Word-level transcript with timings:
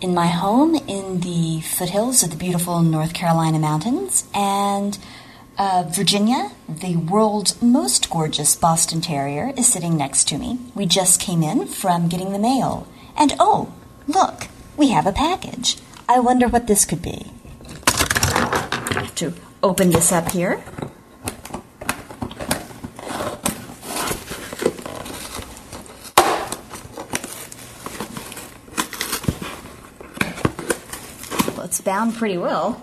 in 0.00 0.14
my 0.14 0.26
home 0.26 0.74
in 0.74 1.20
the 1.20 1.60
foothills 1.60 2.22
of 2.22 2.30
the 2.30 2.36
beautiful 2.36 2.80
North 2.80 3.14
Carolina 3.14 3.58
mountains. 3.58 4.28
And 4.34 4.98
uh, 5.58 5.84
Virginia, 5.88 6.50
the 6.68 6.96
world's 6.96 7.60
most 7.62 8.10
gorgeous 8.10 8.54
Boston 8.54 9.00
Terrier, 9.00 9.52
is 9.56 9.72
sitting 9.72 9.96
next 9.96 10.28
to 10.28 10.38
me. 10.38 10.58
We 10.74 10.86
just 10.86 11.20
came 11.20 11.42
in 11.42 11.66
from 11.66 12.08
getting 12.08 12.32
the 12.32 12.38
mail. 12.38 12.86
And 13.16 13.34
oh, 13.40 13.72
look, 14.06 14.48
we 14.76 14.90
have 14.90 15.06
a 15.06 15.12
package. 15.12 15.78
I 16.08 16.20
wonder 16.20 16.46
what 16.46 16.66
this 16.66 16.84
could 16.84 17.02
be. 17.02 17.32
I 17.66 19.00
have 19.00 19.14
to 19.16 19.32
open 19.62 19.90
this 19.90 20.12
up 20.12 20.30
here. 20.32 20.62
It's 31.76 31.84
bound 31.84 32.14
pretty 32.14 32.38
well. 32.38 32.82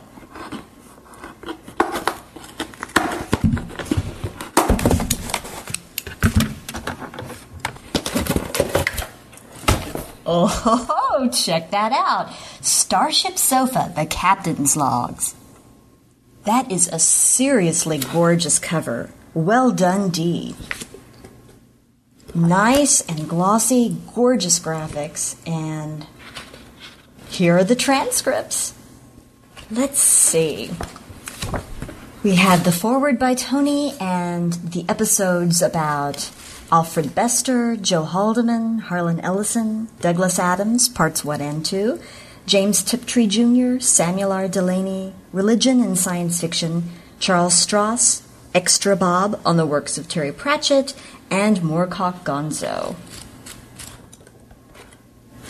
Oh, 10.28 11.28
check 11.34 11.72
that 11.72 11.92
out. 11.92 12.32
Starship 12.62 13.40
Sofa, 13.40 13.92
the 13.96 14.06
Captain's 14.06 14.78
Logs. 14.78 15.34
That 16.44 16.72
is 16.72 16.88
a 16.88 17.00
seriously 17.00 17.98
gorgeous 17.98 18.60
cover. 18.60 19.10
Well 19.34 19.72
done, 19.72 20.12
Dee. 20.12 20.56
Nice 22.36 23.02
and 23.02 23.28
glossy, 23.28 23.98
gorgeous 24.14 24.60
graphics, 24.60 25.36
and 25.48 26.06
here 27.30 27.58
are 27.58 27.64
the 27.64 27.76
transcripts. 27.76 28.76
Let's 29.74 30.00
see. 30.00 30.70
We 32.24 32.36
had 32.36 32.64
the 32.64 32.72
forward 32.72 33.18
by 33.18 33.34
Tony 33.34 33.96
and 34.00 34.54
the 34.54 34.86
episodes 34.88 35.64
about 35.64 36.30
Alfred 36.72 37.16
Bester, 37.16 37.76
Joe 37.76 38.04
Haldeman, 38.04 38.82
Harlan 38.82 39.20
Ellison, 39.22 39.88
Douglas 40.00 40.38
Adams, 40.38 40.88
parts 40.88 41.26
1 41.26 41.42
and 41.42 41.66
2, 41.66 42.00
James 42.46 42.84
Tiptree 42.84 43.26
Jr., 43.26 43.80
Samuel 43.80 44.32
R. 44.32 44.48
Delany, 44.48 45.16
Religion 45.32 45.82
and 45.82 45.98
Science 45.98 46.40
Fiction, 46.40 46.92
Charles 47.20 47.56
Stross, 47.56 48.22
Extra 48.54 48.96
Bob 48.96 49.42
on 49.44 49.58
the 49.58 49.66
works 49.66 49.98
of 49.98 50.08
Terry 50.08 50.32
Pratchett, 50.32 50.94
and 51.32 51.62
Moorcock 51.62 52.24
Gonzo. 52.24 52.96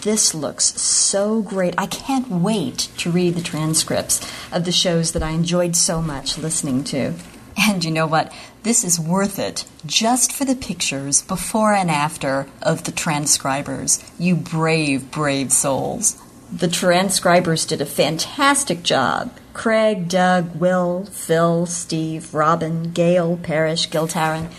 This 0.04 0.36
looks 0.36 0.66
so 0.82 1.42
great. 1.42 1.76
I 1.78 1.86
can't 1.86 2.30
wait 2.30 2.90
to 2.98 3.10
read 3.10 3.36
the 3.36 3.42
transcripts 3.42 4.20
of 4.52 4.66
the 4.66 4.72
shows 4.74 5.14
that 5.14 5.24
I 5.24 5.30
enjoyed 5.30 5.78
so 5.78 6.02
much 6.02 6.38
listening 6.38 6.84
to. 6.86 7.14
And 7.58 7.86
you 7.86 7.92
know 7.92 8.08
what? 8.08 8.34
This 8.64 8.84
is 8.84 9.00
worth 9.00 9.40
it 9.40 9.64
just 9.86 10.34
for 10.34 10.44
the 10.44 10.56
pictures 10.56 11.22
before 11.22 11.74
and 11.74 11.90
after 11.90 12.48
of 12.62 12.84
the 12.84 12.92
transcribers. 12.92 14.04
You 14.20 14.36
brave, 14.36 15.10
brave 15.10 15.54
souls. 15.54 16.22
The 16.52 16.68
transcribers 16.68 17.66
did 17.66 17.80
a 17.80 17.86
fantastic 17.86 18.84
job. 18.84 19.32
Craig, 19.54 20.10
Doug, 20.10 20.60
Will, 20.60 21.06
Phil, 21.06 21.66
Steve, 21.66 22.34
Robin, 22.34 22.92
Gail, 22.92 23.38
Parrish, 23.42 23.90
Giltaran. 23.90 24.52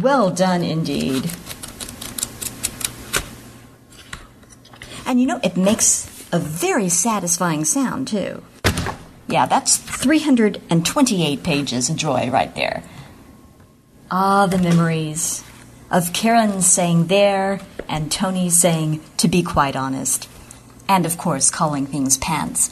Well 0.00 0.30
done 0.30 0.62
indeed. 0.62 1.30
And 5.06 5.20
you 5.20 5.26
know, 5.26 5.40
it 5.42 5.56
makes 5.56 6.06
a 6.32 6.38
very 6.38 6.88
satisfying 6.88 7.64
sound, 7.64 8.08
too. 8.08 8.42
Yeah, 9.28 9.46
that's 9.46 9.76
328 9.76 11.42
pages 11.42 11.88
of 11.88 11.96
joy 11.96 12.30
right 12.30 12.54
there. 12.54 12.82
Ah, 14.10 14.46
the 14.46 14.58
memories 14.58 15.42
of 15.90 16.12
Karen 16.12 16.60
saying 16.60 17.06
there 17.06 17.60
and 17.88 18.10
Tony 18.10 18.50
saying, 18.50 19.00
to 19.16 19.28
be 19.28 19.42
quite 19.42 19.76
honest. 19.76 20.28
And 20.88 21.06
of 21.06 21.18
course, 21.18 21.50
calling 21.50 21.86
things 21.86 22.18
pants. 22.18 22.70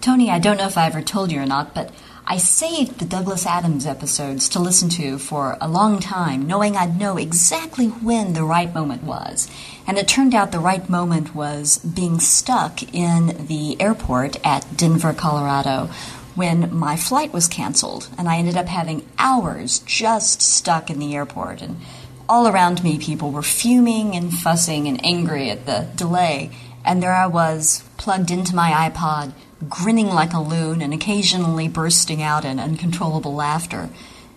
Tony, 0.00 0.30
I 0.30 0.38
don't 0.38 0.56
know 0.56 0.66
if 0.66 0.78
I 0.78 0.86
ever 0.86 1.02
told 1.02 1.32
you 1.32 1.40
or 1.40 1.46
not, 1.46 1.74
but 1.74 1.92
I 2.26 2.36
saved 2.36 2.98
the 2.98 3.04
Douglas 3.04 3.46
Adams 3.46 3.86
episodes 3.86 4.48
to 4.50 4.58
listen 4.58 4.88
to 4.90 5.18
for 5.18 5.56
a 5.60 5.68
long 5.68 5.98
time, 5.98 6.46
knowing 6.46 6.76
I'd 6.76 6.98
know 6.98 7.16
exactly 7.16 7.86
when 7.86 8.32
the 8.32 8.44
right 8.44 8.72
moment 8.72 9.02
was. 9.02 9.48
And 9.88 9.96
it 9.96 10.06
turned 10.06 10.34
out 10.34 10.52
the 10.52 10.58
right 10.58 10.86
moment 10.86 11.34
was 11.34 11.78
being 11.78 12.20
stuck 12.20 12.82
in 12.94 13.46
the 13.46 13.80
airport 13.80 14.36
at 14.44 14.76
Denver, 14.76 15.14
Colorado, 15.14 15.88
when 16.34 16.72
my 16.76 16.94
flight 16.94 17.32
was 17.32 17.48
canceled, 17.48 18.10
and 18.18 18.28
I 18.28 18.36
ended 18.36 18.58
up 18.58 18.66
having 18.66 19.08
hours 19.18 19.78
just 19.80 20.42
stuck 20.42 20.90
in 20.90 20.98
the 20.98 21.16
airport. 21.16 21.62
And 21.62 21.80
all 22.28 22.46
around 22.46 22.84
me, 22.84 22.98
people 22.98 23.30
were 23.30 23.42
fuming 23.42 24.14
and 24.14 24.30
fussing 24.30 24.86
and 24.86 25.02
angry 25.02 25.48
at 25.48 25.64
the 25.64 25.88
delay. 25.96 26.50
And 26.84 27.02
there 27.02 27.14
I 27.14 27.26
was, 27.26 27.82
plugged 27.96 28.30
into 28.30 28.54
my 28.54 28.90
iPod, 28.90 29.32
grinning 29.70 30.08
like 30.08 30.34
a 30.34 30.40
loon 30.40 30.82
and 30.82 30.92
occasionally 30.92 31.66
bursting 31.66 32.22
out 32.22 32.44
in 32.44 32.60
uncontrollable 32.60 33.34
laughter. 33.34 33.88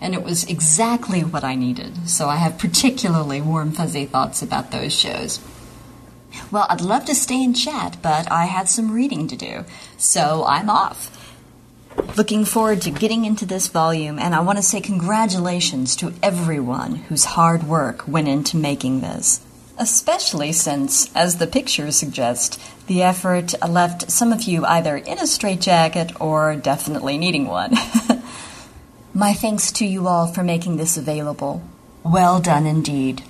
And 0.01 0.13
it 0.15 0.23
was 0.23 0.43
exactly 0.45 1.23
what 1.23 1.43
I 1.43 1.55
needed, 1.55 2.09
so 2.09 2.27
I 2.27 2.37
have 2.37 2.57
particularly 2.57 3.39
warm, 3.39 3.71
fuzzy 3.71 4.05
thoughts 4.05 4.41
about 4.41 4.71
those 4.71 4.93
shows. 4.93 5.39
Well, 6.49 6.65
I'd 6.69 6.81
love 6.81 7.05
to 7.05 7.15
stay 7.15 7.43
and 7.43 7.55
chat, 7.55 7.97
but 8.01 8.31
I 8.31 8.45
have 8.45 8.67
some 8.67 8.91
reading 8.91 9.27
to 9.27 9.35
do, 9.35 9.65
so 9.97 10.43
I'm 10.47 10.69
off. 10.69 11.17
Looking 12.17 12.45
forward 12.45 12.81
to 12.81 12.91
getting 12.91 13.25
into 13.25 13.45
this 13.45 13.67
volume, 13.67 14.17
and 14.17 14.33
I 14.33 14.39
want 14.39 14.57
to 14.57 14.63
say 14.63 14.81
congratulations 14.81 15.95
to 15.97 16.13
everyone 16.23 16.95
whose 16.95 17.25
hard 17.25 17.63
work 17.63 18.07
went 18.07 18.27
into 18.27 18.57
making 18.57 19.01
this 19.01 19.41
especially 19.81 20.51
since, 20.51 21.13
as 21.15 21.37
the 21.37 21.47
pictures 21.47 21.95
suggest, 21.95 22.61
the 22.85 23.01
effort 23.01 23.53
left 23.67 24.11
some 24.11 24.31
of 24.31 24.43
you 24.43 24.63
either 24.65 24.95
in 24.95 25.17
a 25.17 25.25
straitjacket 25.25 26.21
or 26.21 26.55
definitely 26.55 27.17
needing 27.17 27.47
one. 27.47 27.71
My 29.13 29.33
thanks 29.33 29.73
to 29.73 29.85
you 29.85 30.07
all 30.07 30.27
for 30.27 30.41
making 30.41 30.77
this 30.77 30.95
available. 30.95 31.61
Well 32.03 32.39
done 32.39 32.65
indeed. 32.65 33.21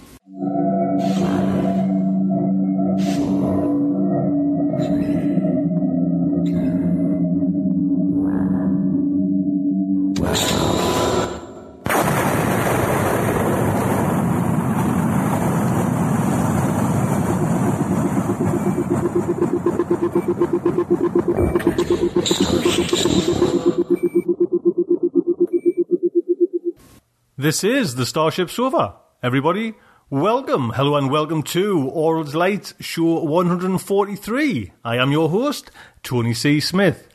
This 27.41 27.63
is 27.63 27.95
the 27.95 28.05
Starship 28.05 28.51
Sofa. 28.51 28.97
Everybody, 29.23 29.73
welcome, 30.11 30.73
hello, 30.75 30.95
and 30.95 31.09
welcome 31.09 31.41
to 31.57 31.89
Aural 31.89 32.23
Delights 32.23 32.75
Show 32.79 33.23
143. 33.23 34.71
I 34.85 34.97
am 34.97 35.11
your 35.11 35.27
host, 35.27 35.71
Tony 36.03 36.35
C. 36.35 36.59
Smith. 36.59 37.10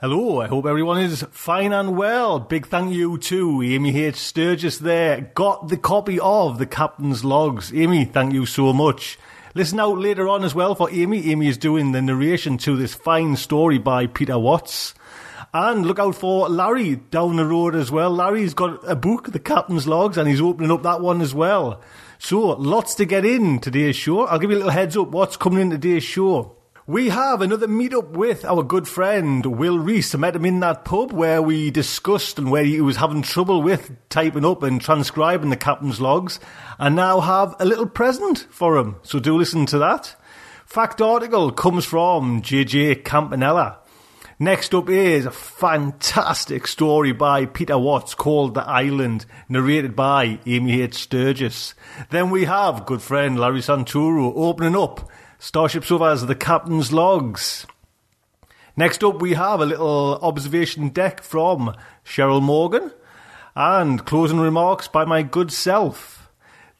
Hello, 0.00 0.40
I 0.40 0.46
hope 0.46 0.64
everyone 0.64 0.98
is 1.02 1.26
fine 1.30 1.74
and 1.74 1.94
well. 1.94 2.40
Big 2.40 2.68
thank 2.68 2.94
you 2.94 3.18
to 3.18 3.62
Amy 3.62 3.94
H. 3.98 4.16
Sturgis 4.16 4.78
there. 4.78 5.30
Got 5.34 5.68
the 5.68 5.76
copy 5.76 6.18
of 6.18 6.56
the 6.56 6.64
Captain's 6.64 7.22
Logs. 7.22 7.70
Amy, 7.74 8.06
thank 8.06 8.32
you 8.32 8.46
so 8.46 8.72
much. 8.72 9.18
Listen 9.54 9.78
out 9.78 9.98
later 9.98 10.26
on 10.26 10.42
as 10.42 10.54
well 10.54 10.74
for 10.74 10.90
Amy. 10.90 11.30
Amy 11.30 11.48
is 11.48 11.58
doing 11.58 11.92
the 11.92 12.00
narration 12.00 12.56
to 12.56 12.78
this 12.78 12.94
fine 12.94 13.36
story 13.36 13.76
by 13.76 14.06
Peter 14.06 14.38
Watts. 14.38 14.94
And 15.52 15.84
look 15.84 15.98
out 15.98 16.14
for 16.14 16.48
Larry 16.48 16.96
down 16.96 17.36
the 17.36 17.44
road 17.44 17.74
as 17.74 17.90
well. 17.90 18.08
Larry's 18.08 18.54
got 18.54 18.80
a 18.90 18.96
book, 18.96 19.32
The 19.32 19.38
Captain's 19.38 19.86
Logs, 19.86 20.16
and 20.16 20.26
he's 20.26 20.40
opening 20.40 20.70
up 20.70 20.82
that 20.84 21.02
one 21.02 21.20
as 21.20 21.34
well. 21.34 21.82
So, 22.18 22.52
lots 22.52 22.94
to 22.94 23.04
get 23.04 23.26
in 23.26 23.58
today's 23.58 23.96
show. 23.96 24.24
I'll 24.24 24.38
give 24.38 24.48
you 24.48 24.56
a 24.56 24.64
little 24.64 24.72
heads 24.72 24.96
up 24.96 25.08
what's 25.08 25.36
coming 25.36 25.60
in 25.60 25.68
today's 25.68 26.04
show. 26.04 26.56
We 26.90 27.10
have 27.10 27.40
another 27.40 27.68
meetup 27.68 28.08
with 28.16 28.44
our 28.44 28.64
good 28.64 28.88
friend 28.88 29.46
Will 29.46 29.78
Reese. 29.78 30.12
I 30.12 30.18
met 30.18 30.34
him 30.34 30.44
in 30.44 30.58
that 30.58 30.84
pub 30.84 31.12
where 31.12 31.40
we 31.40 31.70
discussed 31.70 32.36
and 32.36 32.50
where 32.50 32.64
he 32.64 32.80
was 32.80 32.96
having 32.96 33.22
trouble 33.22 33.62
with 33.62 33.92
typing 34.08 34.44
up 34.44 34.64
and 34.64 34.80
transcribing 34.80 35.50
the 35.50 35.56
captain's 35.56 36.00
logs, 36.00 36.40
and 36.80 36.96
now 36.96 37.20
have 37.20 37.54
a 37.60 37.64
little 37.64 37.86
present 37.86 38.48
for 38.50 38.76
him. 38.76 38.96
So 39.04 39.20
do 39.20 39.38
listen 39.38 39.66
to 39.66 39.78
that. 39.78 40.16
Fact 40.66 41.00
article 41.00 41.52
comes 41.52 41.84
from 41.84 42.42
JJ 42.42 43.04
Campanella. 43.04 43.78
Next 44.40 44.74
up 44.74 44.88
is 44.88 45.26
a 45.26 45.30
fantastic 45.30 46.66
story 46.66 47.12
by 47.12 47.46
Peter 47.46 47.78
Watts 47.78 48.14
called 48.14 48.54
The 48.54 48.66
Island, 48.66 49.26
narrated 49.48 49.94
by 49.94 50.40
Amy 50.44 50.82
H. 50.82 50.94
Sturgis. 50.94 51.74
Then 52.10 52.30
we 52.30 52.46
have 52.46 52.84
good 52.84 53.00
friend 53.00 53.38
Larry 53.38 53.60
Santoro 53.60 54.32
opening 54.34 54.74
up 54.74 55.08
Starship 55.42 55.86
Sofa's 55.86 56.26
The 56.26 56.34
Captain's 56.34 56.92
Logs. 56.92 57.66
Next 58.76 59.02
up, 59.02 59.22
we 59.22 59.32
have 59.32 59.62
a 59.62 59.64
little 59.64 60.18
observation 60.20 60.90
deck 60.90 61.22
from 61.22 61.74
Cheryl 62.04 62.42
Morgan 62.42 62.92
and 63.56 64.04
closing 64.04 64.38
remarks 64.38 64.86
by 64.86 65.06
my 65.06 65.22
good 65.22 65.50
self. 65.50 66.28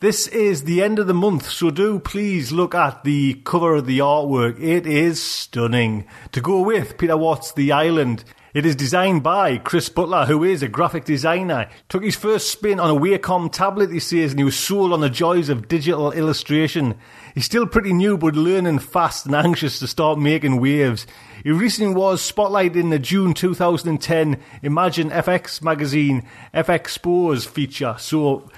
This 0.00 0.26
is 0.28 0.64
the 0.64 0.82
end 0.82 0.98
of 0.98 1.06
the 1.06 1.14
month, 1.14 1.48
so 1.48 1.70
do 1.70 1.98
please 1.98 2.52
look 2.52 2.74
at 2.74 3.02
the 3.02 3.40
cover 3.44 3.76
of 3.76 3.86
the 3.86 4.00
artwork. 4.00 4.60
It 4.60 4.86
is 4.86 5.22
stunning. 5.22 6.06
To 6.32 6.42
go 6.42 6.60
with 6.60 6.98
Peter 6.98 7.16
Watts' 7.16 7.52
The 7.52 7.72
Island, 7.72 8.24
it 8.52 8.66
is 8.66 8.76
designed 8.76 9.22
by 9.22 9.56
Chris 9.56 9.88
Butler, 9.88 10.26
who 10.26 10.44
is 10.44 10.62
a 10.62 10.68
graphic 10.68 11.04
designer. 11.04 11.70
Took 11.88 12.02
his 12.02 12.16
first 12.16 12.50
spin 12.50 12.78
on 12.78 12.90
a 12.90 13.00
Wacom 13.00 13.50
tablet, 13.50 13.90
he 13.90 14.00
says, 14.00 14.32
and 14.32 14.40
he 14.40 14.44
was 14.44 14.58
sold 14.58 14.92
on 14.92 15.00
the 15.00 15.08
joys 15.08 15.48
of 15.48 15.66
digital 15.66 16.12
illustration. 16.12 16.96
He's 17.40 17.46
still 17.46 17.66
pretty 17.66 17.94
new, 17.94 18.18
but 18.18 18.36
learning 18.36 18.80
fast 18.80 19.24
and 19.24 19.34
anxious 19.34 19.78
to 19.78 19.86
start 19.86 20.18
making 20.18 20.60
waves. 20.60 21.06
He 21.42 21.50
recently 21.50 21.94
was 21.94 22.20
spotlighted 22.20 22.76
in 22.76 22.90
the 22.90 22.98
June 22.98 23.32
2010 23.32 24.38
Imagine 24.62 25.08
FX 25.08 25.62
magazine 25.62 26.28
FX 26.52 26.68
Expose 26.68 27.46
feature. 27.46 27.96
So, 27.98 28.50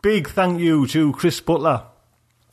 big 0.00 0.26
thank 0.30 0.58
you 0.58 0.86
to 0.86 1.12
Chris 1.12 1.38
Butler. 1.38 1.84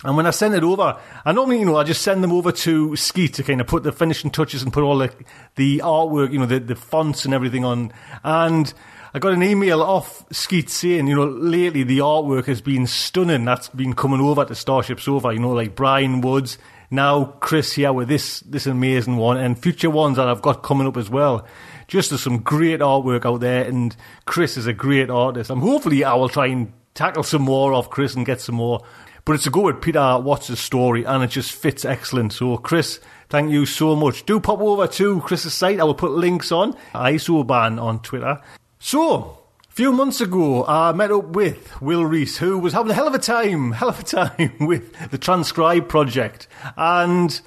And 0.03 0.17
when 0.17 0.27
I 0.27 0.31
send 0.31 0.55
it 0.55 0.63
over, 0.63 0.99
I 1.23 1.31
normally, 1.31 1.59
you 1.59 1.65
know, 1.65 1.77
I 1.77 1.85
just 1.85 2.01
send 2.01 2.21
them 2.21 2.33
over 2.33 2.51
to 2.51 2.97
Skeet 2.97 3.35
to 3.35 3.43
kind 3.43 3.61
of 3.61 3.67
put 3.67 3.83
the 3.83 3.93
finishing 3.93 4.29
touches 4.29 4.63
and 4.63 4.73
put 4.73 4.83
all 4.83 4.97
the, 4.97 5.13
the 5.55 5.77
artwork, 5.77 6.33
you 6.33 6.39
know, 6.39 6.45
the, 6.45 6.59
the 6.59 6.75
fonts 6.75 7.23
and 7.23 7.33
everything 7.33 7.63
on. 7.63 7.93
And 8.25 8.73
I 9.13 9.19
got 9.19 9.33
an 9.33 9.43
email 9.43 9.81
off 9.81 10.25
Skeet 10.31 10.69
saying, 10.69 11.07
you 11.07 11.15
know, 11.15 11.25
lately 11.25 11.83
the 11.83 11.99
artwork 11.99 12.45
has 12.45 12.61
been 12.61 12.87
stunning. 12.87 13.45
That's 13.45 13.69
been 13.69 13.93
coming 13.93 14.19
over 14.19 14.45
to 14.45 14.55
Starship 14.55 14.99
Sofa, 14.99 15.33
you 15.33 15.39
know, 15.39 15.51
like 15.51 15.75
Brian 15.75 16.21
Woods, 16.21 16.57
now 16.91 17.25
Chris 17.25 17.73
here 17.73 17.93
with 17.93 18.07
this, 18.07 18.41
this 18.41 18.65
amazing 18.65 19.17
one, 19.17 19.37
and 19.37 19.57
future 19.57 19.89
ones 19.89 20.17
that 20.17 20.27
I've 20.27 20.41
got 20.41 20.63
coming 20.63 20.87
up 20.87 20.97
as 20.97 21.09
well. 21.09 21.47
Just 21.87 22.09
there's 22.09 22.21
some 22.21 22.39
great 22.39 22.81
artwork 22.81 23.25
out 23.25 23.39
there, 23.39 23.63
and 23.63 23.95
Chris 24.25 24.57
is 24.57 24.67
a 24.67 24.73
great 24.73 25.09
artist. 25.09 25.49
And 25.49 25.61
hopefully 25.61 26.03
I 26.03 26.13
will 26.15 26.29
try 26.29 26.47
and 26.47 26.73
tackle 26.93 27.23
some 27.23 27.43
more 27.43 27.73
of 27.73 27.89
Chris 27.89 28.15
and 28.15 28.25
get 28.25 28.41
some 28.41 28.55
more 28.55 28.83
but 29.27 29.33
it's 29.33 29.45
a 29.45 29.49
go 29.49 29.63
with 29.63 29.81
Peter 29.81 30.19
Watts' 30.19 30.57
story, 30.57 31.03
and 31.03 31.21
it 31.21 31.27
just 31.27 31.51
fits 31.51 31.83
excellent. 31.83 32.31
So, 32.31 32.55
Chris, 32.55 33.01
thank 33.27 33.51
you 33.51 33.65
so 33.65 33.93
much. 33.93 34.25
Do 34.25 34.39
pop 34.39 34.61
over 34.61 34.87
to 34.87 35.19
Chris's 35.19 35.53
site. 35.53 35.81
I 35.81 35.83
will 35.83 35.95
put 35.95 36.11
links 36.11 36.49
on 36.49 36.77
ISOBAN 36.93 37.77
on 37.77 37.99
Twitter. 37.99 38.39
So, 38.79 39.39
a 39.69 39.73
few 39.73 39.91
months 39.91 40.21
ago, 40.21 40.65
I 40.65 40.91
met 40.91 41.11
up 41.11 41.29
with 41.29 41.81
Will 41.81 42.05
Reese, 42.05 42.37
who 42.37 42.59
was 42.59 42.73
having 42.73 42.91
a 42.91 42.93
hell 42.93 43.07
of 43.07 43.15
a 43.15 43.19
time, 43.19 43.71
hell 43.73 43.89
of 43.89 43.99
a 43.99 44.03
time 44.03 44.53
with 44.59 45.09
the 45.09 45.17
Transcribe 45.17 45.87
project, 45.89 46.47
and 46.75 47.39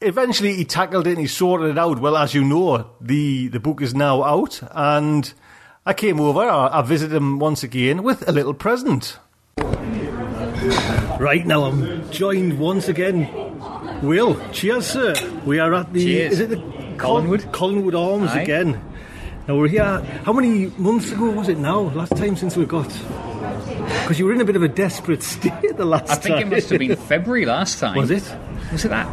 eventually 0.00 0.54
he 0.54 0.64
tackled 0.64 1.06
it 1.06 1.10
and 1.12 1.20
he 1.20 1.26
sorted 1.26 1.70
it 1.70 1.78
out. 1.78 2.00
Well, 2.00 2.16
as 2.16 2.34
you 2.34 2.44
know, 2.44 2.90
the 3.00 3.48
the 3.48 3.60
book 3.60 3.80
is 3.80 3.94
now 3.94 4.22
out, 4.24 4.60
and 4.72 5.32
I 5.86 5.92
came 5.92 6.20
over. 6.20 6.40
I, 6.40 6.78
I 6.78 6.82
visited 6.82 7.16
him 7.16 7.38
once 7.38 7.62
again 7.62 8.02
with 8.02 8.26
a 8.28 8.32
little 8.32 8.54
present. 8.54 9.18
Right 11.18 11.46
now, 11.46 11.64
I'm 11.64 12.10
joined 12.10 12.58
once 12.58 12.88
again. 12.88 13.28
Will, 14.02 14.36
cheers, 14.50 14.86
sir. 14.86 15.14
We 15.46 15.60
are 15.60 15.72
at 15.74 15.92
the. 15.92 16.04
Cheers. 16.04 16.32
Is 16.34 16.40
it 16.40 16.50
the 16.50 16.56
Collinwood? 16.96 17.42
Collinwood 17.52 17.94
Arms 17.98 18.32
Aye. 18.32 18.42
again. 18.42 18.91
Now 19.48 19.56
we're 19.56 19.68
here. 19.68 19.84
How 20.24 20.32
many 20.32 20.66
months 20.78 21.10
ago 21.10 21.30
was 21.30 21.48
it 21.48 21.58
now? 21.58 21.80
Last 21.80 22.16
time 22.16 22.36
since 22.36 22.56
we 22.56 22.64
got. 22.64 22.86
Because 24.02 24.18
you 24.18 24.24
were 24.26 24.32
in 24.32 24.40
a 24.40 24.44
bit 24.44 24.54
of 24.56 24.62
a 24.62 24.68
desperate 24.68 25.22
state 25.34 25.76
the 25.76 25.84
last 25.84 26.06
time. 26.06 26.16
I 26.16 26.20
think 26.20 26.34
time. 26.36 26.52
it 26.52 26.54
must 26.56 26.70
have 26.70 26.78
been 26.78 26.96
February 27.08 27.44
last 27.44 27.80
time. 27.80 27.96
Was 27.96 28.10
it? 28.10 28.22
Was 28.70 28.84
it 28.84 28.88
that? 28.88 29.08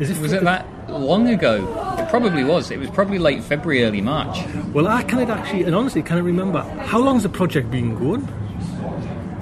Is 0.00 0.10
it? 0.10 0.18
Was 0.18 0.32
it 0.32 0.42
that 0.42 0.66
long 0.90 1.28
ago? 1.28 1.56
It 1.98 2.08
probably 2.08 2.42
was. 2.42 2.70
It 2.70 2.78
was 2.80 2.90
probably 2.90 3.18
late 3.18 3.44
February, 3.44 3.84
early 3.84 4.00
March. 4.00 4.38
Well, 4.72 4.88
I 4.88 5.04
can't 5.04 5.30
actually, 5.30 5.62
and 5.64 5.74
honestly, 5.74 6.02
can't 6.02 6.24
remember. 6.24 6.62
How 6.62 6.98
long's 6.98 7.22
the 7.22 7.28
project 7.28 7.70
been 7.70 7.94
going? 7.96 8.26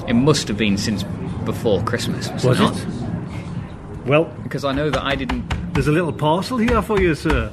It 0.06 0.14
must 0.14 0.49
have 0.49 0.58
been 0.58 0.76
since 0.76 1.02
before 1.44 1.82
Christmas. 1.85 2.30
Was, 2.30 2.44
Was 2.44 2.58
it 2.61 2.62
not? 2.62 2.76
it? 2.78 4.06
Well, 4.06 4.25
Because 4.42 4.64
I 4.64 4.73
know 4.73 4.90
that 4.90 5.02
I 5.02 5.14
didn't. 5.14 5.44
There's 5.78 5.87
a 5.87 5.92
little 5.92 6.12
parcel 6.12 6.58
here 6.58 6.82
for 6.82 7.00
you, 7.00 7.14
sir. 7.14 7.52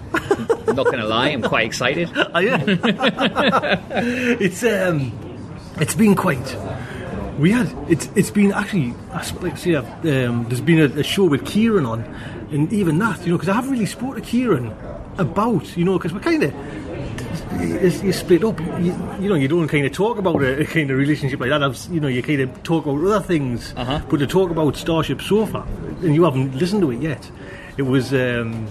I'm 0.67 0.75
not 0.75 0.85
going 0.85 0.97
to 0.97 1.05
lie. 1.07 1.27
I'm 1.29 1.43
quite 1.43 1.67
excited. 1.67 2.09
Are 2.33 2.41
you? 2.41 2.55
it's 4.39 4.63
um, 4.63 5.11
it's 5.79 5.93
been 5.93 6.15
quite 6.15 6.57
weird. 7.37 7.71
It's 7.87 8.09
it's 8.15 8.31
been 8.31 8.51
actually, 8.51 8.95
I 9.13 9.21
sp- 9.21 9.43
like 9.43 9.57
say, 9.59 9.75
I've, 9.75 9.85
um, 10.07 10.45
there's 10.47 10.59
been 10.61 10.79
a, 10.79 10.85
a 11.01 11.03
show 11.03 11.25
with 11.25 11.45
Kieran 11.45 11.85
on, 11.85 12.01
and 12.51 12.73
even 12.73 12.97
that, 12.97 13.21
you 13.23 13.27
know, 13.31 13.37
because 13.37 13.49
I 13.49 13.53
haven't 13.53 13.69
really 13.69 13.85
spoke 13.85 14.15
to 14.15 14.21
Kieran 14.21 14.73
about, 15.19 15.77
you 15.77 15.83
know, 15.85 15.99
because 15.99 16.11
we're 16.11 16.19
kind 16.21 16.41
of. 16.43 16.53
You 17.61 18.11
split 18.11 18.43
up, 18.43 18.59
you, 18.59 18.93
you 19.19 19.29
know. 19.29 19.35
You 19.35 19.47
don't 19.47 19.67
kind 19.67 19.85
of 19.85 19.91
talk 19.93 20.17
about 20.17 20.41
a, 20.41 20.61
a 20.61 20.65
kind 20.65 20.89
of 20.89 20.97
relationship 20.97 21.39
like 21.39 21.49
that. 21.51 21.61
I've, 21.63 21.77
you 21.91 21.99
know, 21.99 22.07
you 22.07 22.23
kind 22.23 22.41
of 22.41 22.63
talk 22.63 22.85
about 22.87 23.03
other 23.05 23.19
things, 23.21 23.71
Uh-huh. 23.77 24.01
but 24.09 24.17
to 24.17 24.25
talk 24.27 24.49
about 24.49 24.75
Starship 24.75 25.21
Sofa, 25.21 25.63
and 26.01 26.15
you 26.15 26.23
haven't 26.23 26.55
listened 26.55 26.81
to 26.81 26.91
it 26.91 27.01
yet. 27.01 27.29
It 27.77 27.83
was 27.83 28.13
um, 28.13 28.67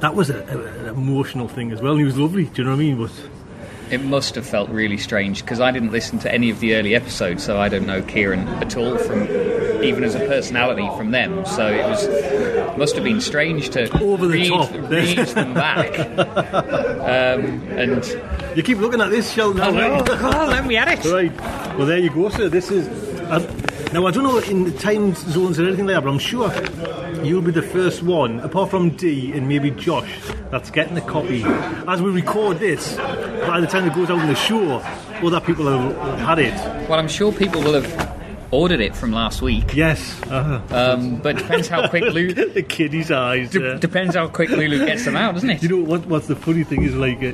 that 0.00 0.14
was 0.14 0.30
a, 0.30 0.38
a, 0.38 0.58
an 0.84 0.86
emotional 0.88 1.48
thing 1.48 1.72
as 1.72 1.80
well. 1.82 1.92
And 1.92 2.00
he 2.00 2.04
was 2.04 2.16
lovely. 2.16 2.44
Do 2.44 2.62
you 2.62 2.64
know 2.64 2.70
what 2.70 2.76
I 2.76 2.78
mean? 2.80 2.98
But 2.98 3.12
It 3.92 4.02
must 4.02 4.34
have 4.34 4.46
felt 4.46 4.70
really 4.70 4.96
strange 4.98 5.42
because 5.42 5.60
I 5.60 5.70
didn't 5.70 5.92
listen 5.92 6.18
to 6.20 6.32
any 6.32 6.48
of 6.50 6.58
the 6.60 6.74
early 6.74 6.94
episodes, 6.94 7.42
so 7.44 7.58
I 7.60 7.68
don't 7.68 7.86
know 7.86 8.02
Kieran 8.02 8.48
at 8.48 8.76
all 8.76 8.96
from 8.98 9.22
even 9.84 10.02
as 10.04 10.14
a 10.14 10.20
personality 10.20 10.88
from 10.96 11.10
them. 11.10 11.44
So 11.44 11.66
it 11.68 11.84
was 11.86 12.78
must 12.78 12.94
have 12.96 13.04
been 13.04 13.20
strange 13.20 13.68
to 13.70 13.82
Over 14.02 14.26
the 14.26 14.32
read, 14.32 14.48
top. 14.48 14.72
read 14.90 15.18
them 15.28 15.52
back. 15.54 15.98
Um, 17.04 17.62
and 17.78 18.56
you 18.56 18.62
keep 18.62 18.78
looking 18.78 19.00
at 19.00 19.10
this, 19.10 19.30
Sheldon. 19.32 19.60
oh, 19.62 19.72
right? 19.72 20.08
oh, 20.10 20.46
let 20.48 20.66
me 20.66 20.76
at 20.76 20.88
it. 20.88 21.04
Right. 21.12 21.36
Well, 21.76 21.86
there 21.86 21.98
you 21.98 22.10
go, 22.10 22.30
sir. 22.30 22.48
This 22.48 22.70
is. 22.70 22.88
Uh, 23.20 23.38
now, 23.94 24.06
I 24.06 24.10
don't 24.10 24.24
know 24.24 24.38
in 24.38 24.64
the 24.64 24.72
time 24.72 25.14
zones 25.14 25.60
or 25.60 25.68
anything 25.68 25.86
like 25.86 25.94
that, 25.94 26.02
but 26.02 26.10
I'm 26.10 26.18
sure 26.18 26.52
you'll 27.24 27.42
be 27.42 27.52
the 27.52 27.62
first 27.62 28.02
one, 28.02 28.40
apart 28.40 28.68
from 28.68 28.90
Dee 28.90 29.30
and 29.30 29.48
maybe 29.48 29.70
Josh, 29.70 30.20
that's 30.50 30.68
getting 30.68 30.98
a 30.98 31.00
copy. 31.00 31.44
As 31.86 32.02
we 32.02 32.10
record 32.10 32.58
this, 32.58 32.96
by 32.96 33.60
the 33.60 33.68
time 33.68 33.86
it 33.86 33.94
goes 33.94 34.10
out 34.10 34.18
in 34.18 34.26
the 34.26 34.34
show, 34.34 34.78
other 35.22 35.40
people 35.40 35.66
have, 35.68 36.18
had 36.18 36.40
it. 36.40 36.54
Well, 36.88 36.98
I'm 36.98 37.06
sure 37.06 37.30
people 37.30 37.62
will 37.62 37.80
have 37.80 38.18
ordered 38.50 38.80
it 38.80 38.96
from 38.96 39.12
last 39.12 39.42
week, 39.42 39.74
Yes. 39.74 40.20
Uh, 40.24 40.60
um, 40.70 41.18
but 41.18 41.36
depends 41.36 41.68
how 41.68 41.86
quick 41.88 42.02
Lulu 42.02 42.34
the 42.52 42.62
kiddie's 42.64 43.12
eyes. 43.12 43.50
de- 43.50 43.78
depends 43.78 44.16
how 44.16 44.26
quick 44.26 44.50
Lulu 44.50 44.84
gets 44.86 45.04
them 45.04 45.14
out, 45.14 45.34
doesn't 45.34 45.50
it? 45.50 45.62
You 45.62 45.68
know 45.68 45.84
what? 45.88 46.04
What's 46.06 46.26
the 46.26 46.36
funny 46.36 46.64
thing 46.64 46.82
is 46.82 46.96
like, 46.96 47.22
uh, 47.22 47.32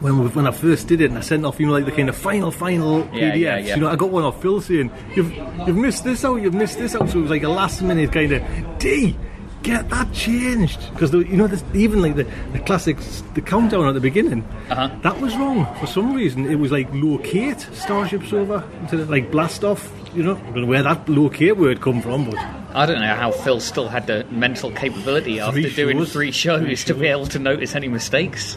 when 0.00 0.18
we, 0.20 0.28
when 0.28 0.46
I 0.46 0.50
first 0.52 0.86
did 0.88 1.00
it 1.00 1.06
and 1.10 1.18
I 1.18 1.22
sent 1.22 1.44
off, 1.44 1.58
you 1.58 1.66
know, 1.66 1.72
like 1.72 1.84
the 1.84 1.92
kind 1.92 2.08
of 2.08 2.16
final, 2.16 2.50
final 2.50 3.00
Yeah, 3.12 3.32
PDFs, 3.32 3.38
yeah, 3.38 3.56
yeah. 3.58 3.74
you 3.74 3.80
know, 3.80 3.88
I 3.88 3.96
got 3.96 4.10
one 4.10 4.22
off 4.24 4.40
Phil 4.40 4.60
saying, 4.60 4.90
you've, 5.14 5.32
you've 5.66 5.76
missed 5.76 6.04
this 6.04 6.24
out, 6.24 6.36
you've 6.36 6.54
missed 6.54 6.78
this 6.78 6.94
out. 6.94 7.08
So 7.10 7.18
it 7.18 7.22
was 7.22 7.30
like 7.30 7.42
a 7.42 7.48
last 7.48 7.82
minute 7.82 8.12
kind 8.12 8.32
of, 8.32 8.78
D, 8.78 9.16
get 9.64 9.88
that 9.90 10.12
changed. 10.12 10.78
Because, 10.92 11.12
you 11.12 11.36
know, 11.36 11.46
this, 11.48 11.64
even 11.74 12.00
like 12.00 12.14
the, 12.16 12.24
the 12.52 12.60
classics, 12.60 13.22
the 13.34 13.40
countdown 13.40 13.86
at 13.88 13.94
the 13.94 14.00
beginning, 14.00 14.44
Uh-huh. 14.70 14.88
that 15.02 15.20
was 15.20 15.36
wrong. 15.36 15.66
For 15.80 15.86
some 15.86 16.14
reason, 16.14 16.46
it 16.46 16.56
was 16.56 16.70
like 16.70 16.88
locate 16.92 17.60
Starship 17.72 18.22
instead 18.22 19.00
of 19.00 19.10
like 19.10 19.30
blast 19.32 19.64
off. 19.64 19.92
You 20.14 20.22
know, 20.22 20.36
I 20.36 20.40
don't 20.52 20.60
know 20.62 20.66
where 20.66 20.82
that 20.82 21.08
locate 21.08 21.56
word 21.58 21.80
come 21.82 22.00
from, 22.00 22.30
but 22.30 22.38
I 22.74 22.86
don't 22.86 23.00
know 23.00 23.14
how 23.14 23.30
Phil 23.30 23.60
still 23.60 23.88
had 23.88 24.06
the 24.06 24.24
mental 24.30 24.70
capability 24.72 25.38
after 25.40 25.60
Three 25.60 25.74
doing 25.74 25.98
shows. 25.98 26.12
three 26.12 26.30
shows 26.32 26.60
Three 26.62 26.76
to 26.76 26.94
be 26.94 27.06
able 27.08 27.26
to 27.26 27.38
notice 27.38 27.74
any 27.74 27.88
mistakes. 27.88 28.56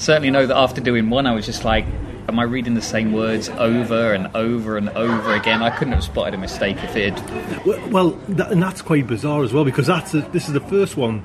Certainly 0.00 0.30
know 0.30 0.46
that 0.46 0.56
after 0.56 0.80
doing 0.80 1.10
one, 1.10 1.26
I 1.26 1.34
was 1.34 1.44
just 1.44 1.62
like, 1.62 1.84
am 2.26 2.38
I 2.38 2.44
reading 2.44 2.72
the 2.74 2.80
same 2.80 3.12
words 3.12 3.50
over 3.50 4.14
and 4.14 4.34
over 4.34 4.78
and 4.78 4.88
over 4.88 5.34
again? 5.34 5.62
I 5.62 5.68
couldn't 5.68 5.92
have 5.92 6.02
spotted 6.02 6.32
a 6.32 6.38
mistake 6.38 6.78
if 6.82 6.96
it 6.96 7.18
had. 7.18 7.66
Well, 7.66 7.88
well 7.90 8.10
that, 8.28 8.50
and 8.50 8.62
that's 8.62 8.80
quite 8.80 9.06
bizarre 9.06 9.44
as 9.44 9.52
well 9.52 9.64
because 9.64 9.88
that's 9.88 10.14
a, 10.14 10.22
this 10.22 10.46
is 10.46 10.54
the 10.54 10.60
first 10.60 10.96
one 10.96 11.20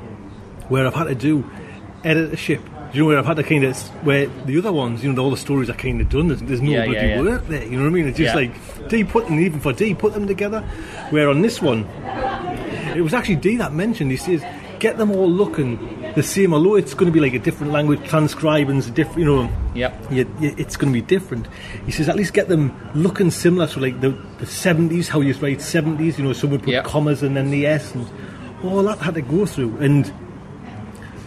where 0.67 0.86
I've 0.86 0.94
had 0.94 1.05
to 1.05 1.15
do 1.15 1.50
edit 2.03 2.34
a 2.34 2.36
ship. 2.36 2.62
You 2.91 3.01
know 3.01 3.08
where 3.08 3.17
I've 3.17 3.25
had 3.25 3.38
to 3.38 3.44
kind 3.44 3.63
of 3.63 3.77
where 4.05 4.27
the 4.27 4.58
other 4.58 4.74
ones, 4.74 5.03
you 5.03 5.12
know, 5.13 5.24
all 5.24 5.32
the 5.32 5.38
stories 5.38 5.70
are 5.70 5.74
kind 5.74 6.01
of 6.01 6.10
done. 6.10 6.27
There's, 6.27 6.41
there's 6.41 6.62
no 6.62 6.72
Yeah, 6.72 6.86
bloody 6.86 7.00
yeah, 7.00 7.15
yeah. 7.15 7.22
work 7.22 7.48
there. 7.48 7.63
You 7.63 7.77
know 7.77 7.84
what 7.84 7.89
I 7.89 7.91
mean? 7.91 8.08
It's 8.08 8.17
just 8.17 8.36
like 8.36 8.89
D 8.89 9.05
put 9.05 9.25
them 9.25 9.39
even 9.39 9.62
for 9.62 9.72
D 9.72 9.94
put 9.96 10.13
them 10.13 10.27
together. 10.27 10.62
Where 11.12 11.29
on 11.29 11.41
this 11.41 11.62
one, 11.62 11.86
it 12.94 13.01
was 13.01 13.13
actually 13.13 13.38
D 13.38 13.55
that 13.58 13.74
mentioned. 13.74 14.12
He 14.12 14.17
says 14.17 14.44
get 14.79 14.98
them 14.98 15.12
all 15.12 15.29
looking 15.29 15.77
the 16.15 16.24
same, 16.24 16.53
although 16.53 16.75
it's 16.75 16.93
going 16.93 17.05
to 17.07 17.12
be 17.12 17.19
like 17.19 17.34
a 17.34 17.39
different 17.39 17.74
language, 17.74 18.00
transcribing's 18.10 18.89
different, 18.89 19.19
you 19.19 19.25
know. 19.25 19.50
Yep. 19.74 20.12
you, 20.12 20.36
you, 20.39 20.55
it's 20.57 20.77
going 20.77 20.91
to 20.93 21.00
be 21.00 21.05
different. 21.05 21.48
He 21.86 21.91
says 21.91 22.07
at 22.10 22.15
least 22.15 22.34
get 22.34 22.48
them 22.48 22.74
looking 22.95 23.31
similar 23.31 23.67
to 23.67 23.79
like 23.79 24.00
the, 24.01 24.10
the 24.39 24.45
70s, 24.45 25.07
how 25.10 25.22
you 25.22 25.34
write 25.36 25.60
70s, 25.60 26.17
you 26.17 26.24
know, 26.24 26.34
someone 26.34 26.60
put 26.60 26.69
Yep. 26.69 26.86
commas 26.86 27.22
and 27.24 27.36
then 27.36 27.51
the 27.51 27.65
S 27.67 27.93
and 27.93 28.07
all 28.63 28.81
that 28.84 29.00
had 29.00 29.15
to 29.15 29.22
go 29.22 29.45
through. 29.45 29.75
And 29.77 30.12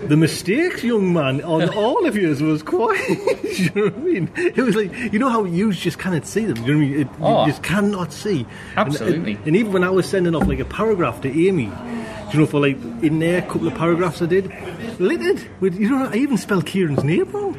the 0.06 0.16
mistakes, 0.16 0.82
young 0.84 1.12
man, 1.12 1.42
on 1.42 1.68
all 1.76 2.06
of 2.06 2.16
yours 2.16 2.40
was 2.40 2.62
quite, 2.62 2.98
you 3.44 3.70
know 3.74 3.82
what 3.84 3.94
I 3.94 3.98
mean? 3.98 4.30
It 4.36 4.56
was 4.56 4.76
like, 4.76 4.94
you 5.12 5.18
know 5.18 5.28
how 5.28 5.44
you 5.44 5.72
just 5.72 5.98
cannot 5.98 6.24
see 6.26 6.44
them, 6.46 6.56
you 6.64 6.72
know 6.74 6.78
what 6.78 6.84
I 6.84 6.88
mean? 6.90 7.00
It, 7.00 7.08
Oh. 7.20 7.44
You 7.44 7.50
just 7.52 7.62
cannot 7.64 8.12
see. 8.12 8.40
And- 8.76 8.88
Absolutely. 8.88 9.32
And, 9.34 9.46
and 9.48 9.56
even 9.56 9.72
when 9.72 9.84
I 9.84 9.90
was 9.90 10.08
sending 10.08 10.34
off 10.34 10.46
like 10.46 10.60
a 10.60 10.64
paragraph 10.64 11.20
to 11.22 11.28
Amy, 11.48 11.70
you 12.32 12.40
know, 12.40 12.46
for 12.46 12.60
like 12.60 12.76
in 13.02 13.18
there, 13.18 13.38
a 13.38 13.42
couple 13.42 13.66
of 13.68 13.74
paragraphs 13.74 14.22
I 14.22 14.26
did, 14.26 14.52
littered 15.00 15.46
with, 15.60 15.78
you 15.78 15.90
know, 15.90 16.06
I 16.06 16.16
even 16.16 16.36
spelled 16.36 16.66
Kieran's 16.66 17.04
name 17.04 17.30
wrong. 17.30 17.54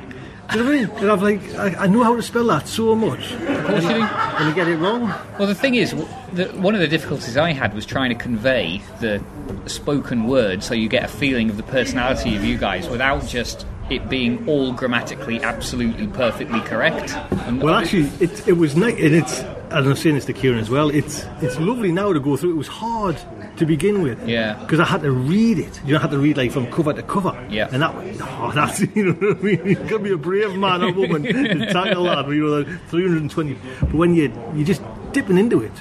Do 0.52 0.58
you 0.58 0.64
know 0.64 0.70
what 0.70 0.76
I 0.76 0.80
mean? 0.80 0.90
And 1.04 1.12
I'm 1.12 1.22
like, 1.22 1.56
I, 1.56 1.84
I 1.84 1.88
know 1.88 2.04
how 2.04 2.16
to 2.16 2.24
spell 2.24 2.46
that 2.46 2.68
so 2.68 2.96
much. 2.96 3.34
Of 3.34 3.66
course 3.66 3.84
you 3.84 3.90
do. 3.90 3.96
And 3.96 4.04
I 4.04 4.54
get 4.56 4.68
it 4.68 4.78
wrong. 4.78 5.14
Well, 5.38 5.48
the 5.48 5.54
thing 5.54 5.76
is, 5.76 5.92
the, 6.34 6.46
one 6.56 6.74
of 6.74 6.82
the 6.82 6.88
difficulties 6.88 7.38
I 7.38 7.52
had 7.52 7.76
was 7.76 7.86
trying 7.86 8.10
to 8.10 8.16
convey 8.16 8.82
the 9.00 9.24
spoken 9.68 10.26
word 10.26 10.64
so 10.64 10.74
you 10.74 10.90
get 10.90 11.04
a 11.04 11.08
feeling 11.08 11.52
of 11.52 11.58
the 11.58 11.64
personality 11.64 12.36
of 12.36 12.44
you 12.44 12.58
guys 12.58 12.90
without 12.90 13.28
just 13.28 13.68
it 13.92 14.10
being 14.10 14.48
all 14.48 14.72
grammatically 14.72 15.42
absolutely 15.42 16.08
perfectly 16.08 16.62
correct. 16.62 17.16
And 17.46 17.62
Well, 17.62 17.76
actually, 17.76 18.10
it, 18.20 18.48
it 18.48 18.54
was 18.54 18.76
nice, 18.76 18.96
and 18.96 19.16
it's. 19.16 19.40
And 19.70 19.88
I'm 19.88 19.96
saying 19.96 20.16
this 20.16 20.26
to 20.26 20.34
Kieran 20.34 20.58
as 20.58 20.70
well. 20.70 20.90
It's 20.90 21.26
it's 21.42 21.60
lovely 21.60 21.92
now 21.92 22.12
to 22.12 22.20
go 22.20 22.36
through. 22.38 22.54
It 22.54 22.58
was 22.58 22.68
hard 22.68 23.18
to 23.60 23.66
begin 23.66 24.02
with. 24.02 24.28
Yeah. 24.28 24.56
Because 24.56 24.80
I 24.80 24.86
had 24.86 25.02
to 25.04 25.12
read 25.12 25.60
it. 25.60 25.80
You 25.86 25.94
know, 25.94 26.00
I 26.00 26.02
had 26.02 26.12
to 26.12 26.18
read 26.18 26.38
like 26.38 26.52
from 26.52 26.72
cover 26.72 26.94
to 26.94 27.04
cover. 27.04 27.48
Yeah. 27.50 27.70
And 27.72 27.82
that, 27.82 27.94
oh, 28.22 28.52
that's 28.56 28.80
you 28.96 29.06
know 29.06 29.14
what 29.14 29.38
I 29.38 29.42
mean. 29.42 29.66
You 29.66 29.76
got 29.76 29.90
to 29.90 30.00
be 30.00 30.12
a 30.12 30.18
brave 30.18 30.56
man 30.56 30.84
or 30.84 30.92
woman 31.02 31.24
to 31.24 31.66
tackle 31.72 32.06
that. 32.06 32.28
You 32.30 32.48
know, 32.48 32.58
like 32.60 32.82
320. 32.90 33.54
But 33.82 33.94
when 33.94 34.16
you 34.16 34.34
you're 34.56 34.66
just 34.66 34.82
dipping 35.12 35.38
into 35.38 35.62
it, 35.62 35.72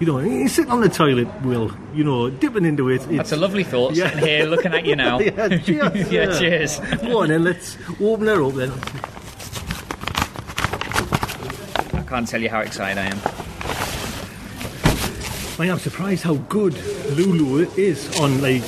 you 0.00 0.06
know, 0.06 0.20
you're 0.20 0.48
sitting 0.48 0.70
on 0.70 0.80
the 0.80 0.88
toilet, 0.88 1.28
Will. 1.42 1.72
You 1.94 2.04
know, 2.04 2.30
dipping 2.30 2.64
into 2.64 2.88
it. 2.88 2.98
That's 3.00 3.12
It's, 3.12 3.32
a 3.32 3.36
lovely 3.36 3.64
thought. 3.64 3.94
Yeah. 3.94 4.10
Sitting 4.10 4.28
here 4.28 4.44
looking 4.46 4.74
at 4.74 4.84
you 4.84 4.96
now. 4.96 5.18
yeah, 5.20 5.58
cheers. 5.58 6.12
Yeah, 6.12 6.38
cheers. 6.38 6.78
Go 7.02 7.22
on 7.22 7.28
then. 7.28 7.42
Let's 7.44 7.76
open 8.00 8.26
her 8.28 8.42
up 8.44 8.54
then. 8.54 8.70
I 11.94 12.02
can't 12.08 12.26
tell 12.28 12.40
you 12.40 12.48
how 12.48 12.60
excited 12.60 12.98
I 12.98 13.06
am. 13.06 13.18
I 15.60 15.66
am 15.66 15.78
surprised 15.78 16.22
how 16.22 16.34
good 16.34 16.74
Lulu 17.16 17.68
is 17.76 18.18
on 18.20 18.40
like. 18.40 18.62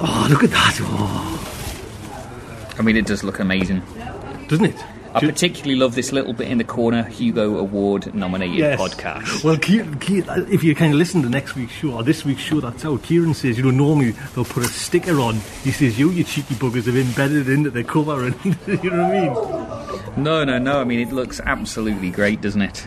Oh, 0.00 0.26
look 0.28 0.42
at 0.44 0.50
that! 0.50 0.78
Oh, 0.82 2.74
I 2.78 2.82
mean, 2.82 2.96
it 2.96 3.06
does 3.06 3.22
look 3.24 3.38
amazing. 3.38 3.82
doesn't 4.48 4.66
it? 4.66 4.76
I 5.14 5.20
Do- 5.20 5.28
particularly 5.28 5.76
love 5.76 5.94
this 5.94 6.12
little 6.12 6.34
bit 6.34 6.48
in 6.48 6.58
the 6.58 6.64
corner 6.64 7.04
Hugo 7.04 7.56
Award 7.58 8.14
nominated 8.14 8.56
Yes. 8.58 8.78
podcast. 8.78 9.42
Well, 9.44 9.56
Kieran, 9.56 9.98
Kieran, 9.98 10.46
if 10.52 10.62
you 10.62 10.74
kind 10.74 10.92
of 10.92 10.98
listen 10.98 11.22
to 11.22 11.30
next 11.30 11.54
week's 11.56 11.72
show 11.72 11.92
or 11.94 12.02
this 12.02 12.22
week's 12.26 12.42
show, 12.42 12.60
that's 12.60 12.82
how 12.82 12.98
Kieran 12.98 13.32
says. 13.32 13.56
You 13.56 13.64
know, 13.64 13.70
normally 13.70 14.10
they'll 14.34 14.44
put 14.44 14.62
a 14.64 14.68
sticker 14.68 15.18
on. 15.20 15.36
He 15.64 15.70
says, 15.72 15.98
"You, 15.98 16.10
you 16.10 16.22
cheeky 16.24 16.54
buggers, 16.56 16.84
have 16.84 16.96
embedded 16.96 17.48
it 17.48 17.52
into 17.54 17.70
the 17.70 17.82
cover," 17.84 18.26
and 18.26 18.34
you 18.44 18.90
know 18.90 19.04
what 19.04 19.14
I 19.14 19.20
mean. 20.16 20.22
No, 20.22 20.44
no, 20.44 20.58
no. 20.58 20.80
I 20.80 20.84
mean, 20.84 21.00
it 21.00 21.12
looks 21.12 21.40
absolutely 21.40 22.10
great, 22.10 22.42
doesn't 22.42 22.60
it? 22.62 22.86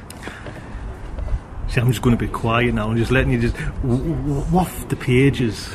See, 1.70 1.80
I'm 1.82 1.88
just 1.88 2.02
going 2.02 2.18
to 2.18 2.26
be 2.26 2.32
quiet 2.32 2.74
now 2.74 2.90
and 2.90 2.98
just 2.98 3.12
letting 3.12 3.32
you 3.32 3.40
just 3.42 3.56
w- 3.84 4.16
w- 4.16 4.46
waft 4.52 4.90
the 4.90 4.96
pages. 4.96 5.70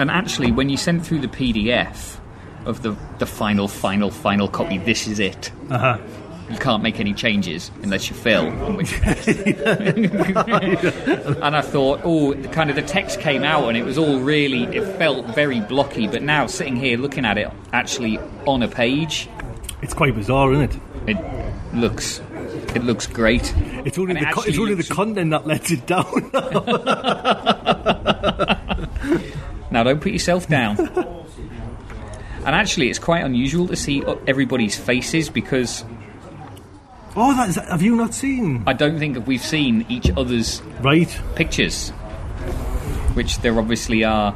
And 0.00 0.10
actually, 0.10 0.50
when 0.52 0.68
you 0.68 0.76
sent 0.76 1.06
through 1.06 1.20
the 1.20 1.28
PDF 1.28 2.18
of 2.64 2.82
the, 2.82 2.96
the 3.18 3.26
final, 3.26 3.68
final, 3.68 4.10
final 4.10 4.48
copy, 4.48 4.78
this 4.78 5.06
is 5.06 5.20
it. 5.20 5.52
Uh 5.70 5.78
huh. 5.78 5.98
You 6.50 6.56
can't 6.58 6.82
make 6.82 6.98
any 6.98 7.12
changes 7.12 7.70
unless 7.82 8.08
you 8.08 8.16
fill. 8.16 8.46
in 8.46 8.76
which 8.76 8.90
case- 8.92 9.28
and 9.28 9.44
I 11.56 11.60
thought, 11.60 12.00
oh, 12.04 12.32
kind 12.52 12.70
of 12.70 12.76
the 12.76 12.82
text 12.82 13.20
came 13.20 13.44
out 13.44 13.68
and 13.68 13.76
it 13.76 13.84
was 13.84 13.98
all 13.98 14.18
really, 14.18 14.64
it 14.76 14.84
felt 14.98 15.26
very 15.34 15.60
blocky. 15.60 16.08
But 16.08 16.22
now, 16.22 16.46
sitting 16.46 16.74
here 16.76 16.96
looking 16.96 17.24
at 17.26 17.36
it 17.38 17.50
actually 17.72 18.18
on 18.46 18.62
a 18.62 18.68
page, 18.68 19.28
It's 19.82 19.92
quite 19.94 20.14
bizarre, 20.14 20.52
isn't 20.54 20.74
it? 20.74 20.80
it 21.06 21.18
looks, 21.74 22.20
it 22.74 22.84
looks 22.84 23.06
great. 23.06 23.52
It's 23.84 23.98
only 23.98 24.16
And 24.16 24.24
the 24.24 24.28
it 24.28 24.34
co- 24.34 24.42
it's 24.42 24.58
only 24.58 24.74
the 24.74 24.84
content 24.84 25.30
that 25.30 25.46
lets 25.46 25.70
it 25.70 25.86
down. 25.86 26.30
Now, 29.70 29.82
don't 29.82 30.00
put 30.00 30.12
yourself 30.12 30.48
down. 30.48 30.78
and 30.78 32.54
actually, 32.54 32.88
it's 32.88 32.98
quite 32.98 33.22
unusual 33.22 33.68
to 33.68 33.76
see 33.76 34.02
everybody's 34.26 34.78
faces 34.78 35.28
because 35.28 35.84
oh, 37.14 37.36
that 37.36 37.50
is, 37.50 37.56
have 37.56 37.82
you 37.82 37.94
not 37.94 38.14
seen? 38.14 38.62
I 38.66 38.72
don't 38.72 38.98
think 38.98 39.26
we've 39.26 39.42
seen 39.42 39.84
each 39.90 40.10
other's 40.16 40.62
Right. 40.80 41.14
pictures, 41.34 41.90
which 43.12 43.38
there 43.40 43.58
obviously 43.58 44.04
are. 44.04 44.34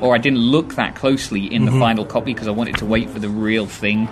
Or 0.00 0.14
I 0.14 0.18
didn't 0.18 0.38
look 0.40 0.76
that 0.76 0.94
closely 0.96 1.52
in 1.52 1.64
Mm-hmm. 1.64 1.74
the 1.74 1.78
final 1.80 2.06
copy 2.06 2.32
because 2.32 2.48
I 2.48 2.52
wanted 2.52 2.78
to 2.78 2.86
wait 2.86 3.10
for 3.10 3.18
the 3.18 3.28
real 3.28 3.66
thing 3.66 4.08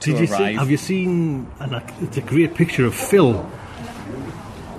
to 0.00 0.10
Did 0.12 0.20
you 0.20 0.26
see, 0.26 0.54
have 0.54 0.70
you 0.70 0.76
seen? 0.76 1.46
And 1.60 1.82
it's 2.00 2.16
a 2.16 2.20
great 2.22 2.54
picture 2.54 2.84
of 2.86 2.94
Phil, 2.94 3.34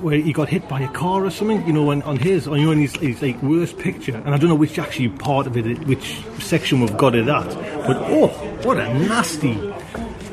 where 0.01 0.17
he 0.17 0.31
got 0.33 0.49
hit 0.49 0.67
by 0.69 0.81
a 0.81 0.87
car 0.89 1.25
or 1.25 1.29
something. 1.31 1.65
You 1.65 1.73
know, 1.73 1.83
when, 1.85 2.01
on 2.03 2.17
his, 2.17 2.47
on 2.47 2.59
you 2.59 2.65
know, 2.67 2.79
his, 2.79 2.95
his 2.97 3.21
like 3.21 3.41
worst 3.41 3.77
picture. 3.79 4.15
And 4.15 4.29
I 4.33 4.37
don't 4.37 4.49
know 4.49 4.55
which 4.55 4.77
actually 4.79 5.09
part 5.09 5.47
of 5.47 5.57
it, 5.57 5.79
which 5.87 6.19
section 6.39 6.81
we've 6.81 6.97
got 6.97 7.15
it 7.15 7.27
at. 7.27 7.47
But 7.87 7.97
oh, 7.97 8.27
what 8.63 8.77
a 8.77 8.93
nasty 8.93 9.55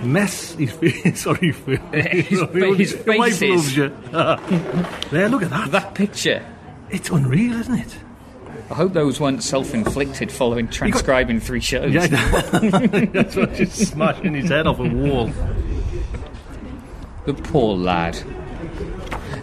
mess! 0.03 0.53
His 0.55 0.73
face. 0.73 1.21
Sorry, 1.23 1.53
Phil. 1.53 1.77
His 1.93 2.31
You 2.41 2.47
know, 2.47 2.47
fa- 2.47 2.75
his 2.77 2.93
face 2.95 3.43
is- 3.43 3.75
there, 3.77 5.29
look 5.29 5.43
at 5.43 5.51
that. 5.51 5.71
that 5.73 5.95
picture. 5.95 6.45
It's 6.91 7.09
unreal, 7.11 7.55
isn't 7.61 7.75
it? 7.75 7.97
I 8.71 8.75
hope 8.75 8.93
those 8.95 9.21
weren't 9.21 9.43
self-inflicted 9.43 10.33
following 10.33 10.69
transcribing 10.69 11.41
three 11.41 11.61
shows. 11.61 11.93
Yeah, 11.93 12.07
that's 12.09 13.37
what 13.37 13.55
just 13.55 13.89
smashing 13.93 14.35
his 14.35 14.49
head 14.49 14.67
off 14.67 14.79
a 14.79 14.89
wall. 14.89 15.31
The 17.27 17.35
poor 17.35 17.77
lad. 17.77 18.19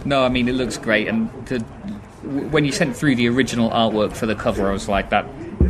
No, 0.04 0.24
I 0.24 0.28
mean 0.28 0.48
it 0.48 0.54
looks 0.54 0.76
great, 0.76 1.08
and 1.08 1.30
the, 1.46 1.60
when 1.60 2.64
you 2.64 2.72
sent 2.72 2.96
through 2.96 3.16
the 3.16 3.28
original 3.28 3.70
artwork 3.70 4.14
for 4.16 4.26
the 4.26 4.34
cover, 4.34 4.68
I 4.68 4.72
was 4.72 4.88
like, 4.88 5.10
that 5.10 5.26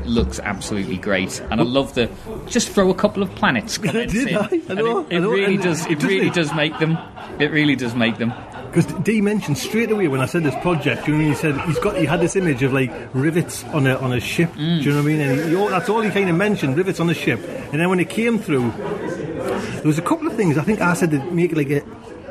looks 0.06 0.38
absolutely 0.40 0.96
great, 0.96 1.40
and 1.50 1.60
I 1.60 1.64
love 1.64 1.94
the 1.94 2.10
just 2.46 2.70
throw 2.70 2.90
a 2.90 2.94
couple 2.94 3.22
of 3.22 3.34
planets 3.34 3.76
Did 3.78 4.14
in. 4.14 4.36
I? 4.36 4.40
I 4.40 4.48
And 4.50 4.68
know, 4.78 5.06
it, 5.06 5.16
I 5.16 5.18
know, 5.18 5.30
really 5.30 5.56
does. 5.58 5.84
It 5.86 6.02
really 6.02 6.30
does 6.30 6.54
make 6.54 6.78
them. 6.78 6.96
It 7.38 7.50
really 7.50 7.76
does 7.76 7.94
make 7.94 8.16
them. 8.18 8.32
Because 8.72 8.86
Dee 9.04 9.20
mentioned 9.20 9.58
straight 9.58 9.90
away 9.90 10.08
when 10.08 10.20
I 10.20 10.26
said 10.26 10.44
this 10.44 10.54
project, 10.62 11.06
you 11.06 11.14
know, 11.14 11.28
he 11.28 11.34
said 11.34 11.60
he's 11.66 11.78
got 11.78 11.94
he 11.94 12.06
had 12.06 12.20
this 12.20 12.36
image 12.36 12.62
of 12.62 12.72
like 12.72 12.90
rivets 13.12 13.64
on 13.64 13.86
a 13.86 13.96
on 13.96 14.14
a 14.14 14.20
ship. 14.20 14.50
Do 14.54 14.62
you 14.62 14.90
know 14.92 14.96
what 14.96 15.02
I 15.02 15.06
mean? 15.06 15.20
And 15.20 15.50
he, 15.50 15.54
that's 15.68 15.90
all 15.90 16.00
he 16.00 16.10
kind 16.10 16.30
of 16.30 16.36
mentioned, 16.36 16.78
rivets 16.78 16.98
on 16.98 17.10
a 17.10 17.14
ship. 17.14 17.38
And 17.70 17.78
then 17.80 17.90
when 17.90 18.00
it 18.00 18.08
came 18.08 18.38
through, 18.38 18.70
there 18.70 19.82
was 19.84 19.98
a 19.98 20.02
couple 20.02 20.26
of 20.26 20.34
things. 20.36 20.56
I 20.56 20.62
think 20.62 20.80
I 20.80 20.94
said 20.94 21.10
to 21.10 21.18
make 21.32 21.52
it 21.52 21.56
like 21.58 21.70
a. 21.70 21.82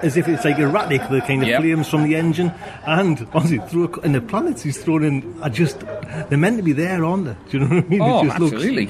As 0.02 0.18
if 0.18 0.28
it's 0.28 0.44
like 0.44 0.58
erratic, 0.58 1.08
the 1.10 1.22
kind 1.22 1.44
of 1.44 1.48
Yep. 1.48 1.62
flames 1.62 1.88
from 1.88 2.02
the 2.02 2.16
engine, 2.16 2.52
and 2.88 3.28
honestly, 3.34 3.60
through 3.60 3.94
a, 3.94 4.00
and 4.00 4.16
the 4.16 4.22
planets 4.22 4.64
he's 4.64 4.84
thrown 4.84 5.04
in 5.04 5.44
are 5.44 5.50
just 5.52 5.80
they're 5.82 6.40
meant 6.40 6.58
to 6.58 6.64
be 6.64 6.74
there, 6.74 7.06
aren't 7.06 7.26
they? 7.26 7.36
Do 7.52 7.60
you 7.60 7.60
know 7.60 7.76
what 7.76 7.86
I 7.86 7.88
mean? 7.88 8.02
Oh, 8.02 8.22
it 8.22 8.26
just 8.26 8.40
looks- 8.40 8.54
absolutely. 8.56 8.90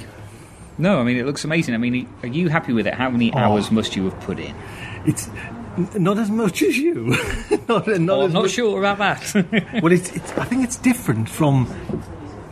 No, 0.78 1.02
I 1.02 1.04
mean 1.04 1.18
it 1.18 1.26
looks 1.26 1.44
amazing. 1.44 1.76
I 1.76 1.80
mean, 1.80 2.08
are 2.24 2.28
you 2.28 2.48
happy 2.48 2.72
with 2.72 2.88
it? 2.88 2.94
How 2.94 3.10
many 3.10 3.34
oh. 3.34 3.38
hours 3.38 3.72
must 3.72 3.98
you 3.98 4.06
have 4.06 4.18
put 4.22 4.40
in? 4.40 4.56
It's 5.06 5.30
not 5.98 6.18
as 6.18 6.30
much 6.30 6.62
as 6.62 6.78
you. 6.78 6.94
not, 7.68 7.88
not 7.88 7.88
Oh, 7.88 7.92
as 7.92 7.98
I'm 7.98 8.06
not 8.06 8.34
much- 8.44 8.52
sure 8.52 8.80
about 8.80 8.98
that. 9.00 9.80
Well, 9.84 9.92
it's, 9.92 10.12
it's. 10.16 10.32
I 10.34 10.46
think 10.46 10.64
it's 10.64 10.76
different 10.78 11.30
from, 11.30 11.66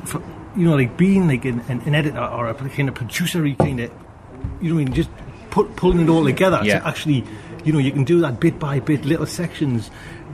from 0.05 0.23
you 0.55 0.65
know, 0.65 0.75
like 0.75 0.97
being 0.97 1.27
like 1.27 1.45
an, 1.45 1.59
an, 1.69 1.93
editor 1.95 2.19
or 2.19 2.47
a 2.47 2.53
kind 2.53 2.89
of 2.89 2.95
producer 2.95 3.41
kind 3.55 3.79
of, 3.81 3.91
you 4.61 4.69
know, 4.69 4.75
what 4.75 4.81
I 4.81 4.85
mean, 4.85 4.93
just 4.93 5.09
put 5.51 5.75
pulling 5.75 6.01
it 6.01 6.09
all 6.09 6.23
together. 6.23 6.61
Yeah. 6.63 6.79
To 6.79 6.87
actually, 6.87 7.23
you 7.65 7.73
know, 7.73 7.79
you 7.79 7.91
can 7.91 8.03
do 8.03 8.21
that 8.21 8.39
bit 8.39 8.57
by 8.59 8.79
bit, 8.79 9.05
little 9.05 9.25
sections. 9.25 9.91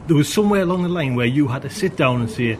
There 0.07 0.15
was 0.15 0.31
somewhere 0.31 0.61
along 0.61 0.83
the 0.83 0.89
line 0.89 1.15
where 1.15 1.25
you 1.25 1.47
had 1.47 1.63
to 1.63 1.69
sit 1.69 1.97
down 1.97 2.21
and 2.21 2.29
say, 2.29 2.57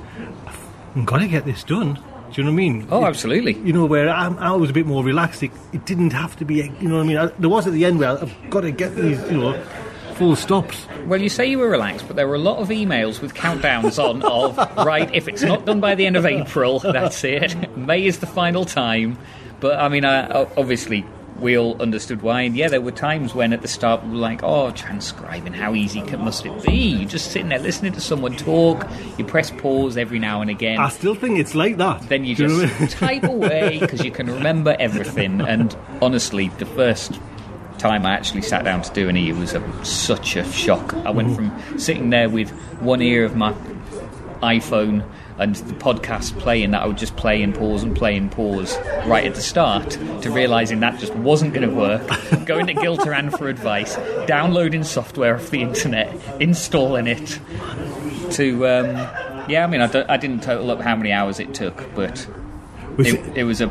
"I've 0.47 1.05
got 1.05 1.19
to 1.19 1.27
get 1.27 1.45
this 1.45 1.63
done." 1.63 1.93
Do 2.31 2.41
you 2.41 2.43
know 2.43 2.49
what 2.51 2.53
I 2.53 2.57
mean? 2.57 2.87
oh, 2.89 3.05
It- 3.05 3.07
absolutely. 3.07 3.53
you 3.59 3.71
know, 3.71 3.85
where 3.85 4.09
I, 4.09 4.27
I 4.27 4.51
was 4.53 4.71
a 4.71 4.73
bit 4.73 4.87
more 4.87 5.03
relaxed. 5.03 5.43
It, 5.43 5.51
it 5.71 5.85
didn't 5.85 6.09
have 6.11 6.35
to 6.37 6.45
be, 6.45 6.55
you 6.55 6.89
know 6.89 6.95
what 6.95 7.03
I 7.03 7.07
mean? 7.07 7.17
I, 7.17 7.25
there 7.27 7.49
was 7.49 7.67
at 7.67 7.73
the 7.73 7.85
end 7.85 7.99
where 7.99 8.09
I've 8.09 8.33
got 8.49 8.61
to 8.61 8.71
get 8.71 8.95
these, 8.95 9.21
you 9.31 9.37
know, 9.37 9.53
full 10.15 10.35
stops. 10.35 10.85
Well, 11.05 11.21
you 11.21 11.29
say 11.29 11.45
you 11.45 11.59
were 11.59 11.69
relaxed, 11.69 12.07
but 12.07 12.15
there 12.15 12.27
were 12.27 12.35
a 12.35 12.39
lot 12.39 12.57
of 12.57 12.69
emails 12.69 13.21
with 13.21 13.33
countdowns 13.33 13.97
on 14.03 14.21
of 14.23 14.57
right. 14.85 15.13
If 15.13 15.27
it's 15.27 15.41
not 15.43 15.65
done 15.65 15.79
by 15.79 15.95
the 15.95 16.05
end 16.05 16.15
of 16.15 16.25
April, 16.25 16.79
that's 16.79 17.23
it. 17.23 17.77
May 17.77 18.05
is 18.05 18.19
the 18.19 18.27
final 18.27 18.65
time. 18.65 19.17
But 19.59 19.79
I 19.79 19.87
mean, 19.89 20.03
uh, 20.05 20.49
obviously, 20.57 21.05
we 21.39 21.57
all 21.57 21.81
understood 21.81 22.21
why. 22.21 22.41
And 22.41 22.55
yeah, 22.55 22.67
there 22.69 22.81
were 22.81 22.91
times 22.91 23.33
when 23.35 23.51
at 23.53 23.61
the 23.61 23.67
start 23.67 24.03
we 24.03 24.11
were 24.11 24.15
like, 24.17 24.41
"Oh, 24.43 24.71
transcribing, 24.71 25.53
how 25.53 25.73
easy 25.75 26.01
can, 26.01 26.21
must 26.23 26.45
it 26.45 26.65
be?" 26.65 26.73
You're 26.75 27.09
just 27.09 27.31
sitting 27.31 27.49
there 27.49 27.59
listening 27.59 27.93
to 27.93 28.01
someone 28.01 28.35
talk. 28.35 28.87
You 29.17 29.25
press 29.25 29.51
pause 29.51 29.97
every 29.97 30.19
now 30.19 30.41
and 30.41 30.49
again. 30.49 30.77
I 30.79 30.89
still 30.89 31.15
think 31.15 31.39
it's 31.39 31.55
like 31.55 31.77
that. 31.77 32.07
then 32.09 32.25
you 32.25 32.35
Do 32.35 32.47
know 32.47 32.61
just 32.65 32.73
what 32.73 32.75
I 32.75 32.79
mean? 32.79 33.21
type 33.21 33.23
away 33.23 33.77
because 33.79 34.03
you 34.03 34.11
can 34.11 34.27
remember 34.27 34.75
everything. 34.79 35.41
And 35.41 35.75
honestly, 36.01 36.49
the 36.57 36.65
first 36.65 37.19
time 37.77 38.05
I 38.05 38.13
actually 38.13 38.41
sat 38.41 38.63
down 38.63 38.81
to 38.81 38.93
do 38.93 39.09
any, 39.09 39.29
it 39.29 39.35
was 39.35 39.53
a, 39.53 39.85
such 39.85 40.35
a 40.35 40.43
shock. 40.51 40.93
I 40.93 41.11
went 41.11 41.35
from 41.35 41.79
sitting 41.79 42.09
there 42.09 42.29
with 42.29 42.49
one 42.81 43.01
ear 43.01 43.25
of 43.25 43.35
my 43.35 43.53
iPhone 44.41 45.07
and 45.37 45.55
the 45.55 45.73
podcast 45.73 46.37
playing 46.39 46.71
that 46.71 46.81
I 46.81 46.85
would 46.85 46.97
just 46.97 47.15
play 47.17 47.41
and 47.43 47.53
pause 47.53 47.83
and 47.83 47.95
play 47.95 48.15
and 48.15 48.31
pause 48.31 48.77
right 49.05 49.25
at 49.25 49.35
the 49.35 49.41
start 49.41 49.89
to 50.21 50.31
realizing 50.31 50.79
that 50.79 50.99
just 50.99 51.13
wasn't 51.15 51.53
going 51.55 51.67
to 51.69 51.75
work. 51.75 52.07
Going 52.45 52.67
to 52.67 52.73
Gilteran 52.73 53.37
for 53.37 53.49
advice, 53.49 53.95
downloading 54.27 54.83
software 54.83 55.35
off 55.35 55.49
the 55.49 55.61
internet, 55.61 56.13
installing 56.41 57.07
it. 57.07 57.39
To 58.31 58.67
um, 58.67 58.95
yeah, 59.49 59.63
I 59.63 59.67
mean, 59.67 59.81
I, 59.81 60.05
I 60.13 60.17
didn't 60.17 60.41
total 60.41 60.71
up 60.71 60.81
how 60.81 60.95
many 60.95 61.11
hours 61.11 61.39
it 61.39 61.53
took, 61.53 61.93
but 61.95 62.27
it- 62.97 63.37
it 63.37 63.43
was 63.43 63.59
a 63.61 63.67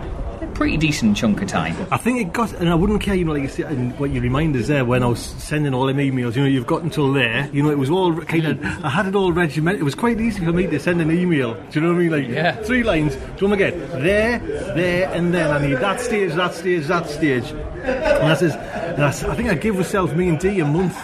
pretty 0.55 0.77
decent 0.77 1.17
chunk 1.17 1.43
of 1.43 1.49
time. 1.49 1.75
I 1.91 1.97
think 1.97 2.21
it 2.21 2.33
got, 2.33 2.53
and 2.55 2.69
I 2.69 2.75
wouldn't 2.75 3.01
care, 3.03 3.15
you 3.15 3.25
know, 3.25 3.33
like 3.33 3.43
you 3.43 3.49
said, 3.49 3.67
and 3.73 3.99
what 3.99 4.11
you 4.11 4.21
remind 4.21 4.57
us 4.57 4.69
there 4.69 4.85
when 4.85 5.03
I 5.03 5.07
was 5.07 5.21
sending 5.21 5.75
all 5.75 5.87
them 5.87 5.99
emails, 5.99 6.37
you 6.37 6.43
know, 6.43 6.49
you've 6.49 6.67
got 6.67 6.83
until 6.83 7.13
there, 7.13 7.49
you 7.53 7.63
know, 7.63 7.71
it 7.71 7.79
was 7.79 7.91
all 7.91 8.15
kind 8.23 8.47
of, 8.47 8.65
I 8.85 8.89
had 8.89 9.07
it 9.07 9.15
all 9.15 9.33
regimented. 9.33 9.81
It 9.81 9.85
was 9.85 9.95
quite 9.95 10.21
easy 10.21 10.45
for 10.45 10.53
me 10.53 10.67
to 10.67 10.79
send 10.81 11.01
an 11.01 11.11
email. 11.11 11.55
Do 11.55 11.61
you 11.73 11.81
know 11.81 11.89
what 11.93 11.97
I 11.97 11.99
mean? 11.99 12.11
Like, 12.11 12.29
Yeah. 12.29 12.53
three 12.63 12.83
lines. 12.83 13.15
Do 13.17 13.21
you 13.41 13.49
want 13.49 13.61
to 13.61 13.71
get 13.71 13.91
there, 14.01 14.39
there, 14.75 15.11
and 15.13 15.35
then 15.35 15.51
I 15.51 15.67
need 15.67 15.79
that 15.79 16.01
stage, 16.01 16.33
that 16.35 16.55
stage, 16.55 16.87
that 16.87 17.09
stage. 17.09 17.45
And 17.51 18.29
I 18.29 18.35
says, 18.35 18.55
and 18.55 19.05
I, 19.05 19.09
I 19.09 19.35
think 19.35 19.49
I 19.51 19.55
gave 19.55 19.75
myself, 19.77 20.15
me 20.15 20.29
and 20.29 20.39
D, 20.39 20.61
a 20.61 20.65
month. 20.65 20.97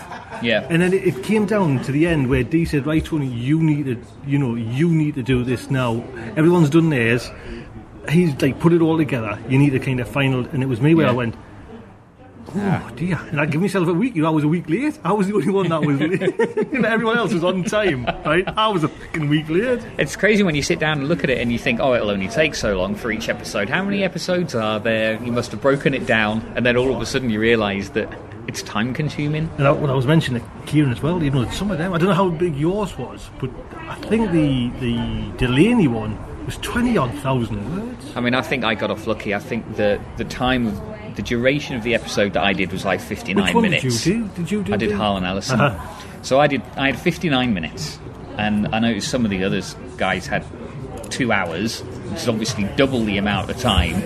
Yeah. 0.42 0.66
And 0.71 0.80
then 0.80 0.95
it, 0.95 1.07
it 1.07 1.23
came 1.23 1.45
down 1.45 1.83
to 1.83 1.92
the 1.92 2.07
end 2.07 2.30
where 2.30 2.42
D 2.42 2.64
said, 2.64 2.87
right, 2.87 3.04
Tony, 3.04 3.26
you 3.26 3.62
need 3.62 3.85
to, 3.87 4.02
you 4.26 4.38
know, 4.38 4.54
you 4.54 4.88
need 4.88 5.16
to 5.16 5.23
do 5.23 5.45
this 5.45 5.71
now. 5.71 6.02
Everyone's 6.37 6.71
done 6.71 6.88
theirs. 6.88 7.28
He's 8.09 8.40
like 8.40 8.59
put 8.61 8.73
it 8.73 8.80
all 8.80 8.96
together. 8.96 9.38
You 9.48 9.59
need 9.59 9.70
to 9.70 9.79
kind 9.79 10.01
of 10.01 10.09
final, 10.09 10.46
and 10.46 10.62
it 10.62 10.66
was 10.66 10.81
me 10.81 10.94
where 10.94 11.07
Yeah. 11.07 11.12
I 11.12 11.14
went. 11.14 11.35
Oh 12.53 12.90
dear! 12.96 13.16
And 13.31 13.40
I 13.40 13.46
give 13.46 13.61
myself 13.61 13.87
a 13.87 13.92
week. 13.94 14.16
You 14.16 14.22
know, 14.22 14.29
I 14.29 14.33
was 14.33 14.42
a 14.42 14.48
week 14.48 14.68
late. 14.68 14.98
I 15.05 15.12
was 15.12 15.29
the 15.29 15.35
only 15.35 15.51
one 15.51 15.68
that 15.68 15.83
was 15.83 16.01
late. 16.01 16.20
you 16.72 16.81
know, 16.81 16.88
everyone 16.88 17.16
else 17.16 17.33
was 17.33 17.44
on 17.44 17.62
time, 17.62 18.05
right? 18.24 18.42
I 18.48 18.66
was 18.68 18.83
a 18.83 18.88
fucking 18.88 19.29
week 19.29 19.48
late. 19.48 19.81
It's 19.98 20.16
crazy 20.16 20.42
when 20.42 20.57
you 20.57 20.62
sit 20.62 20.81
down 20.81 20.98
and 20.98 21.09
look 21.09 21.22
at 21.22 21.31
it 21.31 21.38
and 21.38 21.53
you 21.53 21.59
think, 21.59 21.79
oh, 21.79 21.94
it'll 21.94 22.11
only 22.11 22.27
take 22.27 22.57
so 22.57 22.77
long 22.77 22.96
for 22.96 23.12
each 23.12 23.29
episode. 23.29 23.68
How 23.68 23.85
many 23.85 24.03
episodes 24.03 24.55
are 24.57 24.81
there? 24.81 25.22
You 25.22 25.31
must 25.31 25.53
have 25.53 25.61
broken 25.61 25.94
it 25.94 26.07
down, 26.07 26.40
and 26.57 26.66
then 26.66 26.77
all 26.77 26.92
of 26.92 27.01
a 27.01 27.07
sudden 27.07 27.31
you 27.31 27.38
realise 27.38 27.90
that 27.90 28.12
it's 28.48 28.62
time 28.62 28.94
consuming. 28.94 29.48
And 29.59 29.68
I, 29.68 29.70
when 29.70 29.90
I 29.90 29.94
was 29.94 30.07
mentioning 30.07 30.42
Kieran 30.66 30.90
as 30.90 31.01
well, 31.03 31.22
you 31.22 31.31
know, 31.31 31.48
some 31.51 31.70
of 31.70 31.79
them. 31.79 31.92
I 31.92 31.98
don't 31.98 32.09
know 32.09 32.14
how 32.14 32.31
big 32.31 32.57
yours 32.57 32.98
was, 32.98 33.31
but 33.38 33.51
I 33.77 33.94
think 34.09 34.33
the 34.33 34.70
the 34.81 35.37
Delany 35.37 35.87
one 35.87 36.18
was 36.56 36.58
twenty 36.58 36.96
odd 36.98 37.14
thousand 37.16 37.76
words. 37.76 38.16
I 38.16 38.20
mean, 38.20 38.34
I 38.34 38.42
think 38.42 38.64
I 38.64 38.74
got 38.74 38.90
off 38.90 39.06
lucky. 39.06 39.34
I 39.34 39.38
think 39.38 39.76
the 39.76 40.00
the 40.16 40.24
time 40.24 40.66
of 40.66 41.16
the 41.16 41.22
duration 41.22 41.76
of 41.76 41.82
the 41.82 41.94
episode 41.94 42.32
that 42.34 42.42
I 42.42 42.52
did 42.52 42.72
was 42.72 42.84
like 42.84 43.00
59 43.00 43.44
Which 43.44 43.54
one 43.54 43.62
minutes. 43.62 43.82
did 43.82 44.06
you 44.06 44.22
do? 44.24 44.28
Did 44.34 44.50
you 44.50 44.62
do? 44.62 44.74
I 44.74 44.76
did 44.76 44.92
Harlan 44.92 45.24
Ellison. 45.30 45.60
Uh-huh. 45.60 46.22
So 46.22 46.40
I 46.40 46.46
did. 46.46 46.62
I 46.76 46.86
had 46.90 46.98
59 46.98 47.54
minutes, 47.54 47.98
and 48.36 48.66
I 48.74 48.78
noticed 48.80 49.08
some 49.10 49.24
of 49.24 49.30
the 49.30 49.44
others 49.44 49.76
guys 49.96 50.26
had 50.26 50.44
two 51.10 51.32
hours, 51.32 51.80
which 51.82 52.20
is 52.22 52.28
obviously 52.28 52.64
double 52.76 53.04
the 53.04 53.16
amount 53.18 53.50
of 53.50 53.58
time. 53.58 53.96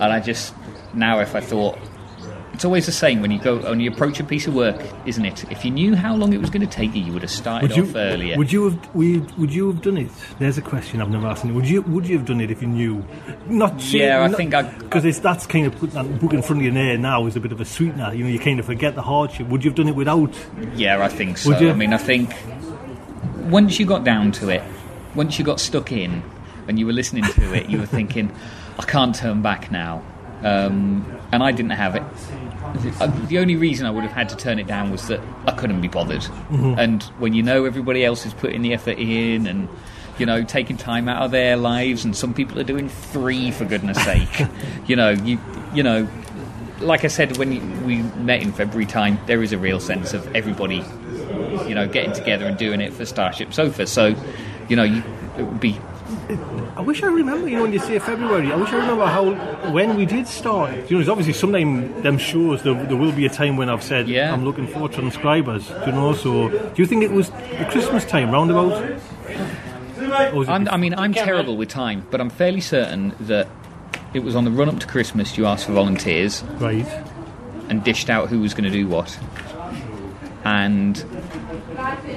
And 0.00 0.12
I 0.12 0.20
just 0.20 0.54
now, 0.94 1.20
if 1.20 1.34
I 1.34 1.40
thought, 1.40 1.78
it's 2.52 2.64
always 2.64 2.84
the 2.86 2.92
same 2.92 3.22
when 3.22 3.30
you 3.30 3.38
go 3.38 3.56
when 3.58 3.80
you 3.80 3.90
approach 3.90 4.20
a 4.20 4.24
piece 4.24 4.46
of 4.46 4.54
work, 4.54 4.80
isn't 5.06 5.24
it? 5.24 5.50
If 5.50 5.64
you 5.64 5.70
knew 5.70 5.96
how 5.96 6.14
long 6.14 6.32
it 6.32 6.40
was 6.40 6.50
going 6.50 6.60
to 6.66 6.66
take 6.66 6.94
you, 6.94 7.02
you 7.02 7.12
would 7.12 7.22
have 7.22 7.30
started 7.30 7.70
Would 7.70 7.76
you, 7.76 7.84
off 7.84 7.96
earlier. 7.96 8.36
would 8.36 8.52
you 8.52 8.64
have 8.70 8.94
would, 8.94 9.38
would 9.38 9.54
you 9.54 9.68
have 9.68 9.80
done 9.82 9.96
it? 9.96 10.10
There's 10.38 10.58
a 10.58 10.62
question 10.62 11.00
I've 11.00 11.10
never 11.10 11.26
asked. 11.26 11.44
you. 11.44 11.54
Would 11.54 11.68
you 11.68 11.82
would 11.82 12.06
you 12.06 12.18
have 12.18 12.26
done 12.26 12.40
it 12.40 12.50
if 12.50 12.60
you 12.60 12.68
knew? 12.68 13.04
Not 13.46 13.82
Yeah, 13.92 14.22
I 14.22 14.28
think 14.28 14.54
I- 14.54 14.62
because 14.62 15.04
it's 15.04 15.18
that's 15.18 15.46
kind 15.46 15.66
of 15.66 15.74
putting 15.76 15.94
that 15.94 16.20
book 16.20 16.32
in 16.34 16.42
front 16.42 16.60
of 16.60 16.66
you 16.66 16.72
there 16.72 16.98
now 16.98 17.26
is 17.26 17.36
a 17.36 17.40
bit 17.40 17.52
of 17.52 17.60
a 17.60 17.64
sweetener. 17.64 18.12
You 18.12 18.24
know, 18.24 18.30
you 18.30 18.38
kind 18.38 18.60
of 18.60 18.66
forget 18.66 18.94
the 18.94 19.02
hardship. 19.02 19.48
Would 19.48 19.64
you 19.64 19.70
have 19.70 19.76
done 19.76 19.88
it 19.88 19.96
without? 19.96 20.34
Yeah, 20.74 21.02
I 21.02 21.08
think 21.08 21.38
so. 21.38 21.54
I 21.54 21.72
mean, 21.74 21.92
I 21.92 21.98
think 21.98 22.34
once 23.50 23.78
you 23.80 23.86
got 23.86 24.04
down 24.04 24.32
to 24.32 24.48
it, 24.50 24.62
once 25.14 25.38
you 25.38 25.44
got 25.44 25.60
stuck 25.60 25.90
in 25.92 26.22
and 26.68 26.78
you 26.78 26.86
were 26.86 26.92
listening 26.92 27.24
to 27.24 27.54
it, 27.54 27.68
you 27.68 27.78
were 27.78 27.86
thinking, 27.86 28.30
I 28.78 28.82
can't 28.82 29.14
turn 29.14 29.42
back 29.42 29.70
now. 29.70 30.02
Um, 30.42 31.06
and 31.30 31.42
I 31.42 31.52
didn't 31.52 31.70
have 31.70 31.94
it. 31.94 32.02
Uh, 33.00 33.06
The 33.28 33.38
only 33.38 33.56
reason 33.56 33.86
I 33.86 33.90
would 33.90 34.02
have 34.02 34.12
had 34.12 34.28
to 34.30 34.36
turn 34.36 34.58
it 34.58 34.66
down 34.66 34.90
was 34.90 35.06
that 35.08 35.20
I 35.46 35.52
couldn't 35.52 35.80
be 35.80 35.88
bothered. 35.88 36.24
And 36.50 37.02
when 37.18 37.34
you 37.34 37.42
know 37.42 37.64
everybody 37.64 38.04
else 38.04 38.26
is 38.26 38.34
putting 38.34 38.62
the 38.62 38.72
effort 38.74 38.98
in 38.98 39.46
and 39.46 39.68
you 40.18 40.26
know 40.26 40.42
taking 40.44 40.76
time 40.76 41.08
out 41.08 41.22
of 41.22 41.30
their 41.30 41.56
lives, 41.56 42.04
and 42.04 42.16
some 42.16 42.34
people 42.34 42.58
are 42.58 42.64
doing 42.64 42.88
three 42.88 43.50
for 43.50 43.64
goodness 43.64 44.02
sake, 44.04 44.46
you 44.86 44.96
know 44.96 45.10
you 45.10 45.38
you 45.74 45.82
know 45.82 46.08
like 46.80 47.04
I 47.04 47.08
said 47.08 47.36
when 47.36 47.86
we 47.86 47.98
met 48.24 48.42
in 48.42 48.52
February 48.52 48.86
time, 48.86 49.18
there 49.26 49.42
is 49.42 49.52
a 49.52 49.58
real 49.58 49.78
sense 49.78 50.14
of 50.14 50.34
everybody, 50.34 50.82
you 51.68 51.76
know, 51.76 51.86
getting 51.86 52.12
together 52.12 52.44
and 52.44 52.58
doing 52.58 52.80
it 52.80 52.92
for 52.92 53.06
Starship 53.06 53.54
Sofa. 53.54 53.86
So, 53.86 54.16
you 54.68 54.74
know, 54.74 54.82
you, 54.82 55.00
it 55.38 55.44
would 55.44 55.60
be 55.60 55.78
I 56.76 56.80
wish 56.80 57.02
I 57.02 57.06
remember. 57.06 57.48
You 57.48 57.56
know, 57.56 57.62
when 57.62 57.72
you 57.72 57.78
say 57.78 57.98
February, 57.98 58.52
I 58.52 58.56
wish 58.56 58.70
I 58.70 58.76
remember 58.76 59.06
how 59.06 59.70
when 59.72 59.96
we 59.96 60.06
did 60.06 60.26
start. 60.26 60.74
You 60.74 60.80
know, 60.80 60.86
there's 60.98 61.08
obviously 61.08 61.34
sometime 61.34 62.02
them 62.02 62.18
shows 62.18 62.62
there, 62.62 62.74
there 62.74 62.96
will 62.96 63.12
be 63.12 63.26
a 63.26 63.30
time 63.30 63.56
when 63.56 63.68
I've 63.68 63.82
said 63.82 64.08
Yeah. 64.08 64.32
I'm 64.32 64.44
looking 64.44 64.66
for 64.66 64.88
transcribers. 64.88 65.68
Do 65.68 65.86
you 65.86 65.92
know? 65.92 66.14
So, 66.14 66.48
do 66.48 66.82
you 66.82 66.86
think 66.86 67.02
it 67.02 67.10
was 67.10 67.30
the 67.30 67.66
Christmas 67.70 68.04
time 68.04 68.30
roundabout? 68.30 69.00
Or 70.34 70.48
I'm, 70.50 70.68
I 70.68 70.76
mean, 70.76 70.94
I'm 70.94 71.14
terrible 71.14 71.56
with 71.56 71.68
time, 71.68 72.06
but 72.10 72.20
I'm 72.20 72.30
fairly 72.30 72.60
certain 72.60 73.14
that 73.20 73.48
it 74.14 74.20
was 74.20 74.36
on 74.36 74.44
the 74.44 74.50
run 74.50 74.68
up 74.68 74.78
to 74.80 74.86
Christmas 74.86 75.38
you 75.38 75.46
asked 75.46 75.66
for 75.66 75.72
volunteers 75.72 76.42
right. 76.58 76.86
and 77.68 77.82
dished 77.82 78.10
out 78.10 78.28
who 78.28 78.40
was 78.40 78.52
going 78.52 78.64
to 78.64 78.70
do 78.70 78.86
what. 78.86 79.18
And 80.44 81.04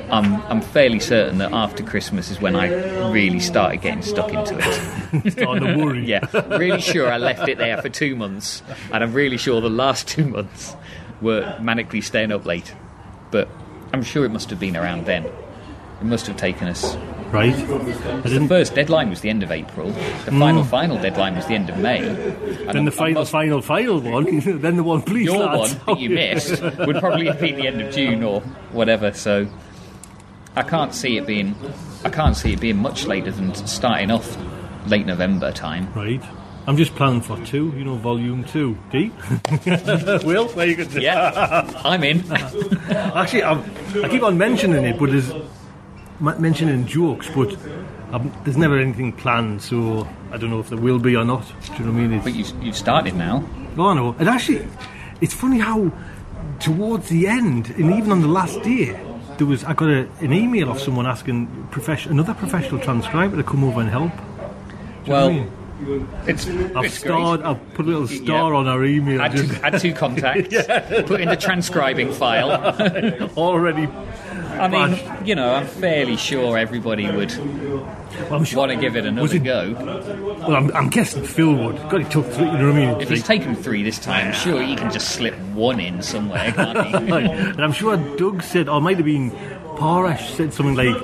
I'm, 0.10 0.42
I'm 0.44 0.62
fairly 0.62 1.00
certain 1.00 1.40
that 1.40 1.52
after 1.52 1.84
Christmas 1.84 2.30
is 2.30 2.40
when 2.40 2.56
I 2.56 3.10
really 3.12 3.40
started 3.40 3.82
getting 3.82 4.02
stuck 4.02 4.32
into 4.34 4.58
it. 4.58 5.32
Starting 5.32 5.64
to 5.66 5.78
worry. 5.78 6.06
yeah, 6.06 6.28
really 6.58 6.82
sure 6.82 7.12
I 7.12 7.18
left 7.18 7.48
it 7.48 7.58
there 7.58 7.82
for 7.82 7.90
two 7.90 8.16
months, 8.16 8.62
and 8.92 9.04
I'm 9.04 9.14
really 9.14 9.38
sure 9.38 9.62
the 9.62 9.70
last 9.70 10.08
two 10.16 10.26
months 10.26 10.76
were 11.22 11.42
manically 11.60 12.04
staying 12.04 12.32
up 12.32 12.46
late. 12.46 12.74
But 13.32 13.50
I'm 13.94 14.04
sure 14.04 14.26
it 14.26 14.30
must 14.30 14.50
have 14.50 14.60
been 14.60 14.76
around 14.76 15.06
then. 15.06 15.26
It 15.26 16.04
must 16.04 16.28
have 16.28 16.38
taken 16.38 16.68
us. 16.68 16.96
Right. 17.32 17.54
I 17.54 18.30
The 18.30 18.46
first 18.48 18.76
deadline 18.76 19.10
was 19.10 19.22
the 19.22 19.30
end 19.30 19.44
of 19.44 19.52
April. 19.52 19.92
The 19.92 20.32
final, 20.32 20.64
mm. 20.64 20.70
final 20.70 20.98
deadline 20.98 21.36
was 21.36 21.46
the 21.48 21.54
end 21.56 21.70
of 21.70 21.78
May. 21.78 22.08
And 22.08 22.70
Then 22.70 22.86
the 22.86 22.92
final, 22.92 23.22
must- 23.22 23.32
final, 23.32 23.62
final 23.62 24.00
one. 24.00 24.40
then 24.62 24.78
the 24.78 24.84
one, 24.84 25.02
please, 25.02 25.26
your 25.26 25.46
lads. 25.46 25.76
one 25.76 25.96
that 25.98 26.02
you 26.02 26.10
missed 26.12 26.62
would 26.62 26.98
probably 26.98 27.32
be 27.34 27.52
the 27.52 27.68
end 27.68 27.82
of 27.82 27.94
June 27.94 28.24
or 28.24 28.42
whatever. 28.72 29.12
So 29.14 29.48
I 30.56 30.64
can't 30.64 30.94
see 30.94 31.18
it 31.18 31.28
being. 31.28 31.56
I 32.04 32.10
can't 32.10 32.38
see 32.38 32.54
it 32.54 32.62
being 32.62 32.78
much 32.78 33.06
later 33.06 33.32
than 33.32 33.54
starting 33.68 34.12
off 34.12 34.38
late 34.88 35.06
November 35.06 35.52
time. 35.52 35.92
Right. 35.94 36.24
I'm 36.68 36.78
just 36.78 36.96
planning 36.96 37.22
for 37.22 37.38
two. 37.46 37.74
You 37.78 37.84
know, 37.84 37.96
volume 37.96 38.44
two. 38.44 38.78
D. 38.92 39.12
Will, 40.26 40.48
where 40.50 40.66
you 40.66 40.76
could. 40.76 40.94
Yeah, 40.94 41.70
I'm 41.84 42.04
in. 42.04 42.24
Actually, 42.90 43.44
I'm, 43.44 43.64
I 44.04 44.08
keep 44.08 44.24
on 44.24 44.38
mentioning 44.38 44.84
it, 44.84 44.98
but 44.98 45.12
there's 45.12 45.32
mentioning 46.20 46.86
jokes, 46.88 47.30
but 47.36 47.56
um, 48.12 48.32
there's 48.44 48.58
never 48.58 48.78
anything 48.80 49.12
planned, 49.14 49.62
so 49.62 50.08
I 50.32 50.38
don't 50.38 50.50
know 50.50 50.60
if 50.60 50.70
there 50.70 50.78
will 50.80 51.00
be 51.00 51.16
or 51.16 51.26
not. 51.26 51.46
Do 51.68 51.74
you 51.74 51.80
know 51.86 51.92
what 51.92 51.98
I 52.00 52.02
mean? 52.08 52.14
It's, 52.14 52.24
But 52.24 52.36
you've, 52.36 52.64
you've 52.64 52.78
started 52.78 53.16
now. 53.16 53.48
no, 53.76 53.88
I 53.88 53.94
know. 53.96 54.16
And 54.20 54.30
actually, 54.30 54.68
it's 55.22 55.34
funny 55.34 55.60
how 55.60 55.92
towards 56.60 57.10
the 57.10 57.28
end, 57.28 57.70
and 57.72 57.94
even 57.94 58.12
on 58.12 58.22
the 58.22 58.28
last 58.28 58.62
day, 58.64 58.98
there 59.38 59.48
was 59.48 59.64
I 59.66 59.74
got 59.74 59.90
a, 59.90 60.08
an 60.22 60.32
email 60.32 60.72
of 60.72 60.80
someone 60.80 61.06
asking 61.06 61.48
profession, 61.72 62.12
another 62.12 62.34
professional 62.34 62.80
transcriber 62.80 63.36
to 63.36 63.44
come 63.44 63.64
over 63.66 63.82
and 63.82 63.90
help. 63.90 64.12
Do 64.16 64.22
you 65.06 65.12
Well, 65.12 65.28
I 65.28 65.32
mean? 65.34 65.52
it's, 66.26 66.48
I've 66.48 66.86
it's 66.86 66.98
starred. 67.00 67.42
I've 67.42 67.74
put 67.74 67.86
a 67.86 67.90
little 67.90 68.08
star 68.08 68.54
Yeah. 68.54 68.58
on 68.60 68.68
our 68.70 68.86
email. 68.86 69.22
Add 69.22 69.34
just 69.36 69.50
two, 69.52 69.60
add 69.62 69.80
two 69.82 69.94
contacts, 69.94 70.48
put 71.06 71.20
in 71.20 71.28
the 71.28 71.36
transcribing 71.36 72.14
file. 72.14 72.50
already. 73.38 73.90
I 74.60 74.68
mean, 74.68 75.26
you 75.28 75.36
know, 75.36 75.54
I'm 75.54 75.68
fairly 75.68 76.18
sure 76.18 76.58
everybody 76.58 77.10
would 77.10 77.32
Well, 78.30 78.44
sure- 78.44 78.60
want 78.60 78.72
to 78.72 78.78
give 78.78 78.96
it 78.96 79.06
another 79.06 79.36
it- 79.36 79.44
go. 79.44 79.74
Well, 80.48 80.56
I'm, 80.56 80.72
I'm 80.76 80.90
guessing 80.90 81.24
Phil 81.24 81.54
would. 81.54 81.76
God, 81.90 82.02
he 82.04 82.10
took 82.10 82.26
three. 82.28 82.46
You 82.48 82.58
know 82.58 82.68
what 82.72 82.76
I 82.76 82.86
mean? 82.94 83.02
If 83.02 83.10
he's 83.10 83.24
taken 83.24 83.56
three 83.56 83.84
this 83.84 84.00
time, 84.00 84.34
sure, 84.34 84.62
you 84.62 84.76
can 84.76 84.92
just 84.92 85.10
slip 85.10 85.36
one 85.54 85.80
in 85.80 86.02
somewhere, 86.02 86.52
can't 86.52 86.88
he? 87.08 87.14
And 87.14 87.62
I'm 87.64 87.72
sure 87.74 87.98
Doug 88.18 88.42
said, 88.44 88.70
or 88.70 88.82
might 88.82 88.98
have 88.98 89.06
been 89.06 89.32
Paresh 89.78 90.36
said 90.36 90.54
something 90.54 90.76
like, 90.76 90.96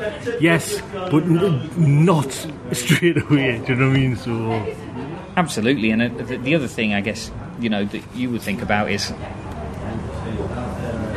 yes, 0.41 0.81
but 0.93 1.23
n- 1.23 1.69
not 2.05 2.31
straight 2.71 3.17
away. 3.21 3.57
Do 3.65 3.73
you 3.73 3.79
know 3.79 3.87
what 3.87 3.95
I 3.95 3.99
mean? 3.99 4.15
So, 4.15 4.75
Absolutely, 5.37 5.91
and 5.91 6.01
uh, 6.01 6.23
the, 6.23 6.37
the 6.37 6.55
other 6.55 6.67
thing 6.67 6.93
I 6.93 6.99
guess 7.01 7.31
you 7.59 7.69
know 7.69 7.85
that 7.85 8.01
you 8.15 8.29
would 8.31 8.41
think 8.41 8.61
about 8.61 8.91
is, 8.91 9.11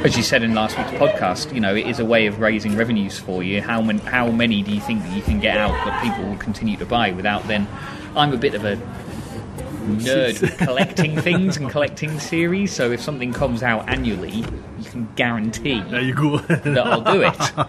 as 0.04 0.18
you 0.18 0.22
said 0.22 0.42
in 0.42 0.54
last 0.54 0.76
week's 0.76 0.90
podcast, 0.90 1.52
you 1.54 1.60
know, 1.60 1.74
it 1.74 1.86
is 1.86 1.98
a 1.98 2.04
way 2.04 2.26
of 2.26 2.38
raising 2.38 2.76
revenues 2.76 3.18
for 3.18 3.42
you. 3.42 3.62
How 3.62 3.80
many, 3.80 4.00
how 4.00 4.30
many 4.30 4.62
do 4.62 4.70
you 4.70 4.80
think 4.80 5.02
that 5.02 5.16
you 5.16 5.22
can 5.22 5.40
get 5.40 5.56
out 5.56 5.72
that 5.86 6.02
people 6.02 6.28
will 6.28 6.36
continue 6.36 6.76
to 6.76 6.84
buy 6.84 7.12
without 7.12 7.48
then? 7.48 7.66
I'm 8.14 8.34
a 8.34 8.36
bit 8.36 8.54
of 8.54 8.66
a 8.66 8.76
nerd 9.86 10.58
collecting 10.66 11.18
things 11.18 11.56
and 11.56 11.70
collecting 11.70 12.20
series, 12.20 12.70
so 12.70 12.92
if 12.92 13.00
something 13.00 13.32
comes 13.32 13.62
out 13.62 13.88
annually, 13.88 14.44
you 14.78 14.90
can 14.90 15.08
guarantee 15.16 15.80
there 15.80 16.02
you 16.02 16.14
go. 16.14 16.36
that 16.38 16.86
I'll 16.86 17.00
do 17.00 17.22
it 17.22 17.68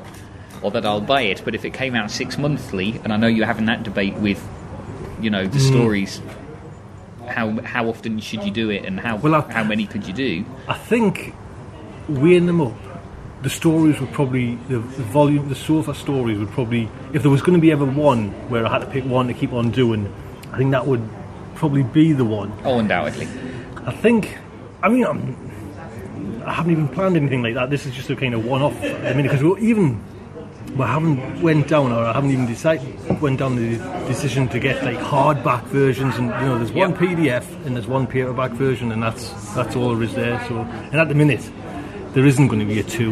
or 0.62 0.72
that 0.72 0.86
I'll 0.86 1.02
buy 1.02 1.22
it. 1.22 1.42
But 1.46 1.56
if 1.56 1.64
it 1.64 1.74
came 1.74 1.96
out 1.96 2.12
six 2.12 2.38
monthly, 2.38 3.00
and 3.06 3.14
I 3.14 3.18
know 3.18 3.28
you're 3.28 3.46
having 3.46 3.68
that 3.68 3.84
debate 3.84 4.16
with, 4.16 4.46
you 5.22 5.30
know, 5.30 5.48
the 5.48 5.60
mm. 5.60 5.68
stories, 5.70 6.22
how 7.30 7.62
how 7.62 7.88
often 7.88 8.20
should 8.20 8.44
you 8.44 8.52
do 8.52 8.70
it, 8.70 8.84
and 8.84 9.00
how 9.00 9.16
Well, 9.16 9.36
I- 9.36 9.54
how 9.54 9.64
many 9.64 9.88
could 9.88 10.06
you 10.06 10.14
do? 10.14 10.46
I 10.68 10.74
think 10.74 11.34
weighing 12.08 12.46
them 12.46 12.62
up, 12.62 12.76
the 13.42 13.50
stories 13.50 14.00
would 14.00 14.12
probably 14.12 14.56
the, 14.70 14.80
the 14.80 15.04
volume, 15.04 15.50
the 15.50 15.56
sofa 15.56 15.94
stories 15.94 16.40
would 16.40 16.50
probably, 16.52 16.90
if 17.14 17.22
there 17.22 17.32
was 17.32 17.42
going 17.42 17.58
to 17.58 17.62
be 17.62 17.72
ever 17.72 17.86
one 17.86 18.32
where 18.50 18.66
I 18.66 18.72
had 18.72 18.80
to 18.80 18.88
pick 18.88 19.06
one 19.06 19.28
to 19.28 19.34
keep 19.34 19.54
on 19.54 19.72
doing, 19.72 20.12
I 20.52 20.58
think 20.58 20.72
that 20.72 20.88
would 20.88 21.08
probably 21.56 21.84
be 21.84 22.14
the 22.14 22.26
one. 22.26 22.52
Oh, 22.64 22.80
undoubtedly. 22.80 23.28
I 23.86 23.92
think, 23.92 24.38
I 24.82 24.90
mean, 24.90 25.06
I'm, 25.06 26.44
I 26.46 26.54
haven't 26.54 26.72
even 26.72 26.88
planned 26.88 27.18
anything 27.18 27.44
like 27.44 27.54
that. 27.56 27.70
This 27.70 27.86
is 27.86 27.94
just 27.94 28.10
a 28.10 28.16
kind 28.16 28.34
of 28.34 28.46
one-off. 28.46 28.82
I 28.84 29.14
mean, 29.14 29.24
because 29.24 29.44
we're 29.44 29.60
even 29.60 30.02
we 30.76 30.84
haven't 30.84 31.42
went 31.42 31.68
down, 31.68 31.92
or 31.92 32.04
I 32.04 32.14
haven't 32.14 32.32
even 32.32 32.48
decided 32.48 33.22
went 33.22 33.40
down 33.40 33.56
the 33.56 33.78
decision 34.08 34.48
to 34.50 34.60
get 34.60 34.84
like 34.84 34.98
hardback 34.98 35.64
versions, 35.66 36.16
and 36.18 36.28
you 36.28 36.48
know, 36.48 36.58
there's 36.58 36.72
one 36.72 36.90
Yep. 36.92 37.00
PDF 37.00 37.66
and 37.66 37.76
there's 37.76 37.88
one 37.88 38.08
paperback 38.08 38.52
version, 38.52 38.92
and 38.92 39.02
that's 39.02 39.30
that's 39.54 39.76
all 39.76 39.94
there 39.94 40.04
is 40.04 40.14
there. 40.16 40.44
So, 40.48 40.58
and 40.60 40.96
at 40.96 41.08
the 41.08 41.16
minute, 41.16 41.50
there 42.16 42.26
isn't 42.26 42.48
going 42.48 42.60
to 42.60 42.66
be 42.66 42.80
a 42.80 42.84
two. 42.84 43.12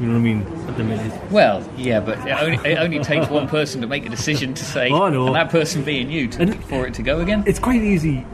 You 0.00 0.06
know 0.08 0.12
what 0.14 0.18
I 0.18 0.22
mean? 0.22 0.42
At 0.68 0.76
the 0.76 0.84
minute, 0.84 1.30
Well, 1.30 1.66
yeah, 1.76 2.00
but 2.00 2.18
it 2.26 2.32
only, 2.32 2.56
it 2.72 2.78
only 2.78 2.98
takes 2.98 3.28
one 3.30 3.46
person 3.48 3.80
to 3.80 3.86
make 3.86 4.04
a 4.04 4.08
decision 4.08 4.52
to 4.54 4.64
say, 4.64 4.90
Oh, 4.90 5.04
I 5.04 5.10
know. 5.10 5.26
and 5.28 5.36
that 5.36 5.50
person 5.50 5.84
being 5.84 6.10
you, 6.10 6.26
to, 6.28 6.42
And- 6.42 6.64
for 6.64 6.86
it 6.86 6.94
to 6.94 7.02
go 7.02 7.20
again. 7.20 7.44
it's 7.46 7.60
quite 7.60 7.80
easy 7.80 8.26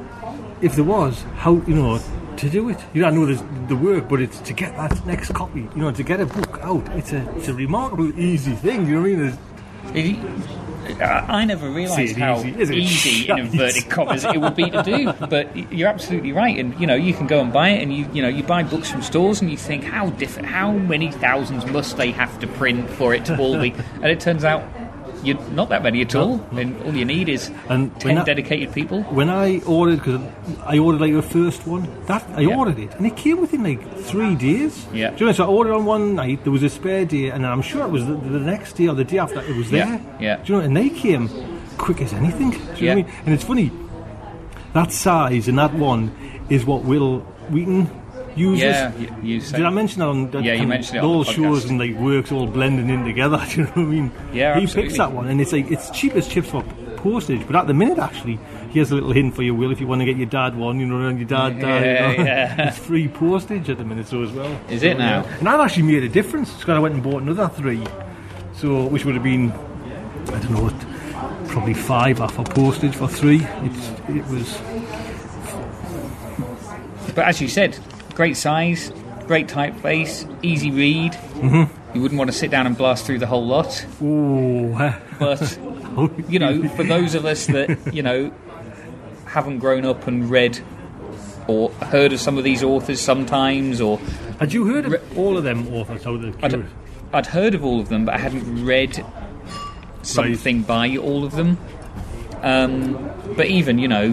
if 0.62 0.74
there 0.74 0.84
was 0.84 1.22
how 1.36 1.52
you 1.66 1.74
know 1.74 2.00
to 2.38 2.48
do 2.48 2.70
it. 2.70 2.78
You 2.94 3.02
know, 3.02 3.08
I 3.08 3.10
know 3.10 3.26
there's 3.26 3.42
the 3.68 3.76
work, 3.76 4.08
but 4.08 4.20
it's 4.22 4.38
to 4.40 4.54
get 4.54 4.74
that 4.76 5.06
next 5.06 5.32
copy. 5.34 5.60
You 5.74 5.82
know, 5.82 5.92
to 5.92 6.02
get 6.02 6.20
a 6.20 6.26
book 6.26 6.58
out. 6.62 6.86
It's 6.96 7.12
a 7.12 7.20
it's 7.36 7.48
a 7.48 7.54
remarkable 7.54 8.18
easy 8.18 8.52
thing. 8.52 8.86
You 8.86 8.94
know 9.02 9.02
what 9.02 9.90
I 9.90 9.92
mean? 10.02 10.30
I 11.00 11.44
never 11.44 11.68
realised 11.68 12.16
how 12.16 12.42
easy, 12.42 12.76
easy, 12.76 13.28
in 13.28 13.38
inverted 13.50 13.88
commas, 13.88 14.24
it 14.24 14.40
would 14.40 14.56
be 14.56 14.70
to 14.70 14.82
do. 14.82 15.12
But 15.26 15.72
you're 15.72 15.88
absolutely 15.88 16.32
right, 16.32 16.58
and 16.58 16.78
you 16.80 16.86
know 16.86 16.94
you 16.94 17.14
can 17.14 17.26
go 17.26 17.40
and 17.40 17.52
buy 17.52 17.70
it, 17.70 17.82
and 17.82 17.92
you 17.92 18.08
you 18.12 18.22
know 18.22 18.28
you 18.28 18.42
buy 18.42 18.62
books 18.62 18.90
from 18.90 19.02
stores, 19.02 19.40
and 19.40 19.50
you 19.50 19.56
think 19.56 19.84
how 19.84 20.10
different, 20.10 20.48
how 20.48 20.72
many 20.72 21.10
thousands 21.12 21.66
must 21.66 21.96
they 21.96 22.10
have 22.10 22.38
to 22.40 22.46
print 22.46 22.88
for 22.90 23.14
it 23.14 23.24
to 23.26 23.38
all 23.38 23.60
be? 23.60 23.70
and 23.94 24.06
it 24.06 24.20
turns 24.20 24.44
out 24.44 24.62
you're 25.22 25.38
not 25.50 25.68
that 25.68 25.82
many 25.82 26.00
at 26.02 26.14
all, 26.14 26.40
and 26.56 26.80
all 26.84 26.94
you 26.94 27.04
need 27.04 27.28
is 27.28 27.50
And 27.68 27.94
ten 28.00 28.14
that- 28.16 28.26
dedicated 28.26 28.72
people. 28.72 29.02
when 29.10 29.28
I 29.30 29.60
ordered, 29.66 29.96
because 29.98 30.20
I 30.66 30.78
ordered 30.78 31.00
like 31.00 31.12
the 31.12 31.22
first 31.22 31.66
one, 31.66 31.86
that 32.06 32.24
I 32.36 32.40
Yeah. 32.42 32.56
ordered 32.56 32.78
it, 32.78 32.94
and 32.96 33.06
it 33.06 33.16
came 33.16 33.40
within 33.40 33.62
like 33.62 33.80
three 33.98 34.34
days. 34.34 34.86
Yeah. 34.92 35.10
Do 35.10 35.16
you 35.20 35.26
know? 35.26 35.32
So 35.32 35.44
I 35.44 35.48
ordered 35.48 35.74
on 35.74 35.84
one 35.84 36.14
night. 36.14 36.44
There 36.44 36.52
was 36.52 36.62
a 36.62 36.68
spare 36.68 37.04
day, 37.04 37.28
and 37.30 37.44
I'm 37.46 37.62
sure 37.62 37.82
it 37.84 37.90
was 37.90 38.06
the, 38.06 38.14
the 38.14 38.40
next 38.40 38.74
day 38.76 38.88
or 38.88 38.94
the 38.94 39.04
day 39.04 39.18
after 39.18 39.40
it 39.40 39.56
was 39.56 39.70
there. 39.70 40.00
yeah. 40.20 40.36
Do 40.44 40.52
you 40.52 40.58
know? 40.58 40.64
And 40.64 40.76
they 40.76 40.88
came 40.88 41.28
quick 41.78 42.00
as 42.02 42.12
anything. 42.12 42.50
Do 42.50 42.56
you 42.56 42.62
know 42.62 42.72
Yeah. 42.78 42.88
what 42.88 42.92
I 42.92 42.94
mean? 42.94 43.06
And 43.26 43.34
it's 43.34 43.44
funny. 43.44 43.70
That 44.72 44.92
size 44.92 45.48
and 45.48 45.58
that 45.58 45.74
one 45.74 46.12
is 46.48 46.64
what 46.64 46.84
Will 46.84 47.20
Wheaton 47.50 47.90
uses. 48.36 48.62
Yeah, 48.64 48.96
you, 48.96 49.14
you 49.22 49.40
said. 49.40 49.56
Did 49.58 49.66
I 49.66 49.70
mention 49.70 50.00
that 50.00 50.08
on 50.08 50.30
that 50.30 50.42
Yeah, 50.44 50.54
you 50.54 50.66
mentioned 50.66 50.96
it 50.98 51.04
on 51.04 51.04
all 51.10 51.24
shows 51.24 51.64
and 51.66 51.78
like 51.78 51.94
works 51.96 52.30
all 52.32 52.46
blending 52.46 52.88
in 52.90 53.04
together. 53.04 53.42
Do 53.50 53.56
you 53.60 53.64
know 53.64 53.70
what 53.72 53.78
I 53.78 53.84
mean? 53.84 54.12
Yeah, 54.32 54.56
he 54.56 54.62
absolutely. 54.64 54.82
picks 54.82 54.98
that 54.98 55.12
one, 55.12 55.28
and 55.28 55.40
it's 55.40 55.52
like 55.52 55.70
it's 55.70 55.90
cheap 55.90 56.14
as 56.14 56.28
chips 56.28 56.48
for 56.50 56.62
postage. 56.96 57.46
But 57.46 57.56
at 57.56 57.66
the 57.66 57.74
minute, 57.74 57.98
actually, 57.98 58.38
here's 58.70 58.90
a 58.90 58.94
little 58.94 59.12
hint 59.12 59.34
for 59.34 59.42
you, 59.42 59.54
Will, 59.54 59.72
if 59.72 59.80
you 59.80 59.86
want 59.86 60.00
to 60.00 60.04
get 60.04 60.16
your 60.16 60.26
dad 60.26 60.54
one, 60.56 60.78
you 60.78 60.86
know, 60.86 61.06
and 61.06 61.18
your 61.18 61.26
dad, 61.28 61.58
dad 61.60 61.84
Yeah, 61.84 62.10
you 62.12 62.18
know, 62.18 62.24
yeah. 62.24 62.68
it's 62.68 62.78
free 62.78 63.08
postage 63.08 63.68
at 63.70 63.78
the 63.78 63.84
minute, 63.84 64.06
so 64.06 64.22
as 64.22 64.30
well. 64.32 64.60
Is 64.68 64.82
it 64.82 64.92
So, 64.92 64.98
now? 64.98 65.22
yeah. 65.24 65.36
And 65.38 65.46
that 65.46 65.60
actually 65.60 65.84
made 65.84 66.02
a 66.04 66.08
difference 66.08 66.52
because 66.54 66.68
I 66.76 66.78
went 66.78 66.94
and 66.94 67.02
bought 67.02 67.22
another 67.22 67.48
three, 67.48 67.82
so 68.52 68.84
which 68.86 69.04
would 69.04 69.14
have 69.14 69.24
been, 69.24 69.50
I 69.50 70.38
don't 70.40 70.50
know, 70.50 71.46
probably 71.48 71.74
five 71.74 72.20
off 72.20 72.34
for 72.34 72.44
postage 72.44 72.94
for 72.94 73.08
three. 73.08 73.40
It's 73.42 73.88
it 74.08 74.24
was 74.26 74.60
But 77.14 77.24
as 77.26 77.40
you 77.40 77.48
said, 77.48 77.76
great 78.20 78.36
size, 78.36 78.92
great 79.26 79.48
typeface, 79.48 80.28
easy 80.44 80.70
read. 80.70 81.12
Mm-hmm. 81.12 81.94
You 81.96 82.02
wouldn't 82.02 82.18
want 82.18 82.30
to 82.30 82.36
sit 82.36 82.50
down 82.50 82.66
and 82.66 82.76
blast 82.76 83.06
through 83.06 83.18
the 83.18 83.26
whole 83.26 83.46
lot. 83.46 83.86
oh. 84.02 85.00
But 85.18 85.58
you 86.28 86.38
know, 86.38 86.68
for 86.68 86.84
those 86.84 87.14
of 87.14 87.24
us 87.24 87.46
that 87.46 87.94
you 87.94 88.02
know 88.02 88.30
haven't 89.24 89.60
grown 89.60 89.86
up 89.86 90.06
and 90.06 90.28
read 90.28 90.60
or 91.48 91.70
heard 91.70 92.12
of 92.12 92.20
some 92.20 92.36
of 92.36 92.44
these 92.44 92.62
authors 92.62 93.00
sometimes, 93.00 93.80
or 93.80 93.96
Had 94.38 94.52
you 94.52 94.66
heard 94.66 94.84
of 94.84 95.18
all 95.18 95.38
of 95.38 95.44
them 95.44 95.66
authors? 95.72 96.06
I'd, 96.42 96.66
I'd 97.14 97.26
heard 97.26 97.54
of 97.54 97.64
all 97.64 97.80
of 97.80 97.88
them, 97.88 98.04
but 98.04 98.16
I 98.16 98.18
hadn't 98.18 98.66
read 98.66 99.02
something 100.02 100.60
by 100.60 100.98
all 100.98 101.24
of 101.24 101.32
them. 101.32 101.56
Um, 102.42 103.12
but 103.34 103.46
even 103.46 103.78
you 103.78 103.88
know, 103.88 104.12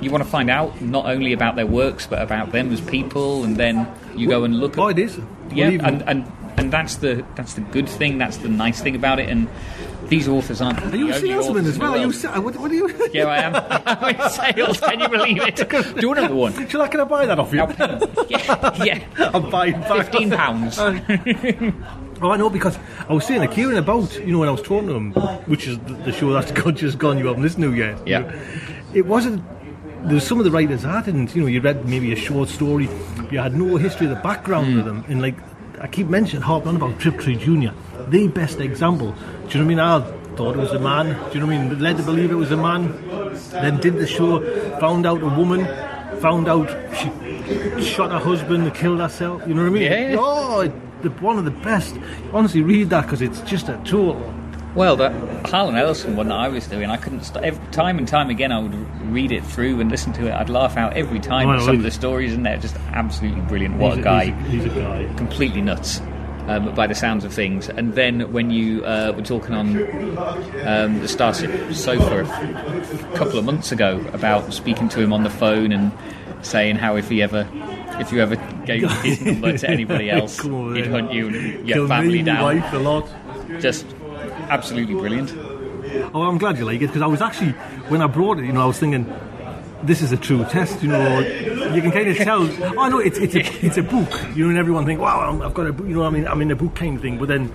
you 0.00 0.10
want 0.10 0.24
to 0.24 0.28
find 0.30 0.50
out 0.50 0.80
not 0.80 1.06
only 1.06 1.32
about 1.32 1.56
their 1.56 1.66
works, 1.66 2.06
but 2.06 2.20
about 2.22 2.52
them 2.52 2.72
as 2.72 2.80
people, 2.80 3.44
and 3.44 3.56
then 3.56 3.86
you 4.16 4.28
go 4.28 4.44
and 4.44 4.58
look 4.58 4.78
Oh, 4.78 4.88
at 4.88 4.98
it 4.98 5.02
is. 5.04 5.18
yeah, 5.52 5.70
Well, 5.70 5.80
and, 5.86 6.02
and 6.08 6.32
and 6.56 6.72
that's 6.72 6.96
the 6.96 7.24
that's 7.36 7.54
the 7.54 7.60
good 7.62 7.88
thing. 7.88 8.18
That's 8.18 8.38
the 8.38 8.48
nice 8.48 8.80
thing 8.82 8.94
about 8.96 9.18
it. 9.18 9.28
And 9.30 9.48
these 10.08 10.26
authors 10.28 10.60
aren't. 10.60 10.82
Are 10.82 10.96
you 10.96 11.10
a 11.10 11.14
salesman 11.14 11.64
as 11.66 11.78
well? 11.78 11.94
Are 11.94 11.98
you, 11.98 12.12
sa- 12.12 12.40
what, 12.40 12.56
what 12.56 12.70
are 12.70 12.74
you? 12.74 12.88
Yeah, 13.12 13.26
I 13.26 13.36
am. 13.38 13.54
I'm 13.86 14.14
in 14.16 14.30
sales. 14.30 14.80
Can 14.80 15.00
you 15.00 15.08
believe 15.08 15.38
it? 15.42 15.56
Do 15.68 16.00
you 16.00 16.12
another 16.12 16.34
one? 16.34 16.68
Shall 16.68 16.82
I, 16.82 16.88
can 16.88 17.00
I 17.00 17.04
buy 17.04 17.26
that 17.26 17.38
off 17.38 17.52
you? 17.52 17.58
Yeah, 18.28 18.84
yeah. 18.84 19.30
I'm 19.34 19.48
buying 19.50 19.80
back. 19.80 20.06
Fifteen 20.06 20.30
pounds. 20.30 20.78
Oh, 22.22 22.30
I 22.30 22.36
know 22.36 22.50
because 22.50 22.78
I 23.08 23.12
was 23.14 23.24
saying, 23.24 23.40
like, 23.40 23.54
hearing 23.54 23.78
about, 23.78 24.14
you 24.18 24.26
know, 24.32 24.40
when 24.40 24.48
I 24.48 24.52
was 24.52 24.60
talking 24.62 24.88
to 24.88 24.94
him, 24.94 25.12
which 25.46 25.66
is 25.66 25.78
the, 25.78 25.94
the 25.94 26.12
show 26.12 26.30
that's 26.34 26.52
gone, 26.52 26.76
just 26.76 26.98
gone, 26.98 27.16
you 27.18 27.26
haven't 27.26 27.42
listened 27.42 27.64
to 27.64 27.74
yet. 27.74 28.06
Yeah. 28.06 28.30
It 28.92 29.06
wasn't. 29.06 29.42
There's 30.04 30.26
some 30.26 30.38
of 30.38 30.44
the 30.44 30.50
writers 30.50 30.84
I 30.84 31.02
didn't, 31.02 31.34
you 31.34 31.42
know, 31.42 31.46
you 31.46 31.60
read 31.60 31.86
maybe 31.88 32.12
a 32.12 32.16
short 32.16 32.48
story, 32.48 32.88
you 33.30 33.38
had 33.38 33.54
no 33.54 33.76
history 33.76 34.06
of 34.06 34.16
the 34.16 34.22
background 34.22 34.72
hmm. 34.72 34.78
of 34.80 34.84
them, 34.84 35.04
and 35.08 35.22
like, 35.22 35.36
I 35.80 35.86
keep 35.86 36.08
mentioning, 36.08 36.42
harping 36.42 36.68
on 36.68 36.76
about 36.76 36.98
Triptree 36.98 37.38
Jr., 37.38 37.74
the 38.10 38.28
best 38.28 38.60
example. 38.60 39.12
Do 39.12 39.16
you 39.16 39.22
know 39.22 39.42
what 39.46 39.54
I 39.54 39.64
mean? 39.64 39.80
I 39.80 40.36
thought 40.36 40.56
it 40.56 40.58
was 40.58 40.72
a 40.72 40.78
man, 40.78 41.06
do 41.06 41.34
you 41.34 41.40
know 41.40 41.46
what 41.46 41.54
I 41.54 41.68
mean? 41.68 41.78
Led 41.80 41.96
to 41.98 42.02
believe 42.02 42.30
it 42.30 42.34
was 42.34 42.50
a 42.50 42.56
man, 42.56 42.92
then 43.50 43.78
did 43.80 43.94
the 43.94 44.06
show, 44.06 44.40
found 44.80 45.06
out 45.06 45.22
a 45.22 45.28
woman, 45.28 45.64
found 46.20 46.48
out 46.48 46.68
she 46.96 47.10
shot 47.82 48.10
her 48.10 48.18
husband 48.18 48.64
and 48.64 48.74
killed 48.74 49.00
herself, 49.00 49.42
you 49.46 49.54
know 49.54 49.62
what 49.62 49.68
I 49.68 49.72
mean? 49.72 49.82
Yeah. 49.82 50.16
Oh, 50.18 50.72
the, 51.02 51.10
one 51.10 51.38
of 51.38 51.44
the 51.44 51.50
best. 51.50 51.96
Honestly, 52.32 52.62
read 52.62 52.90
that 52.90 53.02
because 53.02 53.22
it's 53.22 53.40
just 53.42 53.68
a 53.68 53.76
total. 53.84 54.16
Well, 54.74 54.94
the 54.96 55.10
Harlan 55.46 55.74
Ellison 55.76 56.14
one 56.16 56.28
that 56.28 56.36
I 56.38 56.48
was 56.48 56.66
doing, 56.68 56.90
I 56.90 56.96
couldn't 56.96 57.24
stop. 57.24 57.42
Every, 57.42 57.64
time 57.72 57.98
and 57.98 58.06
time 58.06 58.30
again, 58.30 58.52
I 58.52 58.60
would 58.60 58.74
read 59.10 59.32
it 59.32 59.44
through 59.44 59.80
and 59.80 59.90
listen 59.90 60.12
to 60.14 60.28
it. 60.28 60.32
I'd 60.32 60.48
laugh 60.48 60.76
out 60.76 60.96
every 60.96 61.18
time. 61.18 61.48
No, 61.48 61.58
some 61.64 61.76
of 61.76 61.82
the 61.82 61.90
stories 61.90 62.32
in 62.32 62.44
there, 62.44 62.56
just 62.56 62.76
absolutely 62.92 63.40
brilliant. 63.42 63.76
What 63.78 63.96
he's 63.96 64.00
a 64.00 64.02
guy! 64.02 64.24
He's 64.48 64.64
a, 64.64 64.68
he's 64.68 64.76
a 64.76 64.80
guy. 64.80 65.14
completely 65.16 65.60
nuts. 65.60 66.00
Um, 66.46 66.74
by 66.74 66.88
the 66.88 66.94
sounds 66.96 67.24
of 67.24 67.32
things, 67.32 67.68
and 67.68 67.94
then 67.94 68.32
when 68.32 68.50
you 68.50 68.84
uh, 68.84 69.12
were 69.14 69.22
talking 69.22 69.54
on 69.54 69.68
um, 70.66 70.98
the 71.00 71.06
Starship 71.06 71.72
sofa 71.72 72.22
a 73.12 73.16
couple 73.16 73.38
of 73.38 73.44
months 73.44 73.70
ago 73.70 74.04
about 74.14 74.52
speaking 74.52 74.88
to 74.88 75.00
him 75.00 75.12
on 75.12 75.22
the 75.22 75.30
phone 75.30 75.70
and 75.70 75.92
saying 76.44 76.74
how 76.76 76.96
if 76.96 77.08
he 77.08 77.22
ever, 77.22 77.46
if 78.00 78.10
you 78.10 78.20
ever 78.20 78.34
gave 78.64 78.90
his 79.02 79.20
number 79.24 79.56
to 79.56 79.70
anybody 79.70 80.10
else, 80.10 80.44
on, 80.44 80.74
he'd 80.74 80.88
hunt 80.88 81.12
you 81.12 81.28
and 81.28 81.68
Kill 81.68 81.86
family 81.86 82.18
me, 82.18 82.22
down. 82.24 82.42
wife, 82.42 82.72
a 82.72 82.78
lot. 82.78 83.08
Just 83.60 83.86
absolutely 84.50 84.94
brilliant. 84.94 85.32
Oh, 86.14 86.22
I'm 86.22 86.38
glad 86.38 86.58
you 86.58 86.64
like 86.64 86.76
it 86.82 86.86
because 86.88 87.02
I 87.02 87.06
was 87.06 87.20
actually 87.22 87.52
when 87.88 88.02
I 88.02 88.06
brought 88.06 88.38
it, 88.38 88.44
you 88.44 88.52
know, 88.52 88.62
I 88.62 88.66
was 88.66 88.78
thinking 88.78 89.12
this 89.82 90.02
is 90.02 90.12
a 90.12 90.16
true 90.16 90.44
test. 90.44 90.82
You 90.82 90.88
know, 90.90 91.20
you 91.20 91.80
can 91.80 91.90
kind 91.90 92.08
of 92.08 92.16
tell. 92.18 92.42
Oh 92.78 92.88
no, 92.88 92.98
it's 92.98 93.18
it's 93.18 93.34
a 93.34 93.40
it's 93.66 93.78
a 93.78 93.82
book. 93.82 94.10
You 94.34 94.44
know, 94.44 94.50
and 94.50 94.58
everyone 94.58 94.84
think, 94.86 95.00
wow, 95.00 95.40
I've 95.42 95.54
got 95.54 95.66
a 95.66 95.72
book. 95.72 95.86
You 95.86 95.94
know, 95.94 96.04
I 96.04 96.10
mean, 96.10 96.26
I'm 96.26 96.40
in 96.42 96.50
a 96.50 96.56
book 96.56 96.74
kind 96.74 96.96
of 96.96 97.02
thing. 97.02 97.18
But 97.18 97.28
then, 97.28 97.46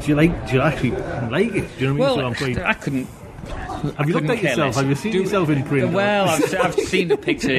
do 0.00 0.06
you 0.08 0.14
like? 0.14 0.46
Do 0.48 0.54
you 0.54 0.60
actually 0.62 0.90
like 0.92 1.54
it? 1.54 1.68
Do 1.78 1.84
you 1.84 1.94
know 1.94 2.00
what 2.00 2.08
I 2.10 2.14
mean? 2.14 2.16
Well, 2.16 2.16
so 2.16 2.26
I'm 2.26 2.34
quite, 2.34 2.58
I 2.58 2.74
couldn't. 2.74 3.06
have 3.96 4.08
you 4.08 4.14
looked 4.14 4.30
at 4.30 4.42
yourself? 4.42 4.58
less. 4.58 4.76
Have 4.76 4.88
you 4.88 4.94
seen 4.94 5.12
Do- 5.12 5.18
yourself 5.20 5.48
in 5.50 5.62
print? 5.64 5.92
Well, 5.92 6.28
I've, 6.28 6.54
I've 6.54 6.74
seen 6.74 7.08
the 7.08 7.16
picture. 7.16 7.52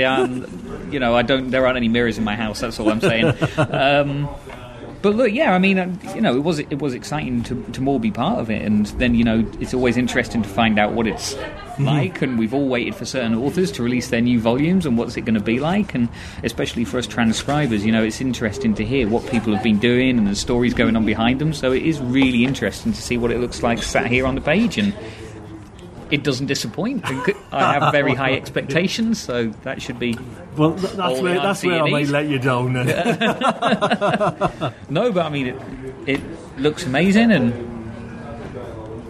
You 0.92 1.00
know, 1.00 1.16
I 1.16 1.22
don't. 1.22 1.52
There 1.52 1.66
aren't 1.66 1.78
any 1.78 1.88
mirrors 1.88 2.18
in 2.18 2.24
my 2.24 2.36
house. 2.36 2.60
That's 2.60 2.80
all 2.80 2.90
I'm 2.90 3.02
saying. 3.02 3.34
Um, 3.58 4.28
but 5.02 5.16
look, 5.16 5.32
yeah, 5.32 5.54
I 5.54 5.60
mean, 5.60 5.80
uh, 5.80 5.96
you 6.16 6.22
know, 6.22 6.36
it 6.36 6.44
was 6.44 6.60
it 6.60 6.80
was 6.80 6.94
exciting 6.94 7.44
to, 7.44 7.64
to 7.74 7.82
more 7.82 8.00
be 8.00 8.12
part 8.12 8.40
of 8.40 8.50
it, 8.52 8.62
and 8.62 8.86
then 8.98 9.16
you 9.16 9.24
know, 9.24 9.48
it's 9.60 9.74
always 9.74 9.98
interesting 9.98 10.44
to 10.44 10.50
find 10.50 10.78
out 10.78 10.94
what 10.94 11.08
it's 11.08 11.36
like. 11.80 12.22
And 12.22 12.38
we've 12.38 12.54
all 12.54 12.68
waited 12.68 12.96
for 12.96 13.06
certain 13.06 13.34
authors 13.34 13.72
to 13.74 13.84
release 13.84 14.10
their 14.10 14.22
new 14.22 14.40
volumes, 14.40 14.86
and 14.86 14.98
what's 14.98 15.18
it 15.18 15.22
going 15.22 15.36
to 15.36 15.42
be 15.42 15.60
like, 15.60 15.96
and 15.96 16.08
especially 16.44 16.86
for 16.86 16.98
us 16.98 17.08
transcribers, 17.08 17.86
you 17.86 17.92
know, 17.92 18.04
it's 18.04 18.22
interesting 18.22 18.76
to 18.76 18.86
hear 18.86 19.08
what 19.08 19.26
people 19.30 19.54
have 19.54 19.64
been 19.64 19.80
doing 19.80 20.18
and 20.18 20.28
the 20.28 20.36
stories 20.36 20.74
going 20.74 20.96
on 20.96 21.06
behind 21.06 21.40
them. 21.40 21.54
So 21.54 21.72
it 21.72 21.84
is 21.84 22.00
really 22.00 22.46
interesting 22.46 22.94
to 22.94 23.02
see 23.02 23.18
what 23.18 23.32
it 23.32 23.40
looks 23.40 23.64
like 23.64 23.82
sat 23.82 24.08
here 24.08 24.28
on 24.28 24.36
the 24.36 24.42
page, 24.42 24.78
and 24.78 24.94
it 26.12 26.24
doesn't 26.24 26.48
disappoint. 26.48 27.04
I 27.52 27.74
have 27.80 27.92
very 27.92 28.14
high 28.14 28.34
expectations, 28.34 29.20
so 29.20 29.48
that 29.64 29.82
should 29.82 29.98
be 30.00 30.18
well, 30.58 30.72
that's 30.72 31.22
where 31.22 31.36
that's 31.36 31.64
where 31.64 31.82
I 31.84 31.90
may 31.90 32.06
let 32.06 32.28
you 32.28 32.40
down. 32.40 32.74
Then. 32.74 32.88
No, 34.90 35.12
but 35.12 35.26
I 35.26 35.30
mean, 35.30 35.48
it, 35.48 35.56
it 36.06 36.22
looks 36.58 36.86
amazing, 36.86 37.32
and 37.32 37.54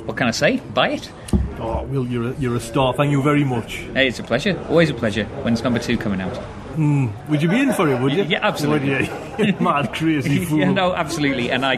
what 0.08 0.16
can 0.18 0.28
I 0.28 0.32
say? 0.32 0.58
Buy 0.74 0.90
it. 0.92 1.12
oh, 1.60 1.84
Will, 1.84 2.06
you're 2.08 2.30
a, 2.32 2.36
you're 2.36 2.56
a 2.56 2.60
star. 2.60 2.94
Thank 2.94 3.12
you 3.12 3.22
very 3.24 3.44
much. 3.44 3.78
Hey, 3.94 4.08
it's 4.08 4.20
a 4.20 4.24
pleasure. 4.24 4.60
Always 4.70 4.90
a 4.90 4.94
pleasure. 4.94 5.26
When's 5.44 5.64
number 5.64 5.80
two 5.80 5.98
coming 5.98 6.22
out? 6.22 6.36
Hmm. 6.76 7.08
Would 7.30 7.42
you 7.42 7.50
be 7.50 7.60
in 7.60 7.74
for 7.74 7.90
it? 7.90 8.00
Would 8.00 8.14
you? 8.14 8.24
Yeah, 8.24 8.40
absolutely. 8.44 9.10
Would 9.38 9.48
you? 9.48 9.54
Mad 9.60 9.92
crazy 9.94 10.46
fool. 10.46 10.60
yeah, 10.60 10.72
no, 10.72 10.94
absolutely. 10.94 11.52
And 11.52 11.66
I 11.66 11.78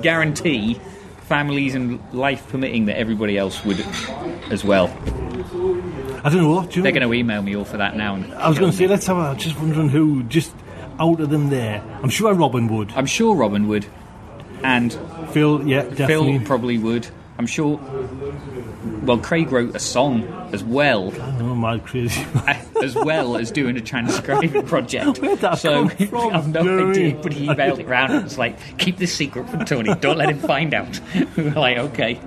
guarantee, 0.00 0.80
families 1.32 1.74
and 1.74 1.98
life 2.12 2.46
permitting, 2.50 2.84
that 2.84 2.98
everybody 2.98 3.38
else 3.38 3.64
would 3.64 3.80
as 4.50 4.62
well. 4.62 4.88
I 6.22 6.28
don't 6.28 6.42
know 6.42 6.50
what. 6.50 6.68
Do 6.68 6.76
you 6.76 6.82
They're 6.82 6.92
going 6.92 7.08
to 7.08 7.14
email 7.14 7.40
me 7.40 7.56
all 7.56 7.64
for 7.64 7.78
that 7.78 7.96
now. 7.96 8.16
I 8.36 8.50
was 8.50 8.58
going 8.58 8.70
to 8.70 8.76
say, 8.76 8.86
let's 8.86 9.06
have 9.06 9.16
a. 9.16 9.34
Just 9.34 9.58
wondering 9.58 9.88
who, 9.88 10.24
just 10.24 10.52
out 11.00 11.20
of 11.20 11.30
them 11.30 11.48
there. 11.48 11.82
I'm 12.02 12.10
sure 12.10 12.34
Robin 12.34 12.68
would. 12.68 12.92
I'm 12.92 13.06
sure 13.06 13.34
Robin 13.34 13.66
would, 13.68 13.86
and 14.62 14.92
Phil, 15.30 15.66
yeah, 15.66 15.84
definitely. 15.84 16.36
Phil 16.36 16.46
probably 16.46 16.76
would. 16.76 17.08
I'm 17.38 17.46
sure. 17.46 17.80
Well, 19.02 19.18
Craig 19.18 19.50
wrote 19.50 19.74
a 19.74 19.80
song 19.80 20.22
as 20.52 20.62
well 20.62 21.12
oh, 21.40 21.54
mad 21.56 21.84
crazy. 21.84 22.24
as 22.82 22.94
well 22.94 23.36
as 23.36 23.50
doing 23.50 23.76
a 23.76 23.80
transcribing 23.80 24.62
project. 24.66 25.18
Where'd 25.18 25.40
that 25.40 25.58
so 25.58 25.88
come 25.88 26.06
from? 26.08 26.36
I've 26.36 26.48
no 26.48 26.90
idea, 26.90 27.18
but 27.20 27.32
he 27.32 27.46
emailed 27.46 27.80
it 27.80 27.88
round 27.88 28.12
and 28.12 28.24
was 28.24 28.38
like, 28.38 28.56
"Keep 28.78 28.98
this 28.98 29.12
secret 29.12 29.48
from 29.48 29.64
Tony. 29.64 29.94
Don't 29.96 30.18
let 30.18 30.30
him 30.30 30.38
find 30.38 30.72
out." 30.72 31.00
we 31.36 31.44
were 31.44 31.50
like, 31.50 31.78
"Okay." 31.78 32.20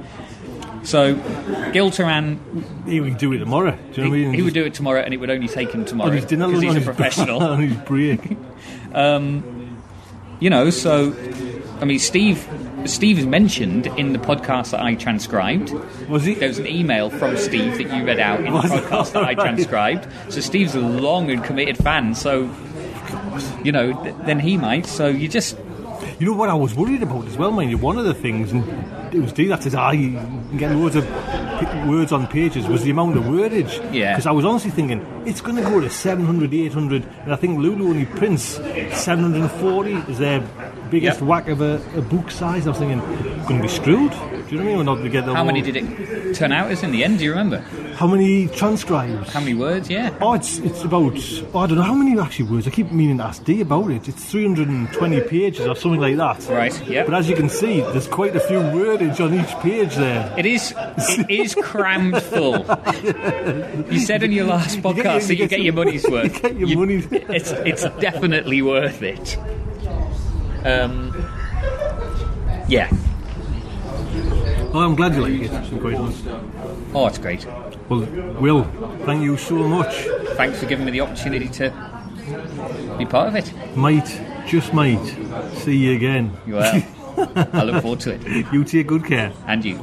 So, 0.84 1.16
Gil 1.72 1.90
Turan, 1.90 2.84
he 2.86 3.00
would 3.00 3.18
do 3.18 3.34
it 3.34 3.40
tomorrow. 3.40 3.72
Do 3.94 4.02
you 4.02 4.04
know 4.04 4.10
what 4.10 4.16
I 4.16 4.20
mean? 4.20 4.34
he 4.34 4.42
would 4.44 4.54
do 4.54 4.66
it 4.66 4.74
tomorrow, 4.74 5.02
and 5.02 5.14
it 5.14 5.18
would 5.18 5.32
only 5.32 5.48
take 5.48 5.72
him 5.72 5.84
tomorrow 5.86 6.12
because 6.12 6.30
he's 6.30 6.42
on 6.42 6.78
a 6.78 6.82
professional. 6.82 7.42
on 7.42 7.62
his 7.62 7.78
break. 7.78 8.38
Um, 8.94 9.82
you 10.40 10.50
know, 10.50 10.70
so 10.70 11.16
I 11.82 11.86
mean, 11.86 12.00
Steve. 12.00 12.48
Steve 12.86 13.18
is 13.20 13.26
mentioned 13.26 13.88
in 13.98 14.14
the 14.14 14.20
podcast 14.20 14.72
that 14.72 14.82
I 14.82 14.96
transcribed. 14.96 15.72
Was 16.10 16.24
he? 16.24 16.36
There 16.36 16.48
was 16.48 16.60
an 16.60 16.68
email 16.68 17.10
from 17.10 17.36
Steve 17.38 17.78
that 17.78 17.96
you 17.96 18.06
read 18.06 18.20
out 18.20 18.40
in 18.40 18.46
the 18.46 18.52
Was 18.52 18.72
it? 18.72 18.84
podcast 18.84 19.12
that 19.14 19.24
I 19.24 19.34
transcribed. 19.34 20.08
So 20.30 20.40
Steve's 20.42 20.76
a 20.76 20.80
long 20.80 21.30
and 21.32 21.44
committed 21.44 21.78
fan. 21.78 22.14
So, 22.16 22.50
you 23.64 23.72
know, 23.72 23.92
th- 24.04 24.16
then 24.26 24.40
he 24.40 24.58
might. 24.58 24.86
So 24.86 25.08
you 25.08 25.28
just 25.28 25.58
You 26.20 26.28
know 26.28 26.34
what 26.38 26.50
I 26.50 26.54
was 26.54 26.76
worried 26.76 27.02
about 27.04 27.26
as 27.28 27.38
well, 27.38 27.52
mind 27.52 27.72
you? 27.72 27.78
One 27.78 27.98
of 27.98 28.06
the 28.06 28.14
things, 28.14 28.52
and 28.52 28.64
it 29.14 29.20
was 29.20 29.34
Dee 29.34 29.48
that 29.48 29.64
says, 29.64 29.76
ah, 29.76 29.92
you 29.92 30.12
get 30.58 30.72
loads 30.76 30.96
of 30.96 31.06
words 31.88 32.12
on 32.12 32.28
pages, 32.28 32.68
was 32.68 32.84
the 32.84 32.92
amount 32.92 33.18
of 33.18 33.24
wordage. 33.24 33.74
Yeah. 33.94 34.14
Because 34.14 34.26
I 34.28 34.32
was 34.32 34.46
honestly 34.46 34.72
thinking, 34.72 35.06
it's 35.26 35.42
going 35.42 35.56
to 35.58 35.62
go 35.64 35.80
to 35.82 35.90
700, 35.90 36.54
800, 36.54 37.04
and 37.24 37.34
I 37.34 37.36
think 37.36 37.60
Lulu 37.60 37.90
only 37.90 38.06
prints 38.06 38.60
740 38.94 39.94
is 40.12 40.18
their 40.20 40.42
biggest 40.90 41.20
Yep. 41.20 41.28
whack 41.30 41.48
of 41.50 41.62
a, 41.62 41.82
a 41.96 42.02
book 42.02 42.32
size. 42.32 42.66
I 42.66 42.70
was 42.72 42.80
thinking, 42.80 43.00
going 43.48 43.58
to 43.58 43.62
be 43.62 43.68
screwed. 43.68 44.12
Do 44.12 44.56
you 44.56 44.58
know 44.58 44.58
what 44.58 44.62
I 44.62 44.64
mean? 44.64 44.78
We're 44.78 44.84
not 44.84 45.02
to 45.04 45.10
get 45.10 45.26
the 45.26 45.34
how 45.34 45.44
many 45.44 45.62
did 45.62 45.76
it 45.76 46.36
turn 46.36 46.52
out 46.52 46.70
as 46.72 46.84
in 46.84 46.92
the 46.92 47.04
end? 47.04 47.18
Do 47.20 47.24
you 47.26 47.32
remember? 47.32 47.60
How 47.96 48.06
many 48.08 48.48
transcribes? 48.50 49.32
How 49.34 49.40
many 49.40 49.54
words? 49.56 49.90
Yeah. 49.90 50.16
Oh, 50.22 50.34
it's 50.34 50.60
it's 50.60 50.84
about 50.84 51.14
oh, 51.54 51.60
I 51.60 51.66
don't 51.68 51.78
know 51.78 51.82
how 51.84 51.96
many 51.96 52.20
actually 52.20 52.50
words. 52.52 52.68
I 52.68 52.70
keep 52.72 52.92
meaning 52.92 53.18
to 53.18 53.24
ask 53.24 53.44
Dee 53.44 53.62
about 53.62 53.90
it. 53.90 54.08
It's 54.08 54.24
320 54.26 55.22
pages 55.22 55.66
or 55.66 55.76
something 55.76 56.00
like 56.00 56.18
that. 56.18 56.46
Right, 56.50 56.88
yep. 56.88 57.06
But 57.08 57.16
as 57.16 57.30
you 57.30 57.36
can 57.36 57.50
see, 57.50 57.82
there's 57.82 58.08
quite 58.08 58.36
a 58.36 58.40
few 58.40 58.58
wordage 58.60 59.20
on 59.20 59.34
each 59.34 59.56
page 59.64 59.96
there. 59.96 60.34
It 60.38 60.46
is. 60.46 60.74
It 60.78 61.30
is 61.30 61.56
crammed 61.56 62.22
full. 62.22 62.66
You 63.92 64.00
said 64.00 64.24
in 64.24 64.32
your 64.32 64.46
last 64.46 64.76
You 64.78 64.82
get 64.82 64.96
your- 64.96 65.06
podcast 65.06 65.28
that 65.28 65.36
you 65.36 65.44
you 65.44 65.48
get 65.48 65.62
your 65.62 65.74
money's 65.74 66.08
worth. 66.08 66.34
you 66.44 66.50
get 66.50 66.58
your 66.70 66.78
money's- 66.80 67.08
It's 67.12 67.52
it's 67.52 67.84
definitely 68.00 68.62
worth 68.62 69.02
it. 69.02 69.38
Um. 70.66 71.14
Yeah. 72.68 72.90
Oh, 74.74 74.80
I'm 74.80 74.96
glad 74.96 75.14
you 75.16 75.22
like 75.22 75.52
it. 75.52 75.80
Quite 75.80 75.96
honest. 75.96 76.26
Oh, 76.94 77.06
it's 77.08 77.20
great. 77.20 77.46
Well, 77.88 78.02
Will, 78.42 78.64
thank 79.06 79.22
you 79.22 79.38
so 79.38 79.56
much. 79.68 79.94
Thanks 80.36 80.60
for 80.60 80.66
giving 80.66 80.86
me 80.86 80.92
the 80.92 81.02
opportunity 81.02 81.50
to 81.50 81.70
be 82.98 83.06
part 83.06 83.28
of 83.28 83.36
it. 83.36 83.54
Might, 83.78 84.08
just 84.48 84.74
might, 84.74 85.06
see 85.54 85.78
you 85.78 85.96
again. 85.96 86.36
Well, 86.48 86.84
I 87.54 87.64
look 87.64 87.84
forward 87.84 88.00
to 88.02 88.16
it. 88.16 88.52
You 88.52 88.64
take 88.64 88.88
good 88.88 89.06
care. 89.06 89.32
And 89.46 89.64
you. 89.64 89.78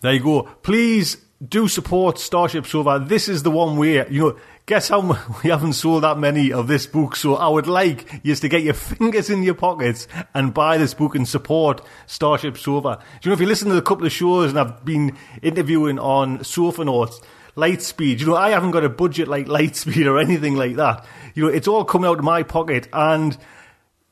There 0.00 0.12
you 0.12 0.20
go. 0.20 0.42
Please 0.62 1.18
do 1.46 1.68
support 1.68 2.18
Starship 2.18 2.66
Sofa. 2.66 3.02
This 3.06 3.28
is 3.28 3.44
the 3.44 3.50
one 3.50 3.76
way. 3.76 4.08
You 4.10 4.20
know, 4.20 4.38
guess 4.68 4.90
how 4.90 5.00
m- 5.00 5.18
we 5.42 5.50
haven't 5.50 5.72
sold 5.72 6.04
that 6.04 6.18
many 6.18 6.52
of 6.52 6.68
this 6.68 6.86
book. 6.86 7.16
So 7.16 7.34
I 7.34 7.48
would 7.48 7.66
like 7.66 8.20
you 8.22 8.34
to 8.34 8.48
get 8.48 8.62
your 8.62 8.74
fingers 8.74 9.30
in 9.30 9.42
your 9.42 9.54
pockets 9.54 10.06
and 10.34 10.54
buy 10.54 10.76
this 10.78 10.94
book 10.94 11.16
and 11.16 11.26
support 11.26 11.80
Starship 12.06 12.56
Sofa. 12.56 13.02
Do 13.20 13.28
you 13.28 13.30
know 13.30 13.34
if 13.34 13.40
you 13.40 13.46
listen 13.46 13.70
to 13.70 13.76
a 13.76 13.82
couple 13.82 14.06
of 14.06 14.12
shows 14.12 14.50
and 14.50 14.60
I've 14.60 14.84
been 14.84 15.16
interviewing 15.42 15.98
on 15.98 16.44
Sofa 16.44 16.84
Notes. 16.84 17.20
Lightspeed, 17.56 18.20
you 18.20 18.26
know, 18.26 18.36
I 18.36 18.50
haven't 18.50 18.70
got 18.70 18.84
a 18.84 18.88
budget 18.88 19.26
like 19.26 19.46
Lightspeed 19.46 20.06
or 20.06 20.20
anything 20.20 20.54
like 20.54 20.76
that. 20.76 21.04
You 21.34 21.44
know, 21.44 21.48
it's 21.48 21.66
all 21.66 21.84
coming 21.84 22.08
out 22.08 22.18
of 22.18 22.24
my 22.24 22.44
pocket, 22.44 22.86
and 22.92 23.36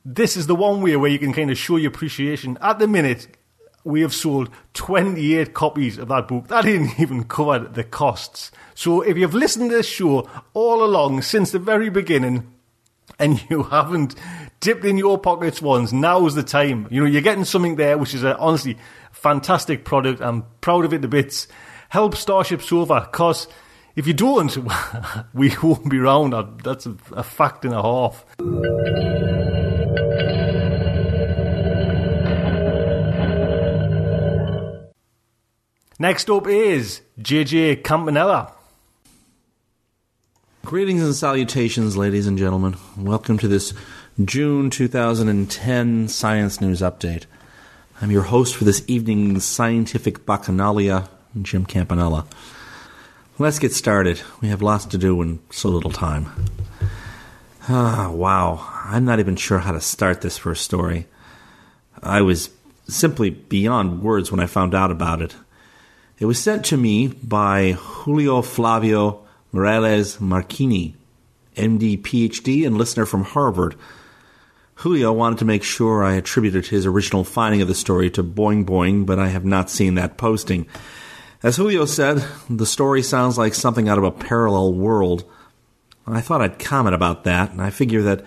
this 0.04 0.36
is 0.36 0.48
the 0.48 0.56
one 0.56 0.82
way 0.82 0.96
where 0.96 1.08
you 1.12 1.20
can 1.20 1.32
kind 1.32 1.52
of 1.52 1.56
show 1.56 1.76
your 1.76 1.92
appreciation. 1.92 2.58
At 2.60 2.80
the 2.80 2.88
minute, 2.88 3.28
we 3.84 4.00
have 4.00 4.12
sold 4.12 4.50
28 4.74 5.54
copies 5.54 5.96
of 5.96 6.08
that 6.08 6.26
book. 6.26 6.48
That 6.48 6.64
didn't 6.64 6.98
even 6.98 7.22
cover 7.22 7.60
the 7.60 7.84
costs. 7.84 8.50
So 8.76 9.00
if 9.00 9.16
you've 9.16 9.32
listened 9.32 9.70
to 9.70 9.76
this 9.78 9.88
show 9.88 10.28
all 10.52 10.84
along 10.84 11.22
since 11.22 11.50
the 11.50 11.58
very 11.58 11.88
beginning 11.88 12.52
and 13.18 13.42
you 13.50 13.62
haven't 13.62 14.14
dipped 14.60 14.84
in 14.84 14.98
your 14.98 15.18
pockets 15.18 15.62
once, 15.62 15.92
now's 15.92 16.34
the 16.34 16.42
time. 16.42 16.86
You 16.90 17.00
know, 17.00 17.06
you're 17.06 17.22
getting 17.22 17.46
something 17.46 17.76
there 17.76 17.96
which 17.96 18.12
is 18.12 18.22
a 18.22 18.36
honestly 18.36 18.76
fantastic 19.12 19.86
product. 19.86 20.20
I'm 20.20 20.44
proud 20.60 20.84
of 20.84 20.92
it 20.92 21.00
to 21.00 21.08
bits. 21.08 21.48
Help 21.88 22.16
Starship 22.16 22.60
Sofa 22.60 23.08
because 23.10 23.48
if 23.96 24.06
you 24.06 24.12
don't, 24.12 24.54
we 25.32 25.56
won't 25.62 25.88
be 25.88 25.98
round. 25.98 26.34
That's 26.62 26.84
a, 26.84 26.96
a 27.12 27.22
fact 27.22 27.64
and 27.64 27.72
a 27.72 27.80
half. 27.80 28.26
Next 35.98 36.28
up 36.28 36.46
is 36.46 37.00
JJ 37.18 37.82
Campanella. 37.82 38.55
Greetings 40.66 41.00
and 41.00 41.14
salutations, 41.14 41.96
ladies 41.96 42.26
and 42.26 42.36
gentlemen. 42.36 42.74
Welcome 42.96 43.38
to 43.38 43.46
this 43.46 43.72
June 44.24 44.68
2010 44.68 46.08
Science 46.08 46.60
News 46.60 46.80
Update. 46.80 47.26
I'm 48.02 48.10
your 48.10 48.24
host 48.24 48.56
for 48.56 48.64
this 48.64 48.82
evening's 48.88 49.44
scientific 49.44 50.26
bacchanalia, 50.26 51.08
Jim 51.40 51.66
Campanella. 51.66 52.26
Let's 53.38 53.60
get 53.60 53.74
started. 53.74 54.20
We 54.40 54.48
have 54.48 54.60
lots 54.60 54.86
to 54.86 54.98
do 54.98 55.22
in 55.22 55.38
so 55.50 55.68
little 55.68 55.92
time. 55.92 56.32
Ah, 57.68 58.10
wow. 58.10 58.68
I'm 58.86 59.04
not 59.04 59.20
even 59.20 59.36
sure 59.36 59.60
how 59.60 59.70
to 59.70 59.80
start 59.80 60.20
this 60.20 60.36
first 60.36 60.64
story. 60.64 61.06
I 62.02 62.22
was 62.22 62.50
simply 62.88 63.30
beyond 63.30 64.02
words 64.02 64.32
when 64.32 64.40
I 64.40 64.46
found 64.46 64.74
out 64.74 64.90
about 64.90 65.22
it. 65.22 65.36
It 66.18 66.24
was 66.24 66.42
sent 66.42 66.64
to 66.64 66.76
me 66.76 67.06
by 67.06 67.76
Julio 67.78 68.42
Flavio 68.42 69.25
Morales 69.56 70.20
Marchini, 70.20 70.94
MD, 71.56 71.98
PhD, 72.00 72.66
and 72.66 72.76
listener 72.76 73.06
from 73.06 73.24
Harvard. 73.24 73.74
Julio 74.76 75.14
wanted 75.14 75.38
to 75.38 75.46
make 75.46 75.62
sure 75.62 76.04
I 76.04 76.16
attributed 76.16 76.66
his 76.66 76.84
original 76.84 77.24
finding 77.24 77.62
of 77.62 77.68
the 77.68 77.74
story 77.74 78.10
to 78.10 78.22
Boing 78.22 78.66
Boing, 78.66 79.06
but 79.06 79.18
I 79.18 79.28
have 79.28 79.46
not 79.46 79.70
seen 79.70 79.94
that 79.94 80.18
posting. 80.18 80.66
As 81.42 81.56
Julio 81.56 81.86
said, 81.86 82.22
the 82.50 82.66
story 82.66 83.02
sounds 83.02 83.38
like 83.38 83.54
something 83.54 83.88
out 83.88 83.96
of 83.96 84.04
a 84.04 84.10
parallel 84.10 84.74
world. 84.74 85.24
I 86.06 86.20
thought 86.20 86.42
I'd 86.42 86.58
comment 86.58 86.94
about 86.94 87.24
that, 87.24 87.50
and 87.50 87.62
I 87.62 87.70
figure 87.70 88.02
that 88.02 88.26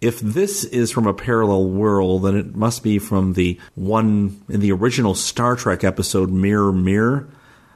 if 0.00 0.18
this 0.18 0.64
is 0.64 0.90
from 0.90 1.06
a 1.06 1.14
parallel 1.14 1.70
world, 1.70 2.24
then 2.24 2.36
it 2.36 2.56
must 2.56 2.82
be 2.82 2.98
from 2.98 3.34
the 3.34 3.60
one 3.76 4.42
in 4.48 4.58
the 4.58 4.72
original 4.72 5.14
Star 5.14 5.54
Trek 5.54 5.84
episode 5.84 6.30
Mirror 6.30 6.72
Mirror. 6.72 7.28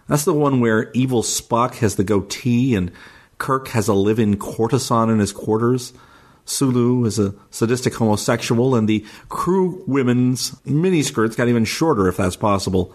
That's 0.09 0.25
the 0.25 0.35
one 0.35 0.61
where 0.61 0.91
evil 0.93 1.23
Spock 1.23 1.77
has 1.77 1.97
the 1.97 2.05
goatee 2.05 2.75
and 2.75 2.91
Kirk 3.39 3.69
has 3.69 3.89
a 3.89 3.95
live 3.95 4.19
in 4.19 4.37
courtesan 4.37 5.11
in 5.11 5.21
his 5.21 5.33
quarters. 5.33 5.93
Sulu 6.45 7.05
is 7.05 7.19
a 7.19 7.35
sadistic 7.51 7.95
homosexual, 7.95 8.75
and 8.75 8.89
the 8.89 9.05
crew 9.29 9.85
women's 9.87 10.53
miniskirts 10.63 11.37
got 11.37 11.49
even 11.49 11.65
shorter, 11.65 12.09
if 12.09 12.17
that's 12.17 12.37
possible. 12.37 12.93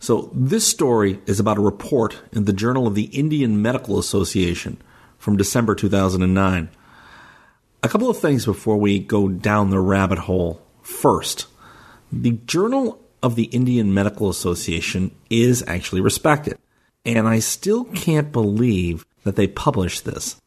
So, 0.00 0.30
this 0.34 0.66
story 0.66 1.20
is 1.26 1.38
about 1.38 1.58
a 1.58 1.62
report 1.62 2.20
in 2.32 2.46
the 2.46 2.52
Journal 2.52 2.86
of 2.86 2.94
the 2.94 3.04
Indian 3.04 3.62
Medical 3.62 3.98
Association 3.98 4.78
from 5.18 5.36
December 5.36 5.74
2009. 5.74 6.68
A 7.82 7.88
couple 7.88 8.10
of 8.10 8.18
things 8.18 8.44
before 8.44 8.76
we 8.76 8.98
go 8.98 9.28
down 9.28 9.70
the 9.70 9.78
rabbit 9.78 10.18
hole. 10.20 10.60
First, 10.82 11.46
the 12.10 12.32
Journal 12.44 12.99
of 13.22 13.36
the 13.36 13.44
Indian 13.44 13.92
Medical 13.92 14.28
Association 14.28 15.10
is 15.28 15.64
actually 15.66 16.00
respected, 16.00 16.58
and 17.04 17.28
I 17.28 17.38
still 17.38 17.84
can't 17.84 18.32
believe 18.32 19.04
that 19.24 19.36
they 19.36 19.46
published 19.46 20.04
this. 20.04 20.40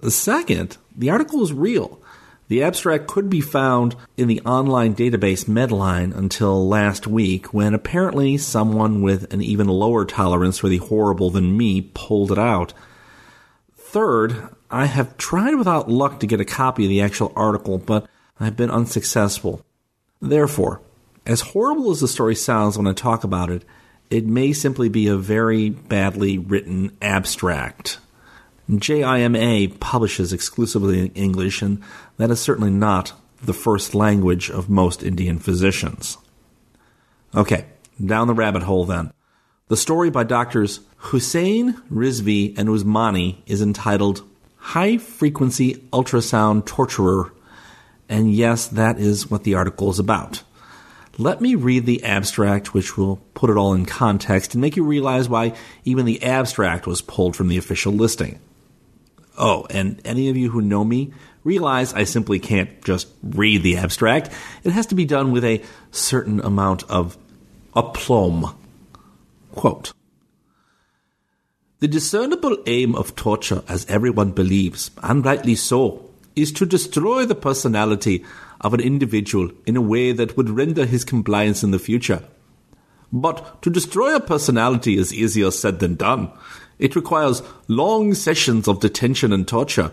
The 0.00 0.10
second, 0.10 0.76
the 0.96 1.10
article 1.10 1.42
is 1.42 1.52
real. 1.52 2.00
The 2.48 2.62
abstract 2.62 3.08
could 3.08 3.28
be 3.28 3.42
found 3.42 3.94
in 4.16 4.28
the 4.28 4.40
online 4.40 4.94
database 4.94 5.44
Medline 5.44 6.16
until 6.16 6.66
last 6.66 7.06
week 7.06 7.52
when 7.52 7.74
apparently 7.74 8.38
someone 8.38 9.02
with 9.02 9.32
an 9.34 9.42
even 9.42 9.68
lower 9.68 10.04
tolerance 10.04 10.58
for 10.58 10.68
the 10.68 10.78
horrible 10.78 11.30
than 11.30 11.56
me 11.56 11.82
pulled 11.82 12.32
it 12.32 12.38
out. 12.38 12.72
Third, 13.76 14.48
I 14.70 14.86
have 14.86 15.16
tried 15.18 15.56
without 15.56 15.90
luck 15.90 16.20
to 16.20 16.26
get 16.26 16.40
a 16.40 16.44
copy 16.44 16.84
of 16.84 16.88
the 16.88 17.02
actual 17.02 17.32
article, 17.36 17.76
but 17.76 18.06
I've 18.40 18.56
been 18.56 18.70
unsuccessful. 18.70 19.62
Therefore, 20.20 20.80
as 21.28 21.42
horrible 21.42 21.90
as 21.90 22.00
the 22.00 22.08
story 22.08 22.34
sounds 22.34 22.76
when 22.76 22.86
I 22.86 22.94
talk 22.94 23.22
about 23.22 23.50
it, 23.50 23.62
it 24.10 24.26
may 24.26 24.54
simply 24.54 24.88
be 24.88 25.06
a 25.06 25.16
very 25.16 25.68
badly 25.68 26.38
written 26.38 26.96
abstract. 27.02 27.98
JIMA 28.70 29.78
publishes 29.78 30.32
exclusively 30.32 31.00
in 31.00 31.08
English, 31.08 31.62
and 31.62 31.82
that 32.16 32.30
is 32.30 32.40
certainly 32.40 32.70
not 32.70 33.12
the 33.42 33.52
first 33.52 33.94
language 33.94 34.50
of 34.50 34.70
most 34.70 35.02
Indian 35.02 35.38
physicians. 35.38 36.16
Okay, 37.34 37.66
down 38.04 38.26
the 38.26 38.34
rabbit 38.34 38.62
hole 38.62 38.86
then. 38.86 39.12
The 39.68 39.76
story 39.76 40.08
by 40.08 40.24
doctors 40.24 40.80
Hussein, 40.96 41.74
Rizvi, 41.92 42.58
and 42.58 42.68
Usmani 42.70 43.42
is 43.46 43.60
entitled 43.60 44.22
high 44.56 44.96
frequency 44.96 45.74
ultrasound 45.92 46.64
torturer. 46.64 47.32
And 48.08 48.32
yes, 48.32 48.66
that 48.68 48.98
is 48.98 49.30
what 49.30 49.44
the 49.44 49.54
article 49.54 49.90
is 49.90 49.98
about. 49.98 50.42
Let 51.18 51.40
me 51.40 51.56
read 51.56 51.84
the 51.84 52.04
abstract, 52.04 52.72
which 52.72 52.96
will 52.96 53.16
put 53.34 53.50
it 53.50 53.56
all 53.56 53.74
in 53.74 53.86
context 53.86 54.54
and 54.54 54.60
make 54.60 54.76
you 54.76 54.84
realize 54.84 55.28
why 55.28 55.54
even 55.84 56.06
the 56.06 56.22
abstract 56.22 56.86
was 56.86 57.02
pulled 57.02 57.34
from 57.34 57.48
the 57.48 57.58
official 57.58 57.92
listing. 57.92 58.38
Oh, 59.36 59.66
and 59.68 60.00
any 60.04 60.28
of 60.28 60.36
you 60.36 60.50
who 60.50 60.62
know 60.62 60.84
me 60.84 61.12
realize 61.42 61.92
I 61.92 62.04
simply 62.04 62.38
can't 62.38 62.84
just 62.84 63.08
read 63.22 63.64
the 63.64 63.76
abstract. 63.76 64.30
It 64.62 64.70
has 64.70 64.86
to 64.86 64.94
be 64.94 65.04
done 65.04 65.32
with 65.32 65.44
a 65.44 65.62
certain 65.90 66.40
amount 66.40 66.84
of 66.88 67.18
aplomb. 67.74 68.56
Quote 69.52 69.92
the 71.80 71.86
discernible 71.86 72.56
aim 72.66 72.96
of 72.96 73.14
torture, 73.14 73.62
as 73.68 73.86
everyone 73.86 74.32
believes, 74.32 74.90
and 75.00 75.24
rightly 75.24 75.54
so, 75.54 76.10
is 76.34 76.50
to 76.52 76.66
destroy 76.66 77.24
the 77.24 77.36
personality 77.36 78.24
of 78.60 78.74
an 78.74 78.80
individual 78.80 79.50
in 79.66 79.76
a 79.76 79.80
way 79.80 80.12
that 80.12 80.36
would 80.36 80.50
render 80.50 80.86
his 80.86 81.04
compliance 81.04 81.62
in 81.62 81.70
the 81.70 81.78
future. 81.78 82.22
But 83.12 83.62
to 83.62 83.70
destroy 83.70 84.14
a 84.14 84.20
personality 84.20 84.98
is 84.98 85.14
easier 85.14 85.50
said 85.50 85.78
than 85.78 85.94
done. 85.94 86.30
It 86.78 86.96
requires 86.96 87.42
long 87.66 88.14
sessions 88.14 88.68
of 88.68 88.80
detention 88.80 89.32
and 89.32 89.46
torture. 89.46 89.92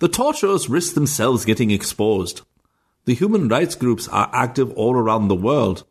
The 0.00 0.08
torturers 0.08 0.68
risk 0.68 0.94
themselves 0.94 1.44
getting 1.44 1.70
exposed. 1.70 2.42
The 3.04 3.14
human 3.14 3.48
rights 3.48 3.74
groups 3.74 4.08
are 4.08 4.30
active 4.32 4.72
all 4.72 4.94
around 4.94 5.28
the 5.28 5.34
world. 5.34 5.84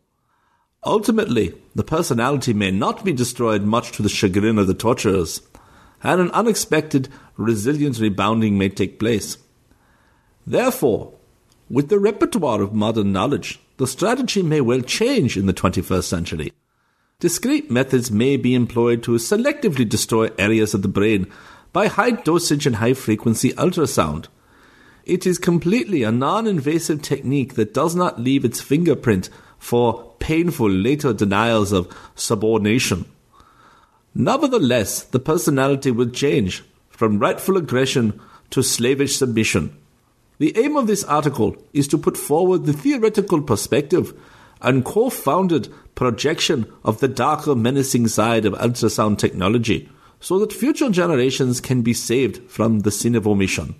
Ultimately, 0.84 1.54
the 1.74 1.82
personality 1.82 2.54
may 2.54 2.70
not 2.70 3.04
be 3.04 3.12
destroyed 3.12 3.64
much 3.64 3.92
to 3.92 4.02
the 4.02 4.08
chagrin 4.08 4.58
of 4.58 4.66
the 4.66 4.74
torturers, 4.74 5.42
and 6.02 6.20
an 6.20 6.30
unexpected, 6.30 7.08
resilient 7.36 7.98
rebounding 7.98 8.56
may 8.56 8.68
take 8.68 9.00
place. 9.00 9.38
Therefore, 10.46 11.17
with 11.70 11.88
the 11.88 11.98
repertoire 11.98 12.62
of 12.62 12.72
modern 12.72 13.12
knowledge, 13.12 13.60
the 13.76 13.86
strategy 13.86 14.42
may 14.42 14.60
well 14.60 14.80
change 14.80 15.36
in 15.36 15.46
the 15.46 15.52
21st 15.52 16.04
century. 16.04 16.52
Discrete 17.20 17.70
methods 17.70 18.10
may 18.10 18.36
be 18.36 18.54
employed 18.54 19.02
to 19.02 19.12
selectively 19.12 19.88
destroy 19.88 20.30
areas 20.38 20.72
of 20.72 20.82
the 20.82 20.88
brain 20.88 21.26
by 21.72 21.88
high 21.88 22.12
dosage 22.12 22.66
and 22.66 22.76
high 22.76 22.94
frequency 22.94 23.52
ultrasound. 23.54 24.26
It 25.04 25.26
is 25.26 25.38
completely 25.38 26.02
a 26.02 26.12
non 26.12 26.46
invasive 26.46 27.02
technique 27.02 27.54
that 27.54 27.74
does 27.74 27.94
not 27.94 28.20
leave 28.20 28.44
its 28.44 28.60
fingerprint 28.60 29.30
for 29.58 30.14
painful 30.18 30.70
later 30.70 31.12
denials 31.12 31.72
of 31.72 31.92
subordination. 32.14 33.04
Nevertheless, 34.14 35.02
the 35.02 35.18
personality 35.18 35.90
will 35.90 36.10
change 36.10 36.62
from 36.88 37.18
rightful 37.18 37.56
aggression 37.56 38.20
to 38.50 38.62
slavish 38.62 39.16
submission. 39.16 39.76
The 40.38 40.56
aim 40.56 40.76
of 40.76 40.86
this 40.86 41.04
article 41.04 41.56
is 41.72 41.88
to 41.88 41.98
put 41.98 42.16
forward 42.16 42.64
the 42.64 42.72
theoretical 42.72 43.42
perspective 43.42 44.14
and 44.60 44.84
co 44.84 45.10
founded 45.10 45.68
projection 45.94 46.72
of 46.84 47.00
the 47.00 47.08
darker, 47.08 47.54
menacing 47.54 48.08
side 48.08 48.44
of 48.44 48.54
ultrasound 48.54 49.18
technology 49.18 49.88
so 50.20 50.38
that 50.38 50.52
future 50.52 50.90
generations 50.90 51.60
can 51.60 51.82
be 51.82 51.92
saved 51.92 52.50
from 52.50 52.80
the 52.80 52.90
sin 52.90 53.14
of 53.14 53.26
omission. 53.26 53.74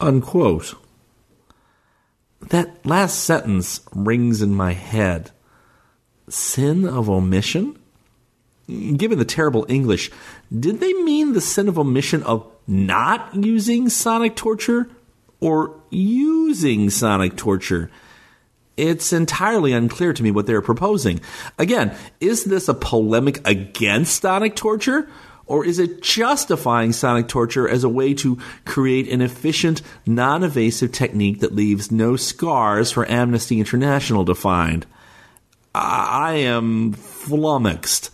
Unquote. 0.00 0.74
That 2.50 2.84
last 2.84 3.24
sentence 3.24 3.80
rings 3.94 4.42
in 4.42 4.54
my 4.54 4.72
head. 4.72 5.30
Sin 6.28 6.86
of 6.86 7.08
omission? 7.08 7.78
Given 8.66 9.18
the 9.18 9.24
terrible 9.24 9.66
English, 9.68 10.10
did 10.56 10.80
they 10.80 10.92
mean 10.94 11.32
the 11.32 11.40
sin 11.40 11.68
of 11.68 11.78
omission 11.78 12.22
of 12.22 12.50
not 12.66 13.34
using 13.34 13.88
sonic 13.88 14.36
torture 14.36 14.88
or 15.40 15.80
using 15.90 16.90
sonic 16.90 17.36
torture? 17.36 17.90
It's 18.76 19.12
entirely 19.12 19.72
unclear 19.72 20.12
to 20.12 20.22
me 20.22 20.30
what 20.30 20.46
they're 20.46 20.62
proposing. 20.62 21.20
Again, 21.58 21.96
is 22.20 22.44
this 22.44 22.68
a 22.68 22.74
polemic 22.74 23.46
against 23.46 24.22
sonic 24.22 24.56
torture 24.56 25.08
or 25.46 25.64
is 25.64 25.78
it 25.78 26.02
justifying 26.02 26.92
sonic 26.92 27.28
torture 27.28 27.68
as 27.68 27.84
a 27.84 27.88
way 27.88 28.14
to 28.14 28.38
create 28.64 29.08
an 29.10 29.20
efficient, 29.20 29.82
non 30.06 30.42
invasive 30.42 30.92
technique 30.92 31.40
that 31.40 31.54
leaves 31.54 31.92
no 31.92 32.16
scars 32.16 32.90
for 32.90 33.10
Amnesty 33.10 33.60
International 33.60 34.24
to 34.24 34.34
find? 34.34 34.86
I 35.74 36.34
am 36.36 36.92
flummoxed. 36.92 38.10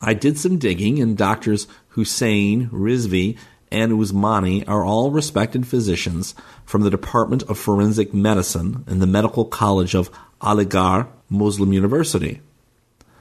I 0.00 0.14
did 0.14 0.38
some 0.38 0.58
digging, 0.58 1.00
and 1.00 1.16
doctors 1.16 1.66
Hussein, 1.88 2.68
Rizvi, 2.68 3.38
and 3.70 3.92
Usmani 3.92 4.66
are 4.68 4.84
all 4.84 5.10
respected 5.10 5.66
physicians 5.66 6.34
from 6.64 6.82
the 6.82 6.90
Department 6.90 7.42
of 7.44 7.58
Forensic 7.58 8.14
Medicine 8.14 8.84
in 8.86 8.98
the 8.98 9.06
Medical 9.06 9.44
College 9.44 9.94
of 9.94 10.10
Aligarh 10.40 11.08
Muslim 11.28 11.72
University. 11.72 12.40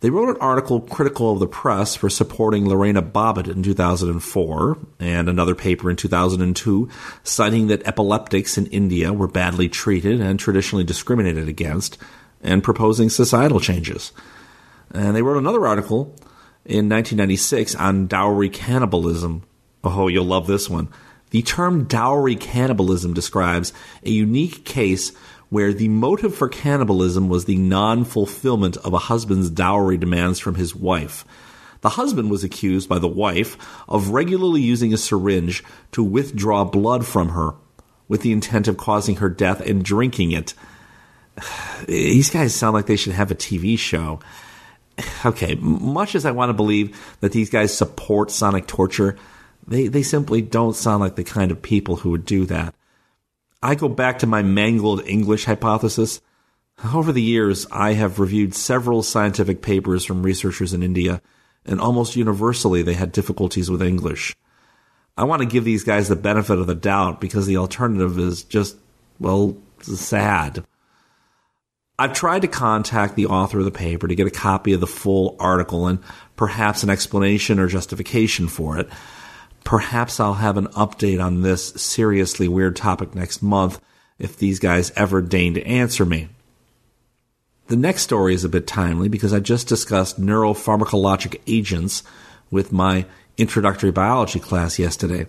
They 0.02 0.10
wrote 0.12 0.30
an 0.30 0.42
article 0.42 0.82
critical 0.82 1.32
of 1.32 1.40
the 1.40 1.48
press 1.48 1.96
for 1.96 2.10
supporting 2.10 2.68
Lorena 2.68 3.02
Bobbitt 3.02 3.48
in 3.48 3.64
2004 3.64 4.78
and 5.00 5.28
another 5.28 5.56
paper 5.56 5.90
in 5.90 5.96
2002 5.96 6.90
citing 7.24 7.68
that 7.68 7.88
epileptics 7.88 8.58
in 8.58 8.68
India 8.68 9.12
were 9.12 9.28
badly 9.28 9.68
treated 9.68 10.22
and 10.22 10.40
traditionally 10.40 10.84
discriminated 10.84 11.48
against 11.48 11.98
and 12.44 12.64
proposing 12.64 13.10
societal 13.10 13.60
changes. 13.60 14.12
And 14.92 15.16
they 15.16 15.24
wrote 15.24 15.38
another 15.38 15.66
article 15.66 16.14
in 16.66 16.90
1996 16.90 17.74
on 17.76 18.08
dowry 18.08 18.50
cannibalism. 18.50 19.44
Oh, 19.86 20.08
you'll 20.08 20.26
love 20.26 20.48
this 20.48 20.70
one. 20.70 20.90
The 21.32 21.42
term 21.42 21.86
dowry 21.86 22.36
cannibalism 22.36 23.14
describes 23.14 23.74
a 24.04 24.10
unique 24.10 24.66
case 24.66 25.12
where 25.50 25.74
the 25.74 25.88
motive 25.88 26.36
for 26.36 26.50
cannibalism 26.50 27.30
was 27.30 27.46
the 27.46 27.58
non 27.58 28.04
fulfillment 28.04 28.78
of 28.78 28.94
a 28.94 29.00
husband's 29.00 29.50
dowry 29.50 29.98
demands 29.98 30.40
from 30.40 30.56
his 30.56 30.76
wife. 30.76 31.26
The 31.82 31.90
husband 31.90 32.32
was 32.32 32.44
accused 32.44 32.90
by 32.90 33.00
the 33.00 33.08
wife 33.08 33.58
of 33.88 34.10
regularly 34.10 34.62
using 34.62 34.94
a 34.94 34.98
syringe 34.98 35.64
to 35.92 36.04
withdraw 36.04 36.64
blood 36.64 37.06
from 37.06 37.30
her 37.30 37.54
with 38.08 38.22
the 38.22 38.32
intent 38.32 38.68
of 38.68 38.78
causing 38.78 39.18
her 39.18 39.30
death 39.30 39.62
and 39.62 39.84
drinking 39.84 40.32
it. 40.32 40.54
These 41.88 42.30
guys 42.30 42.56
sound 42.56 42.74
like 42.74 42.88
they 42.88 42.96
should 42.96 43.14
have 43.14 43.32
a 43.32 43.36
TV 43.36 43.78
show. 43.78 44.20
Okay, 45.26 45.56
much 45.56 46.16
as 46.16 46.26
I 46.26 46.32
want 46.32 46.50
to 46.50 46.54
believe 46.54 46.98
that 47.20 47.34
these 47.34 47.50
guys 47.50 47.76
support 47.76 48.32
sonic 48.32 48.66
torture, 48.68 49.18
they, 49.68 49.88
they 49.88 50.04
simply 50.04 50.42
don't 50.42 50.76
sound 50.76 51.02
like 51.02 51.16
the 51.16 51.24
kind 51.24 51.52
of 51.52 51.62
people 51.62 51.98
who 51.98 52.12
would 52.12 52.26
do 52.26 52.46
that. 52.46 52.76
I 53.64 53.76
go 53.76 53.90
back 53.90 54.20
to 54.20 54.28
my 54.28 54.44
mangled 54.44 55.08
English 55.08 55.46
hypothesis. 55.46 56.22
Over 56.94 57.12
the 57.12 57.22
years, 57.22 57.66
I 57.72 57.94
have 57.94 58.20
reviewed 58.20 58.54
several 58.54 59.02
scientific 59.02 59.62
papers 59.62 60.06
from 60.06 60.24
researchers 60.24 60.74
in 60.74 60.84
India, 60.84 61.22
and 61.66 61.80
almost 61.80 62.16
universally 62.16 62.84
they 62.84 62.94
had 62.94 63.12
difficulties 63.12 63.72
with 63.72 63.82
English. 63.82 64.36
I 65.18 65.24
want 65.24 65.42
to 65.42 65.48
give 65.48 65.64
these 65.64 65.84
guys 65.84 66.10
the 66.10 66.16
benefit 66.16 66.60
of 66.60 66.68
the 66.68 66.76
doubt 66.76 67.22
because 67.22 67.48
the 67.48 67.58
alternative 67.58 68.20
is 68.20 68.44
just, 68.44 68.78
well, 69.20 69.58
sad. 69.82 70.66
I've 71.98 72.14
tried 72.14 72.42
to 72.42 72.50
contact 72.50 73.16
the 73.16 73.28
author 73.28 73.60
of 73.60 73.66
the 73.66 73.72
paper 73.72 74.08
to 74.08 74.16
get 74.16 74.28
a 74.28 74.32
copy 74.32 74.74
of 74.74 74.82
the 74.82 74.88
full 74.88 75.38
article 75.40 75.88
and 75.88 76.00
perhaps 76.36 76.84
an 76.84 76.90
explanation 76.90 77.58
or 77.58 77.68
justification 77.68 78.50
for 78.50 78.78
it. 78.78 78.90
Perhaps 79.66 80.20
I'll 80.20 80.36
have 80.36 80.58
an 80.58 80.68
update 80.68 81.22
on 81.22 81.42
this 81.42 81.70
seriously 81.72 82.48
weird 82.48 82.76
topic 82.76 83.14
next 83.14 83.42
month 83.42 83.82
if 84.20 84.38
these 84.38 84.60
guys 84.60 84.92
ever 84.96 85.22
deign 85.22 85.56
to 85.56 85.66
answer 85.66 86.06
me. 86.06 86.30
The 87.68 87.76
next 87.76 88.04
story 88.04 88.36
is 88.36 88.44
a 88.44 88.50
bit 88.50 88.68
timely 88.68 89.10
because 89.10 89.34
I 89.34 89.40
just 89.40 89.68
discussed 89.68 90.22
neuropharmacologic 90.22 91.42
agents 91.48 92.04
with 92.52 92.72
my 92.72 93.08
introductory 93.38 93.92
biology 93.92 94.40
class 94.40 94.78
yesterday. 94.78 95.26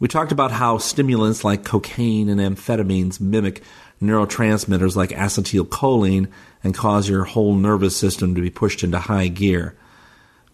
We 0.00 0.08
talked 0.08 0.32
about 0.32 0.50
how 0.50 0.78
stimulants 0.78 1.44
like 1.44 1.64
cocaine 1.64 2.28
and 2.28 2.40
amphetamines 2.40 3.20
mimic 3.20 3.62
neurotransmitters 4.02 4.96
like 4.96 5.10
acetylcholine 5.10 6.28
and 6.64 6.74
cause 6.74 7.08
your 7.08 7.22
whole 7.22 7.54
nervous 7.54 7.96
system 7.96 8.34
to 8.34 8.40
be 8.40 8.50
pushed 8.50 8.82
into 8.82 8.98
high 8.98 9.28
gear. 9.28 9.76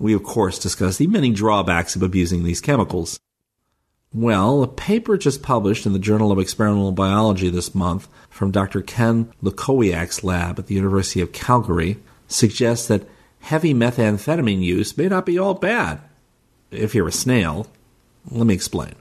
We, 0.00 0.14
of 0.14 0.22
course, 0.22 0.58
discuss 0.58 0.96
the 0.96 1.06
many 1.06 1.30
drawbacks 1.30 1.94
of 1.94 2.02
abusing 2.02 2.42
these 2.42 2.62
chemicals. 2.62 3.20
Well, 4.14 4.62
a 4.62 4.66
paper 4.66 5.18
just 5.18 5.42
published 5.42 5.84
in 5.84 5.92
the 5.92 5.98
Journal 5.98 6.32
of 6.32 6.38
Experimental 6.38 6.90
Biology 6.90 7.50
this 7.50 7.74
month 7.74 8.08
from 8.30 8.50
Dr. 8.50 8.80
Ken 8.80 9.30
Lukowiak's 9.42 10.24
lab 10.24 10.58
at 10.58 10.66
the 10.68 10.74
University 10.74 11.20
of 11.20 11.32
Calgary 11.32 11.98
suggests 12.26 12.88
that 12.88 13.06
heavy 13.40 13.74
methamphetamine 13.74 14.62
use 14.62 14.96
may 14.96 15.06
not 15.06 15.26
be 15.26 15.38
all 15.38 15.54
bad 15.54 16.00
if 16.70 16.94
you're 16.94 17.08
a 17.08 17.12
snail. 17.12 17.66
Let 18.30 18.46
me 18.46 18.54
explain. 18.54 18.94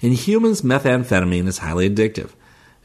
In 0.00 0.12
humans, 0.12 0.60
methamphetamine 0.60 1.48
is 1.48 1.58
highly 1.58 1.88
addictive. 1.88 2.32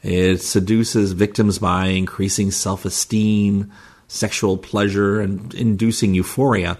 It 0.02 0.38
seduces 0.38 1.12
victims 1.12 1.58
by 1.58 1.88
increasing 1.88 2.50
self 2.50 2.86
esteem, 2.86 3.70
sexual 4.08 4.56
pleasure, 4.56 5.20
and 5.20 5.52
inducing 5.54 6.14
euphoria. 6.14 6.78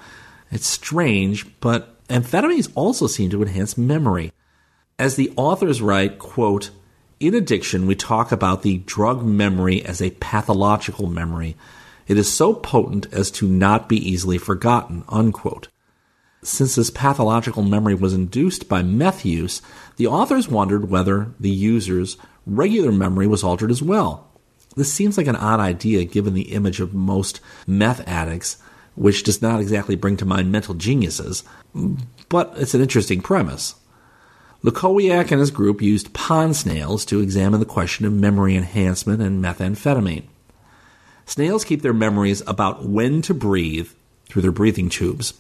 It's 0.51 0.67
strange, 0.67 1.47
but 1.61 2.05
amphetamines 2.09 2.71
also 2.75 3.07
seem 3.07 3.31
to 3.31 3.43
enhance 3.43 3.79
memory. 3.79 4.33
As 4.99 5.17
the 5.17 5.33
authors 5.37 5.81
write, 5.81 6.19
quote, 6.19 6.71
in 7.21 7.35
addiction, 7.35 7.87
we 7.87 7.95
talk 7.95 8.33
about 8.33 8.63
the 8.63 8.79
drug 8.79 9.25
memory 9.25 9.85
as 9.85 10.01
a 10.01 10.11
pathological 10.13 11.07
memory. 11.07 11.57
It 12.09 12.17
is 12.17 12.33
so 12.33 12.55
potent 12.55 13.07
as 13.13 13.31
to 13.33 13.47
not 13.47 13.89
be 13.89 13.97
easily 13.97 14.39
forgotten, 14.39 15.05
unquote. 15.09 15.69
Since 16.43 16.75
this 16.75 16.91
pathological 16.91 17.63
memory 17.63 17.95
was 17.95 18.15
induced 18.15 18.69
by 18.69 18.83
meth 18.83 19.27
use, 19.27 19.61
the 19.97 20.07
authors 20.07 20.49
wondered 20.49 20.91
whether 20.91 21.33
the 21.39 21.51
user's 21.51 22.17
regular 22.47 22.91
memory 22.91 23.27
was 23.27 23.45
altered 23.45 23.71
as 23.71 23.83
well. 23.83 24.27
This 24.75 24.91
seems 24.91 25.19
like 25.19 25.27
an 25.27 25.37
odd 25.37 25.61
idea 25.61 26.05
given 26.05 26.33
the 26.33 26.53
image 26.53 26.81
of 26.81 26.95
most 26.95 27.41
meth 27.67 28.07
addicts, 28.09 28.57
which 29.01 29.23
does 29.23 29.41
not 29.41 29.63
exactly 29.63 29.97
bring 29.97 30.15
to 30.15 30.27
mind 30.27 30.53
mental 30.53 30.75
geniuses, 30.75 31.43
but 32.29 32.53
it's 32.57 32.75
an 32.75 32.83
interesting 32.83 33.23
premise. 33.23 33.75
Lukowiak 34.63 35.31
and 35.31 35.41
his 35.41 35.51
group 35.51 35.81
used 35.81 36.13
pond 36.13 36.55
snails 36.55 37.07
to 37.07 37.21
examine 37.21 37.61
the 37.61 37.67
question 37.67 38.05
of 38.05 38.13
memory 38.13 38.55
enhancement 38.55 39.23
and 39.23 39.43
methamphetamine. 39.43 40.27
Snails 41.25 41.65
keep 41.65 41.81
their 41.81 41.95
memories 41.95 42.43
about 42.47 42.85
when 42.85 43.23
to 43.23 43.33
breathe 43.33 43.89
through 44.27 44.43
their 44.43 44.53
breathing 44.53 44.91
tubes 44.91 45.33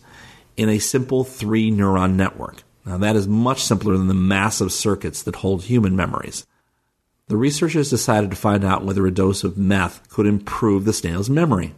in 0.56 0.70
a 0.70 0.78
simple 0.78 1.22
three 1.22 1.70
neuron 1.70 2.14
network. 2.14 2.62
Now, 2.86 2.96
that 2.96 3.14
is 3.14 3.28
much 3.28 3.62
simpler 3.62 3.94
than 3.94 4.08
the 4.08 4.14
massive 4.14 4.72
circuits 4.72 5.22
that 5.24 5.36
hold 5.36 5.64
human 5.64 5.94
memories. 5.94 6.46
The 7.28 7.36
researchers 7.36 7.90
decided 7.90 8.30
to 8.30 8.36
find 8.36 8.64
out 8.64 8.86
whether 8.86 9.06
a 9.06 9.10
dose 9.10 9.44
of 9.44 9.58
meth 9.58 10.08
could 10.08 10.24
improve 10.24 10.86
the 10.86 10.94
snail's 10.94 11.28
memory. 11.28 11.74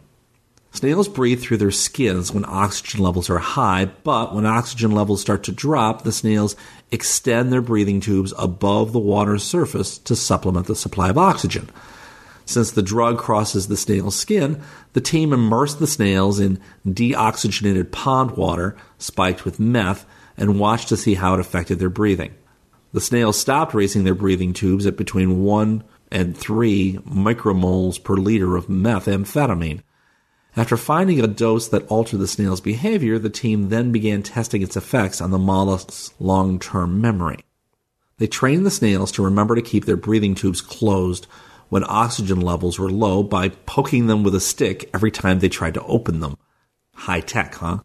Snails 0.73 1.07
breathe 1.07 1.39
through 1.39 1.57
their 1.57 1.69
skins 1.69 2.33
when 2.33 2.45
oxygen 2.47 2.99
levels 2.99 3.29
are 3.29 3.37
high, 3.37 3.85
but 3.85 4.33
when 4.33 4.47
oxygen 4.47 4.91
levels 4.91 5.21
start 5.21 5.43
to 5.43 5.51
drop, 5.51 6.01
the 6.01 6.11
snails 6.11 6.55
extend 6.91 7.53
their 7.53 7.61
breathing 7.61 8.01
tubes 8.01 8.33
above 8.39 8.91
the 8.91 8.99
water's 8.99 9.43
surface 9.43 9.99
to 9.99 10.15
supplement 10.15 10.65
the 10.65 10.75
supply 10.75 11.11
of 11.11 11.17
oxygen. 11.17 11.69
Since 12.45 12.71
the 12.71 12.81
drug 12.81 13.19
crosses 13.19 13.67
the 13.67 13.77
snail's 13.77 14.15
skin, 14.15 14.63
the 14.93 14.99
team 14.99 15.31
immersed 15.31 15.77
the 15.77 15.85
snails 15.85 16.39
in 16.39 16.59
deoxygenated 16.87 17.91
pond 17.91 18.31
water 18.31 18.75
spiked 18.97 19.45
with 19.45 19.59
meth 19.59 20.07
and 20.35 20.59
watched 20.59 20.89
to 20.89 20.97
see 20.97 21.13
how 21.13 21.35
it 21.35 21.39
affected 21.39 21.77
their 21.77 21.89
breathing. 21.89 22.33
The 22.93 22.99
snails 22.99 23.39
stopped 23.39 23.75
raising 23.75 24.05
their 24.05 24.15
breathing 24.15 24.53
tubes 24.53 24.87
at 24.87 24.97
between 24.97 25.43
1 25.43 25.83
and 26.09 26.35
3 26.35 26.99
micromoles 27.07 28.03
per 28.03 28.15
liter 28.15 28.55
of 28.55 28.65
methamphetamine. 28.67 29.83
After 30.55 30.77
finding 30.77 31.19
a 31.19 31.27
dose 31.27 31.67
that 31.69 31.87
altered 31.87 32.19
the 32.19 32.27
snail's 32.27 32.61
behavior, 32.61 33.17
the 33.17 33.29
team 33.29 33.69
then 33.69 33.91
began 33.91 34.21
testing 34.21 34.61
its 34.61 34.77
effects 34.77 35.19
on 35.19 35.31
the 35.31 35.39
mollusk's 35.39 36.13
long 36.19 36.59
term 36.59 37.01
memory. 37.01 37.43
They 38.19 38.27
trained 38.27 38.63
the 38.63 38.71
snails 38.71 39.11
to 39.13 39.23
remember 39.23 39.55
to 39.55 39.63
keep 39.63 39.85
their 39.85 39.97
breathing 39.97 40.35
tubes 40.35 40.61
closed 40.61 41.25
when 41.69 41.83
oxygen 41.87 42.39
levels 42.39 42.77
were 42.77 42.91
low 42.91 43.23
by 43.23 43.49
poking 43.49 44.05
them 44.05 44.21
with 44.21 44.35
a 44.35 44.39
stick 44.39 44.87
every 44.93 45.09
time 45.09 45.39
they 45.39 45.49
tried 45.49 45.73
to 45.73 45.83
open 45.85 46.19
them. 46.19 46.37
High 46.93 47.21
tech, 47.21 47.55
huh? 47.55 47.79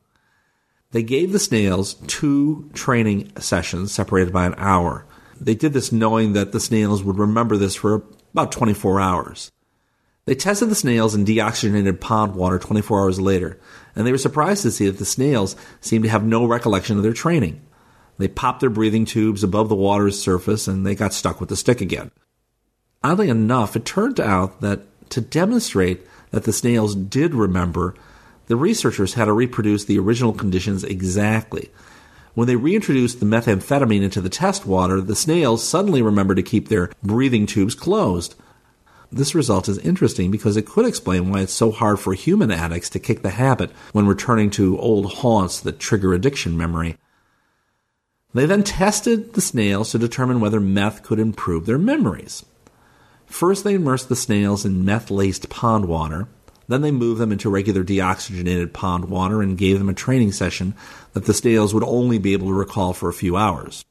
They 0.90 1.02
gave 1.02 1.32
the 1.32 1.38
snails 1.38 1.94
two 2.06 2.70
training 2.74 3.32
sessions 3.38 3.92
separated 3.92 4.30
by 4.30 4.44
an 4.44 4.54
hour. 4.58 5.06
They 5.40 5.54
did 5.54 5.72
this 5.72 5.90
knowing 5.90 6.34
that 6.34 6.52
the 6.52 6.60
snails 6.60 7.02
would 7.02 7.18
remember 7.18 7.56
this 7.56 7.74
for 7.74 8.02
about 8.32 8.52
24 8.52 9.00
hours. 9.00 9.52
They 10.28 10.34
tested 10.34 10.68
the 10.68 10.74
snails 10.74 11.14
in 11.14 11.24
deoxygenated 11.24 12.00
pond 12.00 12.34
water 12.34 12.58
24 12.58 13.00
hours 13.00 13.18
later, 13.18 13.58
and 13.96 14.06
they 14.06 14.12
were 14.12 14.18
surprised 14.18 14.60
to 14.60 14.70
see 14.70 14.84
that 14.84 14.98
the 14.98 15.06
snails 15.06 15.56
seemed 15.80 16.04
to 16.04 16.10
have 16.10 16.22
no 16.22 16.44
recollection 16.44 16.98
of 16.98 17.02
their 17.02 17.14
training. 17.14 17.62
They 18.18 18.28
popped 18.28 18.60
their 18.60 18.68
breathing 18.68 19.06
tubes 19.06 19.42
above 19.42 19.70
the 19.70 19.74
water's 19.74 20.20
surface 20.20 20.68
and 20.68 20.84
they 20.84 20.94
got 20.94 21.14
stuck 21.14 21.40
with 21.40 21.48
the 21.48 21.56
stick 21.56 21.80
again. 21.80 22.10
Oddly 23.02 23.30
enough, 23.30 23.74
it 23.74 23.86
turned 23.86 24.20
out 24.20 24.60
that 24.60 24.82
to 25.12 25.22
demonstrate 25.22 26.06
that 26.30 26.44
the 26.44 26.52
snails 26.52 26.94
did 26.94 27.34
remember, 27.34 27.94
the 28.48 28.56
researchers 28.56 29.14
had 29.14 29.24
to 29.24 29.32
reproduce 29.32 29.86
the 29.86 29.98
original 29.98 30.34
conditions 30.34 30.84
exactly. 30.84 31.70
When 32.34 32.48
they 32.48 32.56
reintroduced 32.56 33.20
the 33.20 33.24
methamphetamine 33.24 34.02
into 34.02 34.20
the 34.20 34.28
test 34.28 34.66
water, 34.66 35.00
the 35.00 35.16
snails 35.16 35.66
suddenly 35.66 36.02
remembered 36.02 36.36
to 36.36 36.42
keep 36.42 36.68
their 36.68 36.90
breathing 37.02 37.46
tubes 37.46 37.74
closed. 37.74 38.34
This 39.10 39.34
result 39.34 39.68
is 39.68 39.78
interesting 39.78 40.30
because 40.30 40.56
it 40.56 40.66
could 40.66 40.84
explain 40.84 41.30
why 41.30 41.40
it's 41.40 41.52
so 41.52 41.70
hard 41.70 41.98
for 41.98 42.12
human 42.12 42.50
addicts 42.50 42.90
to 42.90 42.98
kick 42.98 43.22
the 43.22 43.30
habit 43.30 43.70
when 43.92 44.06
returning 44.06 44.50
to 44.50 44.78
old 44.78 45.14
haunts 45.14 45.60
that 45.60 45.78
trigger 45.78 46.12
addiction 46.12 46.56
memory. 46.56 46.98
They 48.34 48.44
then 48.44 48.62
tested 48.62 49.32
the 49.32 49.40
snails 49.40 49.90
to 49.92 49.98
determine 49.98 50.40
whether 50.40 50.60
meth 50.60 51.02
could 51.02 51.18
improve 51.18 51.64
their 51.64 51.78
memories. 51.78 52.44
First, 53.24 53.64
they 53.64 53.74
immersed 53.74 54.10
the 54.10 54.16
snails 54.16 54.66
in 54.66 54.84
meth 54.84 55.10
laced 55.10 55.48
pond 55.48 55.86
water. 55.86 56.28
Then 56.66 56.82
they 56.82 56.90
moved 56.90 57.18
them 57.18 57.32
into 57.32 57.48
regular 57.48 57.82
deoxygenated 57.82 58.74
pond 58.74 59.06
water 59.06 59.40
and 59.40 59.56
gave 59.56 59.78
them 59.78 59.88
a 59.88 59.94
training 59.94 60.32
session 60.32 60.74
that 61.14 61.24
the 61.24 61.32
snails 61.32 61.72
would 61.72 61.84
only 61.84 62.18
be 62.18 62.34
able 62.34 62.48
to 62.48 62.54
recall 62.54 62.92
for 62.92 63.08
a 63.08 63.14
few 63.14 63.36
hours. 63.36 63.86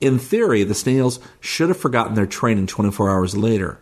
In 0.00 0.20
theory, 0.20 0.62
the 0.62 0.74
snails 0.74 1.18
should 1.40 1.68
have 1.68 1.76
forgotten 1.76 2.14
their 2.14 2.26
training 2.26 2.68
24 2.68 3.10
hours 3.10 3.36
later, 3.36 3.80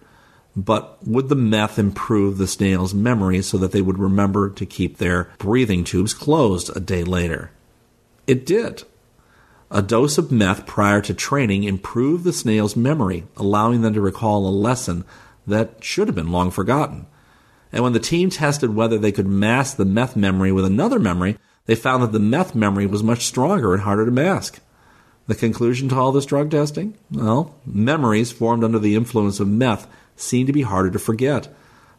but 0.57 0.99
would 1.07 1.29
the 1.29 1.37
meth 1.37 1.79
improve 1.79 2.39
the 2.39 2.47
snails' 2.47 2.95
memory 2.95 3.43
so 3.43 3.57
that 3.59 3.73
they 3.73 3.83
would 3.83 3.99
remember 3.99 4.51
to 4.51 4.67
keep 4.67 4.99
their 4.99 5.31
breathing 5.39 5.85
tubes 5.85 6.15
closed 6.15 6.75
a 6.77 6.81
day 6.81 7.05
later? 7.05 7.51
It 8.27 8.45
did. 8.45 8.85
A 9.71 9.83
dose 9.83 10.19
of 10.19 10.33
meth 10.33 10.67
prior 10.67 11.01
to 11.03 11.15
training 11.15 11.63
improved 11.65 12.25
the 12.25 12.33
snail's 12.33 12.75
memory, 12.75 13.25
allowing 13.37 13.83
them 13.83 13.95
to 13.95 14.01
recall 14.01 14.47
a 14.47 14.51
lesson 14.51 15.05
that 15.47 15.85
should 15.85 16.09
have 16.09 16.17
been 16.17 16.33
long 16.33 16.51
forgotten. 16.51 17.07
And 17.73 17.85
when 17.85 17.93
the 17.93 18.01
team 18.01 18.31
tested 18.31 18.75
whether 18.75 18.99
they 18.99 19.13
could 19.13 19.29
mask 19.29 19.77
the 19.77 19.85
meth 19.85 20.17
memory 20.17 20.51
with 20.51 20.65
another 20.65 20.99
memory, 20.99 21.39
they 21.67 21.77
found 21.77 22.03
that 22.03 22.11
the 22.11 22.19
meth 22.19 22.57
memory 22.57 22.87
was 22.87 23.05
much 23.05 23.25
stronger 23.27 23.73
and 23.73 23.83
harder 23.83 24.05
to 24.05 24.11
mask. 24.11 24.61
The 25.29 25.37
conclusion 25.37 25.89
to 25.91 25.95
all 25.95 26.11
this 26.11 26.27
drug 26.27 26.51
testing? 26.51 26.95
Well, 27.13 27.55
memories 27.65 28.33
formed 28.33 28.65
under 28.65 28.81
the 28.81 28.97
influence 28.97 29.39
of 29.39 29.47
meth 29.47 29.87
seem 30.21 30.47
to 30.47 30.53
be 30.53 30.63
harder 30.63 30.91
to 30.91 30.99
forget, 30.99 31.49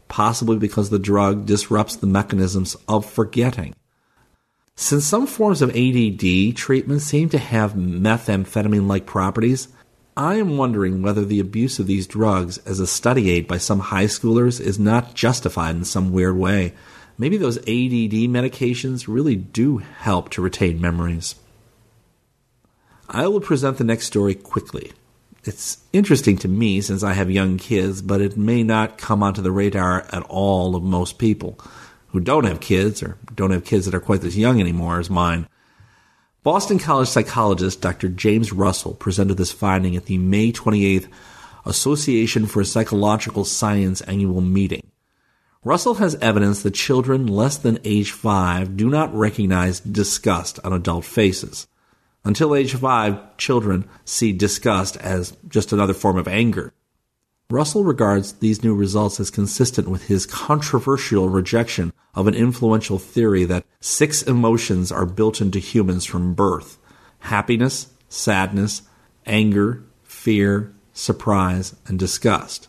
possibly 0.07 0.57
because 0.57 0.89
the 0.89 0.99
drug 0.99 1.45
disrupts 1.45 1.95
the 1.95 2.07
mechanisms 2.07 2.75
of 2.87 3.05
forgetting. 3.05 3.73
Since 4.75 5.05
some 5.05 5.27
forms 5.27 5.61
of 5.61 5.69
ADD 5.75 6.55
treatment 6.55 7.01
seem 7.01 7.29
to 7.29 7.37
have 7.37 7.73
methamphetamine 7.73 8.87
like 8.87 9.05
properties, 9.05 9.67
I 10.17 10.35
am 10.35 10.57
wondering 10.57 11.01
whether 11.01 11.23
the 11.23 11.39
abuse 11.39 11.79
of 11.79 11.87
these 11.87 12.07
drugs 12.07 12.57
as 12.59 12.79
a 12.79 12.87
study 12.87 13.29
aid 13.29 13.47
by 13.47 13.57
some 13.57 13.79
high 13.79 14.05
schoolers 14.05 14.59
is 14.59 14.79
not 14.79 15.13
justified 15.13 15.75
in 15.75 15.85
some 15.85 16.11
weird 16.11 16.35
way. 16.35 16.73
Maybe 17.17 17.37
those 17.37 17.57
ADD 17.59 18.27
medications 18.27 19.07
really 19.07 19.35
do 19.35 19.77
help 19.77 20.29
to 20.31 20.41
retain 20.41 20.81
memories. 20.81 21.35
I 23.07 23.27
will 23.27 23.41
present 23.41 23.77
the 23.77 23.83
next 23.83 24.07
story 24.07 24.35
quickly. 24.35 24.93
It's 25.43 25.79
interesting 25.91 26.37
to 26.39 26.47
me 26.47 26.81
since 26.81 27.01
I 27.01 27.13
have 27.13 27.31
young 27.31 27.57
kids, 27.57 28.03
but 28.03 28.21
it 28.21 28.37
may 28.37 28.61
not 28.61 28.99
come 28.99 29.23
onto 29.23 29.41
the 29.41 29.51
radar 29.51 30.05
at 30.11 30.21
all 30.23 30.75
of 30.75 30.83
most 30.83 31.17
people 31.17 31.59
who 32.09 32.19
don't 32.19 32.43
have 32.43 32.59
kids 32.59 33.01
or 33.01 33.17
don't 33.33 33.51
have 33.51 33.65
kids 33.65 33.85
that 33.85 33.95
are 33.95 33.99
quite 33.99 34.23
as 34.23 34.37
young 34.37 34.59
anymore 34.59 34.99
as 34.99 35.09
mine. 35.09 35.47
Boston 36.43 36.77
College 36.77 37.07
psychologist 37.07 37.81
Dr. 37.81 38.09
James 38.09 38.51
Russell 38.51 38.93
presented 38.93 39.37
this 39.37 39.51
finding 39.51 39.95
at 39.95 40.05
the 40.05 40.17
May 40.19 40.51
28th 40.51 41.07
Association 41.65 42.45
for 42.45 42.63
Psychological 42.63 43.45
Science 43.45 44.01
annual 44.01 44.41
meeting. 44.41 44.91
Russell 45.63 45.95
has 45.95 46.15
evidence 46.15 46.63
that 46.63 46.71
children 46.71 47.27
less 47.27 47.57
than 47.57 47.79
age 47.83 48.11
5 48.11 48.75
do 48.75 48.89
not 48.89 49.13
recognize 49.13 49.79
disgust 49.79 50.59
on 50.63 50.73
adult 50.73 51.05
faces. 51.05 51.67
Until 52.23 52.55
age 52.55 52.75
5, 52.75 53.37
children 53.37 53.89
see 54.05 54.31
disgust 54.31 54.95
as 54.97 55.35
just 55.47 55.73
another 55.73 55.93
form 55.93 56.17
of 56.17 56.27
anger. 56.27 56.73
Russell 57.49 57.83
regards 57.83 58.33
these 58.33 58.63
new 58.63 58.73
results 58.73 59.19
as 59.19 59.29
consistent 59.29 59.89
with 59.89 60.07
his 60.07 60.25
controversial 60.25 61.27
rejection 61.27 61.91
of 62.13 62.27
an 62.27 62.33
influential 62.33 62.97
theory 62.97 63.43
that 63.45 63.65
six 63.79 64.21
emotions 64.21 64.91
are 64.91 65.05
built 65.05 65.41
into 65.41 65.59
humans 65.59 66.05
from 66.05 66.33
birth 66.33 66.77
happiness, 67.25 67.87
sadness, 68.09 68.81
anger, 69.25 69.83
fear, 70.03 70.73
surprise, 70.93 71.75
and 71.87 71.99
disgust, 71.99 72.67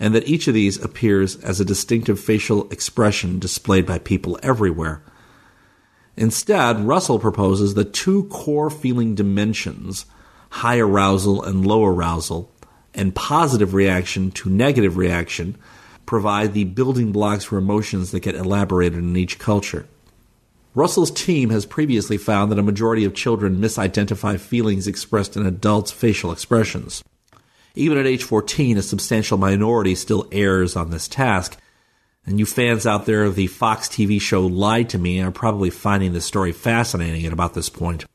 and 0.00 0.14
that 0.14 0.26
each 0.26 0.48
of 0.48 0.54
these 0.54 0.82
appears 0.82 1.36
as 1.36 1.60
a 1.60 1.64
distinctive 1.64 2.18
facial 2.18 2.68
expression 2.70 3.38
displayed 3.38 3.86
by 3.86 3.98
people 3.98 4.38
everywhere. 4.42 5.02
Instead, 6.16 6.80
Russell 6.80 7.18
proposes 7.18 7.74
that 7.74 7.92
two 7.92 8.24
core 8.24 8.70
feeling 8.70 9.14
dimensions, 9.14 10.06
high 10.50 10.78
arousal 10.78 11.42
and 11.42 11.66
low 11.66 11.84
arousal, 11.84 12.50
and 12.94 13.14
positive 13.14 13.74
reaction 13.74 14.30
to 14.30 14.48
negative 14.48 14.96
reaction 14.96 15.56
provide 16.06 16.52
the 16.52 16.64
building 16.64 17.12
blocks 17.12 17.44
for 17.44 17.58
emotions 17.58 18.10
that 18.10 18.20
get 18.20 18.34
elaborated 18.34 18.98
in 18.98 19.16
each 19.16 19.38
culture. 19.38 19.86
Russell's 20.74 21.10
team 21.10 21.50
has 21.50 21.66
previously 21.66 22.16
found 22.16 22.50
that 22.50 22.58
a 22.58 22.62
majority 22.62 23.04
of 23.04 23.14
children 23.14 23.58
misidentify 23.60 24.38
feelings 24.38 24.86
expressed 24.86 25.36
in 25.36 25.46
adults' 25.46 25.92
facial 25.92 26.32
expressions. 26.32 27.02
Even 27.76 27.98
at 27.98 28.06
age 28.06 28.24
14, 28.24 28.78
a 28.78 28.82
substantial 28.82 29.38
minority 29.38 29.94
still 29.94 30.28
errs 30.30 30.76
on 30.76 30.90
this 30.90 31.08
task. 31.08 31.58
And 32.26 32.38
you 32.38 32.46
fans 32.46 32.86
out 32.86 33.04
there 33.06 33.24
of 33.24 33.34
the 33.34 33.48
Fox 33.48 33.88
TV 33.88 34.20
show 34.20 34.46
Lie 34.46 34.84
to 34.84 34.98
Me 34.98 35.20
are 35.20 35.30
probably 35.30 35.70
finding 35.70 36.12
this 36.12 36.24
story 36.24 36.52
fascinating 36.52 37.26
at 37.26 37.32
about 37.32 37.54
this 37.54 37.68
point. 37.68 38.06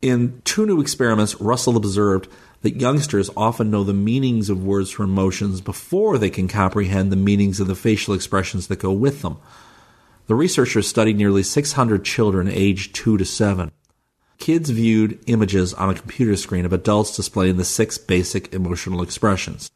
In 0.00 0.40
two 0.44 0.64
new 0.64 0.80
experiments, 0.80 1.40
Russell 1.40 1.76
observed 1.76 2.28
that 2.62 2.80
youngsters 2.80 3.30
often 3.36 3.70
know 3.70 3.82
the 3.82 3.92
meanings 3.92 4.50
of 4.50 4.64
words 4.64 4.90
for 4.90 5.02
emotions 5.02 5.60
before 5.60 6.18
they 6.18 6.30
can 6.30 6.46
comprehend 6.46 7.10
the 7.10 7.16
meanings 7.16 7.58
of 7.58 7.66
the 7.66 7.74
facial 7.74 8.14
expressions 8.14 8.68
that 8.68 8.78
go 8.78 8.92
with 8.92 9.22
them. 9.22 9.38
The 10.28 10.34
researchers 10.36 10.86
studied 10.86 11.16
nearly 11.16 11.42
600 11.42 12.04
children 12.04 12.48
aged 12.48 12.94
2 12.94 13.16
to 13.18 13.24
7. 13.24 13.72
Kids 14.38 14.70
viewed 14.70 15.18
images 15.26 15.74
on 15.74 15.90
a 15.90 15.94
computer 15.94 16.36
screen 16.36 16.64
of 16.64 16.72
adults 16.72 17.16
displaying 17.16 17.56
the 17.56 17.64
six 17.64 17.98
basic 17.98 18.54
emotional 18.54 19.02
expressions. 19.02 19.70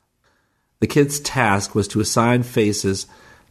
The 0.78 0.86
kids' 0.86 1.20
task 1.20 1.74
was 1.74 1.88
to 1.88 2.01
assign 2.01 2.43
faces 2.45 3.07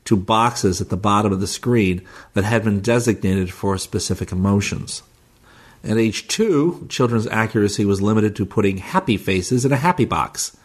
to 0.05 0.15
boxes 0.15 0.81
at 0.81 0.89
the 0.89 0.97
bottom 0.97 1.31
of 1.31 1.39
the 1.39 1.47
screen 1.47 2.05
that 2.33 2.43
had 2.43 2.63
been 2.63 2.81
designated 2.81 3.51
for 3.51 3.77
specific 3.77 4.31
emotions. 4.31 5.03
At 5.83 5.97
age 5.97 6.27
two, 6.27 6.85
children's 6.89 7.27
accuracy 7.27 7.85
was 7.85 8.01
limited 8.01 8.35
to 8.35 8.45
putting 8.45 8.77
happy 8.77 9.17
faces 9.17 9.65
in 9.65 9.71
a 9.71 9.77
happy 9.77 10.05
box. 10.05 10.55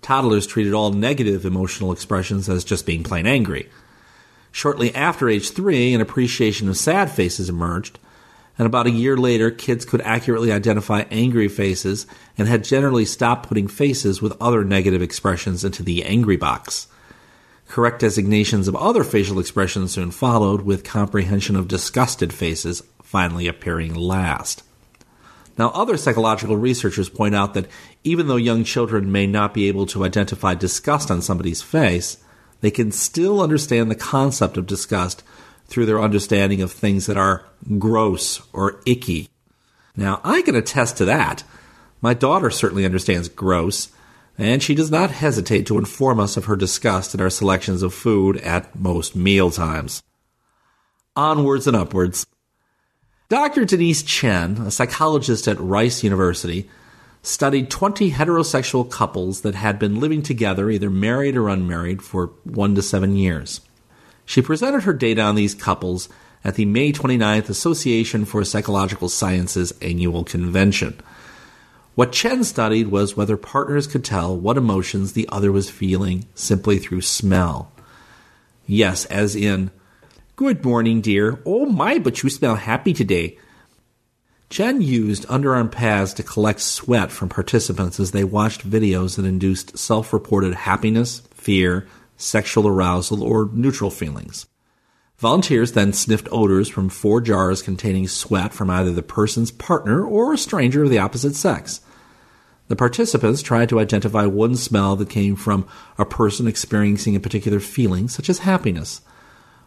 Toddlers 0.00 0.46
treated 0.46 0.74
all 0.74 0.92
negative 0.92 1.44
emotional 1.44 1.92
expressions 1.92 2.48
as 2.48 2.64
just 2.64 2.86
being 2.86 3.04
plain 3.04 3.26
angry. 3.26 3.68
Shortly 4.50 4.94
after 4.94 5.28
age 5.28 5.50
three, 5.50 5.94
an 5.94 6.00
appreciation 6.00 6.68
of 6.68 6.76
sad 6.76 7.10
faces 7.10 7.48
emerged, 7.48 7.98
and 8.58 8.66
about 8.66 8.86
a 8.86 8.90
year 8.90 9.16
later, 9.16 9.50
kids 9.50 9.84
could 9.84 10.02
accurately 10.02 10.52
identify 10.52 11.04
angry 11.10 11.48
faces 11.48 12.06
and 12.36 12.48
had 12.48 12.64
generally 12.64 13.04
stopped 13.04 13.48
putting 13.48 13.66
faces 13.66 14.20
with 14.20 14.40
other 14.40 14.62
negative 14.62 15.00
expressions 15.00 15.64
into 15.64 15.82
the 15.82 16.04
angry 16.04 16.36
box. 16.36 16.86
Correct 17.72 18.00
designations 18.00 18.68
of 18.68 18.76
other 18.76 19.02
facial 19.02 19.38
expressions 19.38 19.92
soon 19.92 20.10
followed, 20.10 20.60
with 20.60 20.84
comprehension 20.84 21.56
of 21.56 21.68
disgusted 21.68 22.30
faces 22.30 22.82
finally 23.02 23.46
appearing 23.46 23.94
last. 23.94 24.62
Now, 25.56 25.70
other 25.70 25.96
psychological 25.96 26.58
researchers 26.58 27.08
point 27.08 27.34
out 27.34 27.54
that 27.54 27.68
even 28.04 28.26
though 28.26 28.36
young 28.36 28.64
children 28.64 29.10
may 29.10 29.26
not 29.26 29.54
be 29.54 29.68
able 29.68 29.86
to 29.86 30.04
identify 30.04 30.52
disgust 30.54 31.10
on 31.10 31.22
somebody's 31.22 31.62
face, 31.62 32.18
they 32.60 32.70
can 32.70 32.92
still 32.92 33.40
understand 33.40 33.90
the 33.90 33.94
concept 33.94 34.58
of 34.58 34.66
disgust 34.66 35.22
through 35.64 35.86
their 35.86 36.02
understanding 36.02 36.60
of 36.60 36.70
things 36.70 37.06
that 37.06 37.16
are 37.16 37.46
gross 37.78 38.42
or 38.52 38.82
icky. 38.84 39.30
Now, 39.96 40.20
I 40.24 40.42
can 40.42 40.56
attest 40.56 40.98
to 40.98 41.06
that. 41.06 41.42
My 42.02 42.12
daughter 42.12 42.50
certainly 42.50 42.84
understands 42.84 43.30
gross, 43.30 43.88
and 44.38 44.62
she 44.62 44.74
does 44.74 44.90
not 44.90 45.10
hesitate 45.10 45.66
to 45.66 45.78
inform 45.78 46.18
us 46.20 46.36
of 46.36 46.46
her 46.46 46.56
disgust 46.56 47.14
at 47.14 47.20
our 47.20 47.30
selections 47.30 47.82
of 47.82 47.94
food 47.94 48.36
at 48.38 48.74
most 48.78 49.14
meal 49.14 49.50
times. 49.50 50.02
Onwards 51.14 51.66
and 51.66 51.76
upwards. 51.76 52.26
Dr. 53.28 53.64
Denise 53.64 54.02
Chen, 54.02 54.58
a 54.58 54.70
psychologist 54.70 55.48
at 55.48 55.60
Rice 55.60 56.02
University, 56.02 56.68
studied 57.22 57.70
20 57.70 58.10
heterosexual 58.10 58.90
couples 58.90 59.42
that 59.42 59.54
had 59.54 59.78
been 59.78 60.00
living 60.00 60.22
together, 60.22 60.70
either 60.70 60.90
married 60.90 61.36
or 61.36 61.48
unmarried, 61.48 62.02
for 62.02 62.28
one 62.44 62.74
to 62.74 62.82
seven 62.82 63.16
years. 63.16 63.60
She 64.24 64.42
presented 64.42 64.82
her 64.82 64.92
data 64.92 65.22
on 65.22 65.34
these 65.34 65.54
couples 65.54 66.08
at 66.44 66.56
the 66.56 66.64
May 66.64 66.92
29th 66.92 67.48
Association 67.48 68.24
for 68.24 68.44
Psychological 68.44 69.08
Sciences 69.08 69.72
annual 69.80 70.24
convention. 70.24 71.00
What 71.94 72.12
Chen 72.12 72.42
studied 72.42 72.88
was 72.88 73.16
whether 73.16 73.36
partners 73.36 73.86
could 73.86 74.04
tell 74.04 74.36
what 74.36 74.56
emotions 74.56 75.12
the 75.12 75.28
other 75.30 75.52
was 75.52 75.68
feeling 75.68 76.26
simply 76.34 76.78
through 76.78 77.02
smell. 77.02 77.70
Yes, 78.66 79.04
as 79.06 79.36
in, 79.36 79.70
Good 80.34 80.64
morning, 80.64 81.02
dear. 81.02 81.42
Oh 81.44 81.66
my, 81.66 81.98
but 81.98 82.22
you 82.22 82.30
smell 82.30 82.54
happy 82.54 82.94
today. 82.94 83.38
Chen 84.48 84.80
used 84.80 85.26
underarm 85.28 85.70
pads 85.70 86.14
to 86.14 86.22
collect 86.22 86.60
sweat 86.60 87.12
from 87.12 87.28
participants 87.28 88.00
as 88.00 88.12
they 88.12 88.24
watched 88.24 88.68
videos 88.68 89.16
that 89.16 89.26
induced 89.26 89.76
self 89.76 90.12
reported 90.12 90.54
happiness, 90.54 91.20
fear, 91.34 91.86
sexual 92.16 92.66
arousal, 92.66 93.22
or 93.22 93.50
neutral 93.52 93.90
feelings. 93.90 94.46
Volunteers 95.22 95.70
then 95.70 95.92
sniffed 95.92 96.26
odors 96.32 96.68
from 96.68 96.88
four 96.88 97.20
jars 97.20 97.62
containing 97.62 98.08
sweat 98.08 98.52
from 98.52 98.68
either 98.68 98.90
the 98.90 99.04
person's 99.04 99.52
partner 99.52 100.04
or 100.04 100.32
a 100.32 100.36
stranger 100.36 100.82
of 100.82 100.90
the 100.90 100.98
opposite 100.98 101.36
sex. 101.36 101.80
The 102.66 102.74
participants 102.74 103.40
tried 103.40 103.68
to 103.68 103.78
identify 103.78 104.26
one 104.26 104.56
smell 104.56 104.96
that 104.96 105.08
came 105.08 105.36
from 105.36 105.64
a 105.96 106.04
person 106.04 106.48
experiencing 106.48 107.14
a 107.14 107.20
particular 107.20 107.60
feeling, 107.60 108.08
such 108.08 108.28
as 108.28 108.40
happiness. 108.40 109.00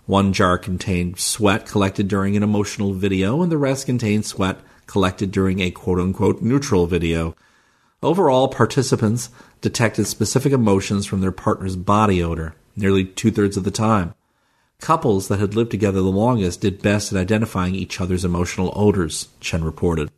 One 0.06 0.34
jar 0.34 0.58
contained 0.58 1.22
sweat 1.22 1.66
collected 1.66 2.10
during 2.10 2.36
an 2.36 2.44
emotional 2.44 2.92
video, 2.92 3.42
and 3.42 3.50
the 3.50 3.58
rest 3.58 3.86
contained 3.86 4.26
sweat 4.26 4.60
collected 4.88 5.32
during 5.32 5.62
a 5.62 5.72
quote 5.72 6.00
unquote 6.00 6.42
neutral 6.42 6.86
video. 6.86 7.34
Overall, 8.04 8.50
participants 8.50 9.30
detected 9.62 10.06
specific 10.08 10.52
emotions 10.52 11.06
from 11.06 11.22
their 11.22 11.32
partner's 11.32 11.78
body 11.78 12.22
odor, 12.22 12.56
nearly 12.76 13.06
two 13.06 13.32
thirds 13.32 13.56
of 13.56 13.64
the 13.64 13.72
time. 13.72 14.16
Couples 14.82 15.28
that 15.30 15.40
had 15.40 15.56
lived 15.56 15.72
together 15.72 16.02
the 16.02 16.10
longest 16.10 16.62
did 16.62 16.82
best 16.82 17.12
at 17.12 17.20
identifying 17.20 17.76
each 17.76 18.00
other's 18.00 18.26
emotional 18.26 18.72
odors, 18.76 19.30
Chen 19.40 19.64
reported. 19.64 20.12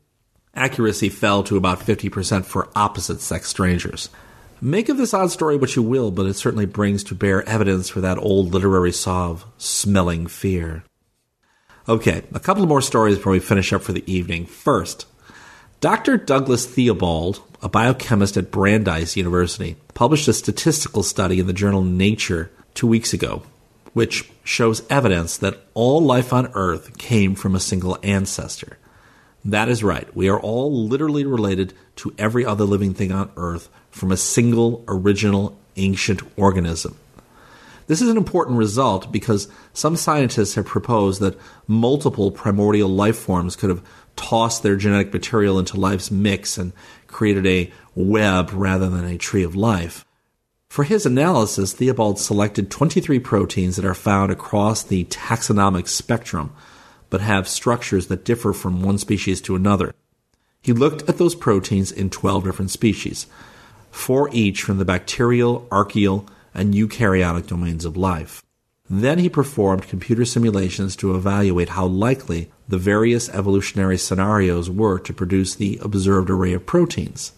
Accuracy 0.53 1.09
fell 1.09 1.43
to 1.43 1.55
about 1.55 1.79
50% 1.79 2.43
for 2.43 2.69
opposite 2.75 3.21
sex 3.21 3.47
strangers. 3.47 4.09
Make 4.59 4.89
of 4.89 4.97
this 4.97 5.13
odd 5.13 5.29
story 5.29 5.55
what 5.55 5.75
you 5.75 5.83
will, 5.83 6.09
but 6.09 6.25
it 6.25 6.33
certainly 6.33 6.65
brings 6.65 7.03
to 7.05 7.15
bear 7.15 7.47
evidence 7.47 7.89
for 7.89 8.01
that 8.01 8.17
old 8.17 8.53
literary 8.53 8.91
saw 8.91 9.29
of 9.29 9.45
smelling 9.59 10.25
fear. 10.25 10.83
Okay, 11.87 12.23
a 12.33 12.39
couple 12.39 12.65
more 12.65 12.81
stories 12.81 13.17
before 13.17 13.33
we 13.33 13.39
finish 13.39 13.71
up 13.71 13.83
for 13.83 13.93
the 13.93 14.11
evening. 14.11 14.47
First, 14.47 15.05
Dr. 15.79 16.17
Douglas 16.17 16.65
Theobald, 16.65 17.39
a 17.61 17.69
biochemist 17.69 18.35
at 18.35 18.49
Brandeis 18.49 19.15
University, 19.15 19.75
published 19.93 20.27
a 20.27 20.33
statistical 20.33 21.03
study 21.03 21.39
in 21.39 21.45
the 21.45 21.53
journal 21.53 21.83
Nature 21.83 22.49
two 22.73 22.87
weeks 22.87 23.13
ago, 23.13 23.43
which 23.93 24.29
shows 24.47 24.81
evidence 24.89 25.37
that 25.37 25.59
all 25.73 25.99
life 25.99 26.31
on 26.31 26.49
Earth 26.53 26.97
came 26.97 27.35
from 27.35 27.53
a 27.53 27.59
single 27.59 27.99
ancestor. 28.01 28.77
That 29.43 29.67
is 29.67 29.83
right. 29.83 30.07
We 30.15 30.29
are 30.29 30.39
all 30.39 30.87
literally 30.87 31.25
related 31.25 31.73
to 31.97 32.13
every 32.17 32.45
other 32.45 32.63
living 32.63 32.93
thing 32.93 33.11
on 33.11 33.29
Earth 33.35 33.69
from 33.91 34.09
a 34.09 34.17
single 34.17 34.85
original 34.87 35.59
ancient 35.75 36.21
organism. 36.37 36.97
This 37.87 38.01
is 38.01 38.07
an 38.07 38.15
important 38.15 38.57
result 38.57 39.11
because 39.11 39.49
some 39.73 39.97
scientists 39.97 40.55
have 40.55 40.65
proposed 40.65 41.19
that 41.19 41.37
multiple 41.67 42.31
primordial 42.31 42.89
life 42.89 43.17
forms 43.17 43.57
could 43.57 43.69
have 43.69 43.83
tossed 44.15 44.63
their 44.63 44.77
genetic 44.77 45.11
material 45.11 45.59
into 45.59 45.77
life's 45.77 46.09
mix 46.09 46.57
and 46.57 46.71
created 47.07 47.45
a 47.45 47.71
web 47.95 48.51
rather 48.53 48.89
than 48.89 49.03
a 49.03 49.17
tree 49.17 49.43
of 49.43 49.57
life. 49.57 50.05
For 50.77 50.83
his 50.83 51.07
analysis, 51.07 51.73
Theobald 51.73 52.19
selected 52.19 52.69
23 52.69 53.17
proteins 53.17 53.77
that 53.77 53.85
are 53.85 53.95
found 53.95 54.31
across 54.31 54.83
the 54.83 55.05
taxonomic 55.05 55.87
spectrum 55.87 56.53
but 57.09 57.19
have 57.19 57.47
structures 57.47 58.09
that 58.09 58.23
differ 58.23 58.53
from 58.53 58.83
one 58.83 58.99
species 58.99 59.41
to 59.41 59.55
another. 59.55 59.95
He 60.61 60.73
looked 60.73 61.09
at 61.09 61.17
those 61.17 61.33
proteins 61.33 61.91
in 61.91 62.11
12 62.11 62.43
different 62.43 62.69
species, 62.69 63.25
four 63.89 64.29
each 64.31 64.61
from 64.61 64.77
the 64.77 64.85
bacterial, 64.85 65.67
archaeal, 65.71 66.27
and 66.53 66.75
eukaryotic 66.75 67.47
domains 67.47 67.83
of 67.83 67.97
life. 67.97 68.43
Then 68.87 69.17
he 69.17 69.29
performed 69.29 69.87
computer 69.87 70.25
simulations 70.25 70.95
to 70.97 71.15
evaluate 71.15 71.69
how 71.69 71.87
likely 71.87 72.51
the 72.67 72.77
various 72.77 73.29
evolutionary 73.29 73.97
scenarios 73.97 74.69
were 74.69 74.99
to 74.99 75.11
produce 75.11 75.55
the 75.55 75.79
observed 75.81 76.29
array 76.29 76.53
of 76.53 76.67
proteins. 76.67 77.31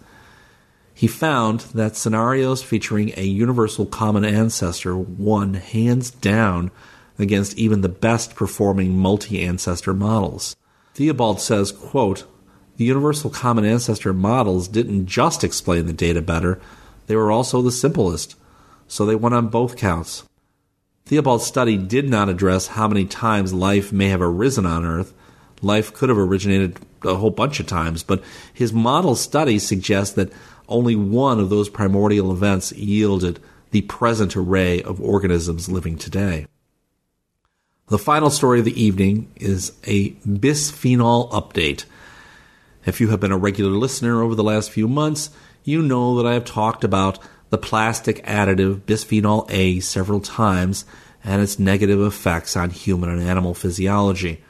He 1.00 1.08
found 1.08 1.62
that 1.74 1.96
scenarios 1.96 2.62
featuring 2.62 3.14
a 3.16 3.24
universal 3.24 3.86
common 3.86 4.26
ancestor 4.26 4.98
won 4.98 5.54
hands 5.54 6.12
down 6.12 6.72
against 7.18 7.58
even 7.58 7.80
the 7.80 7.88
best 7.88 8.36
performing 8.36 8.98
multi 8.98 9.42
ancestor 9.42 9.94
models. 9.94 10.58
Theobald 10.96 11.40
says, 11.40 11.72
quote, 11.72 12.26
the 12.76 12.84
universal 12.84 13.30
common 13.30 13.64
ancestor 13.64 14.12
models 14.12 14.68
didn't 14.68 15.06
just 15.06 15.42
explain 15.42 15.86
the 15.86 15.94
data 15.94 16.22
better, 16.22 16.60
they 17.08 17.16
were 17.16 17.32
also 17.32 17.62
the 17.62 17.72
simplest, 17.72 18.36
so 18.90 19.06
they 19.06 19.16
won 19.16 19.32
on 19.32 19.48
both 19.48 19.78
counts. 19.78 20.26
Theobald's 21.06 21.46
study 21.46 21.78
did 21.78 22.10
not 22.10 22.28
address 22.28 22.68
how 22.68 22.90
many 22.90 23.06
times 23.06 23.54
life 23.54 23.94
may 23.94 24.10
have 24.10 24.22
arisen 24.22 24.66
on 24.66 24.84
Earth. 24.84 25.14
Life 25.62 25.94
could 25.94 26.10
have 26.10 26.18
originated 26.18 26.78
a 27.06 27.16
whole 27.16 27.32
bunch 27.32 27.62
of 27.62 27.68
times, 27.68 28.04
but 28.04 28.22
his 28.54 28.74
model 28.74 29.16
study 29.16 29.60
suggests 29.60 30.16
that 30.16 30.34
only 30.70 30.96
one 30.96 31.40
of 31.40 31.50
those 31.50 31.68
primordial 31.68 32.32
events 32.32 32.72
yielded 32.72 33.40
the 33.72 33.82
present 33.82 34.38
array 34.38 34.82
of 34.82 35.02
organisms 35.02 35.70
living 35.70 35.98
today. 35.98 36.48
The 37.88 37.98
final 37.98 38.30
story 38.30 38.60
of 38.60 38.66
the 38.66 38.82
evening 38.82 39.32
is 39.36 39.74
a 39.86 40.12
bisphenol 40.12 41.32
update. 41.32 41.86
If 42.86 43.02
you 43.02 43.10
have 43.10 43.20
been 43.20 43.32
a 43.32 43.38
regular 43.38 43.72
listener 43.72 44.22
over 44.22 44.36
the 44.36 44.44
last 44.44 44.72
few 44.72 44.88
months, 44.88 45.32
you 45.64 45.82
know 45.82 46.16
that 46.18 46.28
I 46.28 46.34
have 46.34 46.46
talked 46.46 46.84
about 46.84 47.20
the 47.50 47.58
plastic 47.58 48.24
additive 48.26 48.82
bisphenol 48.82 49.50
A 49.50 49.80
several 49.80 50.20
times 50.20 50.86
and 51.24 51.42
its 51.42 51.60
negative 51.60 52.00
effects 52.00 52.56
on 52.56 52.70
human 52.70 53.10
and 53.10 53.22
animal 53.22 53.54
physiology. 53.54 54.44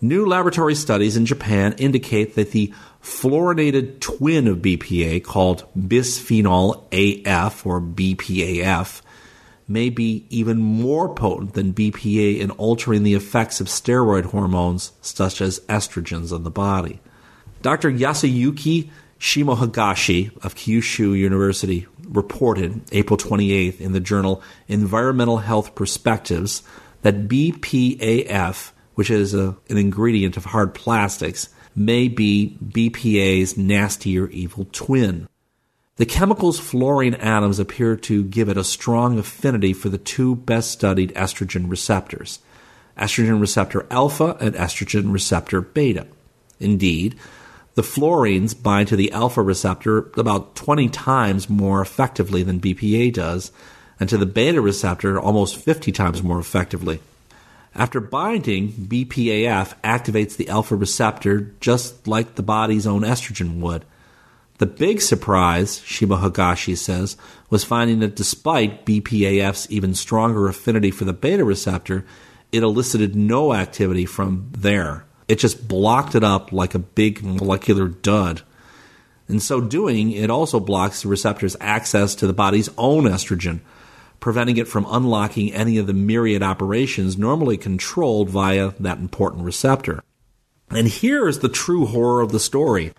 New 0.00 0.26
laboratory 0.26 0.74
studies 0.74 1.16
in 1.16 1.24
Japan 1.24 1.74
indicate 1.78 2.34
that 2.34 2.50
the 2.50 2.74
fluorinated 3.04 4.00
twin 4.00 4.48
of 4.48 4.58
BPA, 4.58 5.22
called 5.22 5.66
bisphenol 5.78 6.84
AF 6.90 7.66
or 7.66 7.80
BPAF, 7.80 9.02
may 9.68 9.90
be 9.90 10.26
even 10.30 10.58
more 10.58 11.14
potent 11.14 11.52
than 11.52 11.74
BPA 11.74 12.40
in 12.40 12.50
altering 12.52 13.02
the 13.02 13.14
effects 13.14 13.60
of 13.60 13.66
steroid 13.66 14.24
hormones 14.24 14.92
such 15.02 15.42
as 15.42 15.60
estrogens 15.60 16.32
on 16.32 16.44
the 16.44 16.50
body. 16.50 17.00
Dr. 17.60 17.90
Yasuyuki 17.90 18.90
Shimohigashi 19.20 20.36
of 20.44 20.54
Kyushu 20.54 21.16
University 21.16 21.86
reported 22.08 22.82
April 22.92 23.18
28th 23.18 23.80
in 23.80 23.92
the 23.92 24.00
journal 24.00 24.42
Environmental 24.66 25.38
Health 25.38 25.74
Perspectives 25.74 26.62
that 27.02 27.28
BPAF, 27.28 28.72
which 28.94 29.10
is 29.10 29.34
a, 29.34 29.56
an 29.68 29.76
ingredient 29.76 30.36
of 30.36 30.46
hard 30.46 30.74
plastics, 30.74 31.48
may 31.76 32.08
be 32.08 32.56
BPA's 32.64 33.56
nastier 33.56 34.28
evil 34.28 34.66
twin. 34.72 35.28
The 35.96 36.06
chemical's 36.06 36.58
fluorine 36.58 37.14
atoms 37.14 37.58
appear 37.58 37.96
to 37.96 38.24
give 38.24 38.48
it 38.48 38.56
a 38.56 38.64
strong 38.64 39.18
affinity 39.18 39.72
for 39.72 39.88
the 39.88 39.98
two 39.98 40.34
best 40.34 40.70
studied 40.70 41.14
estrogen 41.14 41.70
receptors 41.70 42.40
estrogen 42.98 43.40
receptor 43.40 43.86
alpha 43.90 44.36
and 44.40 44.54
estrogen 44.54 45.12
receptor 45.12 45.60
beta. 45.60 46.06
Indeed, 46.60 47.16
the 47.74 47.82
fluorines 47.82 48.60
bind 48.60 48.88
to 48.88 48.96
the 48.96 49.10
alpha 49.12 49.42
receptor 49.42 50.10
about 50.16 50.54
20 50.54 50.88
times 50.90 51.50
more 51.50 51.80
effectively 51.80 52.42
than 52.42 52.60
BPA 52.60 53.12
does, 53.12 53.50
and 53.98 54.08
to 54.08 54.16
the 54.16 54.26
beta 54.26 54.60
receptor 54.60 55.18
almost 55.18 55.56
50 55.56 55.90
times 55.92 56.22
more 56.22 56.38
effectively. 56.38 57.00
After 57.74 58.00
binding, 58.00 58.72
BPAF 58.72 59.74
activates 59.82 60.36
the 60.36 60.48
alpha 60.48 60.76
receptor 60.76 61.52
just 61.60 62.06
like 62.06 62.34
the 62.36 62.42
body's 62.42 62.86
own 62.86 63.02
estrogen 63.02 63.58
would. 63.60 63.84
The 64.58 64.66
big 64.66 65.00
surprise, 65.00 65.80
Shimohigashi 65.80 66.78
says, 66.78 67.16
was 67.50 67.64
finding 67.64 67.98
that 67.98 68.14
despite 68.14 68.86
BPAF's 68.86 69.68
even 69.70 69.94
stronger 69.94 70.48
affinity 70.48 70.92
for 70.92 71.04
the 71.04 71.12
beta 71.12 71.44
receptor, 71.44 72.06
it 72.52 72.62
elicited 72.62 73.16
no 73.16 73.52
activity 73.52 74.06
from 74.06 74.48
there. 74.56 75.04
It 75.26 75.40
just 75.40 75.66
blocked 75.66 76.14
it 76.14 76.22
up 76.22 76.52
like 76.52 76.76
a 76.76 76.78
big 76.78 77.24
molecular 77.24 77.88
dud. 77.88 78.42
In 79.28 79.40
so 79.40 79.60
doing, 79.60 80.12
it 80.12 80.30
also 80.30 80.60
blocks 80.60 81.02
the 81.02 81.08
receptor's 81.08 81.56
access 81.60 82.14
to 82.16 82.28
the 82.28 82.32
body's 82.32 82.68
own 82.78 83.04
estrogen, 83.04 83.60
preventing 84.24 84.56
it 84.56 84.66
from 84.66 84.86
unlocking 84.88 85.52
any 85.52 85.76
of 85.76 85.86
the 85.86 85.92
myriad 85.92 86.42
operations 86.42 87.18
normally 87.18 87.58
controlled 87.58 88.30
via 88.30 88.72
that 88.80 88.96
important 88.96 89.44
receptor. 89.44 90.02
And 90.70 90.88
here 90.88 91.28
is 91.28 91.40
the 91.40 91.50
true 91.50 91.84
horror 91.84 92.22
of 92.22 92.32
the 92.32 92.40
story. 92.40 92.94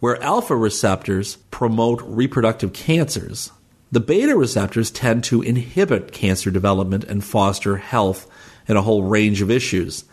Where 0.00 0.22
alpha 0.22 0.56
receptors 0.56 1.36
promote 1.50 2.00
reproductive 2.06 2.72
cancers, 2.72 3.52
the 3.92 4.00
beta 4.00 4.34
receptors 4.34 4.90
tend 4.90 5.22
to 5.24 5.42
inhibit 5.42 6.12
cancer 6.12 6.50
development 6.50 7.04
and 7.04 7.22
foster 7.22 7.76
health 7.76 8.26
in 8.66 8.78
a 8.78 8.82
whole 8.82 9.04
range 9.04 9.42
of 9.42 9.50
issues. 9.50 10.04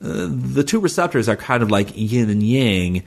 Uh, 0.00 0.28
the 0.30 0.62
two 0.62 0.78
receptors 0.78 1.28
are 1.28 1.34
kind 1.34 1.60
of 1.60 1.72
like 1.72 1.90
yin 1.96 2.30
and 2.30 2.44
yang, 2.44 3.02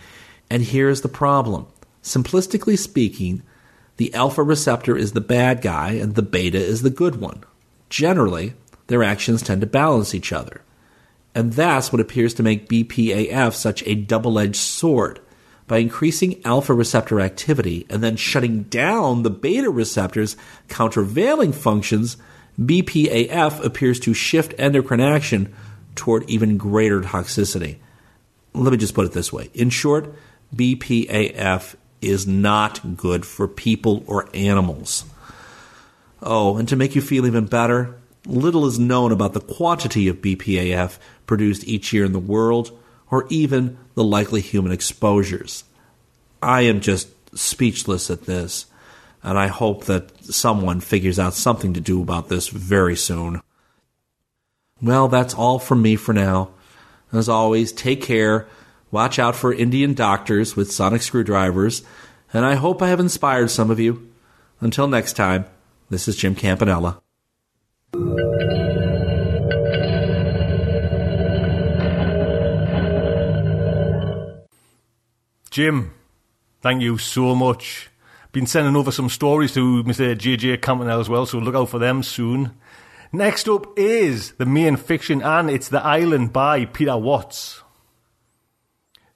and 0.49 0.61
here's 0.61 0.99
the 0.99 1.07
problem. 1.07 1.67
Simplistically 2.03 2.77
speaking, 2.77 3.43
the 3.97 4.13
alpha 4.13 4.43
receptor 4.43 4.97
is 4.97 5.13
the 5.13 5.21
bad 5.21 5.61
guy 5.61 5.91
and 5.91 6.15
the 6.15 6.21
beta 6.21 6.57
is 6.57 6.81
the 6.81 6.89
good 6.89 7.15
one. 7.17 7.43
Generally, 7.89 8.53
their 8.87 9.03
actions 9.03 9.41
tend 9.41 9.61
to 9.61 9.67
balance 9.67 10.13
each 10.13 10.33
other. 10.33 10.61
And 11.33 11.53
that's 11.53 11.91
what 11.91 11.99
appears 11.99 12.33
to 12.35 12.43
make 12.43 12.69
BPAF 12.69 13.53
such 13.53 13.83
a 13.85 13.95
double 13.95 14.39
edged 14.39 14.55
sword 14.55 15.19
by 15.67 15.77
increasing 15.79 16.41
alpha 16.45 16.73
receptor 16.73 17.19
activity 17.19 17.85
and 17.89 18.03
then 18.03 18.15
shutting 18.15 18.63
down 18.63 19.23
the 19.23 19.29
beta 19.29 19.69
receptors' 19.69 20.37
countervailing 20.67 21.51
functions, 21.51 22.17
BPAF 22.59 23.63
appears 23.63 23.99
to 24.01 24.13
shift 24.13 24.53
endocrine 24.57 25.01
action 25.01 25.53
toward 25.95 26.29
even 26.29 26.57
greater 26.57 27.01
toxicity. 27.01 27.77
Let 28.53 28.71
me 28.71 28.77
just 28.77 28.93
put 28.93 29.05
it 29.05 29.11
this 29.13 29.33
way. 29.33 29.49
In 29.53 29.69
short, 29.69 30.13
BPAF 30.55 31.75
is 32.05 32.27
not 32.27 32.97
good 32.97 33.25
for 33.25 33.47
people 33.47 34.03
or 34.07 34.29
animals. 34.33 35.05
Oh, 36.21 36.57
and 36.57 36.67
to 36.69 36.75
make 36.75 36.95
you 36.95 37.01
feel 37.01 37.25
even 37.25 37.45
better, 37.45 37.95
little 38.25 38.65
is 38.65 38.79
known 38.79 39.11
about 39.11 39.33
the 39.33 39.39
quantity 39.39 40.07
of 40.07 40.21
BPAF 40.21 40.97
produced 41.27 41.67
each 41.67 41.93
year 41.93 42.05
in 42.05 42.13
the 42.13 42.19
world 42.19 42.77
or 43.11 43.27
even 43.29 43.77
the 43.93 44.03
likely 44.03 44.41
human 44.41 44.71
exposures. 44.71 45.63
I 46.41 46.61
am 46.61 46.81
just 46.81 47.09
speechless 47.37 48.09
at 48.09 48.25
this, 48.25 48.65
and 49.23 49.37
I 49.37 49.47
hope 49.47 49.85
that 49.85 50.25
someone 50.25 50.79
figures 50.79 51.19
out 51.19 51.33
something 51.33 51.73
to 51.73 51.81
do 51.81 52.01
about 52.01 52.29
this 52.29 52.47
very 52.47 52.95
soon. 52.95 53.41
Well, 54.81 55.07
that's 55.07 55.33
all 55.33 55.59
from 55.59 55.81
me 55.81 55.95
for 55.95 56.13
now. 56.13 56.49
As 57.13 57.29
always, 57.29 57.71
take 57.71 58.01
care, 58.01 58.47
Watch 58.95 59.19
out 59.19 59.35
for 59.35 59.53
Indian 59.53 59.93
doctors 59.93 60.55
with 60.55 60.71
sonic 60.71 61.01
screwdrivers, 61.01 61.83
and 62.31 62.45
I 62.45 62.55
hope 62.55 62.81
I 62.81 62.87
have 62.87 63.01
inspired 63.01 63.51
some 63.51 63.69
of 63.69 63.77
you. 63.77 64.09
Until 64.61 64.87
next 64.87 65.17
time, 65.17 65.47
this 65.89 66.07
is 66.07 66.15
Jim 66.15 66.33
Campanella. 66.33 67.01
Jim, 75.51 75.91
thank 76.61 76.81
you 76.81 76.97
so 76.97 77.35
much. 77.35 77.89
Been 78.31 78.47
sending 78.47 78.77
over 78.77 78.93
some 78.93 79.09
stories 79.09 79.53
to 79.55 79.83
Mr. 79.83 80.15
JJ 80.15 80.61
Campanella 80.61 81.01
as 81.01 81.09
well, 81.09 81.25
so 81.25 81.39
look 81.39 81.55
out 81.55 81.67
for 81.67 81.79
them 81.79 82.01
soon. 82.01 82.53
Next 83.11 83.49
up 83.49 83.77
is 83.77 84.31
the 84.35 84.45
main 84.45 84.77
fiction, 84.77 85.21
and 85.21 85.49
it's 85.49 85.67
The 85.67 85.83
Island 85.83 86.31
by 86.31 86.63
Peter 86.63 86.97
Watts. 86.97 87.61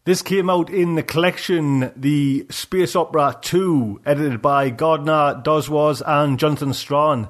This 0.06 0.22
came 0.22 0.50
out 0.50 0.70
in 0.70 0.96
the 0.96 1.04
collection 1.04 1.92
The 1.94 2.46
Space 2.50 2.96
Opera 2.96 3.38
2, 3.42 4.02
edited 4.06 4.42
by 4.42 4.70
Gardner 4.70 5.42
Dozois 5.44 6.02
and 6.08 6.40
Jonathan 6.40 6.74
Strahan. 6.74 7.28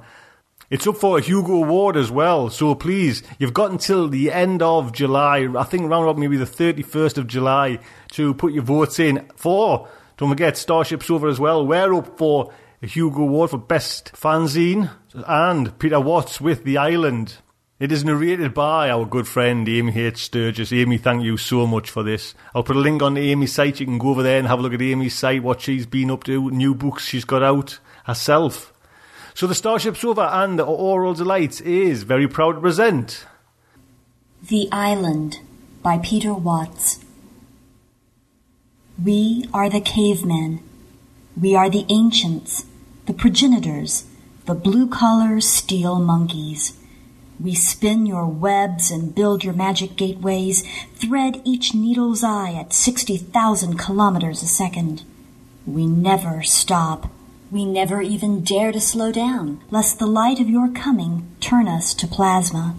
It's 0.70 0.86
up 0.86 0.98
for 0.98 1.18
a 1.18 1.22
Hugo 1.22 1.64
Award 1.64 1.98
as 1.98 2.12
well, 2.12 2.52
so 2.52 2.76
please, 2.76 3.24
you've 3.40 3.56
got 3.56 3.72
until 3.72 4.08
the 4.08 4.32
end 4.32 4.62
of 4.62 4.94
July, 4.94 5.48
I 5.58 5.64
think 5.64 5.86
around 5.86 6.04
about 6.04 6.20
maybe 6.20 6.38
the 6.38 6.46
31st 6.46 7.18
of 7.18 7.26
July, 7.26 7.80
to 8.12 8.36
put 8.36 8.54
your 8.54 8.64
votes 8.64 9.00
in 9.00 9.28
for. 9.36 9.90
Don't 10.18 10.30
forget, 10.30 10.56
Starship 10.56 11.02
Sofa 11.02 11.26
as 11.26 11.40
well. 11.40 11.66
We're 11.66 11.96
up 11.96 12.20
for 12.20 12.54
a 12.84 12.88
Hugo 12.88 13.24
Award 13.24 13.50
for 13.50 13.58
Best 13.58 14.12
Fanzine, 14.14 14.92
and 15.16 15.78
Peter 15.80 16.00
Watts 16.00 16.40
with 16.40 16.64
The 16.64 16.78
Island. 16.78 17.40
It 17.80 17.94
is 17.94 18.04
narrated 18.04 18.54
by 18.54 18.90
our 18.90 19.06
good 19.06 19.26
friend 19.26 19.68
Amy 19.70 19.98
H. 19.98 20.26
Sturgis. 20.26 20.74
Amy, 20.74 20.98
thank 20.98 21.24
you 21.24 21.38
so 21.38 21.66
much 21.66 21.90
for 21.90 22.04
this. 22.04 22.36
I'll 22.54 22.62
put 22.62 22.76
a 22.76 22.80
link 22.80 23.02
on 23.02 23.16
Amy's 23.16 23.54
site. 23.54 23.80
You 23.80 23.86
can 23.86 23.98
go 23.98 24.10
over 24.10 24.22
there 24.22 24.38
and 24.38 24.48
have 24.50 24.60
a 24.60 24.62
look 24.62 24.74
at 24.74 24.82
Amy's 24.82 25.18
site, 25.18 25.44
what 25.44 25.62
she's 25.62 25.86
been 25.86 26.12
up 26.12 26.26
to, 26.26 26.52
new 26.52 26.76
books 26.76 27.06
she's 27.06 27.24
got 27.24 27.42
out 27.42 27.80
herself. 28.04 28.74
So 29.34 29.48
the 29.48 29.56
Starship 29.56 29.96
Sofa 29.96 30.30
and 30.30 30.60
the 30.60 30.66
Aural 30.66 31.14
Delights 31.14 31.62
is 31.62 32.04
very 32.04 32.28
proud 32.28 32.56
to 32.56 32.60
present 32.60 33.26
The 34.46 34.68
Island 34.74 35.40
by 35.82 36.00
Peter 36.00 36.34
Watts. 36.34 37.00
We 39.02 39.46
are 39.54 39.70
the 39.70 39.80
cavemen. 39.80 40.62
We 41.40 41.56
are 41.56 41.70
the 41.70 41.86
ancients, 41.88 42.66
the 43.06 43.14
progenitors, 43.14 44.04
the 44.48 44.54
blue 44.54 44.90
collar 44.90 45.40
steel 45.40 46.00
monkeys. 46.00 46.74
We 47.42 47.56
spin 47.56 48.06
your 48.06 48.26
webs 48.26 48.92
and 48.92 49.16
build 49.16 49.46
your 49.46 49.54
magic 49.54 49.96
gateways, 49.96 50.64
thread 50.96 51.42
each 51.46 51.74
needle's 51.74 52.22
eye 52.22 52.54
at 52.54 52.74
60,000 52.74 53.78
kilometers 53.78 54.44
a 54.44 54.48
second. 54.48 55.04
We 55.66 55.88
never 55.88 56.44
stop. 56.44 57.10
We 57.50 57.66
never 57.66 58.02
even 58.02 58.44
dare 58.44 58.74
to 58.74 58.82
slow 58.82 59.14
down, 59.14 59.62
lest 59.72 60.00
the 60.00 60.06
light 60.06 60.42
of 60.42 60.50
your 60.50 60.70
coming 60.70 61.28
turn 61.40 61.68
us 61.70 61.94
to 61.96 62.08
plasma. 62.08 62.76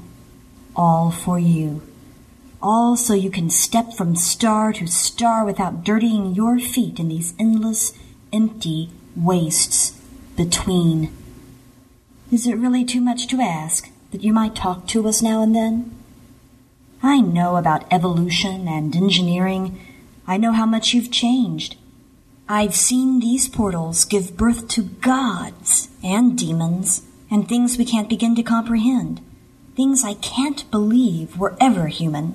All 0.77 1.11
for 1.11 1.39
you. 1.39 1.83
All 2.63 2.97
so 2.97 3.15
you 3.15 3.31
can 3.31 3.49
step 3.49 3.95
from 3.95 4.15
star 4.15 4.75
to 4.75 4.87
star 4.87 5.45
without 5.47 5.85
dirtying 5.85 6.35
your 6.35 6.59
feet 6.59 7.01
in 7.01 7.09
these 7.09 7.33
endless, 7.39 7.95
empty 8.33 8.91
wastes 9.17 9.99
between. 10.37 11.11
Is 12.31 12.47
it 12.47 12.57
really 12.57 12.85
too 12.85 13.01
much 13.01 13.27
to 13.29 13.41
ask 13.41 13.90
that 14.11 14.23
you 14.23 14.33
might 14.33 14.55
talk 14.55 14.87
to 14.89 15.07
us 15.07 15.23
now 15.23 15.43
and 15.43 15.55
then? 15.55 15.95
I 17.03 17.21
know 17.21 17.57
about 17.57 17.91
evolution 17.91 18.69
and 18.69 18.95
engineering. 18.95 19.81
I 20.27 20.37
know 20.37 20.53
how 20.53 20.67
much 20.67 20.93
you've 20.93 21.11
changed. 21.11 21.77
I've 22.49 22.75
seen 22.75 23.21
these 23.21 23.49
portals 23.49 24.05
give 24.05 24.37
birth 24.37 24.69
to 24.69 24.83
gods 24.83 25.89
and 26.03 26.37
demons 26.37 27.03
and 27.31 27.49
things 27.49 27.79
we 27.79 27.85
can't 27.85 28.09
begin 28.09 28.35
to 28.35 28.43
comprehend. 28.43 29.21
Things 29.77 30.05
I 30.05 30.15
can't 30.15 30.69
believe 30.71 31.39
were 31.39 31.57
ever 31.61 31.87
human. 31.87 32.35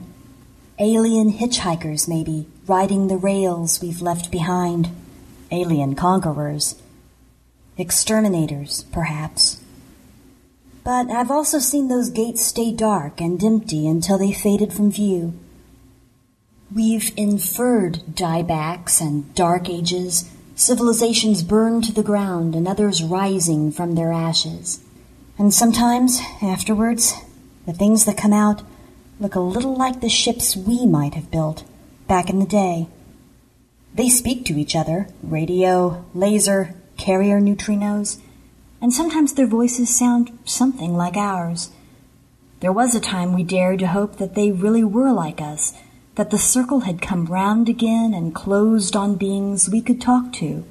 Alien 0.79 1.33
hitchhikers, 1.33 2.07
maybe, 2.07 2.47
riding 2.65 3.07
the 3.07 3.17
rails 3.17 3.81
we've 3.81 4.01
left 4.01 4.31
behind. 4.31 4.89
Alien 5.51 5.95
conquerors. 5.95 6.81
Exterminators, 7.77 8.83
perhaps. 8.91 9.61
But 10.85 11.09
I've 11.09 11.31
also 11.31 11.57
seen 11.57 11.87
those 11.87 12.11
gates 12.11 12.45
stay 12.45 12.71
dark 12.71 13.19
and 13.19 13.43
empty 13.43 13.87
until 13.87 14.19
they 14.19 14.31
faded 14.31 14.71
from 14.71 14.91
view. 14.91 15.33
We've 16.73 17.11
inferred 17.17 18.03
diebacks 18.13 19.01
and 19.01 19.33
dark 19.33 19.67
ages, 19.67 20.29
civilizations 20.55 21.41
burned 21.41 21.85
to 21.85 21.91
the 21.91 22.03
ground 22.03 22.53
and 22.53 22.67
others 22.67 23.03
rising 23.03 23.71
from 23.71 23.95
their 23.95 24.11
ashes. 24.13 24.79
And 25.39 25.51
sometimes, 25.51 26.21
afterwards, 26.39 27.15
the 27.65 27.73
things 27.73 28.05
that 28.05 28.15
come 28.15 28.33
out 28.33 28.61
look 29.19 29.33
a 29.33 29.39
little 29.39 29.75
like 29.75 30.01
the 30.01 30.09
ships 30.09 30.55
we 30.55 30.85
might 30.85 31.15
have 31.15 31.31
built 31.31 31.63
back 32.07 32.29
in 32.29 32.37
the 32.37 32.45
day. 32.45 32.89
They 33.95 34.09
speak 34.09 34.45
to 34.45 34.59
each 34.59 34.75
other 34.75 35.07
radio, 35.23 36.05
laser, 36.13 36.75
carrier 36.95 37.41
neutrinos 37.41 38.19
and 38.85 38.93
sometimes 38.93 39.33
their 39.33 39.47
voices 39.47 39.89
sound 39.89 40.37
something 40.45 40.95
like 40.95 41.17
ours. 41.17 41.71
There 42.59 42.71
was 42.71 42.93
a 42.93 42.99
time 42.99 43.33
we 43.33 43.41
dared 43.41 43.79
to 43.79 43.87
hope 43.87 44.17
that 44.17 44.35
they 44.35 44.51
really 44.51 44.83
were 44.83 45.11
like 45.11 45.41
us, 45.41 45.73
that 46.13 46.29
the 46.29 46.37
circle 46.37 46.81
had 46.81 47.01
come 47.01 47.25
round 47.25 47.67
again 47.67 48.13
and 48.13 48.35
closed 48.35 48.95
on 48.95 49.15
beings 49.15 49.67
we 49.67 49.81
could 49.81 49.99
talk 49.99 50.31
to. 50.33 50.63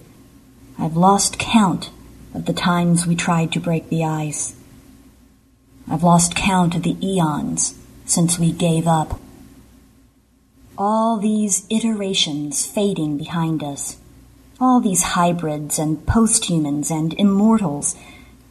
I've 0.78 0.96
lost 0.96 1.40
count 1.40 1.90
of 2.32 2.44
the 2.44 2.52
times 2.52 3.04
we 3.04 3.16
tried 3.16 3.50
to 3.50 3.58
break 3.58 3.88
the 3.88 4.04
ice. 4.04 4.54
I've 5.90 6.04
lost 6.04 6.36
count 6.36 6.76
of 6.76 6.84
the 6.84 6.96
eons 7.04 7.76
since 8.04 8.38
we 8.38 8.52
gave 8.52 8.86
up. 8.86 9.18
All 10.78 11.18
these 11.18 11.66
iterations 11.68 12.64
fading 12.64 13.18
behind 13.18 13.64
us 13.64 13.96
all 14.64 14.80
these 14.80 15.02
hybrids 15.02 15.78
and 15.78 16.06
posthumans 16.06 16.90
and 16.90 17.12
immortals, 17.14 17.94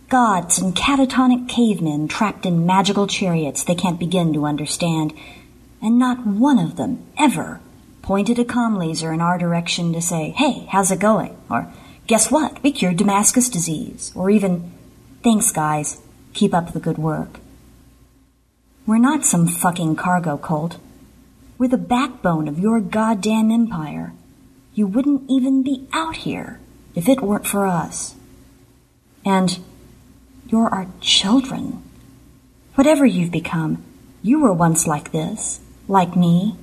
gods 0.10 0.60
and 0.60 0.76
catatonic 0.76 1.50
cavemen 1.50 2.08
trapped 2.08 2.46
in 2.46 2.68
magical 2.68 3.08
chariots 3.08 3.64
they 3.64 3.74
can't 3.74 4.00
begin 4.00 4.32
to 4.32 4.46
understand, 4.46 5.12
and 5.82 5.98
not 5.98 6.26
one 6.26 6.60
of 6.60 6.76
them 6.76 7.04
ever 7.18 7.60
pointed 8.04 8.38
a 8.38 8.46
com 8.46 8.78
laser 8.78 9.12
in 9.12 9.22
our 9.22 9.40
direction 9.40 9.92
to 9.92 10.02
say, 10.02 10.30
hey, 10.30 10.68
how's 10.70 10.92
it 10.92 11.00
going? 11.00 11.36
Or, 11.50 11.68
guess 12.06 12.30
what? 12.30 12.62
We 12.62 12.72
cured 12.72 12.98
Damascus 12.98 13.50
disease. 13.50 14.12
Or 14.14 14.30
even, 14.30 14.72
thanks 15.24 15.52
guys, 15.52 16.00
keep 16.34 16.54
up 16.54 16.74
the 16.74 16.80
good 16.80 17.00
work. 17.00 17.40
We're 18.86 19.00
not 19.00 19.26
some 19.26 19.48
fucking 19.48 19.96
cargo 19.96 20.38
cult. 20.38 20.78
We're 21.58 21.70
the 21.70 21.78
backbone 21.78 22.48
of 22.48 22.60
your 22.60 22.80
goddamn 22.82 23.50
empire. 23.50 24.14
You 24.74 24.88
wouldn't 24.88 25.30
even 25.30 25.64
be 25.64 25.88
out 25.94 26.18
here 26.18 26.60
if 26.96 27.08
it 27.08 27.22
weren't 27.22 27.48
for 27.48 27.68
us. 27.68 28.16
And 29.26 29.60
you're 30.48 30.70
our 30.70 30.88
children. 31.00 31.84
Whatever 32.76 33.06
you've 33.06 33.32
become, 33.32 33.84
you 34.22 34.40
were 34.40 34.54
once 34.54 34.88
like 34.88 35.12
this, 35.12 35.60
like 35.88 36.16
me. 36.16 36.56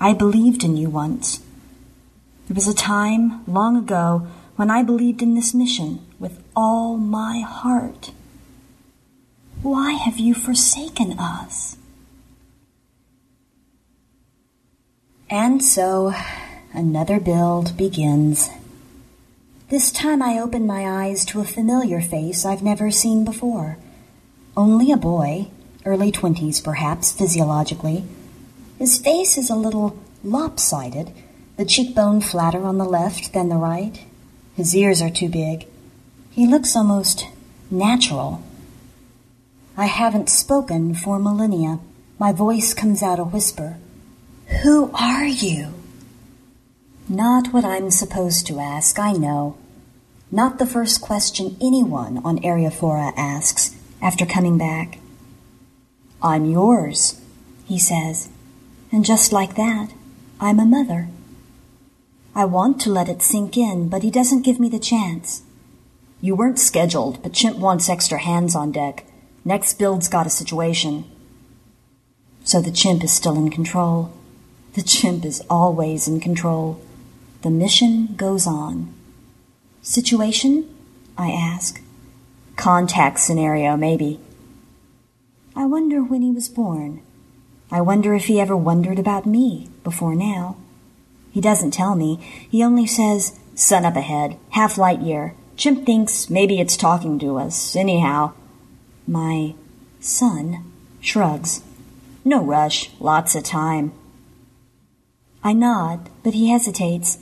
I 0.00 0.12
believed 0.12 0.64
in 0.64 0.76
you 0.76 0.90
once. 0.90 1.40
There 2.48 2.54
was 2.54 2.68
a 2.68 2.74
time 2.74 3.44
long 3.46 3.76
ago 3.76 4.26
when 4.56 4.70
I 4.70 4.82
believed 4.82 5.22
in 5.22 5.34
this 5.34 5.54
mission 5.54 6.04
with 6.18 6.42
all 6.54 6.96
my 6.96 7.40
heart. 7.40 8.12
Why 9.62 9.92
have 9.92 10.18
you 10.18 10.34
forsaken 10.34 11.18
us? 11.18 11.76
And 15.30 15.64
so 15.64 16.12
Another 16.74 17.20
build 17.20 17.76
begins. 17.76 18.48
This 19.68 19.92
time 19.92 20.22
I 20.22 20.38
open 20.38 20.66
my 20.66 21.04
eyes 21.04 21.26
to 21.26 21.40
a 21.40 21.44
familiar 21.44 22.00
face 22.00 22.46
I've 22.46 22.62
never 22.62 22.90
seen 22.90 23.26
before. 23.26 23.76
Only 24.56 24.90
a 24.90 24.96
boy, 24.96 25.48
early 25.84 26.10
twenties 26.10 26.62
perhaps, 26.62 27.12
physiologically. 27.12 28.04
His 28.78 28.96
face 28.96 29.36
is 29.36 29.50
a 29.50 29.54
little 29.54 29.98
lopsided, 30.24 31.12
the 31.58 31.66
cheekbone 31.66 32.22
flatter 32.22 32.64
on 32.64 32.78
the 32.78 32.86
left 32.86 33.34
than 33.34 33.50
the 33.50 33.56
right. 33.56 34.02
His 34.56 34.74
ears 34.74 35.02
are 35.02 35.10
too 35.10 35.28
big. 35.28 35.66
He 36.30 36.46
looks 36.46 36.74
almost 36.74 37.26
natural. 37.70 38.42
I 39.76 39.86
haven't 39.86 40.30
spoken 40.30 40.94
for 40.94 41.18
millennia. 41.18 41.80
My 42.18 42.32
voice 42.32 42.72
comes 42.72 43.02
out 43.02 43.18
a 43.18 43.24
whisper. 43.24 43.76
Who 44.62 44.90
are 44.94 45.26
you? 45.26 45.74
Not 47.12 47.52
what 47.52 47.62
I'm 47.62 47.90
supposed 47.90 48.46
to 48.46 48.58
ask, 48.58 48.98
I 48.98 49.12
know. 49.12 49.58
Not 50.30 50.58
the 50.58 50.64
first 50.64 51.02
question 51.02 51.58
anyone 51.60 52.22
on 52.24 52.38
Eriophora 52.38 53.12
asks 53.18 53.76
after 54.00 54.24
coming 54.24 54.56
back. 54.56 54.98
I'm 56.22 56.46
yours, 56.46 57.20
he 57.66 57.78
says. 57.78 58.30
And 58.90 59.04
just 59.04 59.30
like 59.30 59.56
that, 59.56 59.90
I'm 60.40 60.58
a 60.58 60.64
mother. 60.64 61.10
I 62.34 62.46
want 62.46 62.80
to 62.80 62.90
let 62.90 63.10
it 63.10 63.20
sink 63.20 63.58
in, 63.58 63.90
but 63.90 64.02
he 64.02 64.10
doesn't 64.10 64.46
give 64.46 64.58
me 64.58 64.70
the 64.70 64.78
chance. 64.78 65.42
You 66.22 66.34
weren't 66.34 66.58
scheduled, 66.58 67.22
but 67.22 67.34
Chimp 67.34 67.58
wants 67.58 67.90
extra 67.90 68.20
hands 68.20 68.56
on 68.56 68.72
deck. 68.72 69.04
Next 69.44 69.74
build's 69.74 70.08
got 70.08 70.26
a 70.26 70.30
situation. 70.30 71.04
So 72.42 72.62
the 72.62 72.72
chimp 72.72 73.04
is 73.04 73.12
still 73.12 73.36
in 73.36 73.50
control. 73.50 74.14
The 74.72 74.82
chimp 74.82 75.26
is 75.26 75.42
always 75.50 76.08
in 76.08 76.18
control. 76.18 76.80
The 77.42 77.50
mission 77.50 78.14
goes 78.16 78.46
on. 78.46 78.94
Situation? 79.82 80.72
I 81.18 81.30
ask. 81.32 81.82
Contact 82.56 83.18
scenario, 83.18 83.76
maybe. 83.76 84.20
I 85.56 85.66
wonder 85.66 86.02
when 86.02 86.22
he 86.22 86.30
was 86.30 86.48
born. 86.48 87.02
I 87.70 87.80
wonder 87.80 88.14
if 88.14 88.26
he 88.26 88.40
ever 88.40 88.56
wondered 88.56 88.98
about 89.00 89.26
me 89.26 89.68
before 89.82 90.14
now. 90.14 90.56
He 91.32 91.40
doesn't 91.40 91.72
tell 91.72 91.96
me. 91.96 92.16
He 92.48 92.62
only 92.62 92.86
says, 92.86 93.38
sun 93.56 93.84
up 93.84 93.96
ahead, 93.96 94.38
half 94.50 94.78
light 94.78 95.00
year. 95.00 95.34
Chimp 95.56 95.84
thinks 95.84 96.30
maybe 96.30 96.60
it's 96.60 96.76
talking 96.76 97.18
to 97.18 97.38
us. 97.38 97.74
Anyhow, 97.74 98.34
my 99.06 99.54
son 99.98 100.72
shrugs. 101.00 101.62
No 102.24 102.40
rush, 102.42 102.90
lots 103.00 103.34
of 103.34 103.42
time. 103.42 103.92
I 105.42 105.52
nod, 105.54 106.08
but 106.22 106.34
he 106.34 106.50
hesitates. 106.50 107.18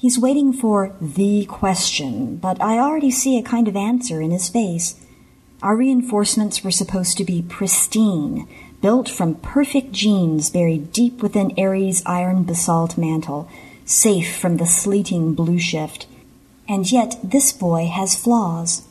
He's 0.00 0.18
waiting 0.18 0.54
for 0.54 0.96
the 0.98 1.44
question, 1.44 2.36
but 2.36 2.58
I 2.58 2.78
already 2.78 3.10
see 3.10 3.36
a 3.36 3.42
kind 3.42 3.68
of 3.68 3.76
answer 3.76 4.22
in 4.22 4.30
his 4.30 4.48
face. 4.48 4.94
Our 5.62 5.76
reinforcements 5.76 6.64
were 6.64 6.70
supposed 6.70 7.18
to 7.18 7.24
be 7.24 7.42
pristine, 7.42 8.48
built 8.80 9.10
from 9.10 9.34
perfect 9.34 9.92
genes 9.92 10.48
buried 10.48 10.90
deep 10.90 11.20
within 11.20 11.52
Eri's 11.58 12.02
iron 12.06 12.44
basalt 12.44 12.96
mantle, 12.96 13.46
safe 13.84 14.34
from 14.38 14.56
the 14.56 14.64
sleeting 14.64 15.34
blue 15.34 15.58
shift. 15.58 16.06
And 16.66 16.90
yet 16.90 17.16
this 17.22 17.52
boy 17.52 17.84
has 17.88 18.16
flaws. 18.16 18.88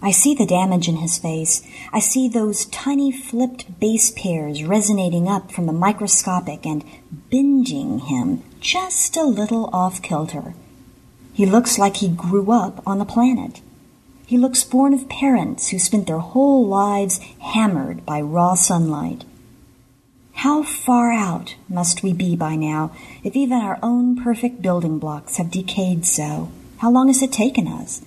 I 0.00 0.12
see 0.12 0.32
the 0.32 0.46
damage 0.46 0.86
in 0.86 0.98
his 0.98 1.18
face. 1.18 1.66
I 1.92 1.98
see 1.98 2.28
those 2.28 2.66
tiny 2.66 3.10
flipped 3.10 3.80
base 3.80 4.12
pairs 4.12 4.62
resonating 4.62 5.26
up 5.26 5.50
from 5.50 5.66
the 5.66 5.72
microscopic 5.72 6.64
and 6.64 6.84
binging 7.32 8.02
him 8.02 8.44
just 8.62 9.16
a 9.16 9.24
little 9.24 9.68
off 9.72 10.00
kilter. 10.00 10.54
He 11.34 11.44
looks 11.44 11.78
like 11.78 11.96
he 11.96 12.08
grew 12.08 12.52
up 12.52 12.80
on 12.86 12.98
the 12.98 13.04
planet. 13.04 13.60
He 14.24 14.38
looks 14.38 14.64
born 14.64 14.94
of 14.94 15.08
parents 15.08 15.68
who 15.68 15.78
spent 15.78 16.06
their 16.06 16.20
whole 16.20 16.66
lives 16.66 17.18
hammered 17.40 18.06
by 18.06 18.20
raw 18.20 18.54
sunlight. 18.54 19.24
How 20.34 20.62
far 20.62 21.12
out 21.12 21.56
must 21.68 22.02
we 22.02 22.12
be 22.12 22.36
by 22.36 22.56
now 22.56 22.92
if 23.22 23.36
even 23.36 23.60
our 23.60 23.78
own 23.82 24.16
perfect 24.16 24.62
building 24.62 24.98
blocks 24.98 25.36
have 25.36 25.50
decayed 25.50 26.06
so? 26.06 26.50
How 26.78 26.90
long 26.90 27.08
has 27.08 27.20
it 27.20 27.32
taken 27.32 27.66
us? 27.66 28.02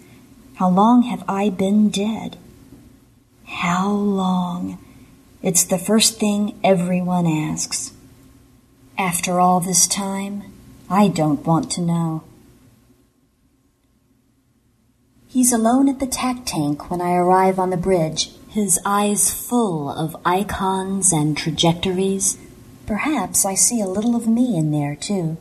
How 0.56 0.70
long 0.70 1.04
have 1.04 1.24
I 1.28 1.50
been 1.50 1.90
dead? 1.90 2.38
How 3.46 3.90
long? 3.92 4.80
It's 5.44 5.66
the 5.66 5.78
first 5.78 6.20
thing 6.20 6.58
everyone 6.64 7.28
asks. 7.28 7.92
After 8.98 9.42
all 9.42 9.60
this 9.60 9.88
time, 9.88 10.44
I 10.90 11.10
don't 11.10 11.46
want 11.46 11.70
to 11.72 11.82
know. 11.82 12.24
He's 15.28 15.52
alone 15.52 15.90
at 15.90 16.00
the 16.00 16.08
tac 16.08 16.46
tank 16.46 16.90
when 16.90 17.02
I 17.02 17.14
arrive 17.14 17.60
on 17.60 17.72
the 17.72 17.78
bridge, 17.78 18.32
his 18.48 18.80
eyes 18.86 19.30
full 19.30 19.90
of 19.90 20.16
icons 20.26 21.12
and 21.12 21.36
trajectories. 21.36 22.38
Perhaps 22.86 23.44
I 23.44 23.54
see 23.54 23.82
a 23.82 23.88
little 23.88 24.16
of 24.16 24.30
me 24.30 24.56
in 24.56 24.72
there, 24.72 24.96
too. 24.96 25.36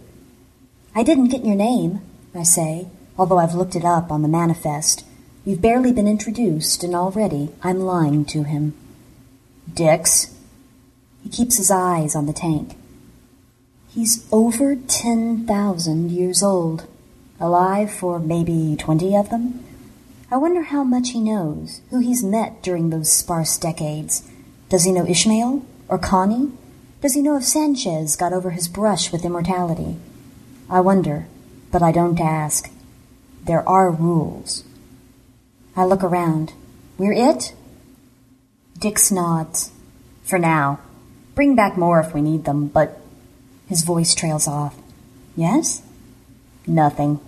I 0.93 1.05
didn't 1.05 1.29
get 1.29 1.45
your 1.45 1.55
name, 1.55 2.01
I 2.35 2.43
say, 2.43 2.89
although 3.17 3.39
I've 3.39 3.55
looked 3.55 3.77
it 3.77 3.85
up 3.85 4.11
on 4.11 4.23
the 4.23 4.29
manifest. 4.29 5.05
You've 5.45 5.63
barely 5.63 5.93
been 5.93 6.09
introduced, 6.09 6.83
and 6.83 6.93
already 6.93 7.51
I'm 7.63 7.79
lying 7.79 8.25
to 8.27 8.43
him. 8.43 8.75
Dix. 9.73 10.35
He 11.23 11.29
keeps 11.29 11.59
his 11.59 11.71
eyes 11.71 12.17
on 12.17 12.27
the 12.27 12.33
tank. 12.33 12.77
He's 13.95 14.27
over 14.33 14.75
10,000 14.75 16.11
years 16.11 16.43
old, 16.43 16.89
alive 17.39 17.93
for 17.93 18.19
maybe 18.19 18.75
20 18.77 19.17
of 19.17 19.31
them. 19.31 19.65
I 20.33 20.37
wonder 20.37 20.63
how 20.63 20.83
much 20.83 21.11
he 21.11 21.21
knows, 21.21 21.81
who 21.91 22.01
he's 22.01 22.25
met 22.25 22.61
during 22.61 22.91
those 22.91 23.13
sparse 23.13 23.57
decades. 23.57 24.29
Does 24.69 24.83
he 24.83 24.91
know 24.91 25.07
Ishmael? 25.07 25.65
Or 25.87 25.99
Connie? 25.99 26.51
Does 27.03 27.15
he 27.15 27.23
know 27.23 27.37
if 27.37 27.45
Sanchez 27.45 28.17
got 28.17 28.33
over 28.33 28.51
his 28.51 28.67
brush 28.67 29.13
with 29.13 29.25
immortality? 29.25 29.97
I 30.69 30.81
wonder, 30.81 31.29
but 31.71 31.81
I 31.81 31.93
don't 31.93 32.19
ask. 32.19 32.73
There 33.45 33.69
are 33.69 33.93
rules. 33.93 34.65
I 35.77 35.85
look 35.85 36.03
around. 36.03 36.53
We're 36.99 37.13
it? 37.13 37.55
Dix 38.77 39.13
nods. 39.13 39.71
For 40.25 40.41
now. 40.41 40.81
Bring 41.37 41.55
back 41.55 41.79
more 41.79 42.01
if 42.01 42.13
we 42.13 42.23
need 42.23 42.45
them, 42.45 42.67
but 42.67 43.01
his 43.69 43.83
voice 43.83 44.15
trails 44.15 44.47
off. 44.47 44.77
Yes? 45.37 45.83
Nothing. 46.67 47.21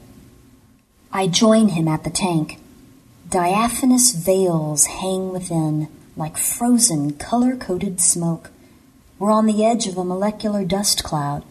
I 1.13 1.27
join 1.27 1.69
him 1.69 1.89
at 1.89 2.05
the 2.05 2.11
tank. 2.11 2.59
Diaphanous 3.29 4.13
veils 4.13 4.87
hang 4.87 5.33
within, 5.33 5.89
like 6.17 6.37
frozen, 6.37 7.13
color 7.13 7.57
coded 7.57 8.01
smoke. 8.01 8.51
We're 9.19 9.33
on 9.33 9.47
the 9.47 9.65
edge 9.65 9.87
of 9.87 9.97
a 9.97 10.05
molecular 10.05 10.65
dust 10.65 11.03
cloud. 11.03 11.45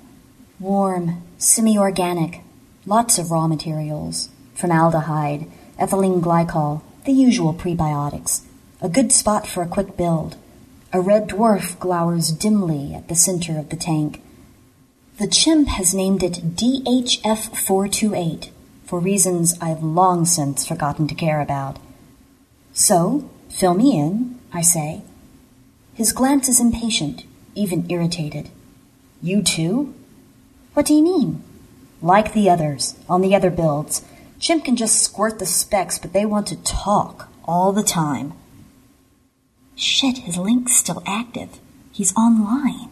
Warm, 0.59 1.21
semi 1.37 1.77
organic, 1.77 2.41
lots 2.85 3.17
of 3.17 3.31
raw 3.31 3.47
materials 3.47 4.29
formaldehyde, 4.55 5.45
ethylene 5.77 6.21
glycol, 6.21 6.81
the 7.03 7.11
usual 7.11 7.53
prebiotics. 7.53 8.41
A 8.81 8.89
good 8.89 9.11
spot 9.11 9.45
for 9.45 9.61
a 9.61 9.67
quick 9.67 9.97
build. 9.97 10.37
A 10.93 11.01
red 11.01 11.27
dwarf 11.27 11.77
glowers 11.77 12.31
dimly 12.31 12.93
at 12.95 13.07
the 13.09 13.15
center 13.15 13.59
of 13.59 13.69
the 13.69 13.75
tank. 13.75 14.21
The 15.17 15.27
chimp 15.27 15.69
has 15.69 15.93
named 15.93 16.23
it 16.23 16.57
DHF 16.57 17.55
428 17.55 18.51
for 18.83 18.99
reasons 18.99 19.57
I've 19.61 19.81
long 19.81 20.25
since 20.25 20.67
forgotten 20.67 21.07
to 21.07 21.15
care 21.15 21.39
about. 21.39 21.79
So, 22.73 23.29
fill 23.47 23.75
me 23.75 23.97
in, 23.97 24.37
I 24.51 24.59
say. 24.59 25.03
His 25.93 26.11
glance 26.11 26.49
is 26.49 26.59
impatient, 26.59 27.23
even 27.55 27.89
irritated. 27.89 28.49
You 29.21 29.41
too? 29.41 29.93
What 30.73 30.85
do 30.85 30.93
you 30.93 31.01
mean? 31.01 31.41
Like 32.01 32.33
the 32.33 32.49
others, 32.49 32.95
on 33.07 33.21
the 33.21 33.33
other 33.33 33.49
builds, 33.49 34.03
Chimp 34.37 34.65
can 34.65 34.75
just 34.75 35.01
squirt 35.01 35.39
the 35.39 35.45
specs, 35.45 35.97
but 35.97 36.11
they 36.11 36.25
want 36.25 36.47
to 36.47 36.61
talk 36.63 37.29
all 37.45 37.71
the 37.71 37.83
time. 37.83 38.33
Shit, 39.77 40.17
his 40.17 40.35
link's 40.37 40.75
still 40.75 41.01
active. 41.07 41.61
He's 41.93 42.13
online. 42.17 42.91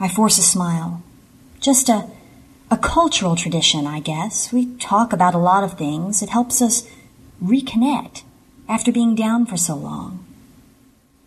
I 0.00 0.08
force 0.08 0.38
a 0.38 0.42
smile. 0.42 1.02
Just 1.66 1.88
a 1.88 2.08
a 2.70 2.76
cultural 2.76 3.34
tradition, 3.34 3.88
I 3.88 3.98
guess. 3.98 4.52
We 4.52 4.76
talk 4.76 5.12
about 5.12 5.34
a 5.34 5.46
lot 5.50 5.64
of 5.64 5.76
things. 5.76 6.22
It 6.22 6.28
helps 6.28 6.62
us 6.62 6.88
reconnect 7.42 8.22
after 8.68 8.92
being 8.92 9.16
down 9.16 9.46
for 9.46 9.56
so 9.56 9.74
long. 9.74 10.24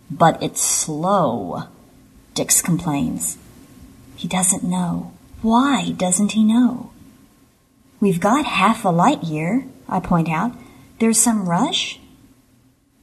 But 0.10 0.42
it's 0.42 0.62
slow, 0.62 1.64
Dix 2.36 2.62
complains. 2.62 3.38
He 4.16 4.30
doesn't 4.30 4.64
know. 4.64 5.12
Why 5.42 5.92
doesn't 5.92 6.32
he 6.32 6.46
know? 6.46 6.92
We've 8.00 8.22
got 8.22 8.46
half 8.46 8.86
a 8.86 8.96
light 9.04 9.26
year, 9.26 9.66
I 9.90 10.00
point 10.00 10.30
out. 10.30 10.54
There's 11.00 11.20
some 11.20 11.50
rush? 11.50 12.00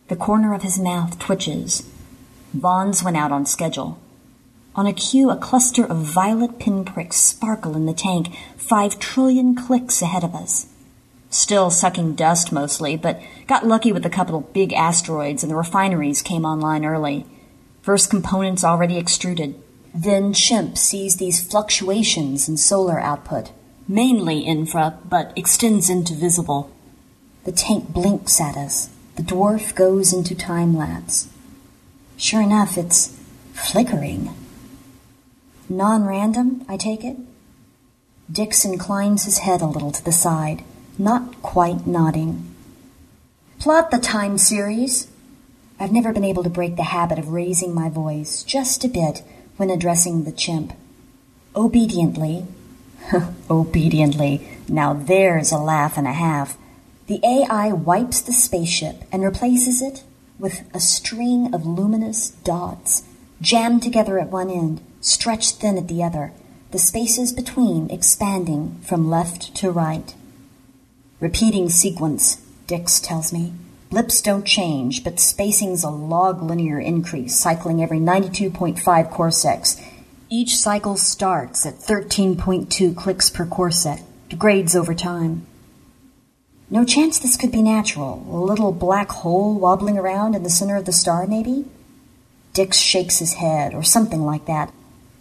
The 0.08 0.16
corner 0.16 0.54
of 0.54 0.62
his 0.62 0.78
mouth 0.78 1.18
twitches. 1.18 1.86
Vaughn's 2.54 3.02
went 3.02 3.18
out 3.18 3.30
on 3.30 3.44
schedule. 3.44 3.98
On 4.76 4.86
a 4.86 4.92
cue, 4.92 5.30
a 5.30 5.36
cluster 5.36 5.86
of 5.86 5.96
violet 5.96 6.58
pinpricks 6.58 7.16
sparkle 7.16 7.74
in 7.74 7.86
the 7.86 7.94
tank, 7.94 8.28
five 8.58 8.98
trillion 8.98 9.54
clicks 9.54 10.02
ahead 10.02 10.22
of 10.22 10.34
us. 10.34 10.66
Still 11.30 11.70
sucking 11.70 12.14
dust 12.14 12.52
mostly, 12.52 12.94
but 12.94 13.18
got 13.46 13.66
lucky 13.66 13.90
with 13.90 14.04
a 14.04 14.10
couple 14.10 14.36
of 14.36 14.52
big 14.52 14.74
asteroids 14.74 15.42
and 15.42 15.50
the 15.50 15.56
refineries 15.56 16.20
came 16.20 16.44
online 16.44 16.84
early. 16.84 17.24
First 17.80 18.10
components 18.10 18.64
already 18.64 18.98
extruded. 18.98 19.54
Then 19.94 20.34
Chimp 20.34 20.76
sees 20.76 21.16
these 21.16 21.42
fluctuations 21.42 22.46
in 22.46 22.58
solar 22.58 23.00
output, 23.00 23.52
mainly 23.88 24.40
infra, 24.40 24.98
but 25.08 25.32
extends 25.36 25.88
into 25.88 26.12
visible. 26.12 26.70
The 27.44 27.52
tank 27.52 27.94
blinks 27.94 28.42
at 28.42 28.58
us. 28.58 28.90
The 29.14 29.22
dwarf 29.22 29.74
goes 29.74 30.12
into 30.12 30.34
time 30.34 30.76
lapse. 30.76 31.30
Sure 32.18 32.42
enough, 32.42 32.76
it's 32.76 33.18
flickering. 33.54 34.34
Non 35.68 36.04
random, 36.04 36.64
I 36.68 36.76
take 36.76 37.04
it? 37.04 37.16
Dix 38.30 38.64
inclines 38.64 39.24
his 39.24 39.38
head 39.38 39.60
a 39.60 39.66
little 39.66 39.92
to 39.92 40.04
the 40.04 40.12
side, 40.12 40.62
not 40.98 41.42
quite 41.42 41.86
nodding. 41.86 42.54
Plot 43.58 43.90
the 43.90 43.98
time 43.98 44.38
series. 44.38 45.08
I've 45.78 45.92
never 45.92 46.12
been 46.12 46.24
able 46.24 46.42
to 46.42 46.50
break 46.50 46.76
the 46.76 46.84
habit 46.84 47.18
of 47.18 47.28
raising 47.28 47.74
my 47.74 47.88
voice 47.88 48.42
just 48.42 48.84
a 48.84 48.88
bit 48.88 49.22
when 49.56 49.70
addressing 49.70 50.24
the 50.24 50.32
chimp. 50.32 50.72
Obediently, 51.54 52.46
Obediently. 53.50 54.46
Now 54.68 54.92
there's 54.92 55.52
a 55.52 55.58
laugh 55.58 55.96
and 55.96 56.06
a 56.06 56.12
half. 56.12 56.56
The 57.06 57.20
AI 57.24 57.72
wipes 57.72 58.20
the 58.20 58.32
spaceship 58.32 59.04
and 59.12 59.22
replaces 59.22 59.80
it 59.80 60.02
with 60.38 60.62
a 60.74 60.80
string 60.80 61.54
of 61.54 61.66
luminous 61.66 62.30
dots, 62.30 63.04
jammed 63.40 63.82
together 63.82 64.18
at 64.18 64.28
one 64.28 64.50
end, 64.50 64.80
stretched 65.06 65.56
thin 65.56 65.78
at 65.78 65.88
the 65.88 66.02
other, 66.02 66.32
the 66.72 66.78
spaces 66.78 67.32
between 67.32 67.88
expanding 67.90 68.78
from 68.82 69.08
left 69.08 69.54
to 69.54 69.70
right. 69.70 70.14
Repeating 71.20 71.70
sequence, 71.70 72.42
Dix 72.66 73.00
tells 73.00 73.32
me. 73.32 73.52
Blips 73.88 74.20
don't 74.20 74.44
change, 74.44 75.04
but 75.04 75.20
spacing's 75.20 75.84
a 75.84 75.90
log 75.90 76.42
linear 76.42 76.80
increase, 76.80 77.38
cycling 77.38 77.80
every 77.80 77.98
92.5 77.98 79.10
corsecs. 79.10 79.80
Each 80.28 80.56
cycle 80.56 80.96
starts 80.96 81.64
at 81.64 81.74
13.2 81.74 82.96
clicks 82.96 83.30
per 83.30 83.46
corsec, 83.46 84.02
degrades 84.28 84.74
over 84.74 84.92
time. 84.92 85.46
No 86.68 86.84
chance 86.84 87.20
this 87.20 87.36
could 87.36 87.52
be 87.52 87.62
natural. 87.62 88.26
A 88.28 88.42
little 88.42 88.72
black 88.72 89.08
hole 89.10 89.54
wobbling 89.54 89.96
around 89.96 90.34
in 90.34 90.42
the 90.42 90.50
center 90.50 90.74
of 90.74 90.84
the 90.84 90.92
star, 90.92 91.28
maybe? 91.28 91.64
Dix 92.54 92.78
shakes 92.78 93.20
his 93.20 93.34
head, 93.34 93.72
or 93.72 93.84
something 93.84 94.26
like 94.26 94.46
that. 94.46 94.72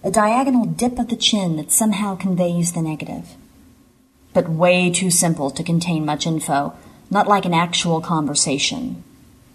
A 0.06 0.12
diagonal 0.12 0.66
dip 0.66 0.99
of 0.99 1.08
the 1.08 1.16
chin 1.16 1.56
that 1.56 1.72
somehow 1.72 2.16
conveys 2.16 2.74
the 2.74 2.82
negative. 2.84 3.36
But 4.34 4.47
way 4.47 4.91
too 4.91 5.10
simple 5.10 5.49
to 5.49 5.64
contain 5.64 6.06
much 6.06 6.28
info. 6.28 6.76
Not 7.10 7.28
like 7.28 7.43
an 7.43 7.56
actual 7.56 8.01
conversation. 8.01 9.03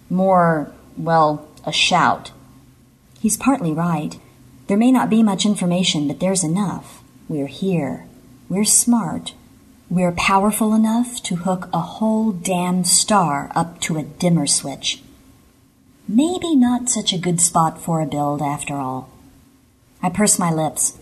More, 0.09 0.73
well, 0.97 1.47
a 1.65 1.71
shout. 1.71 2.31
He's 3.21 3.37
partly 3.37 3.71
right. 3.71 4.19
There 4.67 4.75
may 4.75 4.91
not 4.91 5.09
be 5.09 5.23
much 5.23 5.45
information, 5.45 6.05
but 6.09 6.19
there's 6.19 6.43
enough. 6.43 7.01
We're 7.29 7.47
here. 7.47 8.05
We're 8.49 8.65
smart. 8.65 9.33
We're 9.89 10.11
powerful 10.11 10.75
enough 10.75 11.23
to 11.23 11.37
hook 11.37 11.69
a 11.71 11.79
whole 11.79 12.33
damn 12.33 12.83
star 12.83 13.53
up 13.55 13.79
to 13.81 13.97
a 13.97 14.03
dimmer 14.03 14.47
switch. 14.47 15.01
Maybe 16.09 16.57
not 16.57 16.89
such 16.89 17.13
a 17.13 17.17
good 17.17 17.39
spot 17.39 17.81
for 17.81 18.01
a 18.01 18.05
build 18.05 18.41
after 18.41 18.75
all. 18.75 19.10
I 20.03 20.09
purse 20.09 20.39
my 20.39 20.51
lips. 20.51 20.97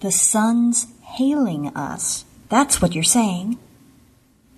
The 0.00 0.12
sun's 0.12 0.86
hailing 1.02 1.68
us. 1.76 2.24
That's 2.48 2.80
what 2.80 2.94
you're 2.94 3.04
saying. 3.04 3.58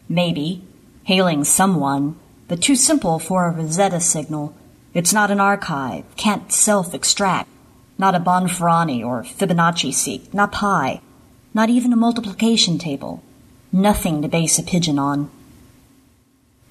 Maybe. 0.08 0.62
Hailing 1.04 1.44
someone, 1.44 2.16
but 2.46 2.62
too 2.62 2.76
simple 2.76 3.18
for 3.18 3.46
a 3.46 3.50
Rosetta 3.50 4.00
signal. 4.00 4.54
It's 4.92 5.12
not 5.12 5.30
an 5.30 5.40
archive, 5.40 6.04
can't 6.16 6.52
self 6.52 6.94
extract. 6.94 7.48
Not 7.98 8.14
a 8.14 8.20
Bonferroni 8.20 9.04
or 9.04 9.22
Fibonacci 9.22 9.92
seek, 9.92 10.32
not 10.32 10.52
pi. 10.52 11.00
Not 11.52 11.68
even 11.68 11.92
a 11.92 11.96
multiplication 11.96 12.78
table. 12.78 13.22
Nothing 13.72 14.22
to 14.22 14.28
base 14.28 14.58
a 14.58 14.62
pidgin 14.62 14.98
on. 14.98 15.30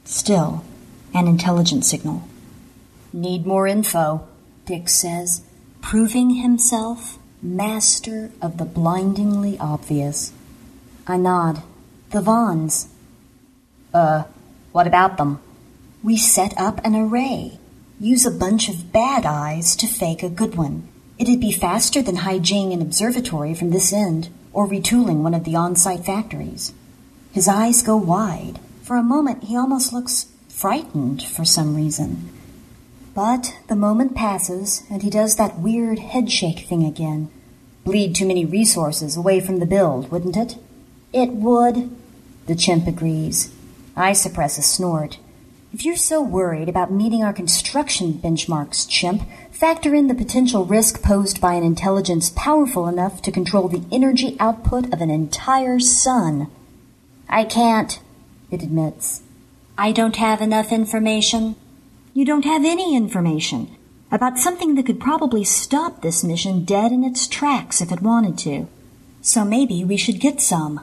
Still, 0.06 0.64
an 1.14 1.28
intelligent 1.28 1.86
signal. 1.86 2.24
Need 3.14 3.46
more 3.46 3.68
info, 3.68 4.28
Dix 4.66 4.94
says, 4.94 5.44
proving 5.82 6.36
himself 6.36 7.18
master 7.42 8.32
of 8.42 8.58
the 8.58 8.66
blindingly 8.66 9.58
obvious. 9.60 10.32
I 11.08 11.18
nod. 11.18 11.62
The 12.12 12.22
Vons. 12.22 12.88
Uh, 13.94 14.24
what 14.72 14.88
about 14.88 15.18
them? 15.18 15.40
We 16.04 16.18
set 16.18 16.54
up 16.58 16.84
an 16.84 16.96
array. 16.96 17.60
Use 18.00 18.26
a 18.26 18.32
bunch 18.32 18.70
of 18.70 18.92
bad 18.92 19.26
eyes 19.26 19.76
to 19.78 19.88
fake 19.88 20.24
a 20.24 20.30
good 20.30 20.56
one. 20.56 20.88
It'd 21.18 21.40
be 21.40 21.52
faster 21.52 22.02
than 22.02 22.18
hijing 22.18 22.74
an 22.74 22.82
observatory 22.82 23.54
from 23.54 23.72
this 23.72 23.92
end 23.92 24.30
or 24.54 24.68
retooling 24.68 25.22
one 25.22 25.34
of 25.34 25.44
the 25.44 25.56
on 25.56 25.76
site 25.76 26.06
factories. 26.06 26.74
His 27.32 27.48
eyes 27.48 27.84
go 27.84 27.98
wide. 27.98 28.60
For 28.84 28.96
a 28.96 29.04
moment, 29.04 29.44
he 29.44 29.58
almost 29.58 29.94
looks 29.94 30.28
frightened 30.48 31.22
for 31.22 31.46
some 31.46 31.76
reason. 31.76 32.30
But 33.14 33.58
the 33.68 33.76
moment 33.76 34.16
passes, 34.16 34.84
and 34.90 35.04
he 35.04 35.10
does 35.10 35.36
that 35.36 35.60
weird 35.60 36.00
headshake 36.00 36.68
thing 36.68 36.86
again. 36.86 37.30
Bleed 37.84 38.16
too 38.16 38.28
many 38.28 38.46
resources 38.46 39.18
away 39.18 39.40
from 39.40 39.60
the 39.60 39.66
build, 39.66 40.12
wouldn't 40.12 40.38
it? 40.38 40.58
It 41.12 41.32
would, 41.32 41.90
the 42.46 42.56
chimp 42.56 42.88
agrees. 42.88 43.52
I 43.96 44.14
suppress 44.14 44.58
a 44.58 44.62
snort. 44.62 45.18
If 45.72 45.86
you're 45.86 45.96
so 45.96 46.22
worried 46.22 46.68
about 46.68 46.92
meeting 46.92 47.24
our 47.24 47.34
construction 47.34 48.14
benchmarks, 48.14 48.90
chimp, 48.90 49.22
factor 49.52 49.94
in 49.94 50.08
the 50.08 50.16
potential 50.16 50.66
risk 50.66 51.04
posed 51.04 51.40
by 51.40 51.54
an 51.54 51.64
intelligence 51.64 52.32
powerful 52.36 52.88
enough 52.88 53.22
to 53.24 53.32
control 53.32 53.68
the 53.68 53.84
energy 53.92 54.36
output 54.40 54.92
of 54.92 55.02
an 55.02 55.10
entire 55.12 55.80
sun. 55.80 56.50
I 57.28 57.44
can't, 57.44 58.00
it 58.50 58.64
admits. 58.64 59.22
I 59.78 59.92
don't 59.92 60.16
have 60.16 60.42
enough 60.42 60.72
information. 60.72 61.56
You 62.20 62.26
don't 62.26 62.44
have 62.44 62.66
any 62.66 62.98
information 62.98 63.78
about 64.12 64.38
something 64.38 64.76
that 64.76 64.86
could 64.86 65.00
probably 65.00 65.46
stop 65.46 66.02
this 66.02 66.22
mission 66.22 66.66
dead 66.66 66.92
in 66.92 67.06
its 67.06 67.30
tracks 67.30 67.80
if 67.80 67.94
it 67.94 68.02
wanted 68.02 68.38
to. 68.40 68.68
So 69.22 69.46
maybe 69.46 69.86
we 69.86 69.96
should 69.96 70.20
get 70.20 70.42
some. 70.42 70.82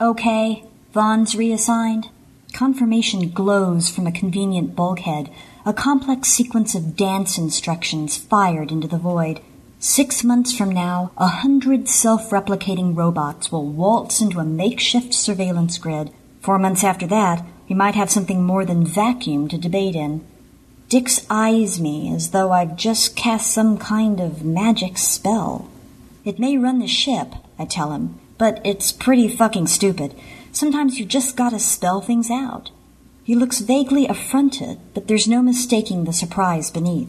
Okay, 0.00 0.64
Von's 0.92 1.36
reassigned. 1.36 2.08
Confirmation 2.52 3.30
glows 3.30 3.88
from 3.88 4.08
a 4.08 4.10
convenient 4.10 4.74
bulkhead, 4.74 5.30
a 5.64 5.72
complex 5.72 6.30
sequence 6.30 6.74
of 6.74 6.96
dance 6.96 7.38
instructions 7.38 8.16
fired 8.16 8.72
into 8.72 8.88
the 8.88 8.98
void. 8.98 9.40
Six 9.78 10.24
months 10.24 10.52
from 10.52 10.70
now, 10.70 11.12
a 11.16 11.28
hundred 11.28 11.88
self-replicating 11.88 12.96
robots 12.96 13.52
will 13.52 13.68
waltz 13.68 14.20
into 14.20 14.40
a 14.40 14.44
makeshift 14.44 15.14
surveillance 15.14 15.78
grid. 15.78 16.10
Four 16.40 16.58
months 16.58 16.82
after 16.82 17.06
that, 17.06 17.46
we 17.68 17.76
might 17.76 17.94
have 17.94 18.10
something 18.10 18.42
more 18.42 18.64
than 18.64 18.84
vacuum 18.84 19.46
to 19.50 19.56
debate 19.56 19.94
in. 19.94 20.26
Dix 20.88 21.26
eyes 21.28 21.80
me 21.80 22.14
as 22.14 22.30
though 22.30 22.52
I've 22.52 22.76
just 22.76 23.16
cast 23.16 23.52
some 23.52 23.78
kind 23.78 24.20
of 24.20 24.44
magic 24.44 24.98
spell. 24.98 25.70
It 26.24 26.38
may 26.38 26.56
run 26.56 26.78
the 26.78 26.86
ship, 26.86 27.34
I 27.58 27.64
tell 27.64 27.92
him, 27.92 28.20
but 28.38 28.60
it's 28.64 28.92
pretty 28.92 29.28
fucking 29.28 29.66
stupid. 29.66 30.14
Sometimes 30.52 30.98
you 30.98 31.04
just 31.06 31.36
gotta 31.36 31.58
spell 31.58 32.00
things 32.00 32.30
out. 32.30 32.70
He 33.24 33.34
looks 33.34 33.60
vaguely 33.60 34.06
affronted, 34.06 34.78
but 34.92 35.08
there's 35.08 35.26
no 35.26 35.42
mistaking 35.42 36.04
the 36.04 36.12
surprise 36.12 36.70
beneath. 36.70 37.08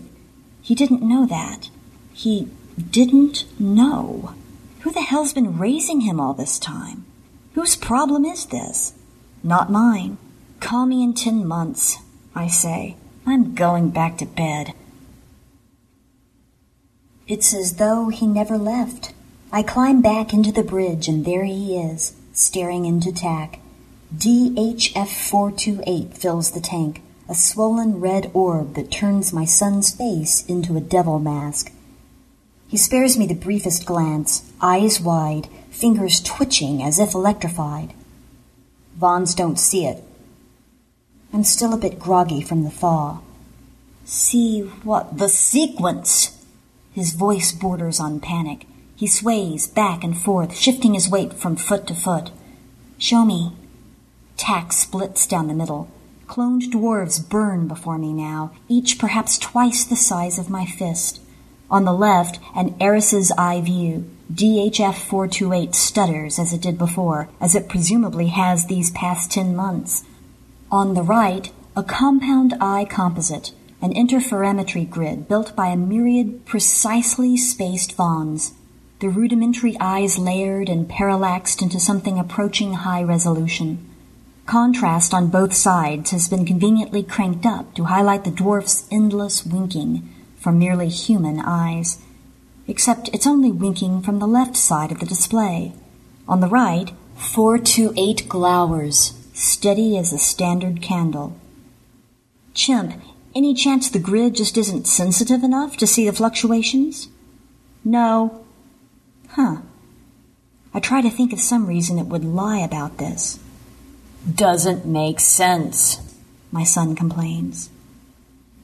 He 0.61 0.73
didn't 0.73 1.03
know 1.03 1.25
that. 1.25 1.69
He 2.13 2.47
didn't 2.89 3.45
know. 3.59 4.33
Who 4.81 4.91
the 4.91 5.01
hell's 5.01 5.33
been 5.33 5.57
raising 5.57 6.01
him 6.01 6.19
all 6.19 6.33
this 6.33 6.57
time? 6.57 7.05
Whose 7.53 7.75
problem 7.75 8.25
is 8.25 8.45
this? 8.45 8.93
Not 9.43 9.71
mine. 9.71 10.17
Call 10.59 10.85
me 10.85 11.03
in 11.03 11.13
ten 11.13 11.45
months, 11.45 11.97
I 12.33 12.47
say. 12.47 12.95
I'm 13.27 13.55
going 13.55 13.89
back 13.89 14.19
to 14.19 14.25
bed. 14.27 14.73
It's 17.27 17.55
as 17.55 17.77
though 17.77 18.09
he 18.09 18.27
never 18.27 18.55
left. 18.55 19.13
I 19.51 19.63
climb 19.63 20.01
back 20.01 20.31
into 20.31 20.51
the 20.51 20.63
bridge, 20.63 21.07
and 21.07 21.25
there 21.25 21.45
he 21.45 21.75
is, 21.75 22.13
staring 22.33 22.85
into 22.85 23.11
TAC. 23.11 23.59
DHF 24.15 25.07
428 25.07 26.13
fills 26.15 26.51
the 26.51 26.59
tank, 26.61 27.01
a 27.27 27.33
swollen 27.33 27.99
red 27.99 28.29
orb 28.35 28.75
that 28.75 28.91
turns 28.91 29.33
my 29.33 29.45
son's 29.45 29.89
face 29.89 30.45
into 30.45 30.77
a 30.77 30.81
devil 30.81 31.17
mask. 31.17 31.71
He 32.67 32.77
spares 32.77 33.17
me 33.17 33.25
the 33.25 33.33
briefest 33.33 33.87
glance, 33.87 34.51
eyes 34.61 35.01
wide, 35.01 35.47
fingers 35.71 36.21
twitching 36.21 36.83
as 36.83 36.99
if 36.99 37.15
electrified. 37.15 37.93
Vons 38.97 39.33
don't 39.33 39.59
see 39.59 39.85
it. 39.87 40.03
I'm 41.35 41.43
still 41.43 41.73
a 41.73 41.77
bit 41.77 41.99
groggy 41.99 42.39
from 42.39 42.63
the 42.63 42.69
thaw. 42.69 43.19
See 44.05 44.61
what? 44.61 45.17
The 45.17 45.27
sequence! 45.27 46.41
His 46.93 47.11
voice 47.11 47.51
borders 47.51 47.99
on 47.99 48.21
panic. 48.21 48.65
He 48.95 49.05
sways 49.05 49.67
back 49.67 50.05
and 50.05 50.17
forth, 50.17 50.55
shifting 50.55 50.93
his 50.93 51.09
weight 51.09 51.33
from 51.33 51.57
foot 51.57 51.87
to 51.87 51.93
foot. 51.93 52.31
Show 52.97 53.25
me. 53.25 53.51
Tac 54.37 54.71
splits 54.71 55.27
down 55.27 55.49
the 55.49 55.53
middle. 55.53 55.91
Cloned 56.25 56.71
dwarves 56.71 57.19
burn 57.19 57.67
before 57.67 57.97
me 57.97 58.13
now, 58.13 58.53
each 58.69 58.97
perhaps 58.97 59.37
twice 59.37 59.83
the 59.83 59.97
size 59.97 60.39
of 60.39 60.49
my 60.49 60.65
fist. 60.65 61.19
On 61.69 61.83
the 61.83 61.91
left, 61.91 62.39
an 62.55 62.77
Eri's 62.79 63.33
eye 63.37 63.59
view. 63.59 64.09
DHF 64.33 64.95
428 64.95 65.75
stutters 65.75 66.39
as 66.39 66.53
it 66.53 66.61
did 66.61 66.77
before, 66.77 67.27
as 67.41 67.55
it 67.55 67.67
presumably 67.67 68.27
has 68.27 68.67
these 68.67 68.89
past 68.89 69.33
ten 69.33 69.53
months. 69.53 70.05
On 70.75 70.93
the 70.93 71.03
right, 71.03 71.53
a 71.73 71.83
compound 71.83 72.53
eye 72.59 72.83
composite, 72.83 73.53
an 73.81 73.93
interferometry 73.93 74.89
grid 74.89 75.25
built 75.25 75.55
by 75.55 75.67
a 75.67 75.77
myriad 75.77 76.45
precisely 76.45 77.37
spaced 77.37 77.93
Vons 77.93 78.51
the 78.99 79.07
rudimentary 79.07 79.77
eyes 79.79 80.17
layered 80.17 80.67
and 80.67 80.89
parallaxed 80.89 81.61
into 81.61 81.79
something 81.79 82.19
approaching 82.19 82.73
high 82.73 83.01
resolution. 83.01 83.89
Contrast 84.45 85.13
on 85.13 85.29
both 85.29 85.53
sides 85.53 86.11
has 86.11 86.27
been 86.27 86.45
conveniently 86.45 87.03
cranked 87.03 87.45
up 87.45 87.73
to 87.75 87.85
highlight 87.85 88.25
the 88.25 88.29
dwarf's 88.29 88.85
endless 88.91 89.45
winking 89.45 90.09
from 90.37 90.59
merely 90.59 90.89
human 90.89 91.39
eyes. 91.39 91.99
Except 92.67 93.09
it's 93.13 93.25
only 93.25 93.49
winking 93.49 94.01
from 94.01 94.19
the 94.19 94.27
left 94.27 94.57
side 94.57 94.91
of 94.91 94.99
the 94.99 95.05
display. 95.05 95.71
On 96.27 96.41
the 96.41 96.49
right, 96.49 96.91
428 97.15 98.27
glowers, 98.27 99.24
steady 99.35 99.97
as 99.97 100.13
a 100.13 100.17
standard 100.17 100.81
candle. 100.81 101.35
Chimp, 102.53 102.93
any 103.35 103.53
chance 103.53 103.89
the 103.89 103.99
grid 103.99 104.33
just 104.33 104.57
isn't 104.57 104.87
sensitive 104.87 105.43
enough 105.43 105.75
to 105.77 105.85
see 105.85 106.05
the 106.05 106.13
fluctuations? 106.13 107.09
No. 107.83 108.45
Huh. 109.29 109.57
I 110.73 110.79
try 110.79 111.01
to 111.01 111.09
think 111.09 111.33
of 111.33 111.41
some 111.41 111.67
reason 111.67 111.99
it 111.99 112.05
would 112.05 112.23
lie 112.23 112.59
about 112.59 112.97
this. 112.97 113.37
Doesn't 114.33 114.85
make 114.85 115.19
sense, 115.19 115.99
my 116.51 116.63
son 116.63 116.95
complains. 116.95 117.69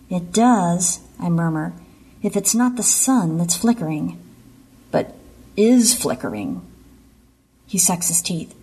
It 0.09 0.31
does, 0.31 1.01
I 1.19 1.29
murmur, 1.29 1.73
if 2.23 2.37
it's 2.37 2.55
not 2.55 2.77
the 2.77 2.83
sun 2.83 3.37
that's 3.37 3.57
flickering. 3.57 4.17
But 4.89 5.15
is 5.57 5.93
flickering. 5.93 6.61
He 7.67 7.77
sucks 7.77 8.07
his 8.07 8.21
teeth. 8.21 8.55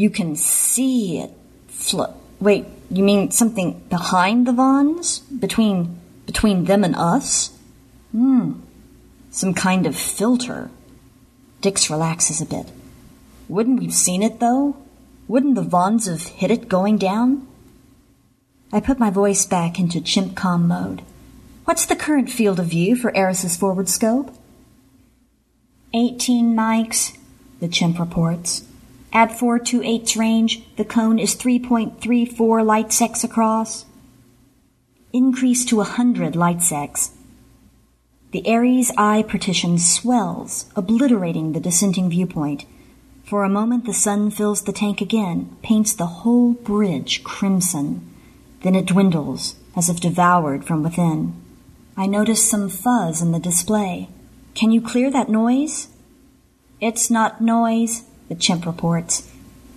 You 0.00 0.08
can 0.08 0.34
see 0.34 1.18
it 1.18 1.30
fl- 1.68 2.16
Wait, 2.40 2.64
you 2.90 3.04
mean 3.04 3.32
something 3.32 3.80
behind 3.90 4.46
the 4.46 4.52
Vons? 4.52 5.18
Between 5.18 6.00
between 6.24 6.64
them 6.64 6.84
and 6.84 6.96
us? 6.96 7.50
Hmm. 8.12 8.52
Some 9.30 9.52
kind 9.52 9.86
of 9.86 9.94
filter. 9.94 10.70
Dix 11.60 11.90
relaxes 11.90 12.40
a 12.40 12.46
bit. 12.46 12.72
Wouldn't 13.46 13.78
we've 13.78 13.92
seen 13.92 14.22
it 14.22 14.40
though? 14.40 14.74
Wouldn't 15.28 15.54
the 15.54 15.70
Vons 15.76 16.06
have 16.06 16.22
hit 16.22 16.50
it 16.50 16.70
going 16.70 16.96
down? 16.96 17.46
I 18.72 18.80
put 18.80 18.98
my 18.98 19.10
voice 19.10 19.44
back 19.44 19.78
into 19.78 20.00
chimp 20.00 20.34
com 20.34 20.66
mode. 20.66 21.02
What's 21.66 21.84
the 21.84 22.02
current 22.06 22.30
field 22.30 22.58
of 22.58 22.68
view 22.68 22.96
for 22.96 23.14
Eri's 23.14 23.54
forward 23.54 23.90
scope? 23.90 24.34
18 25.92 26.56
mics, 26.56 27.18
the 27.60 27.68
chimp 27.68 27.98
reports. 27.98 28.64
At 29.12 29.30
428's 29.30 30.16
range, 30.16 30.62
the 30.76 30.84
cone 30.84 31.18
is 31.18 31.34
3.34 31.34 32.64
light 32.64 32.92
secs 32.92 33.24
across. 33.24 33.84
Increase 35.12 35.64
to 35.64 35.76
100 35.76 36.36
light 36.36 36.62
secs. 36.62 37.10
The 38.30 38.46
Eri's 38.46 38.92
eye 38.96 39.24
partition 39.26 39.78
swells, 39.78 40.66
obliterating 40.76 41.52
the 41.52 41.58
dissenting 41.58 42.08
viewpoint. 42.08 42.64
For 43.24 43.42
a 43.42 43.48
moment, 43.48 43.84
the 43.86 43.92
sun 43.92 44.30
fills 44.30 44.62
the 44.62 44.72
tank 44.72 45.00
again, 45.00 45.56
paints 45.62 45.92
the 45.92 46.06
whole 46.06 46.52
bridge 46.52 47.24
crimson. 47.24 48.08
Then 48.62 48.76
it 48.76 48.86
dwindles, 48.86 49.56
as 49.76 49.88
if 49.88 50.00
devoured 50.00 50.64
from 50.64 50.84
within. 50.84 51.34
I 51.96 52.06
notice 52.06 52.48
some 52.48 52.68
fuzz 52.68 53.20
in 53.20 53.32
the 53.32 53.40
display. 53.40 54.08
Can 54.54 54.70
you 54.70 54.80
clear 54.80 55.10
that 55.10 55.28
noise? 55.28 55.88
It's 56.80 57.10
not 57.10 57.40
noise, 57.40 58.04
the 58.30 58.36
chimp 58.36 58.64
reports. 58.64 59.28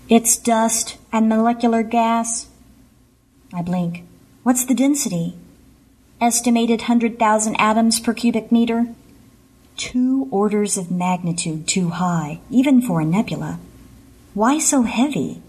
It's 0.07 0.37
dust 0.37 0.97
and 1.11 1.27
molecular 1.27 1.81
gas. 1.81 2.47
I 3.51 3.63
blink. 3.63 4.03
What's 4.43 4.63
the 4.63 4.75
density? 4.75 5.35
Estimated 6.21 6.81
100,000 6.81 7.55
atoms 7.55 7.99
per 7.99 8.13
cubic 8.13 8.51
meter? 8.51 8.87
Two 9.75 10.27
orders 10.29 10.77
of 10.77 10.91
magnitude 10.91 11.67
too 11.67 11.89
high, 11.89 12.41
even 12.51 12.79
for 12.79 13.01
a 13.01 13.05
nebula. 13.05 13.59
Why 14.35 14.59
so 14.59 14.83
heavy? 14.83 15.41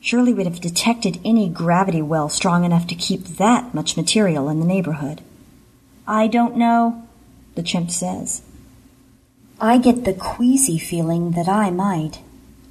Surely 0.00 0.32
we'd 0.32 0.46
have 0.46 0.62
detected 0.62 1.20
any 1.26 1.50
gravity 1.50 2.00
well 2.00 2.30
strong 2.30 2.64
enough 2.64 2.86
to 2.86 2.94
keep 2.94 3.24
that 3.24 3.74
much 3.74 3.98
material 3.98 4.48
in 4.48 4.60
the 4.60 4.66
neighborhood. 4.66 5.20
I 6.06 6.26
don't 6.26 6.56
know, 6.56 7.06
the 7.54 7.62
chimp 7.62 7.90
says. 7.90 8.40
I 9.60 9.78
get 9.78 10.04
the 10.04 10.12
queasy 10.12 10.78
feeling 10.78 11.32
that 11.32 11.48
I 11.48 11.70
might. 11.70 12.20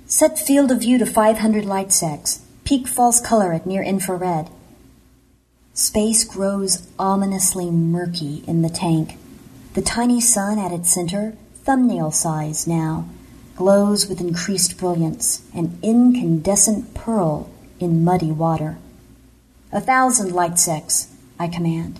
Set 0.05 0.39
field 0.39 0.71
of 0.71 0.79
view 0.79 0.97
to 0.99 1.05
500 1.05 1.65
light 1.65 1.91
secs. 1.91 2.41
Peak 2.63 2.87
false 2.87 3.19
color 3.19 3.51
at 3.51 3.65
near 3.65 3.83
infrared. 3.83 4.49
Space 5.73 6.23
grows 6.23 6.87
ominously 6.97 7.69
murky 7.69 8.41
in 8.47 8.61
the 8.61 8.69
tank. 8.69 9.17
The 9.73 9.81
tiny 9.81 10.21
sun 10.21 10.57
at 10.57 10.71
its 10.71 10.89
center, 10.89 11.35
thumbnail 11.65 12.11
size 12.11 12.65
now, 12.67 13.09
glows 13.57 14.07
with 14.07 14.21
increased 14.21 14.77
brilliance, 14.77 15.41
an 15.53 15.77
incandescent 15.83 16.93
pearl 16.93 17.49
in 17.81 18.05
muddy 18.05 18.31
water. 18.31 18.77
A 19.73 19.81
thousand 19.81 20.31
light 20.31 20.57
secs, 20.57 21.13
I 21.37 21.49
command. 21.49 21.99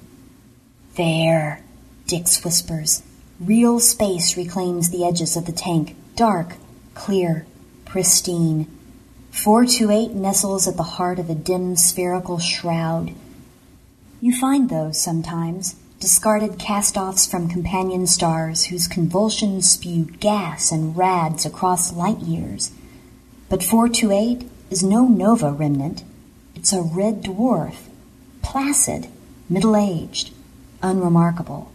There, 0.96 1.62
Dix 2.08 2.42
whispers, 2.46 3.04
Real 3.40 3.80
space 3.80 4.36
reclaims 4.36 4.90
the 4.90 5.06
edges 5.06 5.38
of 5.38 5.46
the 5.46 5.52
tank, 5.52 5.96
dark, 6.16 6.56
clear, 6.96 7.46
pristine. 7.86 8.66
428 9.30 10.16
nestles 10.16 10.68
at 10.68 10.76
the 10.76 10.98
heart 10.98 11.20
of 11.20 11.30
a 11.30 11.36
dim 11.36 11.76
spherical 11.76 12.40
shroud. 12.40 13.14
You 14.22 14.36
find 14.36 14.72
those 14.72 15.00
sometimes, 15.00 15.76
discarded 16.00 16.58
cast 16.58 16.98
offs 16.98 17.28
from 17.28 17.48
companion 17.48 18.08
stars 18.08 18.66
whose 18.66 18.88
convulsions 18.88 19.70
spew 19.70 20.06
gas 20.20 20.72
and 20.72 20.98
rads 20.98 21.46
across 21.46 21.94
light 21.94 22.22
years. 22.22 22.72
But 23.50 23.62
428 23.62 24.50
is 24.72 24.82
no 24.82 25.08
nova 25.08 25.52
remnant. 25.52 26.04
It's 26.56 26.74
a 26.74 26.82
red 26.82 27.22
dwarf, 27.22 27.76
placid, 28.42 29.10
middle 29.48 29.76
aged, 29.76 30.34
unremarkable 30.82 31.72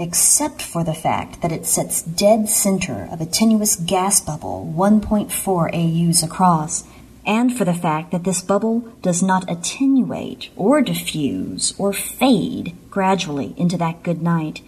except 0.00 0.62
for 0.62 0.82
the 0.82 0.94
fact 0.94 1.42
that 1.42 1.52
it 1.52 1.66
sits 1.66 2.00
dead 2.02 2.48
center 2.48 3.06
of 3.12 3.20
a 3.20 3.26
tenuous 3.26 3.76
gas 3.76 4.20
bubble 4.20 4.72
1.4 4.74 6.08
AUs 6.08 6.22
across, 6.22 6.84
and 7.26 7.56
for 7.56 7.66
the 7.66 7.74
fact 7.74 8.10
that 8.10 8.24
this 8.24 8.40
bubble 8.40 8.80
does 9.02 9.22
not 9.22 9.48
attenuate 9.50 10.48
or 10.56 10.80
diffuse 10.80 11.74
or 11.78 11.92
fade 11.92 12.74
gradually 12.90 13.54
into 13.58 13.76
that 13.76 14.02
good 14.02 14.22
night. 14.22 14.62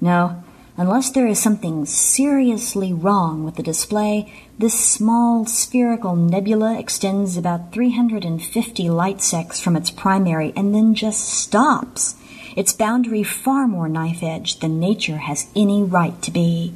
No, 0.00 0.42
unless 0.76 1.10
there 1.10 1.28
is 1.28 1.40
something 1.40 1.86
seriously 1.86 2.92
wrong 2.92 3.44
with 3.44 3.54
the 3.54 3.62
display, 3.62 4.32
this 4.58 4.78
small 4.78 5.46
spherical 5.46 6.16
nebula 6.16 6.78
extends 6.78 7.36
about 7.36 7.72
350 7.72 8.90
light 8.90 9.22
secs 9.22 9.60
from 9.60 9.76
its 9.76 9.90
primary 9.90 10.52
and 10.56 10.74
then 10.74 10.94
just 10.94 11.28
stops 11.28 12.16
its 12.56 12.72
boundary 12.72 13.22
far 13.22 13.66
more 13.66 13.88
knife 13.88 14.22
edged 14.22 14.60
than 14.60 14.80
nature 14.80 15.18
has 15.18 15.50
any 15.54 15.82
right 15.82 16.20
to 16.22 16.30
be. 16.30 16.74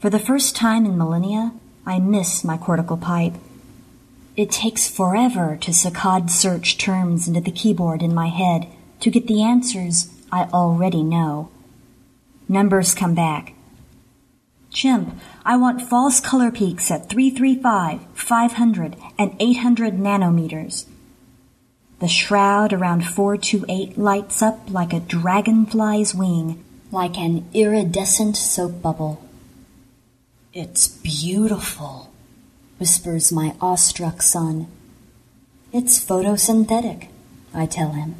For 0.00 0.10
the 0.10 0.18
first 0.18 0.54
time 0.54 0.84
in 0.84 0.98
millennia, 0.98 1.52
I 1.86 1.98
miss 1.98 2.44
my 2.44 2.56
cortical 2.56 2.96
pipe. 2.96 3.34
It 4.36 4.50
takes 4.50 4.88
forever 4.88 5.56
to 5.60 5.70
saccade 5.70 6.30
search 6.30 6.76
terms 6.76 7.28
into 7.28 7.40
the 7.40 7.52
keyboard 7.52 8.02
in 8.02 8.14
my 8.14 8.28
head 8.28 8.66
to 9.00 9.10
get 9.10 9.26
the 9.26 9.42
answers 9.42 10.08
I 10.32 10.44
already 10.44 11.02
know. 11.02 11.50
Numbers 12.48 12.94
come 12.94 13.14
back. 13.14 13.54
Chimp, 14.70 15.18
I 15.44 15.56
want 15.56 15.82
false 15.88 16.20
color 16.20 16.50
peaks 16.50 16.90
at 16.90 17.08
335, 17.08 18.00
500, 18.14 18.96
and 19.16 19.36
800 19.38 19.94
nanometers. 19.94 20.86
The 22.00 22.08
shroud 22.08 22.72
around 22.72 23.06
428 23.06 23.96
lights 23.96 24.42
up 24.42 24.60
like 24.68 24.92
a 24.92 25.00
dragonfly's 25.00 26.14
wing, 26.14 26.62
like 26.90 27.16
an 27.16 27.48
iridescent 27.54 28.36
soap 28.36 28.82
bubble. 28.82 29.24
It's 30.52 30.88
beautiful, 30.88 32.10
whispers 32.78 33.32
my 33.32 33.54
awestruck 33.60 34.22
son. 34.22 34.66
It's 35.72 36.04
photosynthetic, 36.04 37.08
I 37.52 37.66
tell 37.66 37.90
him. 37.90 38.16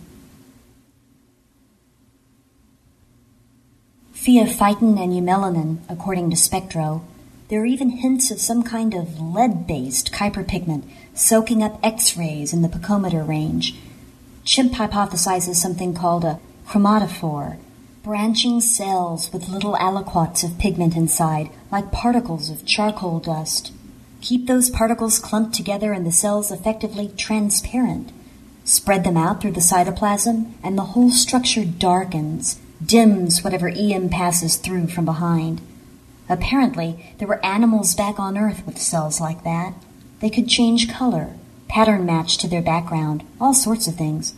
Pheophytin 4.14 4.98
and 4.98 5.12
eumelanin, 5.12 5.78
according 5.88 6.30
to 6.30 6.36
Spectro, 6.36 7.04
there 7.54 7.62
are 7.62 7.66
even 7.66 7.90
hints 7.90 8.32
of 8.32 8.40
some 8.40 8.64
kind 8.64 8.94
of 8.94 9.20
lead-based 9.20 10.10
Kuiper 10.10 10.44
pigment 10.44 10.84
soaking 11.14 11.62
up 11.62 11.78
X-rays 11.84 12.52
in 12.52 12.62
the 12.62 12.68
picometer 12.68 13.24
range. 13.24 13.76
Chimp 14.42 14.72
hypothesizes 14.72 15.54
something 15.54 15.94
called 15.94 16.24
a 16.24 16.40
chromatophore, 16.66 17.56
branching 18.02 18.60
cells 18.60 19.32
with 19.32 19.48
little 19.48 19.76
aliquots 19.76 20.42
of 20.42 20.58
pigment 20.58 20.96
inside, 20.96 21.48
like 21.70 21.92
particles 21.92 22.50
of 22.50 22.66
charcoal 22.66 23.20
dust. 23.20 23.72
Keep 24.20 24.48
those 24.48 24.68
particles 24.68 25.20
clumped 25.20 25.54
together 25.54 25.92
and 25.92 26.04
the 26.04 26.10
cells 26.10 26.50
effectively 26.50 27.12
transparent. 27.16 28.10
Spread 28.64 29.04
them 29.04 29.16
out 29.16 29.40
through 29.40 29.52
the 29.52 29.60
cytoplasm, 29.60 30.54
and 30.64 30.76
the 30.76 30.90
whole 30.96 31.12
structure 31.12 31.64
darkens, 31.64 32.58
dims 32.84 33.44
whatever 33.44 33.68
EM 33.68 34.08
passes 34.08 34.56
through 34.56 34.88
from 34.88 35.04
behind. 35.04 35.60
Apparently, 36.28 37.14
there 37.18 37.28
were 37.28 37.44
animals 37.44 37.94
back 37.94 38.18
on 38.18 38.38
Earth 38.38 38.64
with 38.66 38.80
cells 38.80 39.20
like 39.20 39.44
that. 39.44 39.74
They 40.20 40.30
could 40.30 40.48
change 40.48 40.90
color, 40.90 41.34
pattern 41.68 42.06
match 42.06 42.38
to 42.38 42.48
their 42.48 42.62
background, 42.62 43.24
all 43.40 43.52
sorts 43.52 43.86
of 43.86 43.96
things. 43.96 44.34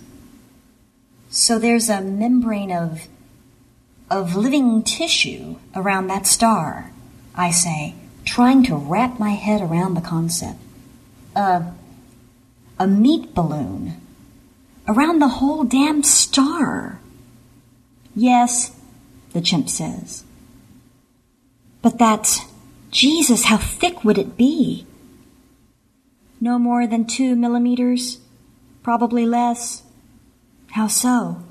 So 1.28 1.58
there's 1.58 1.88
a 1.88 2.00
membrane 2.00 2.72
of 2.72 3.06
of 4.08 4.36
living 4.36 4.82
tissue 4.84 5.56
around 5.74 6.06
that 6.06 6.26
star, 6.26 6.92
I 7.34 7.50
say, 7.50 7.94
trying 8.24 8.62
to 8.64 8.76
wrap 8.76 9.18
my 9.18 9.30
head 9.30 9.60
around 9.60 9.94
the 9.94 10.00
concept. 10.00 10.60
Uh, 11.34 11.72
a 12.78 12.86
meat 12.86 13.34
balloon. 13.34 14.00
Around 14.86 15.18
the 15.18 15.28
whole 15.28 15.64
damn 15.64 16.04
star. 16.04 17.00
Yes, 18.14 18.70
the 19.32 19.40
chimp 19.40 19.68
says. 19.68 20.22
But 21.86 21.98
that's. 21.98 22.40
Jesus, 22.90 23.44
how 23.44 23.58
thick 23.58 24.02
would 24.02 24.18
it 24.18 24.36
be? 24.36 24.88
No 26.40 26.58
more 26.58 26.84
than 26.84 27.06
two 27.06 27.36
millimeters? 27.36 28.18
Probably 28.82 29.24
less. 29.24 29.84
How 30.72 30.88
so? 30.88 31.44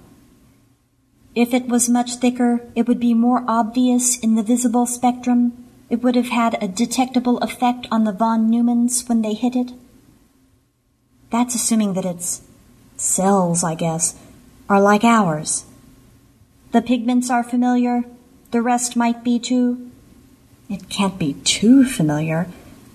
If 1.35 1.53
it 1.53 1.69
was 1.69 1.87
much 1.87 2.15
thicker, 2.15 2.59
it 2.75 2.85
would 2.85 2.99
be 2.99 3.13
more 3.13 3.45
obvious 3.47 4.19
in 4.19 4.35
the 4.35 4.43
visible 4.43 4.85
spectrum. 4.85 5.53
It 5.89 6.03
would 6.03 6.15
have 6.17 6.35
had 6.35 6.61
a 6.61 6.67
detectable 6.67 7.37
effect 7.37 7.87
on 7.89 8.03
the 8.03 8.11
von 8.11 8.51
Neumanns 8.51 9.07
when 9.07 9.21
they 9.21 9.35
hit 9.35 9.55
it. 9.55 9.71
That's 11.29 11.55
assuming 11.55 11.93
that 11.93 12.03
its 12.03 12.41
cells, 12.97 13.63
I 13.63 13.75
guess, 13.75 14.19
are 14.67 14.81
like 14.81 15.05
ours. 15.05 15.63
The 16.73 16.81
pigments 16.81 17.29
are 17.29 17.41
familiar. 17.41 18.03
The 18.51 18.61
rest 18.61 18.97
might 18.97 19.23
be 19.23 19.39
too. 19.39 19.91
It 20.69 20.89
can't 20.89 21.19
be 21.19 21.33
too 21.33 21.85
familiar. 21.85 22.47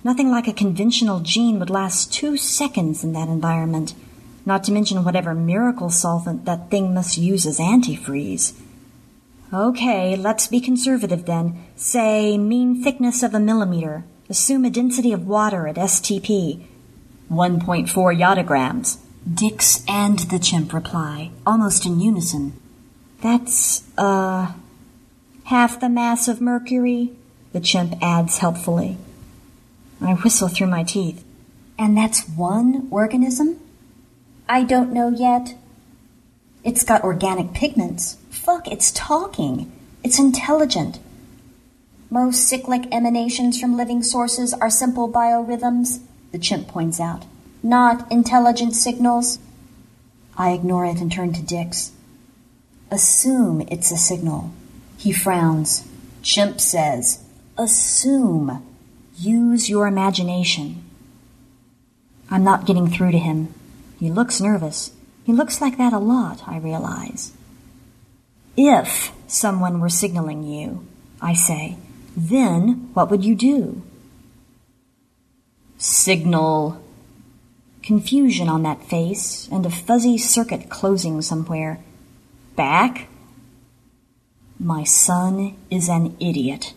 Nothing 0.02 0.30
like 0.30 0.48
a 0.48 0.52
conventional 0.52 1.20
gene 1.20 1.58
would 1.60 1.70
last 1.70 2.12
two 2.12 2.36
seconds 2.36 3.04
in 3.04 3.12
that 3.12 3.28
environment, 3.28 3.94
not 4.44 4.64
to 4.64 4.72
mention 4.72 5.04
whatever 5.04 5.34
miracle 5.34 5.90
solvent 5.90 6.46
that 6.46 6.70
thing 6.70 6.94
must 6.94 7.18
use 7.18 7.46
as 7.46 7.58
antifreeze. 7.58 8.54
Okay, 9.52 10.16
let's 10.16 10.46
be 10.46 10.60
conservative 10.60 11.26
then. 11.26 11.64
Say 11.76 12.38
mean 12.38 12.82
thickness 12.82 13.22
of 13.22 13.34
a 13.34 13.40
millimeter. 13.40 14.04
Assume 14.28 14.64
a 14.64 14.70
density 14.70 15.12
of 15.12 15.26
water 15.26 15.68
at 15.68 15.76
STP. 15.76 16.64
1.4 17.30 17.88
yottagrams. 17.88 18.98
Dix 19.32 19.84
and 19.86 20.20
the 20.20 20.38
chimp 20.38 20.72
reply, 20.72 21.30
almost 21.46 21.84
in 21.84 22.00
unison. 22.00 22.54
That's, 23.20 23.82
uh, 23.98 24.52
half 25.44 25.78
the 25.78 25.88
mass 25.88 26.26
of 26.26 26.40
Mercury, 26.40 27.12
the 27.52 27.60
chimp 27.60 27.94
adds 28.00 28.38
helpfully. 28.38 28.96
I 30.00 30.14
whistle 30.14 30.48
through 30.48 30.68
my 30.68 30.82
teeth. 30.82 31.24
And 31.78 31.96
that's 31.96 32.28
one 32.28 32.88
organism? 32.90 33.58
I 34.48 34.64
don't 34.64 34.92
know 34.92 35.08
yet. 35.08 35.54
It's 36.62 36.84
got 36.84 37.04
organic 37.04 37.54
pigments. 37.54 38.18
Fuck, 38.28 38.68
it's 38.68 38.90
talking. 38.90 39.72
It's 40.02 40.18
intelligent. 40.18 40.98
Most 42.10 42.48
cyclic 42.48 42.92
emanations 42.92 43.58
from 43.58 43.76
living 43.76 44.02
sources 44.02 44.52
are 44.52 44.68
simple 44.68 45.10
biorhythms, 45.10 46.00
the 46.32 46.38
chimp 46.38 46.68
points 46.68 47.00
out. 47.00 47.24
Not 47.62 48.10
intelligent 48.10 48.74
signals. 48.74 49.38
I 50.36 50.50
ignore 50.50 50.84
it 50.86 51.00
and 51.00 51.10
turn 51.10 51.32
to 51.34 51.42
Dix. 51.42 51.92
Assume 52.90 53.62
it's 53.70 53.90
a 53.90 53.96
signal. 53.96 54.52
He 54.96 55.12
frowns. 55.12 55.86
Chimp 56.22 56.60
says, 56.60 57.24
Assume. 57.58 58.66
Use 59.16 59.68
your 59.68 59.86
imagination. 59.86 60.82
I'm 62.30 62.44
not 62.44 62.64
getting 62.64 62.88
through 62.88 63.12
to 63.12 63.18
him. 63.18 63.52
He 63.98 64.10
looks 64.10 64.40
nervous. 64.40 64.92
He 65.24 65.32
looks 65.32 65.60
like 65.60 65.76
that 65.78 65.92
a 65.92 65.98
lot, 65.98 66.42
I 66.46 66.58
realize. 66.58 67.32
If 68.56 69.12
someone 69.26 69.80
were 69.80 69.88
signaling 69.88 70.44
you, 70.44 70.86
I 71.20 71.34
say, 71.34 71.76
then 72.16 72.90
what 72.94 73.10
would 73.10 73.24
you 73.24 73.34
do? 73.34 73.82
Signal. 75.78 76.82
Confusion 77.82 78.48
on 78.48 78.62
that 78.62 78.84
face 78.84 79.48
and 79.50 79.64
a 79.64 79.70
fuzzy 79.70 80.18
circuit 80.18 80.68
closing 80.68 81.22
somewhere. 81.22 81.80
Back? 82.54 83.08
My 84.58 84.84
son 84.84 85.56
is 85.70 85.88
an 85.88 86.16
idiot. 86.20 86.74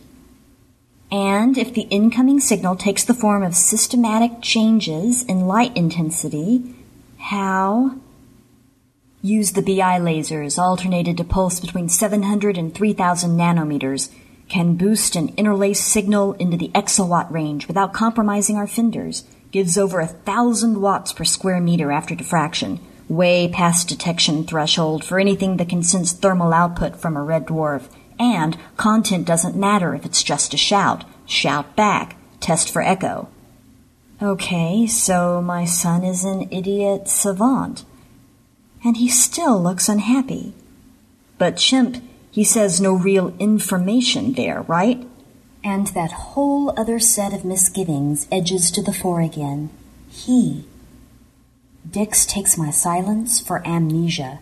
And 1.14 1.56
if 1.56 1.72
the 1.72 1.86
incoming 1.90 2.40
signal 2.40 2.74
takes 2.74 3.04
the 3.04 3.14
form 3.14 3.44
of 3.44 3.54
systematic 3.54 4.42
changes 4.42 5.22
in 5.22 5.46
light 5.46 5.76
intensity, 5.76 6.74
how? 7.18 7.94
Use 9.22 9.52
the 9.52 9.62
BI 9.62 10.00
lasers 10.00 10.58
alternated 10.58 11.16
to 11.18 11.22
pulse 11.22 11.60
between 11.60 11.88
700 11.88 12.58
and 12.58 12.74
3000 12.74 13.38
nanometers. 13.38 14.10
Can 14.48 14.74
boost 14.74 15.14
an 15.14 15.32
interlaced 15.36 15.86
signal 15.86 16.32
into 16.32 16.56
the 16.56 16.72
exawatt 16.74 17.30
range 17.30 17.68
without 17.68 17.94
compromising 17.94 18.56
our 18.56 18.66
fenders. 18.66 19.22
Gives 19.52 19.78
over 19.78 20.00
a 20.00 20.08
thousand 20.08 20.80
watts 20.80 21.12
per 21.12 21.22
square 21.22 21.60
meter 21.60 21.92
after 21.92 22.16
diffraction, 22.16 22.80
way 23.08 23.46
past 23.46 23.88
detection 23.88 24.42
threshold 24.42 25.04
for 25.04 25.20
anything 25.20 25.58
that 25.58 25.68
can 25.68 25.84
sense 25.84 26.12
thermal 26.12 26.52
output 26.52 26.96
from 26.96 27.16
a 27.16 27.22
red 27.22 27.46
dwarf 27.46 27.86
and 28.18 28.58
content 28.76 29.26
doesn't 29.26 29.56
matter 29.56 29.94
if 29.94 30.04
it's 30.04 30.22
just 30.22 30.54
a 30.54 30.58
shout. 30.58 31.04
Shout 31.26 31.76
back. 31.76 32.16
Test 32.40 32.70
for 32.70 32.82
echo. 32.82 33.28
Okay, 34.22 34.86
so 34.86 35.42
my 35.42 35.64
son 35.64 36.04
is 36.04 36.24
an 36.24 36.48
idiot 36.50 37.08
savant. 37.08 37.84
And 38.84 38.96
he 38.96 39.08
still 39.08 39.60
looks 39.62 39.88
unhappy. 39.88 40.54
But 41.38 41.56
Chimp, 41.56 42.02
he 42.30 42.44
says 42.44 42.80
no 42.80 42.92
real 42.92 43.34
information 43.38 44.34
there, 44.34 44.62
right? 44.62 45.06
And 45.62 45.88
that 45.88 46.12
whole 46.12 46.78
other 46.78 46.98
set 46.98 47.32
of 47.32 47.44
misgivings 47.44 48.28
edges 48.30 48.70
to 48.72 48.82
the 48.82 48.92
fore 48.92 49.20
again. 49.20 49.70
He. 50.08 50.64
Dix 51.90 52.26
takes 52.26 52.58
my 52.58 52.70
silence 52.70 53.40
for 53.40 53.66
amnesia. 53.66 54.40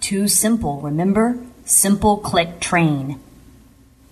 Too 0.00 0.28
simple, 0.28 0.80
remember? 0.80 1.38
Simple 1.68 2.16
click 2.16 2.60
train. 2.60 3.20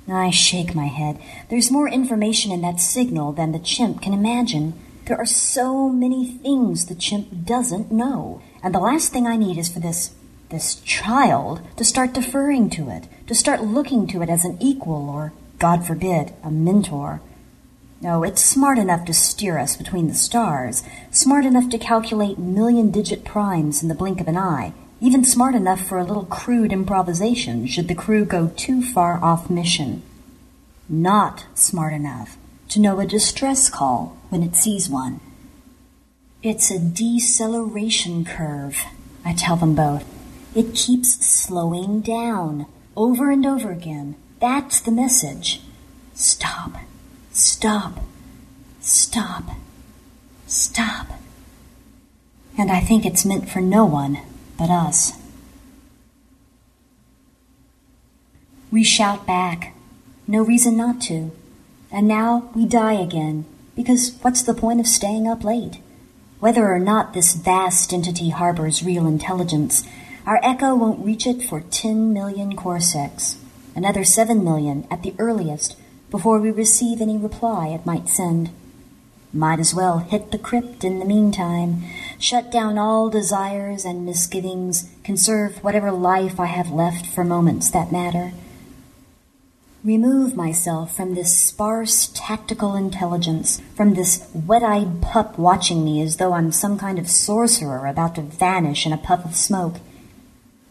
I 0.07 0.29
shake 0.29 0.75
my 0.75 0.89
head. 0.89 1.19
There's 1.49 1.71
more 1.71 1.89
information 1.89 2.53
in 2.53 2.61
that 2.61 2.81
signal 2.81 3.33
than 3.33 3.53
the 3.53 3.59
chimp 3.59 4.03
can 4.03 4.13
imagine. 4.13 4.75
There 5.07 5.17
are 5.17 5.25
so 5.25 5.89
many 5.89 6.27
things 6.27 6.85
the 6.85 6.95
chimp 6.95 7.47
doesn't 7.47 7.91
know. 7.91 8.43
And 8.63 8.75
the 8.75 8.79
last 8.79 9.11
thing 9.11 9.27
I 9.27 9.37
need 9.37 9.57
is 9.57 9.71
for 9.71 9.81
this 9.81 10.15
this 10.51 10.75
child 10.83 11.63
to 11.79 11.85
start 11.85 12.13
deferring 12.13 12.69
to 12.71 12.91
it, 12.91 13.09
to 13.27 13.35
start 13.35 13.63
looking 13.63 14.07
to 14.09 14.21
it 14.21 14.29
as 14.29 14.45
an 14.45 14.59
equal 14.61 15.09
or, 15.09 15.33
God 15.59 15.87
forbid, 15.87 16.35
a 16.45 16.51
mentor. 16.51 17.23
No, 18.03 18.23
it's 18.23 18.45
smart 18.45 18.79
enough 18.79 19.07
to 19.07 19.15
steer 19.15 19.59
us 19.59 19.77
between 19.77 20.09
the 20.09 20.15
stars, 20.15 20.85
smart 21.11 21.47
enough 21.47 21.71
to 21.71 21.79
calculate 21.79 22.39
million 22.39 22.91
digit 22.91 23.25
primes 23.25 23.83
in 23.83 23.89
the 23.89 23.95
blink 23.95 24.21
of 24.21 24.29
an 24.29 24.37
eye, 24.37 24.75
even 25.01 25.25
smart 25.25 25.55
enough 25.55 25.87
for 25.87 25.99
a 25.99 26.05
little 26.05 26.25
crude 26.25 26.73
improvisation 26.73 27.67
should 27.67 27.89
the 27.89 27.95
crew 27.95 28.25
go 28.25 28.49
too 28.57 28.83
far 28.83 29.23
off 29.23 29.51
mission. 29.51 30.03
Not 30.89 31.47
smart 31.55 31.93
enough 31.93 32.39
to 32.71 32.81
know 32.81 32.99
a 32.99 33.07
distress 33.07 33.69
call 33.69 34.17
when 34.31 34.43
it 34.43 34.57
sees 34.57 34.89
one. 34.89 35.21
It's 36.43 36.71
a 36.71 36.79
deceleration 36.79 38.25
curve, 38.25 38.79
I 39.25 39.35
tell 39.35 39.57
them 39.57 39.75
both. 39.75 40.05
It 40.55 40.75
keeps 40.75 41.27
slowing 41.27 42.01
down 42.01 42.67
over 42.97 43.31
and 43.31 43.45
over 43.45 43.71
again. 43.71 44.17
That's 44.41 44.81
the 44.81 44.93
message. 44.93 45.61
Stop, 46.15 46.77
stop, 47.33 48.01
stop, 48.81 49.45
stop. 50.47 51.09
And 52.57 52.71
I 52.71 52.81
think 52.81 53.05
it's 53.05 53.27
meant 53.27 53.51
for 53.51 53.61
no 53.61 53.85
one 53.85 54.21
but 54.59 54.71
us. 54.71 55.13
We 58.71 58.83
shout 58.83 59.27
back. 59.27 59.75
No 60.27 60.43
reason 60.43 60.77
not 60.77 61.01
to. 61.03 61.31
And 61.91 62.09
now 62.09 62.51
we 62.55 62.67
die 62.67 62.95
again, 62.95 63.45
because 63.77 64.19
what's 64.23 64.43
the 64.43 64.55
point 64.55 64.81
of 64.81 64.87
staying 64.87 65.29
up 65.29 65.45
late? 65.45 65.79
Whether 66.41 66.67
or 66.67 66.79
not 66.79 67.15
this 67.15 67.35
vast 67.35 67.93
entity 67.93 68.31
harbors 68.31 68.83
real 68.83 69.07
intelligence, 69.07 69.87
our 70.27 70.41
echo 70.43 70.75
won't 70.75 71.05
reach 71.05 71.27
it 71.27 71.43
for 71.43 71.61
10 71.61 72.13
million 72.13 72.57
corsecs, 72.57 73.39
another 73.75 74.05
7 74.05 74.43
million 74.43 74.87
at 74.91 75.03
the 75.03 75.15
earliest, 75.19 75.77
before 76.11 76.41
we 76.41 76.51
receive 76.51 77.01
any 77.01 77.17
reply 77.17 77.69
it 77.69 77.87
might 77.87 78.09
send. 78.09 78.51
Might 79.37 79.61
as 79.61 79.75
well 79.75 79.99
hit 79.99 80.31
the 80.31 80.39
crypt 80.39 80.83
in 80.83 80.99
the 80.99 81.05
meantime, 81.05 81.85
shut 82.19 82.51
down 82.51 82.79
all 82.79 83.11
desires 83.11 83.85
and 83.85 84.07
misgivings, 84.07 84.91
conserve 85.05 85.63
whatever 85.63 85.93
life 85.93 86.41
I 86.41 86.47
have 86.47 86.71
left 86.71 87.05
for 87.05 87.23
moments 87.23 87.71
that 87.71 87.93
matter. 87.93 88.33
Remove 89.85 90.35
myself 90.35 90.97
from 90.97 91.15
this 91.15 91.37
sparse 91.37 92.11
tactical 92.15 92.75
intelligence, 92.75 93.61
from 93.77 93.93
this 93.93 94.27
wet 94.33 94.63
eyed 94.63 95.03
pup 95.03 95.39
watching 95.39 95.85
me 95.85 96.01
as 96.01 96.17
though 96.17 96.33
I'm 96.33 96.51
some 96.51 96.79
kind 96.79 96.99
of 96.99 97.07
sorcerer 97.11 97.87
about 97.87 98.15
to 98.15 98.23
vanish 98.23 98.87
in 98.87 98.93
a 98.95 98.97
puff 98.97 99.23
of 99.27 99.37
smoke. 99.37 99.77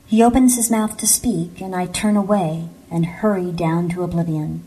He 0.07 0.23
opens 0.23 0.55
his 0.55 0.71
mouth 0.71 0.97
to 0.97 1.05
speak, 1.05 1.61
and 1.61 1.75
I 1.75 1.85
turn 1.85 2.17
away 2.17 2.69
and 2.89 3.05
hurry 3.05 3.51
down 3.51 3.89
to 3.89 4.01
oblivion. 4.01 4.63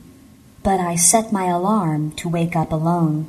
but 0.63 0.81
I 0.81 0.97
set 0.97 1.33
my 1.33 1.47
alarm 1.47 2.13
to 2.13 2.29
wake 2.29 2.55
up 2.55 2.73
alone. 2.73 3.27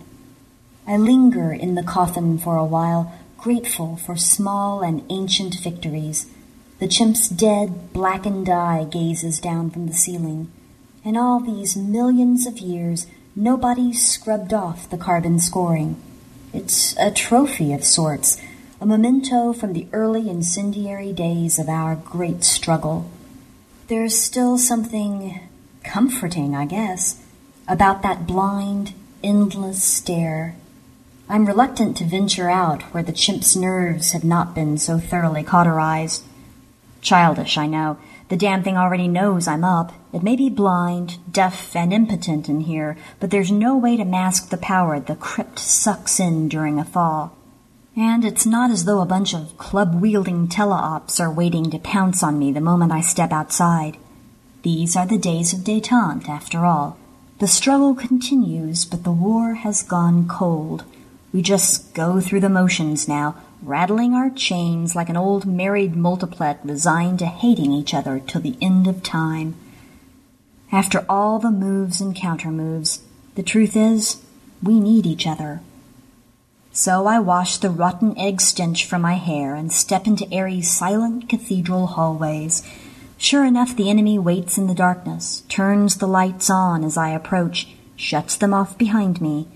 I 0.90 0.98
linger 0.98 1.54
in 1.54 1.76
the 1.76 1.84
coffin 1.84 2.40
for 2.40 2.58
a 2.58 2.66
while, 2.66 3.14
grateful 3.38 3.96
for 3.98 4.16
small 4.16 4.82
and 4.82 5.06
ancient 5.12 5.54
victories. 5.60 6.26
The 6.80 6.88
chimp's 6.88 7.30
dead, 7.30 7.94
blackened 7.94 8.50
eye 8.50 8.88
gazes 8.90 9.40
down 9.40 9.70
from 9.70 9.86
the 9.86 9.94
ceiling. 9.94 10.52
In 11.04 11.16
all 11.16 11.42
these 11.42 11.78
millions 11.78 12.48
of 12.48 12.58
years, 12.58 13.06
nobody 13.36 13.94
scrubbed 13.94 14.52
off 14.52 14.90
the 14.90 14.98
carbon 14.98 15.38
scoring. 15.38 16.02
It's 16.56 16.98
a 16.98 17.12
trophy 17.12 17.72
of 17.72 17.84
sorts, 17.84 18.42
a 18.82 18.86
memento 18.88 19.54
from 19.54 19.74
the 19.74 19.86
early 19.94 20.28
incendiary 20.28 21.14
days 21.14 21.60
of 21.60 21.70
our 21.70 21.98
great 21.98 22.44
struggle. 22.44 23.08
There's 23.90 24.18
still 24.18 24.58
something 24.58 25.40
comforting, 25.84 26.56
I 26.56 26.66
guess, 26.66 27.24
about 27.68 28.02
that 28.02 28.26
blind, 28.26 28.96
endless 29.24 29.84
stare 29.84 30.56
I'm 31.32 31.46
reluctant 31.46 31.96
to 31.98 32.06
venture 32.06 32.50
out 32.50 32.82
where 32.92 33.04
the 33.04 33.14
chimp's 33.14 33.56
nerves 33.56 34.14
have 34.14 34.24
not 34.24 34.56
been 34.56 34.80
so 34.80 34.98
thoroughly 34.98 35.44
cauterized. 35.44 36.24
Childish, 37.02 37.56
I 37.56 37.68
know. 37.68 38.00
The 38.30 38.36
damn 38.36 38.64
thing 38.64 38.78
already 38.78 39.08
knows 39.08 39.48
I'm 39.48 39.64
up. 39.64 39.94
It 40.12 40.24
may 40.24 40.36
be 40.36 40.50
blind, 40.50 41.20
deaf, 41.32 41.76
and 41.76 41.94
impotent 41.94 42.50
in 42.50 42.62
here, 42.62 42.98
but 43.20 43.30
there's 43.30 43.52
no 43.52 43.78
way 43.78 43.96
to 43.96 44.06
mask 44.06 44.50
the 44.50 44.58
power 44.58 45.00
the 45.00 45.16
crypt 45.16 45.60
sucks 45.60 46.20
in 46.20 46.50
during 46.50 46.80
a 46.80 46.84
thaw. 46.84 47.30
And 47.96 48.26
it's 48.26 48.48
not 48.48 48.72
as 48.72 48.86
though 48.86 49.02
a 49.02 49.06
bunch 49.06 49.36
of 49.36 49.56
club 49.60 50.02
wielding 50.02 50.48
teleops 50.48 51.20
are 51.20 51.32
waiting 51.32 51.70
to 51.70 51.78
pounce 51.78 52.24
on 52.24 52.40
me 52.40 52.52
the 52.52 52.60
moment 52.60 52.92
I 52.92 53.02
step 53.02 53.32
outside. 53.32 53.98
These 54.64 54.96
are 54.96 55.06
the 55.06 55.20
days 55.20 55.54
of 55.54 55.60
detente, 55.60 56.28
after 56.28 56.66
all. 56.66 56.98
The 57.38 57.48
struggle 57.48 57.94
continues, 57.94 58.84
but 58.84 59.04
the 59.04 59.12
war 59.12 59.54
has 59.54 59.84
gone 59.84 60.28
cold. 60.28 60.86
We 61.32 61.42
just 61.42 61.94
go 61.94 62.20
through 62.20 62.40
the 62.40 62.50
motions 62.50 63.08
now, 63.08 63.36
rattling 63.62 64.14
our 64.14 64.30
chains 64.30 64.96
like 64.96 65.10
an 65.10 65.18
old 65.18 65.46
married 65.46 65.96
multiplet 65.96 66.60
resigned 66.64 67.20
to 67.20 67.26
hating 67.28 67.72
each 67.72 67.94
other 67.94 68.20
till 68.20 68.42
the 68.42 68.58
end 68.62 68.88
of 68.88 69.04
time. 69.04 69.56
After 70.72 71.06
all 71.08 71.40
the 71.40 71.52
moves 71.52 72.02
and 72.02 72.16
countermoves, 72.16 73.02
the 73.36 73.44
truth 73.44 73.76
is, 73.76 74.24
we 74.64 74.80
need 74.80 75.06
each 75.06 75.28
other. 75.28 75.62
So 76.72 77.08
I 77.08 77.20
wash 77.20 77.58
the 77.58 77.70
rotten 77.70 78.18
egg 78.18 78.42
stench 78.42 78.86
from 78.86 79.02
my 79.02 79.16
hair 79.16 79.56
and 79.56 79.72
step 79.72 80.08
into 80.08 80.32
Eri's 80.32 80.70
silent 80.70 81.28
cathedral 81.28 81.88
hallways. 81.88 82.64
Sure 83.18 83.44
enough, 83.44 83.76
the 83.76 83.90
enemy 83.90 84.18
waits 84.18 84.58
in 84.58 84.68
the 84.68 84.74
darkness, 84.74 85.44
turns 85.50 85.98
the 85.98 86.08
lights 86.08 86.50
on 86.50 86.84
as 86.84 86.98
I 86.98 87.10
approach, 87.10 87.68
shuts 87.96 88.36
them 88.36 88.54
off 88.54 88.78
behind 88.78 89.20
me, 89.20 89.48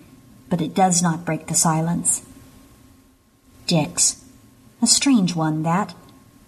but 0.50 0.62
it 0.62 0.74
does 0.74 1.02
not 1.02 1.26
break 1.26 1.48
the 1.48 1.56
silence. 1.56 2.26
Dix. 3.68 4.24
A 4.82 4.88
strange 4.88 5.36
one, 5.36 5.64
that. 5.64 5.96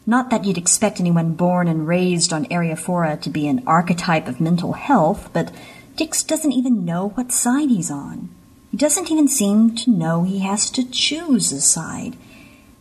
Not 0.06 0.30
that 0.30 0.46
you'd 0.46 0.58
expect 0.58 1.00
anyone 1.00 1.34
born 1.34 1.68
and 1.68 1.88
raised 1.88 2.32
on 2.32 2.46
Eriophora 2.46 3.20
to 3.22 3.30
be 3.30 3.48
an 3.48 3.64
archetype 3.66 4.28
of 4.28 4.40
mental 4.40 4.74
health, 4.74 5.30
but 5.34 5.52
Dix 5.96 6.24
doesn't 6.24 6.52
even 6.52 6.86
know 6.86 7.10
what 7.10 7.32
side 7.32 7.70
he's 7.70 7.90
on. 7.90 8.30
He 8.70 8.78
doesn't 8.78 9.10
even 9.10 9.28
seem 9.28 9.74
to 9.78 9.90
know 9.90 10.24
he 10.24 10.40
has 10.40 10.70
to 10.72 10.84
choose 10.84 11.52
a 11.52 11.62
side. 11.62 12.18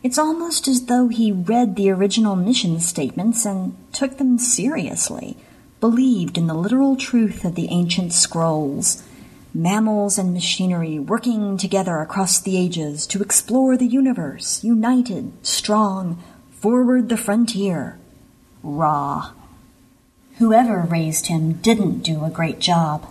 It's 0.03 0.19
almost 0.19 0.67
as 0.67 0.85
though 0.85 1.07
he 1.07 1.31
read 1.31 1.75
the 1.75 1.89
original 1.89 2.35
mission 2.35 2.79
statements 2.79 3.45
and 3.45 3.75
took 3.91 4.17
them 4.17 4.37
seriously, 4.37 5.37
believed 5.79 6.37
in 6.37 6.47
the 6.47 6.53
literal 6.53 6.95
truth 6.95 7.45
of 7.45 7.55
the 7.55 7.69
ancient 7.69 8.13
scrolls 8.13 9.01
mammals 9.55 10.17
and 10.17 10.33
machinery 10.33 10.99
working 10.99 11.57
together 11.57 12.01
across 12.01 12.41
the 12.41 12.57
ages 12.57 13.07
to 13.07 13.21
explore 13.21 13.77
the 13.77 13.87
universe, 13.87 14.61
united, 14.65 15.31
strong, 15.45 16.21
forward 16.51 17.07
the 17.07 17.15
frontier. 17.15 17.97
Raw. 18.61 19.31
Whoever 20.39 20.81
raised 20.81 21.27
him 21.27 21.53
didn't 21.53 21.99
do 21.99 22.25
a 22.25 22.29
great 22.29 22.59
job. 22.59 23.07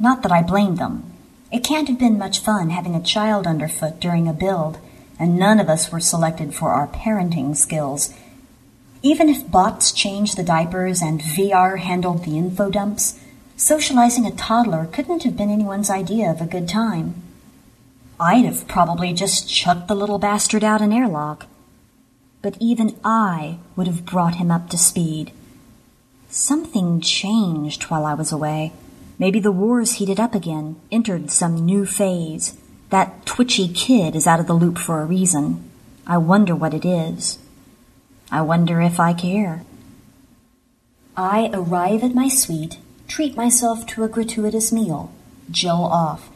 Not 0.00 0.22
that 0.22 0.32
I 0.32 0.42
blame 0.42 0.74
them. 0.74 1.04
It 1.52 1.62
can't 1.62 1.86
have 1.86 2.00
been 2.00 2.18
much 2.18 2.40
fun 2.40 2.70
having 2.70 2.96
a 2.96 3.02
child 3.02 3.46
underfoot 3.46 4.00
during 4.00 4.26
a 4.26 4.32
build, 4.32 4.78
and 5.20 5.38
none 5.38 5.60
of 5.60 5.68
us 5.68 5.92
were 5.92 6.00
selected 6.00 6.52
for 6.52 6.70
our 6.70 6.88
parenting 6.88 7.56
skills. 7.56 8.12
Even 9.02 9.28
if 9.28 9.48
bots 9.48 9.92
changed 9.92 10.36
the 10.36 10.42
diapers 10.42 11.00
and 11.00 11.20
VR 11.20 11.78
handled 11.78 12.24
the 12.24 12.36
info 12.36 12.70
dumps, 12.70 13.20
Socializing 13.56 14.26
a 14.26 14.30
toddler 14.32 14.86
couldn't 14.92 15.22
have 15.22 15.34
been 15.34 15.48
anyone's 15.48 15.88
idea 15.88 16.30
of 16.30 16.42
a 16.42 16.46
good 16.46 16.68
time. 16.68 17.14
I'd 18.20 18.44
have 18.44 18.68
probably 18.68 19.14
just 19.14 19.48
chucked 19.48 19.88
the 19.88 19.94
little 19.94 20.18
bastard 20.18 20.62
out 20.62 20.82
an 20.82 20.92
airlock. 20.92 21.46
But 22.42 22.58
even 22.60 22.98
I 23.02 23.56
would 23.74 23.86
have 23.86 24.04
brought 24.04 24.34
him 24.34 24.50
up 24.50 24.68
to 24.70 24.78
speed. 24.78 25.32
Something 26.28 27.00
changed 27.00 27.84
while 27.84 28.04
I 28.04 28.12
was 28.12 28.30
away. 28.30 28.72
Maybe 29.18 29.40
the 29.40 29.52
war's 29.52 29.94
heated 29.94 30.20
up 30.20 30.34
again, 30.34 30.76
entered 30.92 31.30
some 31.30 31.64
new 31.64 31.86
phase. 31.86 32.58
That 32.90 33.24
twitchy 33.24 33.68
kid 33.68 34.14
is 34.14 34.26
out 34.26 34.38
of 34.38 34.46
the 34.46 34.52
loop 34.52 34.76
for 34.76 35.00
a 35.00 35.06
reason. 35.06 35.70
I 36.06 36.18
wonder 36.18 36.54
what 36.54 36.74
it 36.74 36.84
is. 36.84 37.38
I 38.30 38.42
wonder 38.42 38.82
if 38.82 39.00
I 39.00 39.14
care. 39.14 39.64
I 41.16 41.48
arrive 41.54 42.04
at 42.04 42.14
my 42.14 42.28
suite 42.28 42.76
treat 43.08 43.36
myself 43.36 43.86
to 43.86 44.04
a 44.04 44.08
gratuitous 44.08 44.72
meal, 44.72 45.12
Jill 45.50 45.84
off. 45.84 46.30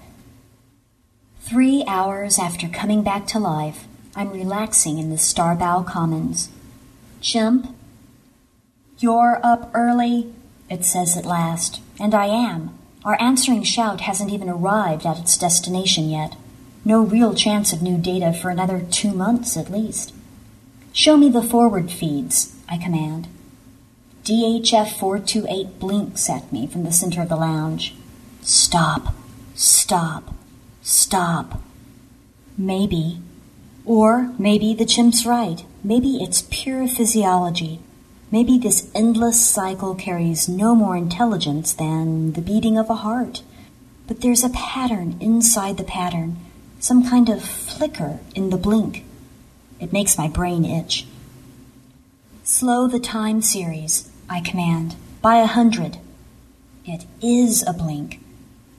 Three 1.41 1.85
hours 1.87 2.39
after 2.39 2.69
coming 2.69 3.03
back 3.03 3.27
to 3.29 3.39
life, 3.39 3.89
I'm 4.15 4.31
relaxing 4.31 4.99
in 4.99 5.11
the 5.11 5.19
Starbow 5.19 5.83
Commons. 5.87 6.49
Chimp, 7.21 7.75
you're 8.99 9.41
up 9.43 9.71
early, 9.75 10.33
it 10.69 10.85
says 10.85 11.17
at 11.17 11.25
last, 11.25 11.81
and 11.99 12.15
I 12.15 12.27
am. 12.27 12.79
Our 13.05 13.21
answering 13.21 13.63
shout 13.65 14.03
hasn't 14.03 14.31
even 14.31 14.49
arrived 14.49 15.07
at 15.07 15.19
its 15.19 15.39
destination 15.39 16.09
yet. 16.09 16.37
No 16.85 17.01
real 17.01 17.35
chance 17.35 17.73
of 17.73 17.83
new 17.83 17.99
data 17.99 18.33
for 18.33 18.51
another 18.51 18.81
two 18.91 19.13
months 19.13 19.57
at 19.57 19.71
least. 19.73 20.13
Show 20.93 21.17
me 21.17 21.29
the 21.31 21.43
forward 21.43 21.91
feeds, 21.91 22.55
I 22.69 22.79
command. 22.79 23.27
DHF 24.25 24.99
428 24.99 25.79
blinks 25.79 26.29
at 26.29 26.53
me 26.53 26.67
from 26.67 26.85
the 26.85 26.93
center 26.93 27.23
of 27.23 27.31
the 27.31 27.37
lounge. 27.37 27.95
Stop, 28.43 29.15
stop, 29.55 30.35
stop. 30.83 31.63
Maybe. 32.59 33.21
Or 33.87 34.35
maybe 34.39 34.75
the 34.75 34.85
chimp's 34.85 35.25
right. 35.25 35.65
Maybe 35.83 36.19
it's 36.23 36.47
pure 36.51 36.87
physiology. 36.87 37.81
Maybe 38.31 38.59
this 38.59 38.91
endless 38.95 39.45
cycle 39.45 39.95
carries 39.95 40.49
no 40.49 40.75
more 40.75 40.97
intelligence 40.97 41.73
than 41.73 42.35
the 42.35 42.43
beating 42.43 42.77
of 42.77 42.91
a 42.91 42.97
heart. 42.97 43.43
But 44.07 44.21
there's 44.21 44.45
a 44.45 44.51
pattern 44.51 45.17
inside 45.21 45.79
the 45.79 45.85
pattern, 45.85 46.37
some 46.79 47.09
kind 47.09 47.31
of 47.31 47.43
flicker 47.43 48.21
in 48.35 48.51
the 48.51 48.59
blink. 48.59 49.05
It 49.81 49.95
makes 49.95 50.19
my 50.19 50.29
brain 50.29 50.67
itch. 50.67 51.07
Slow 52.45 52.87
the 52.87 53.01
time 53.01 53.41
series. 53.41 54.10
I 54.33 54.41
command, 54.41 54.95
by 55.21 55.39
a 55.39 55.47
hundred. 55.47 55.99
It 56.85 57.05
is 57.21 57.67
a 57.67 57.73
blink. 57.73 58.21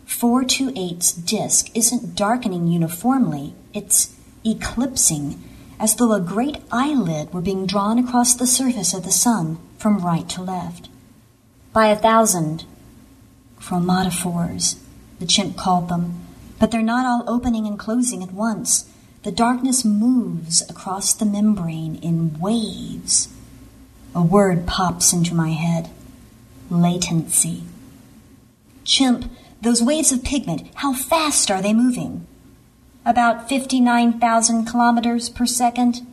428's 0.07 1.11
disk 1.11 1.69
isn't 1.76 2.15
darkening 2.15 2.68
uniformly, 2.68 3.53
it's 3.73 4.15
eclipsing, 4.45 5.44
as 5.78 5.95
though 5.95 6.14
a 6.14 6.22
great 6.22 6.60
eyelid 6.72 7.34
were 7.34 7.41
being 7.41 7.65
drawn 7.65 7.99
across 7.99 8.34
the 8.34 8.48
surface 8.48 8.94
of 8.94 9.03
the 9.03 9.11
sun 9.11 9.57
from 9.78 9.99
right 9.99 10.30
to 10.30 10.41
left. 10.41 10.88
By 11.73 11.88
a 11.88 11.98
thousand. 11.98 12.64
Chromatophores, 13.60 14.80
the 15.19 15.26
chimp 15.26 15.57
called 15.57 15.90
them, 15.90 16.26
but 16.60 16.72
they're 16.72 16.82
not 16.82 17.06
all 17.06 17.26
opening 17.28 17.68
and 17.68 17.78
closing 17.78 18.23
at 18.23 18.32
once. 18.32 18.90
The 19.23 19.34
darkness 19.34 19.84
moves 19.84 20.61
across 20.69 21.14
the 21.14 21.26
membrane 21.26 21.95
in 21.98 22.40
waves. 22.40 23.28
A 24.13 24.21
word 24.21 24.67
pops 24.67 25.13
into 25.13 25.33
my 25.33 25.49
head 25.49 25.89
latency. 26.69 27.63
Chimp, 28.83 29.29
those 29.61 29.83
waves 29.83 30.11
of 30.11 30.23
pigment, 30.23 30.67
how 30.75 30.93
fast 30.93 31.51
are 31.51 31.61
they 31.61 31.73
moving? 31.73 32.25
About 33.05 33.49
59,000 33.49 34.65
kilometers 34.65 35.29
per 35.29 35.45
second. 35.45 36.05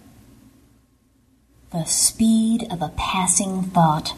The 1.71 1.85
speed 1.85 2.67
of 2.71 2.83
a 2.83 2.93
passing 2.97 3.63
thought. 3.63 4.15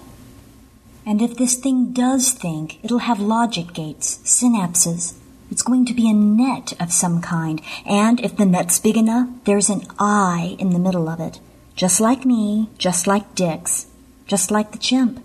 And 1.04 1.20
if 1.20 1.36
this 1.36 1.56
thing 1.56 1.92
does 1.92 2.32
think, 2.32 2.78
it'll 2.82 2.98
have 2.98 3.20
logic 3.20 3.72
gates, 3.72 4.18
synapses. 4.24 5.14
It's 5.50 5.62
going 5.62 5.84
to 5.86 5.94
be 5.94 6.08
a 6.08 6.14
net 6.14 6.74
of 6.80 6.92
some 6.92 7.20
kind, 7.20 7.60
and 7.84 8.20
if 8.20 8.36
the 8.36 8.46
net's 8.46 8.78
big 8.78 8.96
enough, 8.96 9.28
there's 9.44 9.68
an 9.68 9.82
eye 9.98 10.54
in 10.58 10.70
the 10.70 10.78
middle 10.78 11.08
of 11.08 11.18
it. 11.18 11.40
Just 11.80 11.98
like 11.98 12.26
me, 12.26 12.68
just 12.76 13.06
like 13.06 13.34
Dix, 13.34 13.86
just 14.26 14.50
like 14.50 14.72
the 14.72 14.76
chimp. 14.76 15.24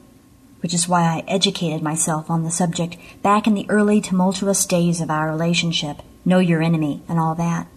which 0.61 0.73
is 0.73 0.87
why 0.87 1.03
I 1.03 1.23
educated 1.27 1.83
myself 1.83 2.27
on 2.29 2.43
the 2.43 2.49
subject 2.49 2.97
back 3.21 3.45
in 3.45 3.53
the 3.53 3.69
early 3.69 4.01
tumultuous 4.01 4.65
days 4.65 5.01
of 5.01 5.11
our 5.11 5.29
relationship. 5.29 5.97
Know 6.25 6.39
your 6.39 6.61
enemy 6.63 7.03
and 7.07 7.19
all 7.19 7.35
that. 7.35 7.67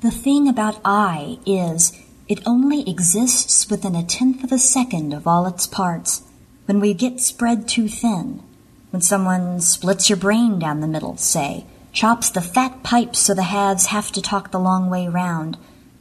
The 0.00 0.10
thing 0.10 0.48
about 0.48 0.80
I 0.82 1.38
is, 1.44 1.92
it 2.28 2.40
only 2.46 2.88
exists 2.88 3.68
within 3.68 3.94
a 3.94 4.02
tenth 4.02 4.42
of 4.42 4.52
a 4.52 4.58
second 4.58 5.12
of 5.12 5.26
all 5.26 5.46
its 5.46 5.66
parts. 5.66 6.22
When 6.66 6.80
we 6.80 6.94
get 6.94 7.20
spread 7.20 7.68
too 7.68 7.88
thin, 7.88 8.42
when 8.90 9.02
someone 9.02 9.60
splits 9.60 10.08
your 10.08 10.16
brain 10.16 10.58
down 10.58 10.80
the 10.80 10.86
middle, 10.86 11.16
say, 11.16 11.66
chops 11.92 12.30
the 12.30 12.40
fat 12.40 12.82
pipes 12.82 13.18
so 13.18 13.34
the 13.34 13.42
halves 13.42 13.86
have 13.86 14.12
to 14.12 14.22
talk 14.22 14.50
the 14.50 14.60
long 14.60 14.88
way 14.88 15.08
round, 15.08 15.58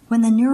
when 0.07 0.21
the 0.21 0.31
neural 0.31 0.53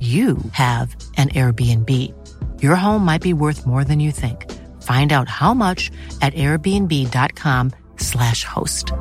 you 0.00 0.38
have 0.52 0.96
an 1.18 1.28
Airbnb. 1.28 2.14
Your 2.62 2.76
home 2.76 3.04
might 3.04 3.20
be 3.20 3.34
worth 3.34 3.66
more 3.66 3.84
than 3.84 4.00
you 4.00 4.12
think. 4.12 4.50
Find 4.80 5.12
out 5.12 5.28
how 5.28 5.52
much 5.52 5.90
at 6.22 6.32
airbnb.com/slash 6.32 8.44
host. 8.44 8.92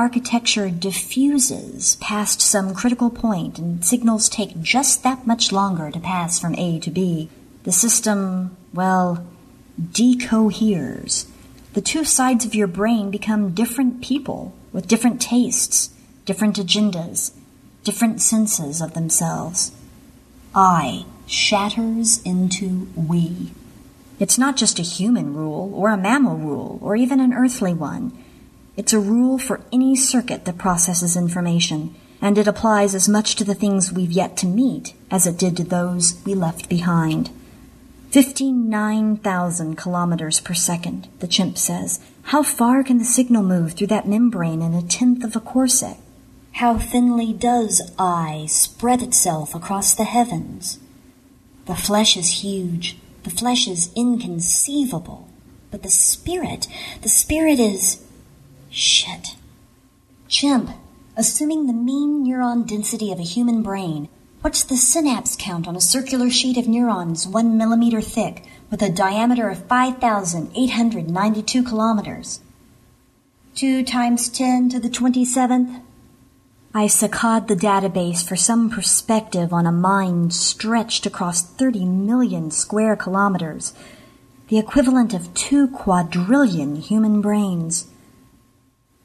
architecture 0.00 0.70
diffuses 0.70 1.96
past 1.96 2.40
some 2.40 2.74
critical 2.74 3.10
point 3.10 3.58
and 3.58 3.84
signals 3.84 4.30
take 4.30 4.62
just 4.62 5.02
that 5.02 5.26
much 5.26 5.52
longer 5.52 5.90
to 5.90 6.00
pass 6.00 6.40
from 6.40 6.54
A 6.54 6.80
to 6.80 6.90
B. 6.90 7.28
The 7.64 7.72
system, 7.72 8.56
well, 8.72 9.26
decoheres. 9.92 11.26
The 11.74 11.82
two 11.82 12.04
sides 12.04 12.46
of 12.46 12.54
your 12.54 12.66
brain 12.66 13.10
become 13.10 13.52
different 13.52 14.02
people 14.02 14.54
with 14.72 14.88
different 14.88 15.20
tastes, 15.20 15.90
different 16.30 16.58
agendas, 16.58 17.32
different 17.82 18.22
senses 18.22 18.80
of 18.80 18.94
themselves. 18.94 19.72
I 20.54 21.04
shatters 21.26 22.22
into 22.22 22.86
we. 22.94 23.50
It's 24.20 24.38
not 24.38 24.56
just 24.56 24.78
a 24.78 24.82
human 24.82 25.34
rule, 25.34 25.74
or 25.74 25.90
a 25.90 25.96
mammal 25.96 26.36
rule, 26.36 26.78
or 26.82 26.94
even 26.94 27.18
an 27.18 27.34
earthly 27.34 27.74
one. 27.74 28.16
It's 28.76 28.92
a 28.92 29.00
rule 29.00 29.38
for 29.38 29.60
any 29.72 29.96
circuit 29.96 30.44
that 30.44 30.56
processes 30.56 31.16
information, 31.16 31.96
and 32.22 32.38
it 32.38 32.46
applies 32.46 32.94
as 32.94 33.08
much 33.08 33.34
to 33.34 33.42
the 33.42 33.56
things 33.56 33.92
we've 33.92 34.12
yet 34.12 34.36
to 34.36 34.46
meet 34.46 34.94
as 35.10 35.26
it 35.26 35.36
did 35.36 35.56
to 35.56 35.64
those 35.64 36.22
we 36.24 36.36
left 36.36 36.68
behind. 36.68 37.30
59,000 38.12 39.74
kilometers 39.76 40.38
per 40.38 40.54
second, 40.54 41.08
the 41.18 41.26
chimp 41.26 41.58
says. 41.58 41.98
How 42.22 42.44
far 42.44 42.84
can 42.84 42.98
the 42.98 43.04
signal 43.04 43.42
move 43.42 43.72
through 43.72 43.88
that 43.88 44.06
membrane 44.06 44.62
in 44.62 44.74
a 44.74 44.82
tenth 44.82 45.24
of 45.24 45.34
a 45.34 45.40
corsec? 45.40 45.98
How 46.60 46.76
thinly 46.76 47.32
does 47.32 47.80
I 47.98 48.44
spread 48.46 49.00
itself 49.00 49.54
across 49.54 49.94
the 49.94 50.04
heavens? 50.04 50.78
The 51.64 51.74
flesh 51.74 52.18
is 52.18 52.42
huge. 52.42 52.98
The 53.22 53.30
flesh 53.30 53.66
is 53.66 53.90
inconceivable. 53.96 55.26
But 55.70 55.82
the 55.82 55.88
spirit, 55.88 56.68
the 57.00 57.08
spirit 57.08 57.58
is. 57.58 58.04
Shit. 58.68 59.36
Chimp, 60.28 60.72
assuming 61.16 61.66
the 61.66 61.72
mean 61.72 62.26
neuron 62.26 62.66
density 62.66 63.10
of 63.10 63.18
a 63.18 63.22
human 63.22 63.62
brain, 63.62 64.10
what's 64.42 64.62
the 64.62 64.76
synapse 64.76 65.36
count 65.40 65.66
on 65.66 65.76
a 65.76 65.80
circular 65.80 66.28
sheet 66.28 66.58
of 66.58 66.68
neurons 66.68 67.26
one 67.26 67.56
millimeter 67.56 68.02
thick 68.02 68.44
with 68.70 68.82
a 68.82 68.90
diameter 68.90 69.48
of 69.48 69.66
5,892 69.66 71.62
kilometers? 71.62 72.40
2 73.54 73.82
times 73.82 74.28
10 74.28 74.68
to 74.68 74.78
the 74.78 74.90
27th? 74.90 75.80
I 76.72 76.84
saccade 76.84 77.48
the 77.48 77.56
database 77.56 78.24
for 78.24 78.36
some 78.36 78.70
perspective 78.70 79.52
on 79.52 79.66
a 79.66 79.72
mind 79.72 80.32
stretched 80.32 81.04
across 81.04 81.42
30 81.42 81.84
million 81.84 82.52
square 82.52 82.94
kilometers, 82.94 83.72
the 84.46 84.58
equivalent 84.58 85.12
of 85.12 85.34
two 85.34 85.66
quadrillion 85.66 86.76
human 86.76 87.20
brains. 87.20 87.88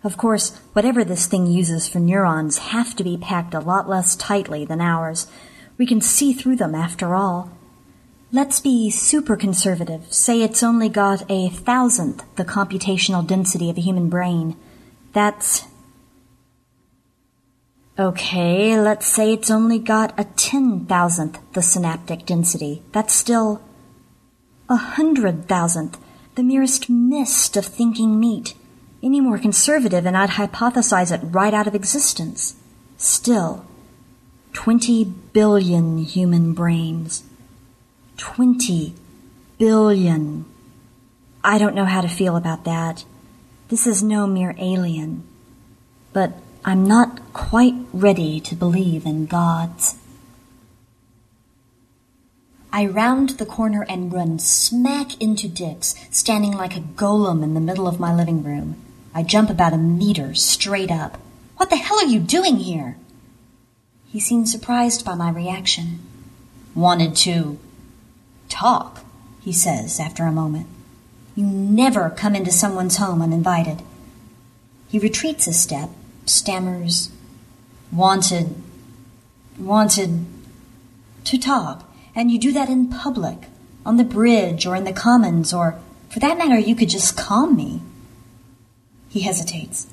Of 0.04 0.16
course, 0.16 0.56
whatever 0.74 1.04
this 1.04 1.26
thing 1.26 1.48
uses 1.48 1.88
for 1.88 1.98
neurons 1.98 2.60
have 2.70 2.96
to 2.98 3.04
be 3.04 3.18
packed 3.18 3.56
a 3.56 3.60
lot 3.60 3.90
less 3.90 4.16
tightly 4.16 4.64
than 4.64 4.80
ours. 4.80 5.26
We 5.80 5.88
can 5.88 6.02
see 6.02 6.34
through 6.34 6.58
them 6.58 6.76
after 6.76 7.16
all. 7.16 7.50
Let's 8.32 8.60
be 8.60 8.92
super 8.92 9.36
conservative, 9.36 10.14
say 10.14 10.44
it's 10.44 10.62
only 10.62 10.88
got 10.88 11.24
a 11.32 11.50
thousandth 11.50 12.26
the 12.36 12.46
computational 12.46 13.26
density 13.26 13.72
of 13.72 13.78
a 13.80 13.82
human 13.82 14.08
brain. 14.08 14.56
That's 15.14 15.66
Okay, 17.98 18.78
let's 18.78 19.06
say 19.06 19.32
it's 19.32 19.50
only 19.50 19.80
got 19.80 20.14
a 20.20 20.26
ten 20.26 20.86
thousandth 20.86 21.40
the 21.54 21.62
synaptic 21.62 22.26
density. 22.26 22.84
That's 22.92 23.14
still 23.14 23.62
a 24.68 24.76
hundred 24.76 25.48
thousandth, 25.48 25.98
the 26.36 26.44
merest 26.44 26.90
mist 26.90 27.56
of 27.56 27.66
thinking 27.66 28.20
meat. 28.20 28.54
Any 29.02 29.22
more 29.22 29.38
conservative 29.38 30.06
and 30.06 30.18
I'd 30.18 30.32
hypothesize 30.32 31.14
it 31.14 31.24
right 31.24 31.54
out 31.54 31.68
of 31.68 31.76
existence. 31.76 32.58
Still, 32.98 33.66
twenty 34.52 35.06
billion 35.06 36.00
human 36.00 36.54
brains. 36.54 37.24
Twenty 38.18 38.94
billion. 39.58 40.44
I 41.46 41.58
don't 41.58 41.76
know 41.76 41.86
how 41.86 42.02
to 42.02 42.10
feel 42.10 42.36
about 42.36 42.66
that. 42.66 43.06
This 43.70 43.88
is 43.88 44.04
no 44.04 44.28
mere 44.28 44.54
alien. 44.58 45.26
But 46.12 46.34
I'm 46.68 46.88
not 46.88 47.32
quite 47.32 47.76
ready 47.94 48.40
to 48.40 48.56
believe 48.56 49.06
in 49.06 49.28
gods. 49.28 50.00
I 52.74 52.88
round 52.88 53.30
the 53.38 53.46
corner 53.46 53.86
and 53.88 54.12
run 54.12 54.40
smack 54.40 55.22
into 55.22 55.48
Dix, 55.48 55.94
standing 56.10 56.54
like 56.54 56.76
a 56.76 56.82
golem 56.82 57.44
in 57.44 57.54
the 57.54 57.60
middle 57.60 57.88
of 57.88 58.00
my 58.00 58.16
living 58.16 58.42
room. 58.42 58.78
I 59.14 59.22
jump 59.22 59.52
about 59.52 59.74
a 59.74 59.78
meter 59.78 60.34
straight 60.34 60.90
up. 60.90 61.20
What 61.58 61.70
the 61.70 61.76
hell 61.76 62.00
are 62.00 62.08
you 62.08 62.20
doing 62.20 62.56
here? 62.56 62.98
He 64.08 64.20
seems 64.20 64.52
surprised 64.52 65.06
by 65.06 65.14
my 65.14 65.30
reaction. 65.30 66.00
Wanted 66.74 67.16
to 67.18 67.60
talk, 68.50 69.06
he 69.40 69.54
says 69.54 70.00
after 70.00 70.24
a 70.24 70.32
moment. 70.32 70.66
You 71.36 71.46
never 71.46 72.10
come 72.10 72.34
into 72.34 72.52
someone's 72.52 72.98
home 72.98 73.22
uninvited. 73.22 73.84
He 74.90 74.98
retreats 74.98 75.46
a 75.46 75.54
step 75.54 75.92
stammers, 76.26 77.12
wanted, 77.92 78.56
wanted. 79.58 80.26
to 81.26 81.38
talk, 81.40 81.92
and 82.14 82.30
you 82.30 82.38
do 82.40 82.52
that 82.54 82.70
in 82.70 82.88
public, 82.88 83.50
on 83.84 83.98
the 83.98 84.04
bridge 84.04 84.66
or 84.68 84.76
in 84.76 84.84
the 84.84 84.94
commons, 84.94 85.52
or 85.54 85.80
for 86.10 86.20
that 86.20 86.38
matter, 86.38 86.60
you 86.60 86.76
could 86.76 86.90
just 86.90 87.18
calm 87.18 87.56
me. 87.56 87.82
He 89.10 89.22
hesitates. 89.22 89.88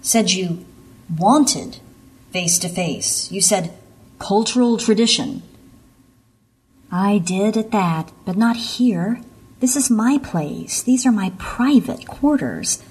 Said 0.00 0.32
you 0.32 0.66
wanted 1.16 1.78
face 2.32 2.58
to 2.58 2.68
face. 2.68 3.30
You 3.30 3.40
said 3.40 3.72
cultural 4.18 4.76
tradition. 4.76 5.42
I 6.90 7.18
did 7.18 7.56
at 7.56 7.70
that, 7.70 8.10
but 8.24 8.36
not 8.36 8.56
here. 8.56 9.20
This 9.60 9.76
is 9.76 9.88
my 9.88 10.18
place. 10.18 10.82
These 10.82 11.06
are 11.06 11.12
my 11.12 11.32
private 11.38 12.06
quarters. 12.06 12.82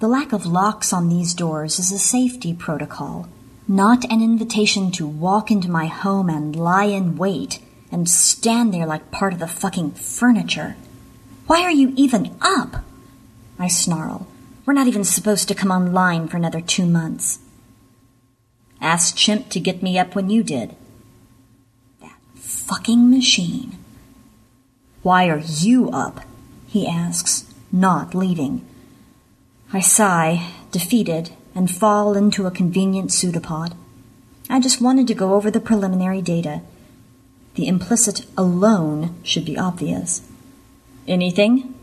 The 0.00 0.06
lack 0.06 0.32
of 0.32 0.46
locks 0.46 0.92
on 0.92 1.08
these 1.08 1.34
doors 1.34 1.80
is 1.80 1.90
a 1.90 1.98
safety 1.98 2.54
protocol, 2.54 3.28
not 3.66 4.04
an 4.04 4.22
invitation 4.22 4.92
to 4.92 5.06
walk 5.08 5.50
into 5.50 5.68
my 5.68 5.86
home 5.86 6.30
and 6.30 6.54
lie 6.54 6.84
in 6.84 7.16
wait 7.16 7.58
and 7.90 8.08
stand 8.08 8.72
there 8.72 8.86
like 8.86 9.10
part 9.10 9.32
of 9.32 9.40
the 9.40 9.48
fucking 9.48 9.92
furniture. 9.92 10.76
Why 11.48 11.62
are 11.62 11.72
you 11.72 11.92
even 11.96 12.36
up? 12.40 12.84
I 13.58 13.66
snarl. 13.66 14.28
We're 14.64 14.74
not 14.74 14.86
even 14.86 15.02
supposed 15.02 15.48
to 15.48 15.54
come 15.56 15.72
online 15.72 16.28
for 16.28 16.36
another 16.36 16.60
two 16.60 16.86
months. 16.86 17.40
Ask 18.80 19.16
Chimp 19.16 19.48
to 19.48 19.58
get 19.58 19.82
me 19.82 19.98
up 19.98 20.14
when 20.14 20.30
you 20.30 20.44
did. 20.44 20.76
That 22.00 22.20
fucking 22.36 23.10
machine. 23.10 23.76
Why 25.02 25.28
are 25.28 25.42
you 25.44 25.90
up? 25.90 26.20
he 26.68 26.86
asks, 26.86 27.52
not 27.72 28.14
leaving. 28.14 28.64
I 29.72 29.80
sigh, 29.80 30.50
defeated, 30.70 31.30
and 31.54 31.70
fall 31.70 32.16
into 32.16 32.46
a 32.46 32.50
convenient 32.50 33.12
pseudopod. 33.12 33.74
I 34.48 34.60
just 34.60 34.80
wanted 34.80 35.06
to 35.08 35.14
go 35.14 35.34
over 35.34 35.50
the 35.50 35.60
preliminary 35.60 36.22
data. 36.22 36.62
The 37.54 37.68
implicit 37.68 38.24
alone 38.36 39.16
should 39.22 39.44
be 39.44 39.58
obvious. 39.58 40.22
Anything? 41.06 41.74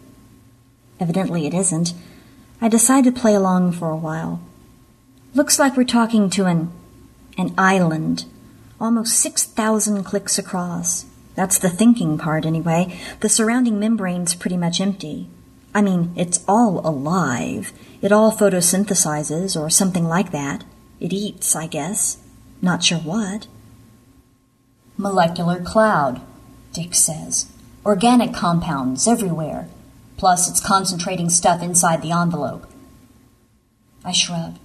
Evidently 1.00 1.46
it 1.46 1.54
isn't. 1.54 1.94
I 2.60 2.70
decide 2.70 3.04
to 3.04 3.12
play 3.12 3.36
along 3.36 3.74
for 3.74 3.90
a 3.90 3.98
while. 3.98 4.42
Looks 5.36 5.60
like 5.60 5.78
we're 5.78 5.84
talking 5.84 6.30
to 6.32 6.46
an 6.46 6.72
an 7.38 7.54
island, 7.58 8.26
almost 8.80 9.20
6,000 9.20 10.04
clicks 10.04 10.40
across. 10.40 11.06
That's 11.36 11.60
the 11.60 11.70
thinking 11.70 12.18
part, 12.18 12.46
anyway. 12.46 12.98
The 13.20 13.30
surrounding 13.30 13.78
membrane's 13.78 14.34
pretty 14.34 14.56
much 14.56 14.80
empty. 14.80 15.30
I 15.76 15.82
mean, 15.82 16.14
it's 16.16 16.44
all 16.48 16.80
alive. 16.88 17.74
It 18.02 18.14
all 18.14 18.32
photosynthesizes, 18.32 19.60
or 19.60 19.70
something 19.70 20.08
like 20.08 20.32
that. 20.32 20.64
It 21.02 21.12
eats, 21.12 21.54
I 21.54 21.68
guess. 21.68 22.18
Not 22.62 22.82
sure 22.82 23.00
what. 23.00 23.48
Molecular 24.98 25.62
cloud, 25.62 26.22
Dix 26.72 27.00
says. 27.00 27.48
Organic 27.86 28.34
compounds 28.34 29.06
everywhere. 29.06 29.68
Plus, 30.16 30.50
it's 30.50 30.66
concentrating 30.66 31.30
stuff 31.30 31.62
inside 31.62 32.02
the 32.02 32.14
envelope. 32.14 32.66
I 34.06 34.14
shrug. 34.14 34.56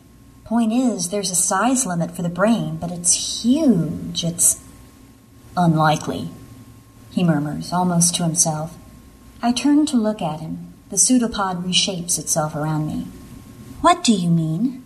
Point 0.45 0.73
is, 0.73 1.11
there's 1.11 1.33
a 1.33 1.35
size 1.35 1.85
limit 1.87 2.13
for 2.13 2.23
the 2.23 2.29
brain, 2.29 2.77
but 2.77 2.93
it's 2.93 3.43
huge. 3.43 4.23
It's 4.23 4.63
unlikely, 5.57 6.31
he 7.11 7.25
murmurs, 7.25 7.73
almost 7.73 8.15
to 8.15 8.23
himself. 8.23 8.77
I 9.43 9.51
turn 9.51 9.87
to 9.87 9.97
look 9.97 10.23
at 10.23 10.39
him. 10.39 10.70
The 10.91 10.99
pseudopod 10.99 11.65
reshapes 11.65 12.19
itself 12.19 12.57
around 12.57 12.89
me. 12.89 13.07
What 13.81 14.03
do 14.03 14.13
you 14.13 14.29
mean? 14.29 14.83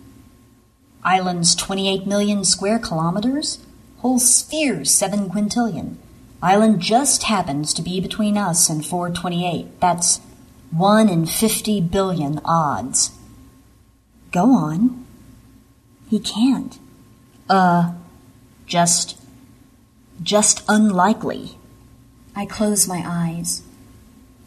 Island's 1.03 1.55
28 1.55 2.07
million 2.07 2.45
square 2.45 2.79
kilometers? 2.79 3.59
Whole 3.99 4.19
sphere's 4.19 4.91
7 4.91 5.31
quintillion. 5.31 5.97
Island 6.43 6.81
just 6.81 7.23
happens 7.23 7.73
to 7.73 7.81
be 7.81 8.01
between 8.01 8.37
us 8.37 8.69
and 8.69 8.85
428. 8.85 9.81
That's 9.81 10.21
1 10.73 11.09
in 11.09 11.25
50 11.25 11.81
billion 11.81 12.39
odds. 12.45 13.11
Go 14.31 14.53
on. 14.53 15.07
He 16.11 16.21
can't. 16.21 16.79
Uh, 17.49 17.95
just. 18.67 19.17
just 20.23 20.63
unlikely. 20.69 21.57
I 22.37 22.45
close 22.45 22.87
my 22.87 23.03
eyes. 23.07 23.63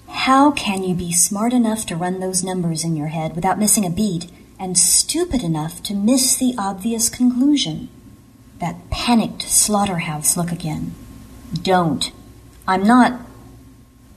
How 0.07 0.51
can 0.51 0.83
you 0.83 0.95
be 0.95 1.11
smart 1.11 1.53
enough 1.53 1.85
to 1.87 1.95
run 1.95 2.19
those 2.19 2.43
numbers 2.43 2.83
in 2.83 2.95
your 2.95 3.07
head 3.07 3.35
without 3.35 3.59
missing 3.59 3.85
a 3.85 3.89
beat, 3.89 4.31
and 4.59 4.77
stupid 4.77 5.43
enough 5.43 5.83
to 5.83 5.93
miss 5.93 6.35
the 6.35 6.55
obvious 6.57 7.09
conclusion? 7.09 7.89
That 8.59 8.89
panicked 8.89 9.43
slaughterhouse 9.43 10.35
look 10.35 10.51
again. 10.51 10.95
Don't. 11.53 12.11
I'm 12.67 12.83
not. 12.83 13.21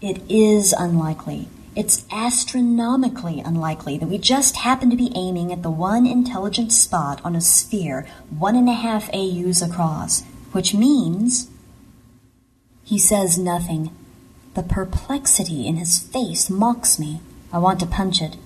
It 0.00 0.22
is 0.28 0.72
unlikely. 0.72 1.48
It's 1.76 2.04
astronomically 2.10 3.40
unlikely 3.40 3.98
that 3.98 4.08
we 4.08 4.18
just 4.18 4.56
happen 4.56 4.90
to 4.90 4.96
be 4.96 5.12
aiming 5.14 5.52
at 5.52 5.62
the 5.62 5.70
one 5.70 6.06
intelligent 6.06 6.72
spot 6.72 7.20
on 7.24 7.36
a 7.36 7.40
sphere 7.40 8.06
one 8.30 8.56
and 8.56 8.68
a 8.68 8.72
half 8.72 9.08
AUs 9.14 9.62
across, 9.62 10.22
which 10.52 10.74
means. 10.74 11.48
He 12.82 12.98
says 12.98 13.38
nothing. 13.38 13.94
The 14.54 14.62
perplexity 14.62 15.66
in 15.66 15.76
his 15.76 15.98
face 15.98 16.50
mocks 16.50 16.98
me. 16.98 17.20
I 17.52 17.58
want 17.58 17.80
to 17.80 17.86
punch 17.86 18.20
it. 18.20 18.36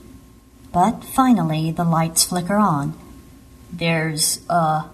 But 0.73 1.05
finally, 1.05 1.71
the 1.71 1.85
lights 1.85 2.25
flicker 2.25 2.57
on. 2.57 2.99
There's, 3.73 4.41
uh, 4.49 4.89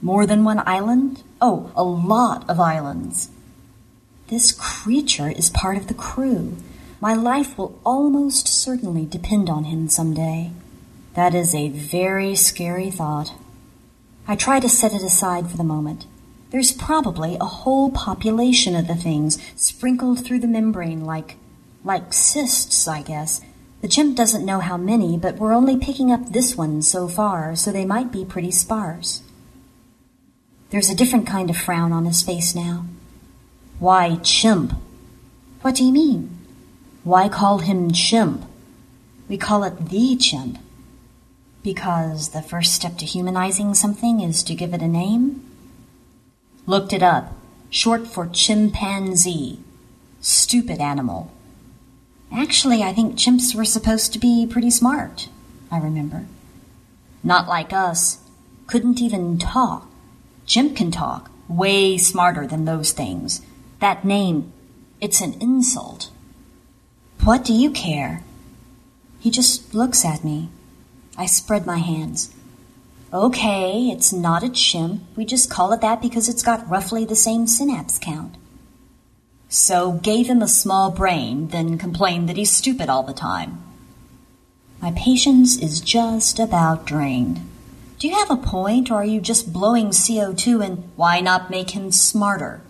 more 0.00 0.26
than 0.26 0.44
one 0.44 0.62
island? 0.66 1.22
Oh, 1.40 1.70
a 1.74 1.82
lot 1.82 2.48
of 2.50 2.58
islands. 2.58 3.30
This 4.28 4.52
creature 4.52 5.30
is 5.30 5.50
part 5.50 5.76
of 5.76 5.86
the 5.86 5.94
crew. 5.94 6.56
My 7.00 7.14
life 7.14 7.56
will 7.56 7.78
almost 7.84 8.48
certainly 8.48 9.06
depend 9.06 9.48
on 9.48 9.64
him 9.64 9.88
some 9.88 10.14
day. 10.14 10.52
That 11.14 11.34
is 11.34 11.54
a 11.54 11.68
very 11.68 12.34
scary 12.34 12.90
thought. 12.90 13.34
I 14.26 14.36
try 14.36 14.60
to 14.60 14.68
set 14.68 14.92
it 14.94 15.02
aside 15.02 15.50
for 15.50 15.56
the 15.56 15.64
moment. 15.64 16.06
There's 16.52 16.70
probably 16.70 17.38
a 17.40 17.46
whole 17.46 17.90
population 17.90 18.76
of 18.76 18.86
the 18.86 18.94
things 18.94 19.38
sprinkled 19.56 20.22
through 20.22 20.40
the 20.40 20.46
membrane 20.46 21.02
like 21.02 21.36
like 21.82 22.12
cysts, 22.12 22.86
I 22.86 23.00
guess. 23.00 23.40
The 23.80 23.88
chimp 23.88 24.16
doesn't 24.18 24.44
know 24.44 24.60
how 24.60 24.76
many, 24.76 25.16
but 25.16 25.36
we're 25.36 25.54
only 25.54 25.78
picking 25.78 26.12
up 26.12 26.28
this 26.28 26.54
one 26.54 26.82
so 26.82 27.08
far, 27.08 27.56
so 27.56 27.72
they 27.72 27.86
might 27.86 28.12
be 28.12 28.26
pretty 28.26 28.50
sparse. 28.50 29.22
There's 30.68 30.90
a 30.90 30.94
different 30.94 31.26
kind 31.26 31.48
of 31.48 31.56
frown 31.56 31.90
on 31.90 32.04
his 32.04 32.22
face 32.22 32.54
now. 32.54 32.84
Why 33.78 34.16
chimp? 34.16 34.74
What 35.62 35.74
do 35.74 35.84
you 35.84 35.90
mean? 35.90 36.38
Why 37.02 37.30
call 37.30 37.58
him 37.58 37.92
chimp? 37.92 38.44
We 39.26 39.38
call 39.38 39.64
it 39.64 39.88
the 39.88 40.16
chimp. 40.16 40.58
Because 41.62 42.28
the 42.28 42.42
first 42.42 42.74
step 42.74 42.98
to 42.98 43.06
humanizing 43.06 43.72
something 43.72 44.20
is 44.20 44.42
to 44.44 44.54
give 44.54 44.74
it 44.74 44.82
a 44.82 44.86
name? 44.86 45.48
Looked 46.66 46.92
it 46.92 47.02
up. 47.02 47.32
Short 47.70 48.06
for 48.06 48.26
chimpanzee. 48.26 49.58
Stupid 50.20 50.80
animal. 50.80 51.32
Actually, 52.32 52.82
I 52.82 52.92
think 52.92 53.16
chimps 53.16 53.54
were 53.54 53.64
supposed 53.64 54.12
to 54.12 54.18
be 54.18 54.46
pretty 54.46 54.70
smart, 54.70 55.28
I 55.70 55.78
remember. 55.78 56.26
Not 57.24 57.48
like 57.48 57.72
us. 57.72 58.18
Couldn't 58.66 59.00
even 59.00 59.38
talk. 59.38 59.88
Chimp 60.46 60.76
can 60.76 60.90
talk, 60.90 61.30
way 61.48 61.96
smarter 61.98 62.46
than 62.46 62.64
those 62.64 62.92
things. 62.92 63.42
That 63.80 64.04
name, 64.04 64.52
it's 65.00 65.20
an 65.20 65.34
insult. 65.40 66.10
What 67.24 67.44
do 67.44 67.52
you 67.52 67.70
care? 67.70 68.22
He 69.18 69.30
just 69.30 69.74
looks 69.74 70.04
at 70.04 70.24
me. 70.24 70.48
I 71.16 71.26
spread 71.26 71.66
my 71.66 71.78
hands. 71.78 72.34
Okay, 73.14 73.90
it's 73.90 74.10
not 74.10 74.42
a 74.42 74.48
chimp. 74.48 75.02
We 75.16 75.26
just 75.26 75.50
call 75.50 75.74
it 75.74 75.82
that 75.82 76.00
because 76.00 76.30
it's 76.30 76.42
got 76.42 76.66
roughly 76.66 77.04
the 77.04 77.14
same 77.14 77.46
synapse 77.46 77.98
count. 77.98 78.36
So 79.50 79.92
gave 79.92 80.28
him 80.28 80.40
a 80.40 80.48
small 80.48 80.90
brain, 80.90 81.48
then 81.48 81.76
complained 81.76 82.26
that 82.30 82.38
he's 82.38 82.50
stupid 82.50 82.88
all 82.88 83.02
the 83.02 83.12
time. 83.12 83.62
My 84.80 84.92
patience 84.92 85.58
is 85.58 85.82
just 85.82 86.38
about 86.38 86.86
drained. 86.86 87.46
Do 87.98 88.08
you 88.08 88.14
have 88.14 88.30
a 88.30 88.36
point, 88.36 88.90
or 88.90 88.94
are 88.94 89.04
you 89.04 89.20
just 89.20 89.52
blowing 89.52 89.88
CO2 89.88 90.64
and 90.64 90.90
why 90.96 91.20
not 91.20 91.50
make 91.50 91.72
him 91.72 91.92
smarter? 91.92 92.62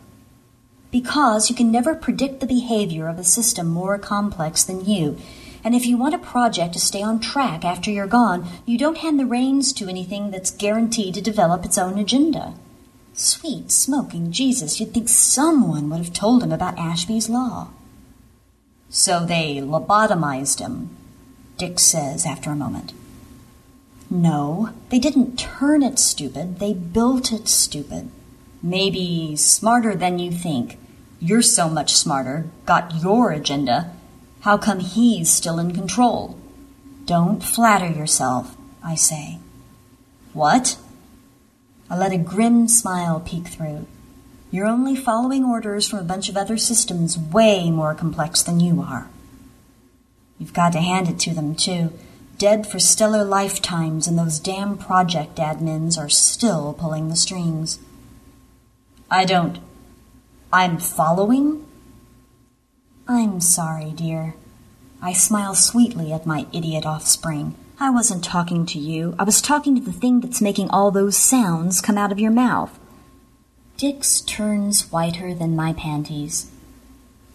Because 0.90 1.48
you 1.50 1.54
can 1.54 1.70
never 1.70 1.94
predict 1.94 2.40
the 2.40 2.46
behavior 2.46 3.06
of 3.06 3.20
a 3.20 3.24
system 3.24 3.68
more 3.68 3.96
complex 3.96 4.64
than 4.64 4.84
you. 4.86 5.18
And 5.64 5.74
if 5.74 5.86
you 5.86 5.96
want 5.96 6.14
a 6.14 6.18
project 6.18 6.72
to 6.72 6.80
stay 6.80 7.02
on 7.02 7.20
track 7.20 7.64
after 7.64 7.90
you're 7.90 8.06
gone, 8.06 8.46
you 8.66 8.76
don't 8.76 8.98
hand 8.98 9.20
the 9.20 9.26
reins 9.26 9.72
to 9.74 9.88
anything 9.88 10.30
that's 10.30 10.50
guaranteed 10.50 11.14
to 11.14 11.20
develop 11.20 11.64
its 11.64 11.78
own 11.78 11.98
agenda. 11.98 12.54
Sweet 13.14 13.70
smoking 13.70 14.32
Jesus, 14.32 14.80
you'd 14.80 14.92
think 14.94 15.08
someone 15.08 15.90
would 15.90 15.98
have 15.98 16.12
told 16.12 16.42
him 16.42 16.50
about 16.50 16.78
Ashby's 16.78 17.28
Law. 17.28 17.68
So 18.88 19.24
they 19.24 19.56
lobotomized 19.56 20.58
him, 20.58 20.90
Dix 21.58 21.82
says 21.82 22.26
after 22.26 22.50
a 22.50 22.56
moment. 22.56 22.92
No, 24.10 24.70
they 24.90 24.98
didn't 24.98 25.38
turn 25.38 25.82
it 25.82 25.98
stupid, 25.98 26.58
they 26.58 26.74
built 26.74 27.32
it 27.32 27.48
stupid. 27.48 28.10
Maybe 28.62 29.36
smarter 29.36 29.94
than 29.94 30.18
you 30.18 30.30
think. 30.30 30.78
You're 31.20 31.42
so 31.42 31.68
much 31.68 31.94
smarter, 31.94 32.46
got 32.66 33.02
your 33.02 33.30
agenda. 33.30 33.94
How 34.42 34.58
come 34.58 34.80
he's 34.80 35.30
still 35.30 35.60
in 35.60 35.72
control? 35.72 36.36
Don't 37.04 37.44
flatter 37.44 37.86
yourself, 37.86 38.56
I 38.82 38.96
say. 38.96 39.38
What? 40.32 40.78
I 41.88 41.96
let 41.96 42.10
a 42.10 42.18
grim 42.18 42.66
smile 42.66 43.20
peek 43.20 43.46
through. 43.46 43.86
You're 44.50 44.66
only 44.66 44.96
following 44.96 45.44
orders 45.44 45.88
from 45.88 46.00
a 46.00 46.04
bunch 46.04 46.28
of 46.28 46.36
other 46.36 46.56
systems 46.56 47.16
way 47.16 47.70
more 47.70 47.94
complex 47.94 48.42
than 48.42 48.58
you 48.58 48.82
are. 48.82 49.08
You've 50.40 50.52
got 50.52 50.72
to 50.72 50.80
hand 50.80 51.08
it 51.08 51.20
to 51.20 51.34
them, 51.34 51.54
too. 51.54 51.92
Dead 52.36 52.66
for 52.66 52.80
stellar 52.80 53.22
lifetimes, 53.22 54.08
and 54.08 54.18
those 54.18 54.40
damn 54.40 54.76
project 54.76 55.36
admins 55.36 55.96
are 55.96 56.08
still 56.08 56.72
pulling 56.72 57.08
the 57.08 57.16
strings. 57.16 57.78
I 59.08 59.24
don't. 59.24 59.60
I'm 60.52 60.78
following? 60.78 61.64
I'm 63.14 63.42
sorry, 63.42 63.90
dear. 63.90 64.36
I 65.02 65.12
smile 65.12 65.54
sweetly 65.54 66.14
at 66.14 66.24
my 66.24 66.46
idiot 66.50 66.86
offspring. 66.86 67.54
I 67.78 67.90
wasn't 67.90 68.24
talking 68.24 68.64
to 68.64 68.78
you. 68.78 69.14
I 69.18 69.24
was 69.24 69.42
talking 69.42 69.74
to 69.74 69.82
the 69.82 69.92
thing 69.92 70.20
that's 70.20 70.40
making 70.40 70.70
all 70.70 70.90
those 70.90 71.14
sounds 71.14 71.82
come 71.82 71.98
out 71.98 72.10
of 72.10 72.18
your 72.18 72.30
mouth. 72.30 72.78
Dix 73.76 74.22
turns 74.22 74.90
whiter 74.90 75.34
than 75.34 75.54
my 75.54 75.74
panties. 75.74 76.50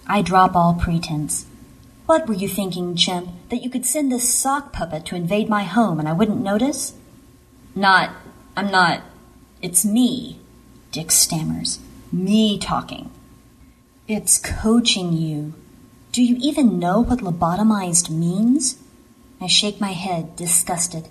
I 0.08 0.24
drop 0.24 0.56
all 0.56 0.74
pretense. 0.74 1.46
What 2.08 2.28
were 2.28 2.34
you 2.34 2.48
thinking, 2.48 2.96
chimp? 2.96 3.30
That 3.50 3.62
you 3.62 3.70
could 3.70 3.86
send 3.86 4.12
this 4.12 4.34
sock 4.34 4.74
puppet 4.74 5.06
to 5.06 5.16
invade 5.16 5.48
my 5.48 5.62
home 5.62 6.00
and 6.00 6.10
I 6.10 6.14
wouldn't 6.14 6.42
notice? 6.42 6.96
Not. 7.76 8.10
I'm 8.56 8.72
not. 8.72 9.04
It's 9.62 9.86
me, 9.86 10.40
Dix 10.92 11.14
stammers. 11.14 11.78
Me 12.12 12.58
talking. 12.58 13.12
It's 14.08 14.40
coaching 14.40 15.14
you. 15.14 15.54
Do 16.18 16.24
you 16.24 16.38
even 16.42 16.80
know 16.80 17.02
what 17.02 17.20
lobotomized 17.20 18.10
means? 18.10 18.80
I 19.40 19.46
shake 19.46 19.80
my 19.80 19.92
head, 19.92 20.36
disgusted. 20.36 21.10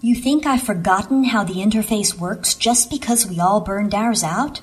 You 0.00 0.14
think 0.14 0.46
I've 0.46 0.62
forgotten 0.62 1.24
how 1.24 1.44
the 1.44 1.56
interface 1.56 2.18
works 2.18 2.54
just 2.54 2.88
because 2.88 3.26
we 3.26 3.38
all 3.38 3.60
burned 3.60 3.94
ours 3.94 4.24
out? 4.24 4.62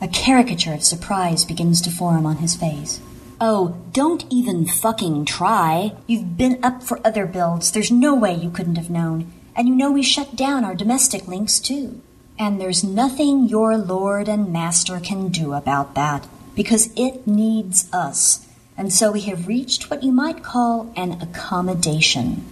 A 0.00 0.08
caricature 0.08 0.72
of 0.72 0.82
surprise 0.82 1.44
begins 1.44 1.82
to 1.82 1.90
form 1.90 2.24
on 2.24 2.38
his 2.38 2.56
face. 2.56 3.00
Oh, 3.42 3.76
don't 3.92 4.24
even 4.30 4.64
fucking 4.64 5.26
try. 5.26 5.92
You've 6.06 6.38
been 6.38 6.60
up 6.62 6.82
for 6.82 7.06
other 7.06 7.26
builds. 7.26 7.70
There's 7.70 7.90
no 7.90 8.14
way 8.14 8.32
you 8.34 8.48
couldn't 8.48 8.76
have 8.76 8.88
known. 8.88 9.30
And 9.54 9.68
you 9.68 9.74
know 9.74 9.92
we 9.92 10.02
shut 10.02 10.34
down 10.34 10.64
our 10.64 10.74
domestic 10.74 11.28
links 11.28 11.60
too. 11.60 12.00
And 12.38 12.58
there's 12.58 12.82
nothing 12.82 13.48
your 13.48 13.76
lord 13.76 14.30
and 14.30 14.50
master 14.50 14.98
can 14.98 15.28
do 15.28 15.52
about 15.52 15.94
that, 15.94 16.26
because 16.54 16.90
it 16.96 17.26
needs 17.26 17.92
us. 17.92 18.46
And 18.76 18.92
so 18.92 19.12
we 19.12 19.22
have 19.22 19.48
reached 19.48 19.90
what 19.90 20.02
you 20.02 20.12
might 20.12 20.42
call 20.42 20.92
an 20.96 21.20
accommodation. 21.20 22.44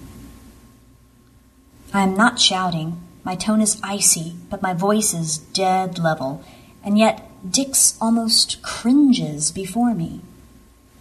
I 1.92 2.02
am 2.02 2.16
not 2.16 2.40
shouting. 2.40 3.00
My 3.24 3.34
tone 3.34 3.60
is 3.60 3.80
icy, 3.82 4.34
but 4.50 4.62
my 4.62 4.74
voice 4.74 5.14
is 5.14 5.38
dead 5.38 5.98
level, 5.98 6.42
and 6.84 6.98
yet 6.98 7.28
Dix 7.48 7.96
almost 8.00 8.62
cringes 8.62 9.50
before 9.52 9.94
me. 9.94 10.20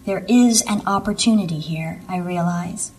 There 0.04 0.24
is 0.28 0.62
an 0.68 0.82
opportunity 0.86 1.58
here, 1.58 2.00
I 2.08 2.18
realize. 2.18 2.92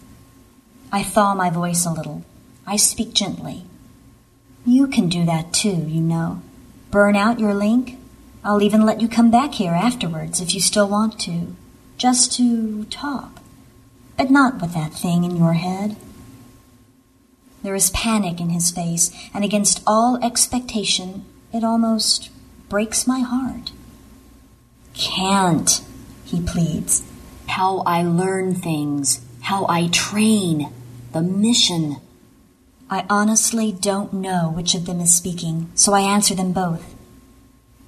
I 0.92 1.04
thaw 1.04 1.34
my 1.34 1.50
voice 1.50 1.86
a 1.86 1.94
little. 1.94 2.24
I 2.68 2.76
speak 2.76 3.14
gently. 3.14 3.64
You 4.66 4.88
can 4.88 5.08
do 5.08 5.26
that 5.26 5.54
too, 5.54 5.86
you 5.88 6.02
know. 6.02 6.42
Burn 6.92 7.16
out 7.16 7.40
your 7.40 7.54
link. 7.54 7.99
I'll 8.44 8.62
even 8.62 8.86
let 8.86 9.02
you 9.02 9.08
come 9.08 9.32
back 9.32 9.56
here 9.56 9.74
afterwards 9.74 10.40
if 10.40 10.54
you 10.54 10.62
still 10.62 10.88
want 10.88 11.20
to. 11.22 11.56
Just 11.98 12.32
to 12.38 12.86
talk. 12.86 13.42
But 14.18 14.32
not 14.32 14.62
with 14.62 14.74
that 14.74 14.94
thing 14.94 15.24
in 15.24 15.36
your 15.36 15.54
head. 15.54 15.96
There 17.62 17.76
is 17.76 17.90
panic 17.90 18.40
in 18.40 18.50
his 18.50 18.72
face, 18.72 19.12
and 19.34 19.44
against 19.44 19.84
all 19.86 20.18
expectation, 20.24 21.26
it 21.52 21.64
almost 21.64 22.30
breaks 22.70 23.06
my 23.06 23.20
heart. 23.20 23.72
Can't, 24.94 25.82
he 26.24 26.42
pleads. 26.42 27.04
How 27.48 27.80
I 27.80 28.04
learn 28.04 28.56
things, 28.56 29.22
how 29.42 29.66
I 29.68 29.88
train, 29.88 30.72
the 31.12 31.22
mission. 31.22 31.98
I 32.90 33.06
honestly 33.10 33.74
don't 33.74 34.14
know 34.14 34.52
which 34.56 34.74
of 34.76 34.86
them 34.86 35.02
is 35.02 35.14
speaking, 35.14 35.70
so 35.76 35.94
I 35.94 36.02
answer 36.02 36.36
them 36.36 36.54
both. 36.54 36.96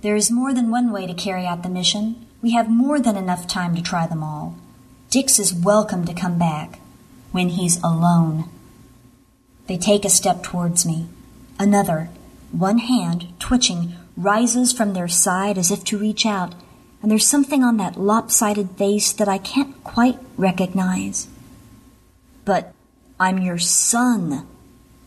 There 0.01 0.15
is 0.15 0.31
more 0.31 0.51
than 0.51 0.71
one 0.71 0.91
way 0.91 1.05
to 1.05 1.13
carry 1.13 1.45
out 1.45 1.61
the 1.61 1.69
mission. 1.69 2.25
We 2.41 2.53
have 2.53 2.69
more 2.69 2.99
than 2.99 3.15
enough 3.15 3.45
time 3.45 3.75
to 3.75 3.83
try 3.83 4.07
them 4.07 4.23
all. 4.23 4.55
Dix 5.11 5.37
is 5.37 5.53
welcome 5.53 6.05
to 6.05 6.13
come 6.13 6.39
back 6.39 6.79
when 7.31 7.49
he's 7.49 7.77
alone. 7.83 8.49
They 9.67 9.77
take 9.77 10.03
a 10.03 10.09
step 10.09 10.41
towards 10.41 10.87
me. 10.87 11.07
Another, 11.59 12.09
one 12.51 12.79
hand, 12.79 13.27
twitching, 13.37 13.93
rises 14.17 14.73
from 14.73 14.93
their 14.93 15.07
side 15.07 15.59
as 15.59 15.69
if 15.69 15.83
to 15.85 15.99
reach 15.99 16.25
out, 16.25 16.55
and 17.03 17.11
there's 17.11 17.27
something 17.27 17.63
on 17.63 17.77
that 17.77 17.99
lopsided 17.99 18.71
face 18.71 19.11
that 19.13 19.27
I 19.27 19.37
can't 19.37 19.83
quite 19.83 20.17
recognize. 20.35 21.27
But 22.43 22.73
I'm 23.19 23.37
your 23.37 23.59
son, 23.59 24.47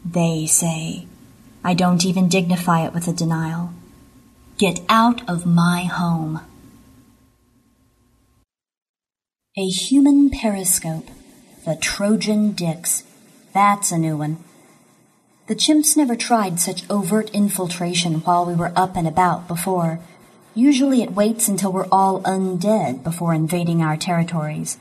they 0.05 0.47
say. 0.47 1.07
I 1.65 1.75
don't 1.75 2.05
even 2.05 2.29
dignify 2.29 2.87
it 2.87 2.95
with 2.95 3.09
a 3.09 3.13
denial. 3.13 3.73
Get 4.57 4.83
out 4.89 5.29
of 5.29 5.45
my 5.47 5.83
home. 5.83 6.41
A 9.59 9.67
human 9.67 10.31
periscope, 10.31 11.09
the 11.65 11.75
Trojan 11.75 12.53
Dix. 12.53 13.03
That's 13.53 13.91
a 13.91 13.99
new 13.99 14.17
one. 14.17 14.39
The 15.49 15.57
chimps 15.57 15.97
never 15.97 16.15
tried 16.15 16.61
such 16.61 16.89
overt 16.89 17.31
infiltration 17.31 18.21
while 18.21 18.47
we 18.47 18.55
were 18.55 18.73
up 18.77 18.95
and 18.95 19.09
about 19.09 19.49
before. 19.49 19.99
Usually 20.55 21.03
it 21.03 21.17
waits 21.17 21.49
until 21.49 21.73
we're 21.73 21.89
all 21.91 22.23
undead 22.23 23.03
before 23.03 23.35
invading 23.35 23.83
our 23.83 23.97
territories. 23.97 24.79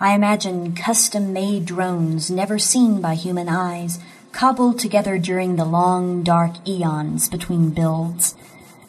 I 0.00 0.14
imagine 0.14 0.74
custom 0.74 1.34
made 1.34 1.66
drones 1.66 2.30
never 2.30 2.58
seen 2.58 3.02
by 3.02 3.14
human 3.14 3.50
eyes, 3.50 3.98
cobbled 4.32 4.78
together 4.78 5.18
during 5.18 5.56
the 5.56 5.66
long, 5.66 6.22
dark 6.22 6.66
eons 6.66 7.28
between 7.28 7.70
builds. 7.70 8.34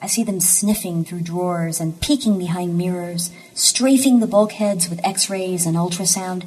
I 0.03 0.07
see 0.07 0.25
them 0.25 0.41
sniffing 0.41 1.05
through 1.05 1.21
drawers 1.21 1.80
and 1.80 1.99
peeking 2.01 2.38
behind 2.38 2.77
mirrors, 2.77 3.31
strafing 3.53 4.19
the 4.19 4.27
bulkheads 4.27 4.89
with 4.89 4.99
x 5.01 5.30
rays 5.30 5.65
and 5.65 5.77
ultrasound, 5.77 6.43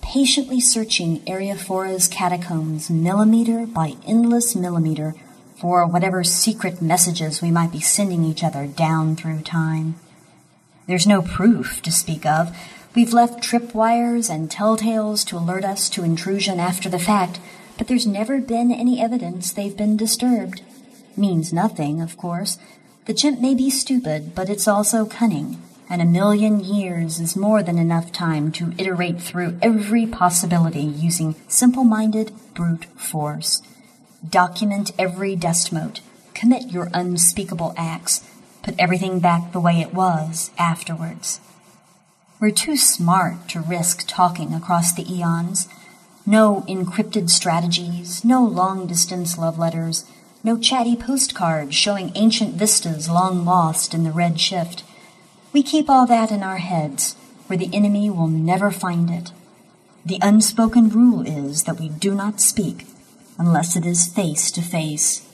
patiently 0.00 0.60
searching 0.60 1.20
Eriophora's 1.26 2.06
catacombs 2.06 2.88
millimeter 2.88 3.66
by 3.66 3.94
endless 4.06 4.54
millimeter 4.54 5.16
for 5.56 5.84
whatever 5.88 6.22
secret 6.22 6.80
messages 6.80 7.42
we 7.42 7.50
might 7.50 7.72
be 7.72 7.80
sending 7.80 8.22
each 8.22 8.44
other 8.44 8.68
down 8.68 9.16
through 9.16 9.40
time. 9.40 9.96
There's 10.86 11.06
no 11.06 11.20
proof 11.20 11.82
to 11.82 11.90
speak 11.90 12.24
of. 12.24 12.56
We've 12.94 13.12
left 13.12 13.42
tripwires 13.42 14.32
and 14.32 14.48
telltales 14.48 15.26
to 15.26 15.36
alert 15.36 15.64
us 15.64 15.90
to 15.90 16.04
intrusion 16.04 16.60
after 16.60 16.88
the 16.88 17.00
fact, 17.00 17.40
but 17.76 17.88
there's 17.88 18.06
never 18.06 18.40
been 18.40 18.70
any 18.70 19.00
evidence 19.00 19.52
they've 19.52 19.76
been 19.76 19.96
disturbed. 19.96 20.62
Means 21.16 21.52
nothing, 21.52 22.00
of 22.00 22.16
course. 22.16 22.56
The 23.06 23.14
chimp 23.14 23.40
may 23.40 23.54
be 23.54 23.70
stupid, 23.70 24.34
but 24.34 24.48
it's 24.48 24.68
also 24.68 25.06
cunning 25.06 25.60
and 25.90 26.00
a 26.00 26.04
million 26.04 26.60
years 26.60 27.18
is 27.18 27.34
more 27.34 27.64
than 27.64 27.76
enough 27.76 28.12
time 28.12 28.52
to 28.52 28.72
iterate 28.78 29.20
through 29.20 29.58
every 29.60 30.06
possibility 30.06 30.82
using 30.82 31.34
simple 31.48 31.82
minded 31.82 32.30
brute 32.54 32.84
force. 32.96 33.60
Document 34.26 34.92
every 34.96 35.34
dust 35.34 35.72
mote, 35.72 36.00
commit 36.32 36.70
your 36.70 36.88
unspeakable 36.94 37.74
acts, 37.76 38.24
put 38.62 38.76
everything 38.78 39.18
back 39.18 39.50
the 39.50 39.58
way 39.58 39.80
it 39.80 39.92
was 39.92 40.52
afterwards. 40.56 41.40
We're 42.38 42.52
too 42.52 42.76
smart 42.76 43.48
to 43.48 43.60
risk 43.60 44.04
talking 44.06 44.54
across 44.54 44.92
the 44.92 45.12
eons. 45.12 45.68
No 46.24 46.64
encrypted 46.68 47.30
strategies, 47.30 48.24
no 48.24 48.44
long 48.44 48.86
distance 48.86 49.36
love 49.36 49.58
letters, 49.58 50.04
no 50.42 50.58
chatty 50.58 50.96
postcards 50.96 51.74
showing 51.74 52.12
ancient 52.14 52.54
vistas 52.54 53.08
long 53.08 53.44
lost 53.44 53.94
in 53.94 54.04
the 54.04 54.10
red 54.10 54.40
shift. 54.40 54.82
We 55.52 55.62
keep 55.62 55.90
all 55.90 56.06
that 56.06 56.30
in 56.30 56.42
our 56.42 56.58
heads, 56.58 57.14
where 57.46 57.58
the 57.58 57.74
enemy 57.74 58.08
will 58.08 58.28
never 58.28 58.70
find 58.70 59.10
it. 59.10 59.32
The 60.04 60.18
unspoken 60.22 60.88
rule 60.88 61.26
is 61.26 61.64
that 61.64 61.78
we 61.78 61.88
do 61.88 62.14
not 62.14 62.40
speak 62.40 62.86
unless 63.38 63.76
it 63.76 63.84
is 63.84 64.06
face 64.06 64.50
to 64.52 64.62
face. 64.62 65.26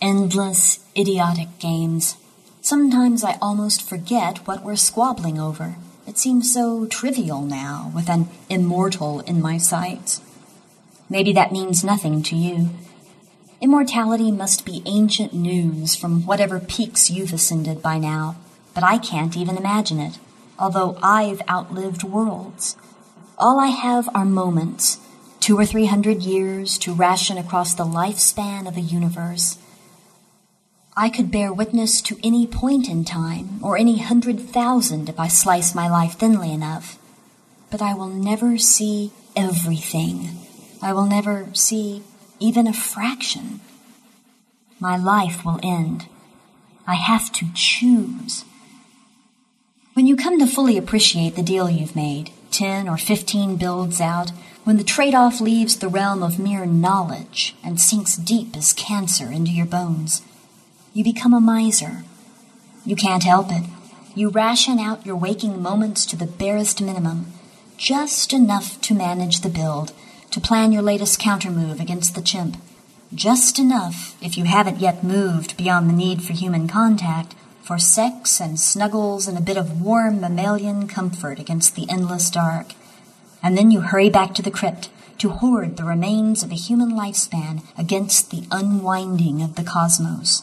Endless, 0.00 0.80
idiotic 0.96 1.58
games. 1.58 2.16
Sometimes 2.60 3.22
I 3.22 3.38
almost 3.42 3.82
forget 3.82 4.46
what 4.46 4.64
we're 4.64 4.76
squabbling 4.76 5.38
over. 5.38 5.76
It 6.06 6.18
seems 6.18 6.52
so 6.52 6.86
trivial 6.86 7.42
now, 7.42 7.92
with 7.94 8.08
an 8.08 8.28
immortal 8.48 9.20
in 9.20 9.40
my 9.40 9.58
sights. 9.58 10.20
Maybe 11.08 11.32
that 11.32 11.52
means 11.52 11.84
nothing 11.84 12.22
to 12.24 12.36
you. 12.36 12.70
Immortality 13.62 14.32
must 14.32 14.66
be 14.66 14.82
ancient 14.86 15.32
news 15.32 15.94
from 15.94 16.26
whatever 16.26 16.58
peaks 16.58 17.12
you've 17.12 17.32
ascended 17.32 17.80
by 17.80 17.96
now, 17.96 18.34
but 18.74 18.82
I 18.82 18.98
can't 18.98 19.36
even 19.36 19.56
imagine 19.56 20.00
it, 20.00 20.18
although 20.58 20.98
I've 21.00 21.40
outlived 21.48 22.02
worlds. 22.02 22.76
All 23.38 23.60
I 23.60 23.68
have 23.68 24.08
are 24.16 24.24
moments, 24.24 24.98
two 25.38 25.56
or 25.56 25.64
three 25.64 25.86
hundred 25.86 26.22
years 26.22 26.76
to 26.78 26.92
ration 26.92 27.38
across 27.38 27.72
the 27.72 27.84
lifespan 27.84 28.66
of 28.66 28.76
a 28.76 28.80
universe. 28.80 29.58
I 30.96 31.08
could 31.08 31.30
bear 31.30 31.52
witness 31.52 32.02
to 32.02 32.18
any 32.24 32.48
point 32.48 32.88
in 32.88 33.04
time, 33.04 33.60
or 33.62 33.78
any 33.78 33.98
hundred 33.98 34.40
thousand 34.40 35.08
if 35.08 35.20
I 35.20 35.28
slice 35.28 35.72
my 35.72 35.88
life 35.88 36.14
thinly 36.14 36.52
enough. 36.52 36.98
But 37.70 37.80
I 37.80 37.94
will 37.94 38.08
never 38.08 38.58
see 38.58 39.12
everything. 39.36 40.30
I 40.82 40.92
will 40.92 41.06
never 41.06 41.46
see 41.54 42.02
even 42.42 42.66
a 42.66 42.72
fraction. 42.72 43.60
My 44.80 44.96
life 44.96 45.44
will 45.44 45.60
end. 45.62 46.06
I 46.88 46.94
have 46.94 47.30
to 47.34 47.46
choose. 47.54 48.44
When 49.94 50.08
you 50.08 50.16
come 50.16 50.40
to 50.40 50.46
fully 50.48 50.76
appreciate 50.76 51.36
the 51.36 51.42
deal 51.42 51.70
you've 51.70 51.94
made, 51.94 52.30
10 52.50 52.88
or 52.88 52.96
15 52.96 53.56
builds 53.56 54.00
out, 54.00 54.30
when 54.64 54.76
the 54.76 54.84
trade 54.84 55.14
off 55.14 55.40
leaves 55.40 55.76
the 55.76 55.88
realm 55.88 56.20
of 56.20 56.40
mere 56.40 56.66
knowledge 56.66 57.54
and 57.62 57.80
sinks 57.80 58.16
deep 58.16 58.56
as 58.56 58.72
cancer 58.72 59.30
into 59.30 59.52
your 59.52 59.66
bones, 59.66 60.22
you 60.92 61.04
become 61.04 61.32
a 61.32 61.40
miser. 61.40 62.02
You 62.84 62.96
can't 62.96 63.22
help 63.22 63.52
it. 63.52 63.64
You 64.16 64.30
ration 64.30 64.80
out 64.80 65.06
your 65.06 65.16
waking 65.16 65.62
moments 65.62 66.04
to 66.06 66.16
the 66.16 66.26
barest 66.26 66.82
minimum, 66.82 67.26
just 67.76 68.32
enough 68.32 68.80
to 68.82 68.94
manage 68.94 69.42
the 69.42 69.48
build, 69.48 69.92
to 70.32 70.40
plan 70.40 70.72
your 70.72 70.82
latest 70.82 71.20
countermove 71.20 71.80
against 71.80 72.14
the 72.14 72.22
chimp. 72.22 72.56
Just 73.14 73.58
enough, 73.58 74.16
if 74.22 74.36
you 74.36 74.44
haven't 74.44 74.80
yet 74.80 75.04
moved 75.04 75.56
beyond 75.56 75.88
the 75.88 75.94
need 75.94 76.22
for 76.22 76.32
human 76.32 76.66
contact, 76.66 77.34
for 77.62 77.78
sex 77.78 78.40
and 78.40 78.58
snuggles 78.58 79.28
and 79.28 79.38
a 79.38 79.42
bit 79.42 79.56
of 79.56 79.80
warm 79.80 80.20
mammalian 80.20 80.88
comfort 80.88 81.38
against 81.38 81.76
the 81.76 81.88
endless 81.88 82.28
dark. 82.30 82.72
And 83.42 83.56
then 83.56 83.70
you 83.70 83.82
hurry 83.82 84.10
back 84.10 84.34
to 84.34 84.42
the 84.42 84.50
crypt 84.50 84.88
to 85.18 85.30
hoard 85.30 85.76
the 85.76 85.84
remains 85.84 86.42
of 86.42 86.50
a 86.50 86.56
human 86.56 86.92
lifespan 86.92 87.62
against 87.78 88.30
the 88.30 88.44
unwinding 88.50 89.42
of 89.42 89.54
the 89.54 89.62
cosmos. 89.62 90.42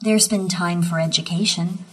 There's 0.00 0.28
been 0.28 0.48
time 0.48 0.82
for 0.82 0.98
education, 0.98 1.84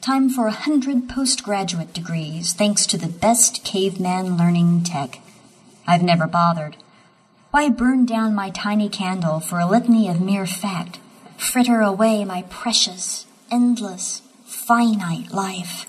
time 0.00 0.28
for 0.28 0.46
a 0.46 0.52
hundred 0.52 1.08
postgraduate 1.08 1.92
degrees 1.92 2.52
thanks 2.52 2.86
to 2.86 2.98
the 2.98 3.08
best 3.08 3.64
caveman 3.64 4.36
learning 4.36 4.82
tech. 4.84 5.20
I've 5.88 6.02
never 6.02 6.26
bothered. 6.26 6.76
Why 7.50 7.70
burn 7.70 8.04
down 8.04 8.34
my 8.34 8.50
tiny 8.50 8.90
candle 8.90 9.40
for 9.40 9.58
a 9.58 9.66
litany 9.66 10.06
of 10.06 10.20
mere 10.20 10.46
fact, 10.46 11.00
fritter 11.38 11.80
away 11.80 12.26
my 12.26 12.42
precious, 12.50 13.24
endless, 13.50 14.20
finite 14.44 15.32
life. 15.32 15.86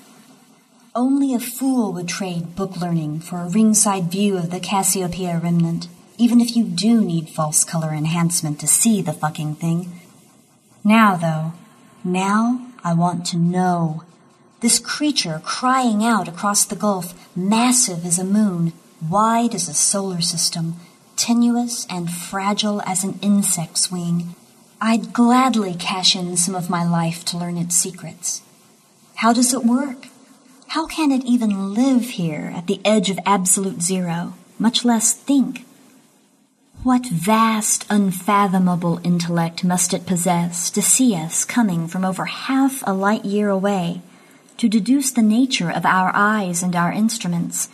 Only 0.96 1.34
a 1.34 1.40
fool 1.40 1.92
would 1.92 2.08
trade 2.08 2.56
book 2.56 2.78
learning 2.78 3.20
for 3.20 3.40
a 3.40 3.50
ringside 3.50 4.10
view 4.10 4.38
of 4.38 4.52
the 4.52 4.62
Cassiopeia 4.62 5.38
remnant, 5.38 5.90
even 6.18 6.40
if 6.40 6.56
you 6.56 6.64
do 6.64 7.02
need 7.02 7.30
false 7.30 7.66
color 7.66 7.94
enhancement 7.94 8.58
to 8.62 8.68
see 8.68 9.02
the 9.02 9.12
fucking 9.12 9.56
thing. 9.56 10.00
Now, 10.82 11.18
though, 11.18 11.52
now 12.10 12.66
I 12.86 12.94
want 12.94 13.26
to 13.28 13.38
know. 13.38 14.04
This 14.62 14.80
creature 14.80 15.42
crying 15.44 16.06
out 16.06 16.30
across 16.30 16.64
the 16.64 16.78
gulf, 16.78 17.36
massive 17.36 18.06
as 18.06 18.18
a 18.18 18.24
moon, 18.24 18.72
wide 19.08 19.56
as 19.56 19.68
a 19.68 19.74
solar 19.74 20.22
system, 20.22 20.76
tenuous 21.16 21.86
and 21.90 22.10
fragile 22.10 22.82
as 22.84 23.04
an 23.04 23.20
insect's 23.22 23.92
wing, 23.92 24.36
I'd 24.82 25.14
gladly 25.14 25.76
cash 25.76 26.16
in 26.16 26.38
some 26.38 26.56
of 26.56 26.70
my 26.70 26.84
life 26.84 27.26
to 27.26 27.38
learn 27.38 27.58
its 27.58 27.76
secrets. 27.76 28.42
How 29.16 29.34
does 29.34 29.54
it 29.54 29.66
work? 29.66 30.08
How 30.68 30.86
can 30.86 31.12
it 31.12 31.26
even 31.26 31.74
live 31.74 32.12
here 32.12 32.54
at 32.56 32.68
the 32.68 32.80
edge 32.86 33.10
of 33.10 33.20
absolute 33.26 33.82
zero, 33.82 34.36
much 34.58 34.86
less 34.86 35.14
think? 35.14 35.66
What 36.84 37.06
vast, 37.08 37.86
unfathomable 37.90 39.02
intellect 39.04 39.66
must 39.66 39.94
it 39.94 40.06
possess 40.06 40.70
to 40.70 40.82
see 40.82 41.14
us 41.14 41.44
coming 41.44 41.88
from 41.88 42.06
over 42.06 42.24
half 42.26 42.82
a 42.88 42.94
light 42.94 43.26
year 43.26 43.50
away, 43.50 44.02
to 44.56 44.70
deduce 44.70 45.12
the 45.12 45.22
nature 45.22 45.70
of 45.70 45.86
our 45.86 46.12
eyes 46.14 46.64
and 46.64 46.74
our 46.78 46.94
instruments, 46.94 47.68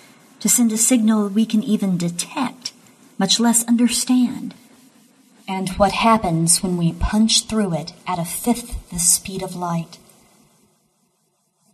to 0.46 0.50
send 0.50 0.72
a 0.72 0.78
signal 0.78 1.28
we 1.28 1.44
can 1.44 1.64
even 1.64 1.98
detect, 1.98 2.72
much 3.18 3.40
less 3.40 3.66
understand? 3.66 4.54
and 5.48 5.70
what 5.72 5.92
happens 5.92 6.64
when 6.64 6.78
we 6.78 6.94
punch 6.94 7.46
through 7.46 7.74
it 7.74 7.94
at 8.08 8.20
a 8.20 8.26
fifth 8.26 8.90
the 8.90 9.00
speed 9.00 9.44
of 9.44 9.56
light. 9.56 9.98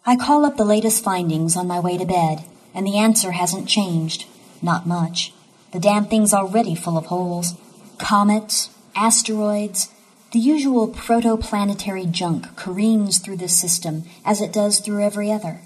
I 0.06 0.15
call 0.15 0.45
up 0.45 0.57
the 0.57 0.65
latest 0.65 1.03
findings 1.03 1.56
on 1.56 1.68
my 1.68 1.80
way 1.80 1.98
to 1.98 2.06
bed, 2.06 2.43
and 2.73 2.85
the 2.85 2.98
answer 2.98 3.31
hasn't 3.31 3.68
changed. 3.68 4.26
Not 4.61 4.88
much. 4.88 5.34
The 5.72 5.80
damn 5.80 6.06
thing's 6.06 6.34
already 6.34 6.76
full 6.76 6.98
of 6.98 7.07
holes. 7.07 7.56
Comets, 7.98 8.69
asteroids, 8.95 9.89
the 10.31 10.39
usual 10.39 10.88
protoplanetary 10.88 12.10
junk 12.10 12.56
careens 12.56 13.19
through 13.19 13.38
this 13.38 13.60
system 13.60 14.03
as 14.26 14.41
it 14.41 14.53
does 14.53 14.80
through 14.80 15.03
every 15.03 15.31
other. 15.31 15.61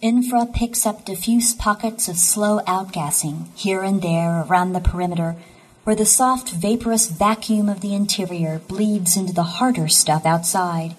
Infra 0.00 0.46
picks 0.46 0.86
up 0.86 1.04
diffuse 1.04 1.52
pockets 1.54 2.06
of 2.06 2.16
slow 2.16 2.60
outgassing 2.68 3.48
here 3.56 3.82
and 3.82 4.00
there 4.00 4.42
around 4.42 4.72
the 4.72 4.80
perimeter 4.80 5.34
where 5.82 5.96
the 5.96 6.06
soft, 6.06 6.50
vaporous 6.52 7.08
vacuum 7.08 7.68
of 7.68 7.80
the 7.80 7.96
interior 7.96 8.60
bleeds 8.60 9.16
into 9.16 9.32
the 9.32 9.58
harder 9.58 9.88
stuff 9.88 10.24
outside. 10.24 10.94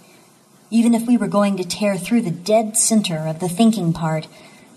Even 0.70 0.94
if 0.94 1.08
we 1.08 1.16
were 1.16 1.30
going 1.30 1.56
to 1.56 1.64
tear 1.64 1.98
through 1.98 2.24
the 2.24 2.30
dead 2.30 2.76
center 2.76 3.26
of 3.26 3.40
the 3.40 3.48
thinking 3.48 3.94
part, 3.94 4.28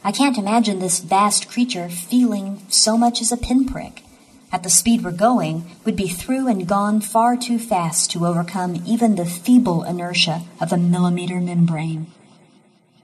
I 0.04 0.12
can't 0.12 0.38
imagine 0.38 0.78
this 0.78 1.00
vast 1.00 1.48
creature 1.48 1.88
feeling 1.88 2.62
so 2.68 2.96
much 2.96 3.20
as 3.20 3.32
a 3.32 3.36
pinprick. 3.36 4.04
At 4.52 4.62
the 4.62 4.70
speed 4.70 5.02
we're 5.02 5.10
going, 5.10 5.68
we'd 5.84 5.96
be 5.96 6.06
through 6.06 6.46
and 6.46 6.68
gone 6.68 7.00
far 7.00 7.36
too 7.36 7.58
fast 7.58 8.12
to 8.12 8.26
overcome 8.26 8.84
even 8.86 9.16
the 9.16 9.26
feeble 9.26 9.82
inertia 9.82 10.42
of 10.60 10.72
a 10.72 10.76
millimeter 10.76 11.40
membrane. 11.40 12.06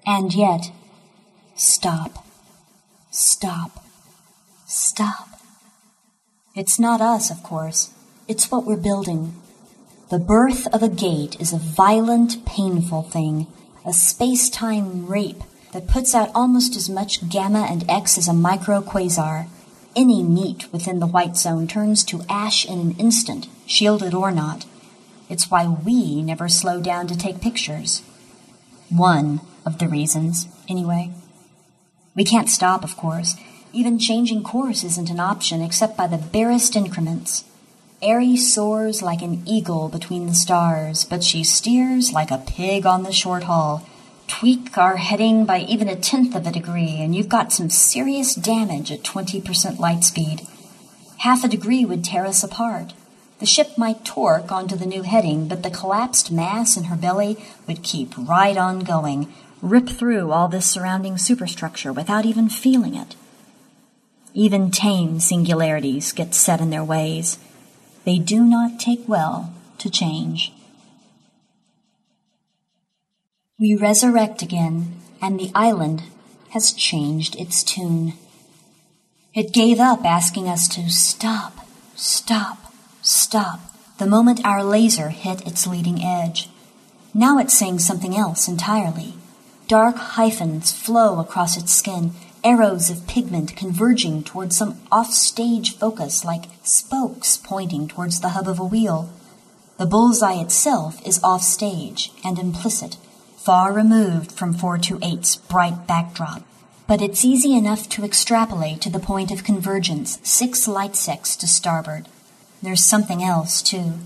And 0.06 0.32
yet, 0.32 0.70
stop, 1.58 2.24
stop, 3.10 3.84
stop. 4.66 5.28
It's 6.54 6.78
not 6.78 7.00
us, 7.00 7.30
of 7.30 7.42
course. 7.42 7.90
It's 8.28 8.50
what 8.50 8.64
we're 8.64 8.76
building. 8.76 9.34
The 10.08 10.20
birth 10.20 10.68
of 10.72 10.84
a 10.84 10.88
gate 10.88 11.38
is 11.40 11.52
a 11.52 11.58
violent, 11.58 12.46
painful 12.46 13.02
thing, 13.02 13.48
a 13.84 13.92
space 13.92 14.48
time 14.48 15.06
rape 15.06 15.42
that 15.72 15.88
puts 15.88 16.14
out 16.14 16.30
almost 16.32 16.76
as 16.76 16.88
much 16.88 17.28
gamma 17.28 17.66
and 17.68 17.84
X 17.90 18.16
as 18.16 18.28
a 18.28 18.32
microquasar. 18.32 19.48
Any 19.96 20.22
meat 20.22 20.72
within 20.72 21.00
the 21.00 21.08
white 21.08 21.36
zone 21.36 21.66
turns 21.66 22.04
to 22.04 22.22
ash 22.28 22.64
in 22.64 22.78
an 22.78 22.96
instant, 22.98 23.48
shielded 23.66 24.14
or 24.14 24.30
not. 24.30 24.64
It's 25.28 25.50
why 25.50 25.66
we 25.66 26.22
never 26.22 26.48
slow 26.48 26.80
down 26.80 27.08
to 27.08 27.18
take 27.18 27.40
pictures. 27.40 28.02
One 28.90 29.40
of 29.66 29.78
the 29.78 29.88
reasons, 29.88 30.46
anyway. 30.68 31.12
We 32.18 32.24
can't 32.24 32.48
stop, 32.48 32.82
of 32.82 32.96
course. 32.96 33.36
Even 33.72 33.96
changing 33.96 34.42
course 34.42 34.82
isn't 34.82 35.08
an 35.08 35.20
option 35.20 35.62
except 35.62 35.96
by 35.96 36.08
the 36.08 36.18
barest 36.18 36.74
increments. 36.74 37.44
Eri 38.02 38.36
soars 38.36 39.02
like 39.02 39.22
an 39.22 39.40
eagle 39.46 39.88
between 39.88 40.26
the 40.26 40.34
stars, 40.34 41.04
but 41.04 41.22
she 41.22 41.44
steers 41.44 42.12
like 42.12 42.32
a 42.32 42.42
pig 42.44 42.86
on 42.86 43.04
the 43.04 43.12
short 43.12 43.44
haul. 43.44 43.86
Tweak 44.26 44.76
our 44.76 44.96
heading 44.96 45.44
by 45.44 45.60
even 45.60 45.88
a 45.88 45.94
tenth 45.94 46.34
of 46.34 46.44
a 46.44 46.50
degree, 46.50 46.96
and 46.98 47.14
you've 47.14 47.28
got 47.28 47.52
some 47.52 47.70
serious 47.70 48.34
damage 48.34 48.90
at 48.90 49.04
20% 49.04 49.78
light 49.78 50.02
speed. 50.02 50.44
Half 51.18 51.44
a 51.44 51.48
degree 51.48 51.84
would 51.84 52.04
tear 52.04 52.26
us 52.26 52.42
apart. 52.42 52.94
The 53.38 53.46
ship 53.46 53.78
might 53.78 54.04
torque 54.04 54.50
onto 54.50 54.74
the 54.74 54.86
new 54.86 55.02
heading, 55.02 55.46
but 55.46 55.62
the 55.62 55.70
collapsed 55.70 56.32
mass 56.32 56.76
in 56.76 56.84
her 56.84 56.96
belly 56.96 57.36
would 57.68 57.84
keep 57.84 58.12
right 58.18 58.56
on 58.56 58.80
going, 58.80 59.32
rip 59.62 59.88
through 59.88 60.30
all 60.30 60.48
this 60.48 60.68
surrounding 60.68 61.18
superstructure 61.18 61.92
without 61.92 62.24
even 62.24 62.48
feeling 62.48 62.94
it. 62.94 63.16
Even 64.34 64.70
tame 64.70 65.20
singularities 65.20 66.12
get 66.12 66.34
set 66.34 66.60
in 66.60 66.70
their 66.70 66.84
ways. 66.84 67.38
They 68.04 68.18
do 68.18 68.42
not 68.44 68.78
take 68.78 69.08
well 69.08 69.52
to 69.78 69.90
change. 69.90 70.52
We 73.58 73.74
resurrect 73.74 74.42
again, 74.42 74.94
and 75.20 75.38
the 75.38 75.50
island 75.54 76.04
has 76.50 76.72
changed 76.72 77.34
its 77.36 77.64
tune. 77.64 78.14
It 79.34 79.52
gave 79.52 79.80
up 79.80 80.04
asking 80.04 80.48
us 80.48 80.68
to 80.68 80.88
stop, 80.88 81.66
stop, 81.96 82.72
stop 83.02 83.60
the 83.98 84.06
moment 84.06 84.44
our 84.44 84.62
laser 84.62 85.08
hit 85.08 85.46
its 85.46 85.66
leading 85.66 86.02
edge. 86.04 86.48
Now 87.12 87.38
it's 87.38 87.58
saying 87.58 87.80
something 87.80 88.16
else 88.16 88.46
entirely. 88.46 89.14
Dark 89.68 89.96
hyphens 89.96 90.72
flow 90.72 91.20
across 91.20 91.58
its 91.58 91.74
skin, 91.74 92.12
arrows 92.42 92.88
of 92.88 93.06
pigment 93.06 93.54
converging 93.54 94.24
towards 94.24 94.56
some 94.56 94.80
off-stage 94.90 95.76
focus 95.76 96.24
like 96.24 96.46
spokes 96.62 97.36
pointing 97.36 97.86
towards 97.86 98.20
the 98.20 98.30
hub 98.30 98.48
of 98.48 98.58
a 98.58 98.64
wheel. 98.64 99.10
The 99.76 99.84
bullseye 99.84 100.40
itself 100.40 101.06
is 101.06 101.22
off-stage 101.22 102.12
and 102.24 102.38
implicit, 102.38 102.96
far 103.36 103.70
removed 103.70 104.32
from 104.32 104.54
428's 104.54 105.36
bright 105.36 105.86
backdrop. 105.86 106.44
But 106.86 107.02
it's 107.02 107.22
easy 107.22 107.54
enough 107.54 107.90
to 107.90 108.06
extrapolate 108.06 108.80
to 108.80 108.90
the 108.90 108.98
point 108.98 109.30
of 109.30 109.44
convergence, 109.44 110.18
six 110.22 110.66
light 110.66 110.96
secs 110.96 111.36
to 111.36 111.46
starboard. 111.46 112.08
There's 112.62 112.82
something 112.82 113.22
else, 113.22 113.60
too. 113.60 113.98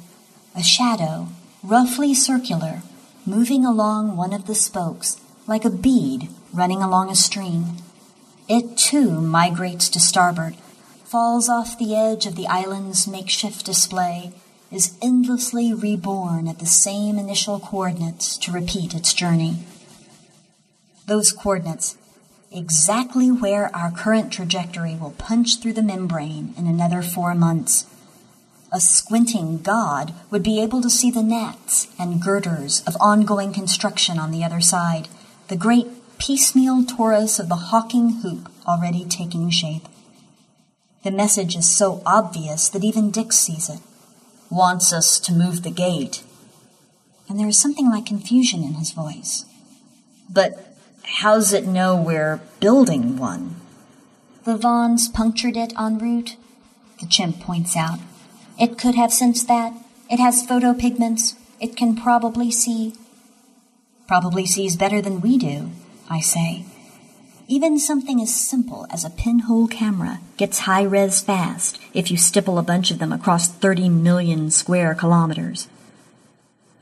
A 0.56 0.64
shadow, 0.64 1.28
roughly 1.62 2.14
circular, 2.14 2.82
moving 3.24 3.64
along 3.64 4.16
one 4.16 4.32
of 4.32 4.48
the 4.48 4.56
spokes, 4.56 5.21
like 5.46 5.64
a 5.64 5.70
bead 5.70 6.28
running 6.52 6.82
along 6.82 7.10
a 7.10 7.14
stream. 7.14 7.76
It 8.48 8.76
too 8.76 9.20
migrates 9.20 9.88
to 9.90 10.00
starboard, 10.00 10.56
falls 11.04 11.48
off 11.48 11.78
the 11.78 11.94
edge 11.96 12.26
of 12.26 12.36
the 12.36 12.46
island's 12.46 13.06
makeshift 13.06 13.64
display, 13.64 14.32
is 14.70 14.96
endlessly 15.02 15.74
reborn 15.74 16.48
at 16.48 16.58
the 16.58 16.66
same 16.66 17.18
initial 17.18 17.60
coordinates 17.60 18.38
to 18.38 18.52
repeat 18.52 18.94
its 18.94 19.12
journey. 19.12 19.58
Those 21.06 21.32
coordinates, 21.32 21.96
exactly 22.50 23.30
where 23.30 23.74
our 23.76 23.90
current 23.90 24.32
trajectory 24.32 24.94
will 24.94 25.10
punch 25.12 25.60
through 25.60 25.74
the 25.74 25.82
membrane 25.82 26.54
in 26.56 26.66
another 26.66 27.02
four 27.02 27.34
months. 27.34 27.86
A 28.72 28.80
squinting 28.80 29.58
god 29.58 30.14
would 30.30 30.42
be 30.42 30.62
able 30.62 30.80
to 30.80 30.88
see 30.88 31.10
the 31.10 31.22
nets 31.22 31.88
and 31.98 32.22
girders 32.22 32.82
of 32.86 32.96
ongoing 33.00 33.52
construction 33.52 34.18
on 34.18 34.30
the 34.30 34.42
other 34.42 34.62
side, 34.62 35.08
the 35.52 35.58
great 35.58 35.86
piecemeal 36.16 36.82
torus 36.82 37.38
of 37.38 37.50
the 37.50 37.68
hawking 37.68 38.22
hoop 38.22 38.48
already 38.66 39.04
taking 39.04 39.50
shape. 39.50 39.86
The 41.04 41.10
message 41.10 41.54
is 41.54 41.70
so 41.70 42.02
obvious 42.06 42.70
that 42.70 42.82
even 42.82 43.10
Dix 43.10 43.36
sees 43.36 43.68
it. 43.68 43.80
Wants 44.48 44.94
us 44.94 45.20
to 45.20 45.34
move 45.34 45.62
the 45.62 45.70
gate. 45.70 46.22
And 47.28 47.38
there 47.38 47.48
is 47.48 47.60
something 47.60 47.90
like 47.90 48.06
confusion 48.06 48.64
in 48.64 48.74
his 48.74 48.92
voice. 48.92 49.44
But 50.30 50.74
how's 51.20 51.52
it 51.52 51.66
know 51.66 51.96
we're 51.96 52.40
building 52.58 53.18
one? 53.18 53.56
The 54.44 54.56
Vons 54.56 55.06
punctured 55.06 55.58
it 55.58 55.74
en 55.78 55.98
route, 55.98 56.36
the 56.98 57.06
chimp 57.06 57.40
points 57.40 57.76
out. 57.76 57.98
It 58.58 58.78
could 58.78 58.94
have 58.94 59.12
sensed 59.12 59.48
that. 59.48 59.74
It 60.10 60.18
has 60.18 60.46
photopigments. 60.46 61.34
It 61.60 61.76
can 61.76 61.94
probably 61.94 62.50
see. 62.50 62.94
Probably 64.12 64.44
sees 64.44 64.76
better 64.76 65.00
than 65.00 65.22
we 65.22 65.38
do, 65.38 65.70
I 66.10 66.20
say. 66.20 66.66
Even 67.48 67.78
something 67.78 68.20
as 68.20 68.36
simple 68.36 68.86
as 68.90 69.06
a 69.06 69.16
pinhole 69.22 69.66
camera 69.66 70.20
gets 70.36 70.68
high 70.68 70.82
res 70.82 71.22
fast 71.22 71.80
if 71.94 72.10
you 72.10 72.18
stipple 72.18 72.58
a 72.58 72.62
bunch 72.62 72.90
of 72.90 72.98
them 72.98 73.10
across 73.10 73.48
30 73.48 73.88
million 73.88 74.50
square 74.50 74.94
kilometers. 74.94 75.66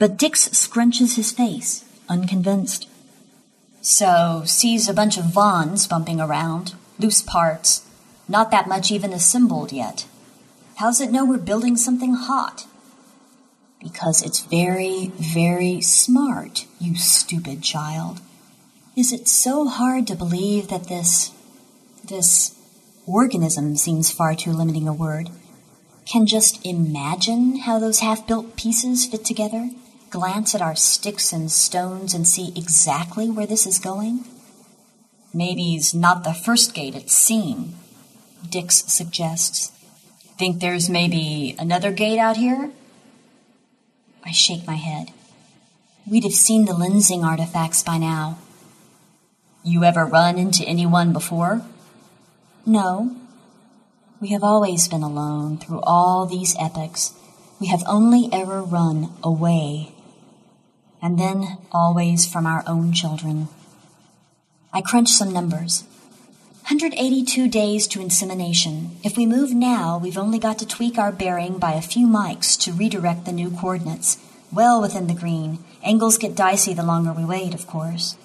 But 0.01 0.17
Dix 0.17 0.49
scrunches 0.49 1.15
his 1.15 1.31
face, 1.31 1.85
unconvinced. 2.09 2.89
So, 3.81 4.43
sees 4.45 4.89
a 4.89 4.93
bunch 4.93 5.17
of 5.17 5.27
Vons 5.27 5.87
bumping 5.87 6.21
around, 6.21 6.75
loose 6.99 7.23
parts, 7.23 7.87
not 8.29 8.51
that 8.51 8.67
much 8.67 8.91
even 8.91 9.13
assembled 9.13 9.71
yet. 9.71 10.05
How's 10.79 11.01
it 11.01 11.13
know 11.13 11.25
we're 11.25 11.39
building 11.39 11.77
something 11.77 12.15
hot? 12.15 12.67
Because 13.83 14.23
it's 14.23 14.45
very, 14.45 15.11
very 15.17 15.81
smart, 15.81 16.67
you 16.79 16.97
stupid 16.97 17.63
child. 17.63 18.21
Is 18.97 19.13
it 19.13 19.29
so 19.29 19.69
hard 19.69 20.07
to 20.09 20.15
believe 20.15 20.69
that 20.69 20.89
this, 20.89 21.31
this 22.05 22.55
organism 23.07 23.77
seems 23.77 24.11
far 24.11 24.35
too 24.35 24.53
limiting 24.53 24.87
a 24.87 24.93
word, 24.93 25.31
can 26.05 26.27
just 26.27 26.65
imagine 26.67 27.61
how 27.61 27.79
those 27.79 28.01
half 28.01 28.27
built 28.27 28.57
pieces 28.57 29.07
fit 29.07 29.25
together, 29.25 29.71
glance 30.11 30.55
at 30.55 30.61
our 30.61 30.77
sticks 30.77 31.33
and 31.33 31.51
stones 31.51 32.13
and 32.13 32.27
see 32.27 32.53
exactly 32.57 33.31
where 33.31 33.47
this 33.47 33.67
is 33.67 33.79
going? 33.79 34.25
Maybe 35.33 35.77
Maybe's 35.77 35.95
not 35.95 36.25
the 36.25 36.35
first 36.35 36.75
gate 36.75 36.97
it's 36.97 37.15
seen, 37.15 37.77
Dix 38.49 38.85
suggests. 38.93 39.71
Think 40.39 40.61
there's 40.61 40.89
maybe 40.91 41.55
another 41.59 41.93
gate 41.93 42.19
out 42.19 42.37
here? 42.37 42.71
I 44.31 44.33
shake 44.33 44.65
my 44.65 44.77
head. 44.77 45.11
We'd 46.09 46.23
have 46.23 46.35
seen 46.35 46.65
the 46.65 46.73
lensing 46.73 47.25
artifacts 47.25 47.83
by 47.83 47.99
now. 47.99 48.39
You 49.65 49.83
ever 49.83 50.07
run 50.07 50.39
into 50.39 50.63
anyone 50.63 51.13
before? 51.13 51.63
No. 52.65 53.17
We 54.21 54.29
have 54.29 54.45
always 54.45 54.87
been 54.87 55.03
alone 55.03 55.59
through 55.59 55.81
all 55.81 56.27
these 56.27 56.55
epochs. 56.61 57.13
We 57.59 57.67
have 57.67 57.83
only 57.89 58.29
ever 58.33 58.63
run 58.63 59.13
away. 59.25 59.97
And 61.03 61.19
then 61.19 61.59
always 61.73 62.25
from 62.25 62.47
our 62.47 62.63
own 62.69 62.93
children. 62.93 63.49
I 64.73 64.81
crunch 64.81 65.09
some 65.09 65.33
numbers. 65.33 65.83
182 66.71 67.49
days 67.49 67.89
to 67.89 68.01
insemination. 68.01 68.97
If 69.03 69.17
we 69.17 69.27
move 69.27 69.53
now, 69.53 69.99
we've 69.99 70.17
only 70.17 70.39
got 70.39 70.57
to 70.61 70.67
tweak 70.67 70.99
our 70.99 71.11
bearing 71.11 71.59
by 71.59 71.73
a 71.73 71.83
few 71.83 72.07
mics 72.07 72.57
to 72.61 72.73
redirect 72.73 73.25
the 73.25 73.33
new 73.33 73.51
coordinates. 73.51 74.19
Well 74.53 74.81
within 74.81 75.09
the 75.09 75.15
green. 75.15 75.59
Angles 75.83 76.17
get 76.17 76.37
dicey 76.37 76.73
the 76.73 76.85
longer 76.85 77.13
we 77.13 77.25
wait, 77.25 77.55
of 77.55 77.67
course. 77.67 78.17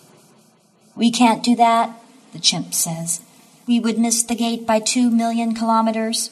We 0.95 1.09
can't 1.09 1.43
do 1.43 1.55
that, 1.55 1.99
the 2.33 2.39
chimp 2.39 2.75
says. 2.75 3.19
We 3.65 3.79
would 3.79 3.97
miss 3.97 4.21
the 4.21 4.35
gate 4.35 4.67
by 4.67 4.79
two 4.79 5.09
million 5.09 5.55
kilometers. 5.55 6.29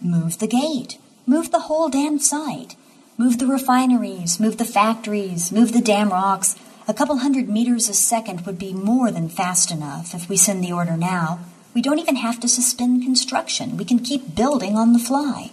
Move 0.00 0.38
the 0.38 0.46
gate. 0.46 0.98
Move 1.26 1.50
the 1.50 1.62
whole 1.66 1.88
damn 1.88 2.20
site. 2.20 2.76
Move 3.16 3.38
the 3.40 3.48
refineries, 3.48 4.38
move 4.38 4.56
the 4.58 4.64
factories, 4.64 5.50
move 5.50 5.72
the 5.72 5.80
damn 5.80 6.10
rocks. 6.10 6.54
A 6.88 6.94
couple 6.94 7.18
hundred 7.18 7.50
meters 7.50 7.90
a 7.90 7.92
second 7.92 8.46
would 8.46 8.58
be 8.58 8.72
more 8.72 9.10
than 9.10 9.28
fast 9.28 9.70
enough 9.70 10.14
if 10.14 10.26
we 10.26 10.38
send 10.38 10.64
the 10.64 10.72
order 10.72 10.96
now. 10.96 11.38
We 11.74 11.82
don't 11.82 11.98
even 11.98 12.16
have 12.16 12.40
to 12.40 12.48
suspend 12.48 13.02
construction. 13.02 13.76
We 13.76 13.84
can 13.84 13.98
keep 13.98 14.34
building 14.34 14.74
on 14.74 14.94
the 14.94 14.98
fly. 14.98 15.52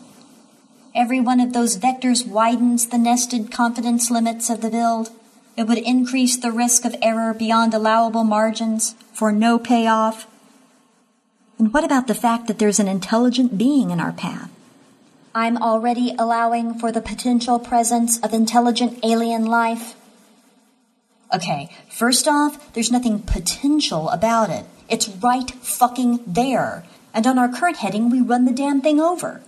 Every 0.95 1.19
one 1.19 1.41
of 1.41 1.51
those 1.51 1.77
vectors 1.77 2.25
widens 2.25 2.87
the 2.87 2.97
nested 2.97 3.51
confidence 3.51 4.09
limits 4.09 4.49
of 4.49 4.61
the 4.61 4.69
build. 4.69 5.09
It 5.57 5.67
would 5.67 5.79
increase 5.79 6.37
the 6.37 6.53
risk 6.53 6.85
of 6.85 6.95
error 7.01 7.33
beyond 7.33 7.73
allowable 7.73 8.23
margins 8.23 8.95
for 9.11 9.33
no 9.33 9.59
payoff. 9.59 10.27
And 11.59 11.73
what 11.73 11.83
about 11.83 12.07
the 12.07 12.15
fact 12.15 12.47
that 12.47 12.59
there's 12.59 12.79
an 12.79 12.87
intelligent 12.87 13.57
being 13.57 13.91
in 13.91 13.99
our 13.99 14.13
path? 14.13 14.49
I'm 15.35 15.57
already 15.57 16.15
allowing 16.17 16.79
for 16.79 16.93
the 16.93 17.01
potential 17.01 17.59
presence 17.59 18.21
of 18.21 18.33
intelligent 18.33 18.99
alien 19.03 19.45
life. 19.45 19.95
Okay, 21.35 21.69
first 21.89 22.29
off, 22.29 22.73
there's 22.73 22.93
nothing 22.93 23.19
potential 23.19 24.07
about 24.07 24.49
it. 24.49 24.65
It's 24.87 25.09
right 25.09 25.51
fucking 25.51 26.21
there. 26.25 26.85
And 27.13 27.27
on 27.27 27.37
our 27.37 27.49
current 27.49 27.77
heading, 27.77 28.09
we 28.09 28.21
run 28.21 28.45
the 28.45 28.53
damn 28.53 28.79
thing 28.79 29.01
over. 29.01 29.41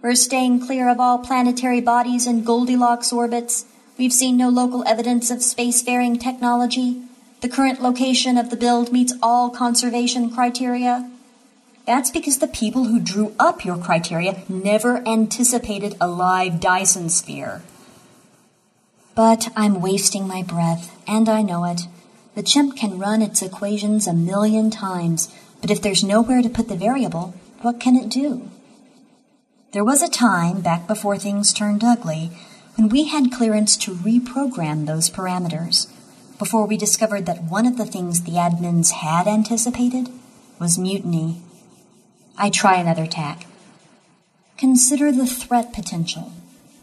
We're 0.00 0.14
staying 0.14 0.64
clear 0.64 0.88
of 0.88 0.98
all 0.98 1.18
planetary 1.18 1.82
bodies 1.82 2.26
in 2.26 2.42
Goldilocks 2.42 3.12
orbits. 3.12 3.66
We've 3.98 4.14
seen 4.14 4.38
no 4.38 4.48
local 4.48 4.82
evidence 4.86 5.30
of 5.30 5.40
spacefaring 5.40 6.18
technology. 6.18 7.02
The 7.42 7.50
current 7.50 7.82
location 7.82 8.38
of 8.38 8.48
the 8.48 8.56
build 8.56 8.92
meets 8.92 9.12
all 9.22 9.50
conservation 9.50 10.30
criteria. 10.30 11.10
That's 11.86 12.10
because 12.10 12.38
the 12.38 12.48
people 12.48 12.84
who 12.84 12.98
drew 12.98 13.34
up 13.38 13.62
your 13.62 13.76
criteria 13.76 14.42
never 14.48 15.06
anticipated 15.06 15.96
a 16.00 16.08
live 16.08 16.60
Dyson 16.60 17.10
sphere. 17.10 17.60
But 19.16 19.48
I'm 19.56 19.80
wasting 19.80 20.28
my 20.28 20.42
breath, 20.42 20.96
and 21.08 21.28
I 21.28 21.42
know 21.42 21.64
it. 21.64 21.88
The 22.36 22.42
chimp 22.42 22.76
can 22.76 22.98
run 22.98 23.22
its 23.22 23.42
equations 23.42 24.06
a 24.06 24.12
million 24.12 24.70
times, 24.70 25.34
but 25.60 25.70
if 25.70 25.82
there's 25.82 26.04
nowhere 26.04 26.42
to 26.42 26.50
put 26.50 26.68
the 26.68 26.76
variable, 26.76 27.34
what 27.62 27.80
can 27.80 27.96
it 27.96 28.10
do? 28.10 28.50
There 29.72 29.84
was 29.84 30.02
a 30.02 30.08
time, 30.08 30.60
back 30.60 30.86
before 30.86 31.16
things 31.16 31.52
turned 31.52 31.82
ugly, 31.82 32.30
when 32.76 32.90
we 32.90 33.08
had 33.08 33.32
clearance 33.32 33.76
to 33.78 33.94
reprogram 33.94 34.86
those 34.86 35.10
parameters 35.10 35.90
before 36.38 36.66
we 36.66 36.76
discovered 36.76 37.24
that 37.24 37.44
one 37.44 37.64
of 37.64 37.78
the 37.78 37.86
things 37.86 38.22
the 38.22 38.32
admins 38.32 38.90
had 38.90 39.26
anticipated 39.26 40.10
was 40.58 40.78
mutiny. 40.78 41.40
I 42.36 42.50
try 42.50 42.76
another 42.76 43.06
tack. 43.06 43.46
Consider 44.58 45.10
the 45.10 45.26
threat 45.26 45.72
potential. 45.72 46.32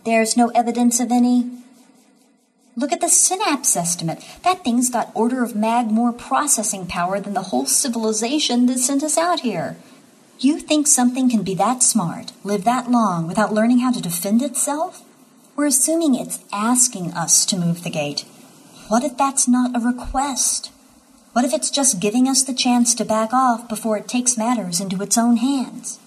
There's 0.03 0.35
no 0.35 0.49
evidence 0.49 0.99
of 0.99 1.11
any. 1.11 1.62
Look 2.75 2.91
at 2.91 3.01
the 3.01 3.09
synapse 3.09 3.75
estimate. 3.75 4.23
That 4.43 4.63
thing's 4.63 4.89
got 4.89 5.11
order 5.13 5.43
of 5.43 5.55
mag 5.55 5.91
more 5.91 6.11
processing 6.11 6.87
power 6.87 7.19
than 7.19 7.33
the 7.33 7.43
whole 7.43 7.67
civilization 7.67 8.65
that 8.65 8.79
sent 8.79 9.03
us 9.03 9.17
out 9.17 9.41
here. 9.41 9.77
You 10.39 10.59
think 10.59 10.87
something 10.87 11.29
can 11.29 11.43
be 11.43 11.53
that 11.55 11.83
smart, 11.83 12.31
live 12.43 12.63
that 12.63 12.89
long, 12.89 13.27
without 13.27 13.53
learning 13.53 13.79
how 13.79 13.91
to 13.91 14.01
defend 14.01 14.41
itself? 14.41 15.03
We're 15.55 15.67
assuming 15.67 16.15
it's 16.15 16.39
asking 16.51 17.13
us 17.13 17.45
to 17.45 17.57
move 17.57 17.83
the 17.83 17.91
gate. 17.91 18.25
What 18.87 19.03
if 19.03 19.15
that's 19.15 19.47
not 19.47 19.75
a 19.75 19.79
request? 19.79 20.71
What 21.33 21.45
if 21.45 21.53
it's 21.53 21.69
just 21.69 21.99
giving 21.99 22.27
us 22.27 22.41
the 22.41 22.53
chance 22.53 22.95
to 22.95 23.05
back 23.05 23.33
off 23.33 23.69
before 23.69 23.97
it 23.97 24.07
takes 24.07 24.37
matters 24.37 24.79
into 24.79 25.01
its 25.01 25.17
own 25.17 25.37
hands? 25.37 25.99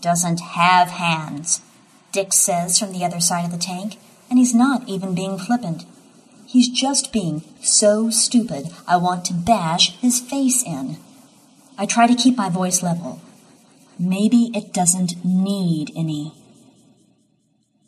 Doesn't 0.00 0.40
have 0.40 0.88
hands, 0.88 1.60
Dix 2.12 2.36
says 2.36 2.78
from 2.78 2.92
the 2.92 3.04
other 3.04 3.20
side 3.20 3.44
of 3.44 3.52
the 3.52 3.58
tank, 3.58 3.96
and 4.30 4.38
he's 4.38 4.54
not 4.54 4.88
even 4.88 5.14
being 5.14 5.36
flippant. 5.36 5.84
He's 6.46 6.68
just 6.68 7.12
being 7.12 7.42
so 7.60 8.08
stupid 8.10 8.68
I 8.86 8.96
want 8.96 9.24
to 9.26 9.34
bash 9.34 9.96
his 9.98 10.20
face 10.20 10.62
in. 10.64 10.96
I 11.76 11.84
try 11.86 12.06
to 12.06 12.14
keep 12.14 12.36
my 12.36 12.48
voice 12.48 12.82
level. 12.82 13.20
Maybe 13.98 14.50
it 14.54 14.72
doesn't 14.72 15.24
need 15.24 15.92
any. 15.94 16.32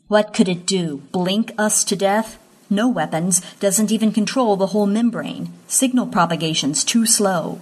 What 0.08 0.34
could 0.34 0.48
it 0.48 0.66
do? 0.66 1.02
Blink 1.10 1.52
us 1.56 1.84
to 1.84 1.96
death? 1.96 2.38
No 2.68 2.88
weapons, 2.88 3.40
doesn't 3.60 3.90
even 3.90 4.12
control 4.12 4.56
the 4.56 4.68
whole 4.68 4.86
membrane. 4.86 5.52
Signal 5.66 6.06
propagation's 6.06 6.84
too 6.84 7.06
slow. 7.06 7.60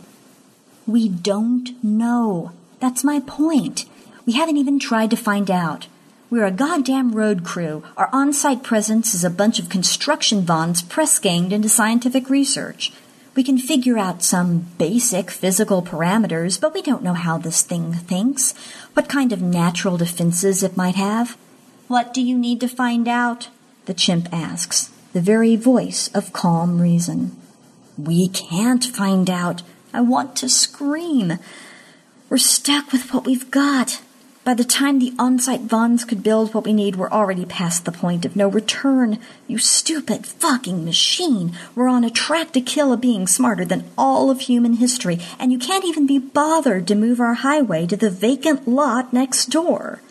We 0.87 1.09
don't 1.09 1.83
know. 1.83 2.53
That's 2.81 3.05
my 3.05 3.21
point. 3.21 3.87
We 4.27 4.35
haven't 4.35 4.57
even 4.57 4.79
tried 4.79 5.11
to 5.11 5.17
find 5.17 5.51
out. 5.51 5.87
We're 6.31 6.47
a 6.47 6.53
goddamn 6.53 7.11
road 7.11 7.45
crew. 7.45 7.83
Our 7.97 8.09
on 8.13 8.33
site 8.33 8.63
presence 8.63 9.15
is 9.15 9.25
a 9.25 9.31
bunch 9.31 9.59
of 9.59 9.69
construction 9.69 10.43
vons 10.43 10.81
press 10.81 11.19
ganged 11.19 11.53
into 11.53 11.69
scientific 11.69 12.31
research. 12.31 12.93
We 13.35 13.43
can 13.43 13.59
figure 13.59 13.99
out 13.99 14.23
some 14.23 14.67
basic 14.79 15.33
physical 15.33 15.83
parameters, 15.83 16.61
but 16.61 16.73
we 16.73 16.83
don't 16.83 17.03
know 17.03 17.15
how 17.15 17.37
this 17.37 17.63
thing 17.63 17.93
thinks, 17.95 18.55
what 18.95 19.09
kind 19.09 19.33
of 19.33 19.43
natural 19.43 19.97
defenses 19.97 20.63
it 20.63 20.77
might 20.77 20.95
have. 20.95 21.37
What 21.89 22.15
do 22.15 22.23
you 22.23 22.39
need 22.39 22.61
to 22.61 22.69
find 22.69 23.09
out? 23.09 23.49
The 23.87 23.95
chimp 23.95 24.29
asks, 24.33 24.93
the 25.13 25.21
very 25.21 25.57
voice 25.57 26.09
of 26.15 26.33
calm 26.33 26.81
reason. 26.81 27.37
We 27.99 28.29
can't 28.29 28.85
find 28.85 29.29
out. 29.29 29.63
I 29.93 30.01
want 30.01 30.37
to 30.37 30.49
scream. 30.49 31.41
We're 32.29 32.39
stuck 32.39 32.93
with 32.93 33.13
what 33.13 33.27
we've 33.27 33.51
got. 33.51 34.01
By 34.51 34.55
the 34.55 34.65
time 34.65 34.99
the 34.99 35.15
on-site 35.17 35.61
Vons 35.61 36.05
could 36.05 36.25
build 36.25 36.53
what 36.53 36.65
we 36.65 36.73
need, 36.73 36.97
we're 36.97 37.09
already 37.09 37.45
past 37.45 37.85
the 37.85 37.93
point 37.93 38.25
of 38.25 38.35
no 38.35 38.49
return. 38.49 39.21
You 39.47 39.59
stupid 39.59 40.27
fucking 40.27 40.85
machine. 40.85 41.57
We're 41.77 41.87
on 41.87 42.03
a 42.03 42.11
track 42.11 42.51
to 42.55 42.61
kill 42.61 42.93
a 42.93 42.97
being 42.97 43.29
smarter 43.29 43.65
than 43.65 43.89
all 43.97 44.29
of 44.29 44.41
human 44.41 44.73
history, 44.73 45.21
and 45.39 45.53
you 45.53 45.59
can't 45.61 45.85
even 45.85 46.05
be 46.05 46.19
bothered 46.19 46.89
to 46.89 46.97
move 46.97 47.21
our 47.21 47.35
highway 47.35 47.87
to 47.87 47.97
the 47.97 48.11
vacant 48.11 48.67
lot 48.67 49.13
next 49.13 49.51
door. 49.51 50.03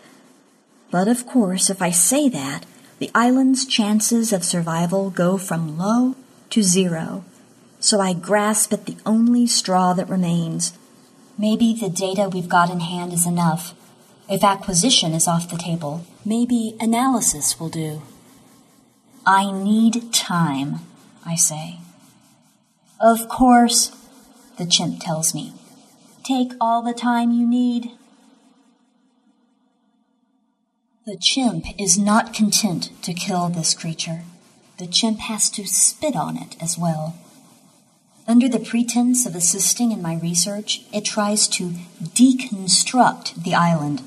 But 0.90 1.06
of 1.06 1.26
course, 1.26 1.68
if 1.68 1.82
I 1.82 1.90
say 1.90 2.30
that, 2.30 2.64
the 2.98 3.10
island's 3.14 3.66
chances 3.66 4.32
of 4.32 4.42
survival 4.42 5.10
go 5.10 5.36
from 5.36 5.76
low 5.76 6.16
to 6.48 6.62
zero. 6.62 7.26
So 7.78 8.00
I 8.00 8.14
grasp 8.14 8.72
at 8.72 8.86
the 8.86 8.96
only 9.04 9.46
straw 9.46 9.92
that 9.92 10.08
remains. 10.08 10.72
Maybe 11.36 11.74
the 11.74 11.90
data 11.90 12.30
we've 12.32 12.48
got 12.48 12.70
in 12.70 12.80
hand 12.80 13.12
is 13.12 13.26
enough. 13.26 13.74
If 14.30 14.44
acquisition 14.44 15.12
is 15.12 15.26
off 15.26 15.50
the 15.50 15.56
table, 15.56 16.06
maybe 16.24 16.76
analysis 16.78 17.58
will 17.58 17.68
do. 17.68 18.02
I 19.26 19.50
need 19.50 20.12
time, 20.12 20.76
I 21.26 21.34
say. 21.34 21.78
Of 23.00 23.28
course, 23.28 23.90
the 24.56 24.66
chimp 24.66 25.00
tells 25.00 25.34
me. 25.34 25.52
Take 26.22 26.52
all 26.60 26.80
the 26.80 26.94
time 26.94 27.32
you 27.32 27.44
need. 27.44 27.90
The 31.06 31.16
chimp 31.16 31.64
is 31.76 31.98
not 31.98 32.32
content 32.32 32.90
to 33.02 33.12
kill 33.12 33.48
this 33.48 33.74
creature. 33.74 34.22
The 34.78 34.86
chimp 34.86 35.18
has 35.18 35.50
to 35.50 35.66
spit 35.66 36.14
on 36.14 36.36
it 36.36 36.56
as 36.62 36.78
well. 36.78 37.18
Under 38.28 38.48
the 38.48 38.60
pretense 38.60 39.26
of 39.26 39.34
assisting 39.34 39.90
in 39.90 40.00
my 40.00 40.14
research, 40.14 40.82
it 40.92 41.04
tries 41.04 41.48
to 41.48 41.70
deconstruct 42.00 43.42
the 43.42 43.54
island 43.54 44.02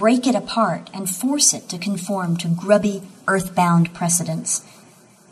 break 0.00 0.26
it 0.26 0.34
apart, 0.34 0.88
and 0.94 1.10
force 1.10 1.52
it 1.52 1.68
to 1.68 1.76
conform 1.76 2.34
to 2.34 2.48
grubby, 2.48 3.02
earthbound 3.28 3.92
precedents. 3.92 4.64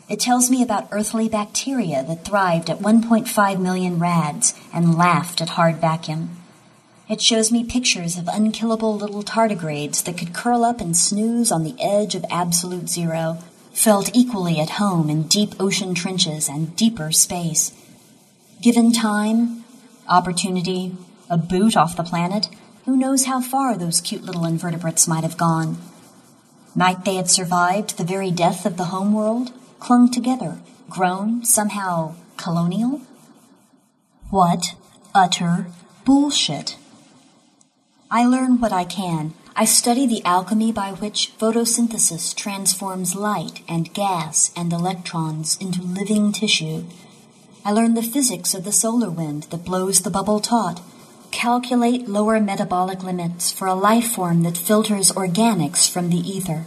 It 0.07 0.19
tells 0.19 0.51
me 0.51 0.61
about 0.61 0.87
earthly 0.91 1.27
bacteria 1.27 2.03
that 2.03 2.23
thrived 2.23 2.69
at 2.69 2.77
1.5 2.77 3.59
million 3.59 3.97
rads 3.97 4.53
and 4.71 4.95
laughed 4.95 5.41
at 5.41 5.57
hard 5.57 5.77
vacuum. 5.77 6.37
It 7.09 7.19
shows 7.19 7.51
me 7.51 7.63
pictures 7.63 8.15
of 8.15 8.27
unkillable 8.27 8.95
little 8.95 9.23
tardigrades 9.23 10.03
that 10.03 10.19
could 10.19 10.35
curl 10.35 10.63
up 10.63 10.79
and 10.79 10.95
snooze 10.95 11.51
on 11.51 11.63
the 11.63 11.75
edge 11.81 12.13
of 12.13 12.23
absolute 12.29 12.89
zero, 12.89 13.39
felt 13.73 14.11
equally 14.13 14.59
at 14.59 14.77
home 14.77 15.09
in 15.09 15.23
deep 15.23 15.55
ocean 15.59 15.95
trenches 15.95 16.47
and 16.47 16.75
deeper 16.75 17.11
space. 17.11 17.73
Given 18.61 18.91
time, 18.91 19.63
opportunity, 20.07 20.95
a 21.27 21.39
boot 21.39 21.75
off 21.75 21.97
the 21.97 22.03
planet, 22.03 22.49
who 22.89 22.97
knows 22.97 23.25
how 23.25 23.39
far 23.39 23.77
those 23.77 24.01
cute 24.01 24.23
little 24.23 24.45
invertebrates 24.45 25.07
might 25.07 25.23
have 25.23 25.37
gone? 25.37 25.77
Might 26.73 27.05
they 27.05 27.17
have 27.17 27.29
survived 27.29 27.95
the 27.95 28.03
very 28.03 28.31
death 28.31 28.65
of 28.65 28.77
the 28.77 28.85
homeworld, 28.85 29.51
clung 29.79 30.09
together, 30.09 30.57
grown 30.89 31.45
somehow 31.45 32.15
colonial? 32.35 33.01
What 34.31 34.73
utter 35.13 35.67
bullshit! 36.03 36.77
I 38.09 38.25
learn 38.25 38.59
what 38.59 38.73
I 38.73 38.85
can. 38.85 39.35
I 39.55 39.65
study 39.65 40.07
the 40.07 40.25
alchemy 40.25 40.71
by 40.71 40.93
which 40.93 41.37
photosynthesis 41.37 42.35
transforms 42.35 43.13
light 43.13 43.61
and 43.67 43.93
gas 43.93 44.49
and 44.55 44.73
electrons 44.73 45.59
into 45.61 45.83
living 45.83 46.31
tissue. 46.31 46.85
I 47.63 47.71
learn 47.71 47.93
the 47.93 48.01
physics 48.01 48.55
of 48.55 48.63
the 48.63 48.71
solar 48.71 49.11
wind 49.11 49.43
that 49.51 49.63
blows 49.63 50.01
the 50.01 50.09
bubble 50.09 50.39
taut 50.39 50.81
calculate 51.31 52.07
lower 52.07 52.39
metabolic 52.39 53.03
limits 53.03 53.51
for 53.51 53.67
a 53.67 53.73
life 53.73 54.11
form 54.11 54.43
that 54.43 54.57
filters 54.57 55.11
organics 55.11 55.89
from 55.89 56.09
the 56.09 56.17
ether. 56.17 56.65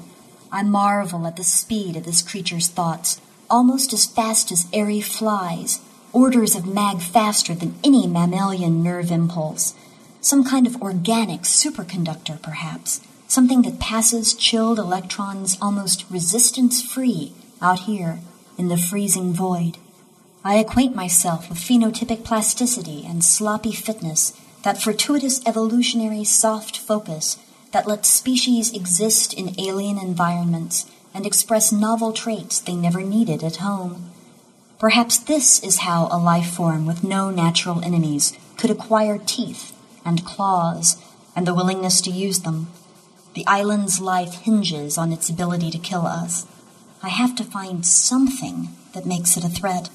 I 0.50 0.62
marvel 0.62 1.26
at 1.26 1.36
the 1.36 1.44
speed 1.44 1.96
of 1.96 2.04
this 2.04 2.22
creature's 2.22 2.68
thoughts, 2.68 3.20
almost 3.48 3.92
as 3.92 4.06
fast 4.06 4.52
as 4.52 4.66
Eri 4.72 5.00
flies, 5.00 5.80
orders 6.12 6.54
of 6.54 6.66
mag 6.66 7.00
faster 7.00 7.54
than 7.54 7.74
any 7.82 8.06
mammalian 8.06 8.82
nerve 8.82 9.10
impulse. 9.10 9.74
Some 10.20 10.44
kind 10.44 10.66
of 10.66 10.80
organic 10.80 11.42
superconductor, 11.42 12.40
perhaps, 12.40 13.00
something 13.26 13.62
that 13.62 13.80
passes 13.80 14.34
chilled 14.34 14.78
electrons 14.78 15.56
almost 15.60 16.04
resistance 16.10 16.82
free 16.82 17.32
out 17.60 17.80
here 17.80 18.20
in 18.58 18.68
the 18.68 18.76
freezing 18.76 19.32
void. 19.32 19.78
I 20.44 20.56
acquaint 20.56 20.94
myself 20.94 21.48
with 21.48 21.58
phenotypic 21.58 22.24
plasticity 22.24 23.04
and 23.06 23.24
sloppy 23.24 23.72
fitness 23.72 24.32
that 24.62 24.82
fortuitous 24.82 25.44
evolutionary 25.46 26.24
soft 26.24 26.78
focus 26.78 27.38
that 27.72 27.86
lets 27.86 28.12
species 28.12 28.72
exist 28.72 29.34
in 29.34 29.58
alien 29.58 29.98
environments 29.98 30.86
and 31.14 31.26
express 31.26 31.72
novel 31.72 32.12
traits 32.12 32.60
they 32.60 32.74
never 32.74 33.02
needed 33.02 33.42
at 33.42 33.56
home. 33.56 34.10
Perhaps 34.78 35.18
this 35.18 35.62
is 35.62 35.78
how 35.78 36.08
a 36.10 36.18
life 36.18 36.54
form 36.54 36.86
with 36.86 37.04
no 37.04 37.30
natural 37.30 37.84
enemies 37.84 38.36
could 38.56 38.70
acquire 38.70 39.18
teeth 39.18 39.76
and 40.04 40.24
claws 40.24 40.96
and 41.36 41.46
the 41.46 41.54
willingness 41.54 42.00
to 42.00 42.10
use 42.10 42.40
them. 42.40 42.68
The 43.34 43.46
island's 43.46 44.00
life 44.00 44.34
hinges 44.34 44.98
on 44.98 45.12
its 45.12 45.30
ability 45.30 45.70
to 45.70 45.78
kill 45.78 46.06
us. 46.06 46.46
I 47.02 47.08
have 47.08 47.34
to 47.36 47.44
find 47.44 47.86
something 47.86 48.68
that 48.92 49.06
makes 49.06 49.36
it 49.36 49.44
a 49.44 49.48
threat 49.48 49.88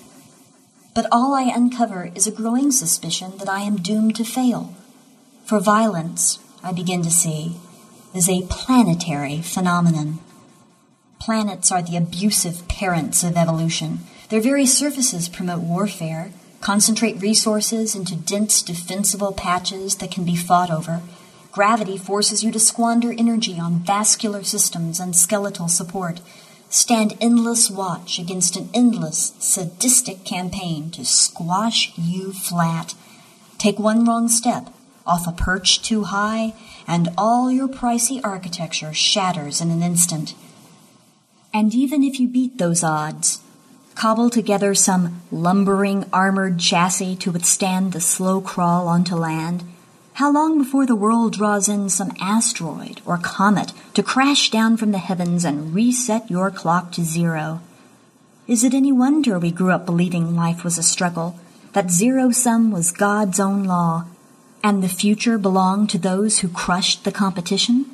but 0.97 1.05
all 1.11 1.35
I 1.35 1.43
uncover 1.43 2.09
is 2.15 2.25
a 2.25 2.31
growing 2.31 2.71
suspicion 2.71 3.37
that 3.37 3.47
I 3.47 3.59
am 3.59 3.75
doomed 3.75 4.15
to 4.15 4.23
fail. 4.23 4.73
For 5.45 5.59
violence, 5.59 6.39
I 6.63 6.73
begin 6.73 7.03
to 7.03 7.11
see, 7.11 7.57
is 8.15 8.27
a 8.27 8.47
planetary 8.49 9.43
phenomenon. 9.43 10.17
Planets 11.19 11.71
are 11.71 11.83
the 11.83 11.97
abusive 11.97 12.67
parents 12.67 13.23
of 13.23 13.37
evolution. 13.37 13.99
Their 14.29 14.41
very 14.41 14.65
surfaces 14.65 15.29
promote 15.29 15.61
warfare, 15.61 16.31
concentrate 16.61 17.21
resources 17.21 17.93
into 17.93 18.15
dense, 18.15 18.63
defensible 18.63 19.33
patches 19.33 19.97
that 19.97 20.09
can 20.09 20.25
be 20.25 20.35
fought 20.35 20.71
over. 20.71 21.03
Gravity 21.51 21.99
forces 21.99 22.43
you 22.43 22.51
to 22.51 22.59
squander 22.59 23.13
energy 23.15 23.59
on 23.59 23.81
vascular 23.81 24.43
systems 24.43 24.99
and 24.99 25.15
skeletal 25.15 25.67
support 25.67 26.21
stand 26.69 27.17
endless 27.21 27.69
watch 27.69 28.19
against 28.19 28.55
an 28.55 28.69
endless, 28.73 29.33
sadistic 29.39 30.23
campaign 30.23 30.91
to 30.91 31.05
squash 31.05 31.93
you 31.97 32.33
flat. 32.33 32.93
Take 33.57 33.79
one 33.79 34.05
wrong 34.05 34.27
step 34.27 34.73
off 35.07 35.27
a 35.27 35.31
perch 35.31 35.81
too 35.81 36.03
high, 36.03 36.53
and 36.85 37.09
all 37.17 37.49
your 37.49 37.67
pricey 37.67 38.19
architecture 38.23 38.93
shatters 38.93 39.61
in 39.61 39.71
an 39.71 39.81
instant. 39.81 40.35
And 41.53 41.73
even 41.73 42.03
if 42.03 42.19
you 42.19 42.27
beat 42.27 42.57
those 42.57 42.83
odds, 42.83 43.39
cobble 43.95 44.29
together 44.29 44.75
some 44.75 45.21
lumbering 45.31 46.05
armored 46.11 46.59
chassis 46.59 47.15
to 47.15 47.31
withstand 47.31 47.93
the 47.93 48.01
slow 48.01 48.41
crawl 48.41 48.87
onto 48.87 49.15
land, 49.15 49.63
how 50.17 50.31
long 50.31 50.57
before 50.57 50.87
the 50.87 50.95
world 50.95 51.33
draws 51.33 51.69
in 51.69 51.87
some 51.87 52.11
asteroid 52.19 52.99
or 53.05 53.19
comet 53.19 53.71
to 53.93 54.01
crash 54.01 54.49
down 54.49 54.75
from 54.75 54.91
the 54.91 54.97
heavens 54.97 55.45
and 55.45 55.75
reset 55.75 56.27
your 56.27 56.49
clock 56.49 56.91
to 56.91 57.03
zero? 57.03 57.61
Is 58.47 58.63
it 58.63 58.73
any 58.73 58.91
wonder 58.91 59.37
we 59.37 59.51
grew 59.51 59.69
up 59.71 59.85
believing 59.85 60.35
life 60.35 60.63
was 60.63 60.79
a 60.79 60.81
struggle, 60.81 61.39
that 61.73 61.91
zero 61.91 62.31
sum 62.31 62.71
was 62.71 62.89
God's 62.91 63.39
own 63.39 63.65
law, 63.65 64.05
and 64.63 64.81
the 64.81 64.89
future 64.89 65.37
belonged 65.37 65.91
to 65.91 65.99
those 65.99 66.39
who 66.39 66.47
crushed 66.47 67.03
the 67.03 67.11
competition? 67.11 67.85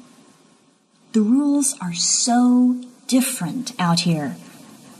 The 1.12 1.22
rules 1.22 1.76
are 1.82 1.94
so 1.94 2.82
different 3.08 3.74
out 3.78 4.02
here. 4.02 4.38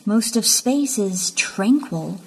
Most 0.06 0.36
of 0.36 0.46
space 0.46 0.98
is 1.00 1.32
tranquil. 1.32 2.20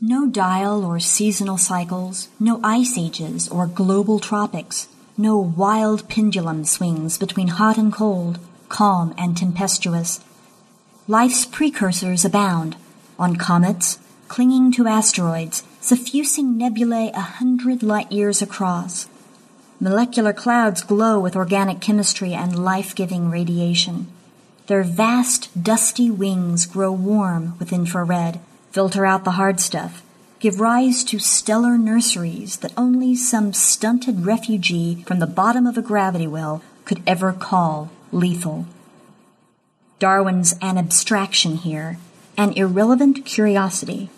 No 0.00 0.26
dial 0.26 0.84
or 0.84 0.98
seasonal 0.98 1.56
cycles, 1.56 2.28
no 2.40 2.60
ice 2.62 2.98
ages 2.98 3.48
or 3.48 3.66
global 3.66 4.18
tropics, 4.18 4.88
no 5.16 5.38
wild 5.38 6.08
pendulum 6.08 6.64
swings 6.64 7.16
between 7.16 7.48
hot 7.48 7.78
and 7.78 7.92
cold, 7.92 8.38
calm 8.68 9.14
and 9.16 9.36
tempestuous. 9.36 10.20
Life's 11.06 11.46
precursors 11.46 12.24
abound 12.24 12.76
on 13.18 13.36
comets, 13.36 13.98
clinging 14.26 14.72
to 14.72 14.88
asteroids, 14.88 15.62
suffusing 15.80 16.58
nebulae 16.58 17.10
a 17.14 17.20
hundred 17.20 17.82
light 17.82 18.10
years 18.10 18.42
across. 18.42 19.06
Molecular 19.78 20.32
clouds 20.32 20.82
glow 20.82 21.20
with 21.20 21.36
organic 21.36 21.80
chemistry 21.80 22.32
and 22.34 22.64
life 22.64 22.94
giving 22.94 23.30
radiation. 23.30 24.08
Their 24.66 24.82
vast, 24.82 25.62
dusty 25.62 26.10
wings 26.10 26.66
grow 26.66 26.90
warm 26.90 27.56
with 27.58 27.72
infrared, 27.72 28.40
filter 28.74 29.06
out 29.06 29.22
the 29.22 29.38
hard 29.38 29.60
stuff, 29.60 30.02
give 30.40 30.58
rise 30.58 31.04
to 31.04 31.16
stellar 31.20 31.78
nurseries 31.78 32.56
that 32.56 32.72
only 32.76 33.14
some 33.14 33.52
stunted 33.52 34.26
refugee 34.26 35.04
from 35.06 35.20
the 35.20 35.28
bottom 35.28 35.64
of 35.64 35.78
a 35.78 35.80
gravity 35.80 36.26
well 36.26 36.60
could 36.84 37.00
ever 37.06 37.32
call 37.32 37.88
lethal. 38.10 38.66
Darwin's 40.00 40.56
an 40.60 40.76
abstraction 40.76 41.54
here, 41.54 41.98
an 42.36 42.52
irrelevant 42.54 43.24
curiosity. 43.24 44.10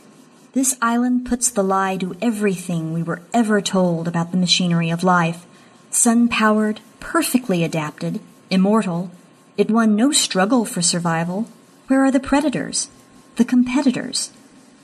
This 0.55 0.79
island 0.81 1.27
puts 1.27 1.51
the 1.51 1.63
lie 1.63 1.99
to 1.99 2.17
everything 2.23 2.95
we 2.95 3.03
were 3.03 3.21
ever 3.35 3.61
told 3.61 4.09
about 4.09 4.31
the 4.31 4.39
machinery 4.39 4.89
of 4.89 5.05
life. 5.05 5.45
Sun 5.91 6.29
powered, 6.29 6.81
perfectly 6.99 7.63
adapted, 7.63 8.21
immortal, 8.49 9.11
it 9.59 9.71
won 9.71 9.95
no 9.95 10.13
struggle 10.13 10.65
for 10.65 10.81
survival. 10.81 11.47
Where 11.89 12.03
are 12.03 12.11
the 12.11 12.21
predators? 12.21 12.89
The 13.37 13.45
competitors? 13.45 14.31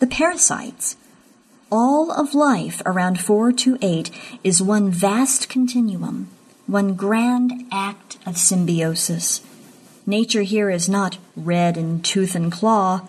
The 0.02 0.08
parasites? 0.08 0.96
All 1.70 2.10
of 2.10 2.34
life 2.34 2.82
around 2.84 3.20
428 3.20 4.10
is 4.42 4.60
one 4.60 4.90
vast 4.90 5.48
continuum, 5.48 6.26
one 6.66 6.94
grand 6.94 7.66
act 7.70 8.18
of 8.26 8.36
symbiosis. 8.36 9.42
Nature 10.04 10.42
here 10.42 10.70
is 10.70 10.88
not 10.88 11.18
red 11.36 11.76
in 11.76 12.02
tooth 12.02 12.34
and 12.34 12.50
claw. 12.50 13.06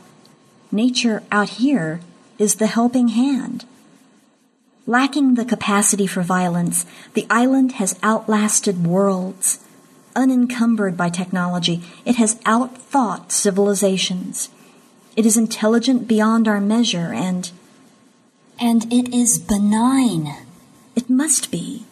Nature 0.72 1.24
out 1.32 1.50
here 1.58 2.00
is 2.38 2.58
the 2.58 2.68
helping 2.68 3.08
hand. 3.08 3.66
Lacking 4.86 5.34
the 5.34 5.46
capacity 5.46 6.06
for 6.06 6.22
violence, 6.22 6.86
the 7.16 7.26
island 7.28 7.72
has 7.82 7.98
outlasted 8.04 8.86
worlds 8.86 9.58
unencumbered 10.16 10.96
by 10.96 11.10
technology. 11.10 11.82
It 12.06 12.18
has 12.18 12.36
outthought 12.46 13.32
civilizations. 13.32 14.50
It 15.16 15.26
is 15.26 15.38
intelligent 15.38 16.08
beyond 16.08 16.48
our 16.48 16.60
measure 16.60 17.14
and, 17.14 17.52
and 18.60 18.92
it 18.92 19.14
is 19.14 19.38
benign. 19.38 20.36
It 20.96 21.10
must 21.10 21.52
be. 21.52 21.86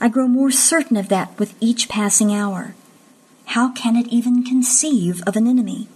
I 0.00 0.08
grow 0.08 0.26
more 0.26 0.50
certain 0.50 0.96
of 0.96 1.08
that 1.08 1.38
with 1.38 1.54
each 1.60 1.88
passing 1.88 2.34
hour. 2.34 2.74
How 3.46 3.72
can 3.72 3.96
it 3.96 4.08
even 4.08 4.42
conceive 4.44 5.22
of 5.26 5.36
an 5.36 5.46
enemy? 5.46 5.88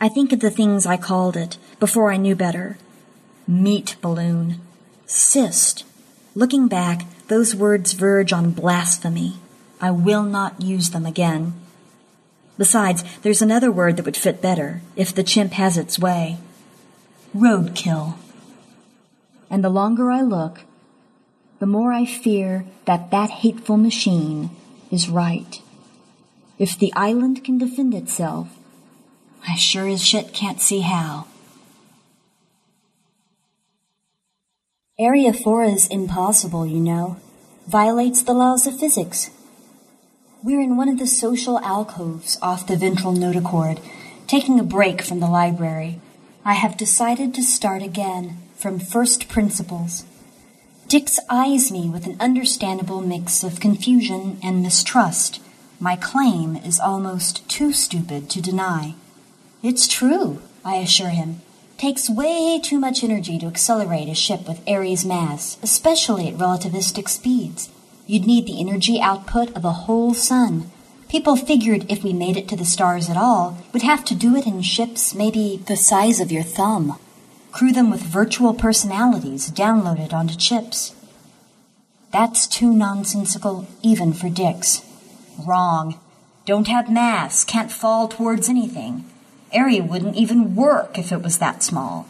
I 0.00 0.08
think 0.08 0.32
of 0.32 0.40
the 0.40 0.50
things 0.50 0.86
I 0.86 0.96
called 0.96 1.36
it 1.36 1.58
before 1.78 2.10
I 2.10 2.16
knew 2.16 2.34
better. 2.34 2.78
Meat 3.46 3.96
balloon. 4.00 4.60
Cyst. 5.06 5.84
Looking 6.34 6.68
back, 6.68 7.02
those 7.28 7.54
words 7.54 7.92
verge 7.92 8.32
on 8.32 8.50
blasphemy. 8.50 9.34
I 9.80 9.90
will 9.90 10.22
not 10.22 10.60
use 10.60 10.90
them 10.90 11.06
again. 11.06 11.54
Besides, 12.60 13.04
there's 13.22 13.40
another 13.40 13.72
word 13.72 13.96
that 13.96 14.04
would 14.04 14.18
fit 14.18 14.42
better, 14.42 14.82
if 14.94 15.14
the 15.14 15.22
chimp 15.22 15.52
has 15.52 15.78
its 15.78 15.98
way. 15.98 16.36
Roadkill. 17.34 18.18
And 19.48 19.64
the 19.64 19.70
longer 19.70 20.10
I 20.10 20.20
look, 20.20 20.60
the 21.58 21.64
more 21.64 21.90
I 21.90 22.04
fear 22.04 22.66
that 22.84 23.10
that 23.12 23.30
hateful 23.30 23.78
machine 23.78 24.50
is 24.90 25.08
right. 25.08 25.62
If 26.58 26.78
the 26.78 26.92
island 26.94 27.42
can 27.44 27.56
defend 27.56 27.94
itself, 27.94 28.48
I 29.48 29.54
sure 29.54 29.88
as 29.88 30.04
shit 30.06 30.34
can't 30.34 30.60
see 30.60 30.80
how. 30.80 31.28
Eriophora 35.00 35.72
is 35.72 35.86
impossible, 35.86 36.66
you 36.66 36.80
know. 36.80 37.16
Violates 37.66 38.20
the 38.20 38.34
laws 38.34 38.66
of 38.66 38.78
physics. 38.78 39.30
We're 40.42 40.62
in 40.62 40.78
one 40.78 40.88
of 40.88 40.98
the 40.98 41.06
social 41.06 41.58
alcoves 41.58 42.38
off 42.40 42.66
the 42.66 42.74
ventral 42.74 43.12
notochord, 43.12 43.78
taking 44.26 44.58
a 44.58 44.62
break 44.62 45.02
from 45.02 45.20
the 45.20 45.28
library. 45.28 46.00
I 46.46 46.54
have 46.54 46.78
decided 46.78 47.34
to 47.34 47.42
start 47.42 47.82
again, 47.82 48.38
from 48.56 48.78
first 48.78 49.28
principles. 49.28 50.06
Dix 50.88 51.18
eyes 51.28 51.70
me 51.70 51.90
with 51.90 52.06
an 52.06 52.16
understandable 52.18 53.02
mix 53.02 53.44
of 53.44 53.60
confusion 53.60 54.38
and 54.42 54.62
mistrust. 54.62 55.42
My 55.78 55.94
claim 55.94 56.56
is 56.56 56.80
almost 56.80 57.46
too 57.46 57.74
stupid 57.74 58.30
to 58.30 58.40
deny. 58.40 58.94
It's 59.62 59.86
true, 59.86 60.40
I 60.64 60.76
assure 60.76 61.10
him. 61.10 61.42
Takes 61.76 62.08
way 62.08 62.58
too 62.58 62.78
much 62.78 63.04
energy 63.04 63.38
to 63.40 63.46
accelerate 63.46 64.08
a 64.08 64.14
ship 64.14 64.48
with 64.48 64.62
Eri's 64.66 65.04
mass, 65.04 65.58
especially 65.62 66.28
at 66.28 66.38
relativistic 66.38 67.10
speeds. 67.10 67.68
You'd 68.10 68.26
need 68.26 68.46
the 68.46 68.58
energy 68.58 69.00
output 69.00 69.56
of 69.56 69.64
a 69.64 69.86
whole 69.86 70.14
sun. 70.14 70.72
People 71.08 71.36
figured 71.36 71.86
if 71.88 72.02
we 72.02 72.12
made 72.12 72.36
it 72.36 72.48
to 72.48 72.56
the 72.56 72.64
stars 72.64 73.08
at 73.08 73.16
all, 73.16 73.58
we'd 73.72 73.84
have 73.84 74.04
to 74.06 74.16
do 74.16 74.34
it 74.34 74.48
in 74.48 74.62
ships 74.62 75.14
maybe 75.14 75.62
the 75.66 75.76
size 75.76 76.18
of 76.18 76.32
your 76.32 76.42
thumb. 76.42 76.98
Crew 77.52 77.70
them 77.70 77.88
with 77.88 78.02
virtual 78.02 78.52
personalities 78.52 79.48
downloaded 79.52 80.12
onto 80.12 80.34
chips. 80.34 80.92
That's 82.10 82.48
too 82.48 82.74
nonsensical 82.74 83.68
even 83.80 84.12
for 84.12 84.28
Dix. 84.28 84.82
Wrong. 85.46 86.00
Don't 86.46 86.66
have 86.66 86.90
mass, 86.90 87.44
can't 87.44 87.70
fall 87.70 88.08
towards 88.08 88.48
anything. 88.48 89.04
Eri 89.52 89.80
wouldn't 89.80 90.16
even 90.16 90.56
work 90.56 90.98
if 90.98 91.12
it 91.12 91.22
was 91.22 91.38
that 91.38 91.62
small. 91.62 92.08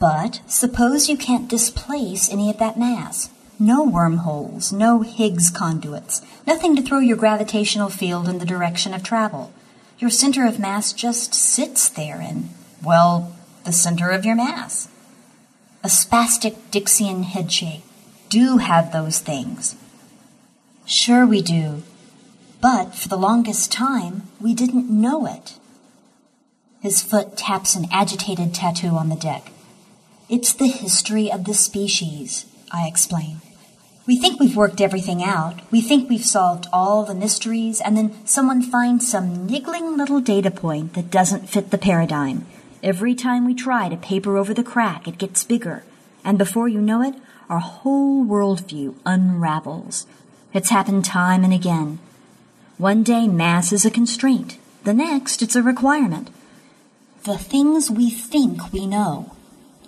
But 0.00 0.40
suppose 0.48 1.08
you 1.08 1.16
can't 1.16 1.48
displace 1.48 2.28
any 2.28 2.50
of 2.50 2.58
that 2.58 2.76
mass. 2.76 3.30
No 3.58 3.82
wormholes, 3.84 4.72
no 4.72 5.00
Higgs 5.00 5.50
conduits, 5.50 6.20
nothing 6.46 6.76
to 6.76 6.82
throw 6.82 6.98
your 6.98 7.16
gravitational 7.16 7.88
field 7.88 8.28
in 8.28 8.38
the 8.38 8.44
direction 8.44 8.92
of 8.92 9.02
travel. 9.02 9.52
Your 9.98 10.10
center 10.10 10.46
of 10.46 10.58
mass 10.58 10.92
just 10.92 11.34
sits 11.34 11.88
there 11.88 12.20
in, 12.20 12.50
well, 12.84 13.34
the 13.64 13.72
center 13.72 14.10
of 14.10 14.26
your 14.26 14.36
mass. 14.36 14.88
A 15.82 15.88
spastic 15.88 16.56
Dixian 16.70 17.24
headshake. 17.24 17.82
Do 18.28 18.58
have 18.58 18.92
those 18.92 19.20
things. 19.20 19.76
Sure 20.84 21.24
we 21.24 21.40
do. 21.40 21.82
But 22.60 22.94
for 22.94 23.08
the 23.08 23.16
longest 23.16 23.72
time, 23.72 24.24
we 24.40 24.52
didn't 24.52 24.90
know 24.90 25.26
it. 25.26 25.58
His 26.80 27.02
foot 27.02 27.36
taps 27.36 27.74
an 27.74 27.86
agitated 27.90 28.52
tattoo 28.52 28.90
on 28.90 29.08
the 29.08 29.16
deck. 29.16 29.50
It's 30.28 30.52
the 30.52 30.66
history 30.66 31.30
of 31.30 31.44
the 31.44 31.54
species, 31.54 32.46
I 32.70 32.86
explain. 32.86 33.40
We 34.06 34.16
think 34.16 34.38
we've 34.38 34.54
worked 34.54 34.80
everything 34.80 35.24
out. 35.24 35.60
We 35.72 35.80
think 35.80 36.08
we've 36.08 36.24
solved 36.24 36.68
all 36.72 37.04
the 37.04 37.14
mysteries, 37.14 37.80
and 37.80 37.96
then 37.96 38.24
someone 38.24 38.62
finds 38.62 39.10
some 39.10 39.46
niggling 39.46 39.96
little 39.96 40.20
data 40.20 40.52
point 40.52 40.94
that 40.94 41.10
doesn't 41.10 41.48
fit 41.48 41.72
the 41.72 41.78
paradigm. 41.78 42.46
Every 42.84 43.16
time 43.16 43.44
we 43.44 43.54
try 43.54 43.88
to 43.88 43.96
paper 43.96 44.36
over 44.36 44.54
the 44.54 44.62
crack, 44.62 45.08
it 45.08 45.18
gets 45.18 45.42
bigger. 45.42 45.82
And 46.24 46.38
before 46.38 46.68
you 46.68 46.80
know 46.80 47.02
it, 47.02 47.16
our 47.50 47.58
whole 47.58 48.24
worldview 48.24 48.94
unravels. 49.04 50.06
It's 50.54 50.70
happened 50.70 51.04
time 51.04 51.42
and 51.42 51.52
again. 51.52 51.98
One 52.78 53.02
day, 53.02 53.26
mass 53.26 53.72
is 53.72 53.84
a 53.84 53.90
constraint. 53.90 54.56
The 54.84 54.94
next, 54.94 55.42
it's 55.42 55.56
a 55.56 55.64
requirement. 55.64 56.30
The 57.24 57.38
things 57.38 57.90
we 57.90 58.10
think 58.10 58.72
we 58.72 58.86
know, 58.86 59.34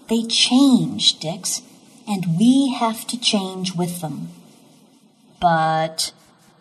they 0.08 0.24
change, 0.24 1.20
Dix 1.20 1.62
and 2.08 2.38
we 2.38 2.72
have 2.72 3.06
to 3.06 3.20
change 3.20 3.74
with 3.74 4.00
them. 4.00 4.28
But 5.40 6.12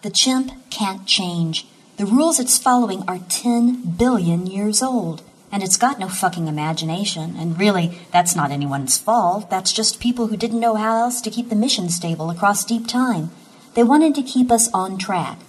the 0.02 0.10
chimp 0.12 0.52
can't 0.70 1.08
change. 1.08 1.66
The 1.96 2.06
rules 2.06 2.40
it's 2.40 2.58
following 2.58 3.04
are 3.08 3.20
10 3.30 3.96
billion 3.98 4.46
years 4.46 4.84
old, 4.84 5.24
and 5.52 5.64
it's 5.64 5.78
got 5.78 6.00
no 6.00 6.10
fucking 6.10 6.48
imagination, 6.48 7.36
and 7.38 7.58
really, 7.58 7.98
that's 8.12 8.36
not 8.36 8.52
anyone's 8.52 8.98
fault. 8.98 9.50
That's 9.50 9.72
just 9.72 10.02
people 10.02 10.28
who 10.28 10.38
didn't 10.38 10.60
know 10.60 10.76
how 10.76 10.98
else 10.98 11.22
to 11.22 11.32
keep 11.32 11.50
the 11.50 11.56
mission 11.56 11.90
stable 11.90 12.30
across 12.30 12.66
deep 12.66 12.86
time. 12.86 13.32
They 13.74 13.84
wanted 13.84 14.14
to 14.16 14.24
keep 14.24 14.52
us 14.52 14.70
on 14.74 14.98
track, 14.98 15.40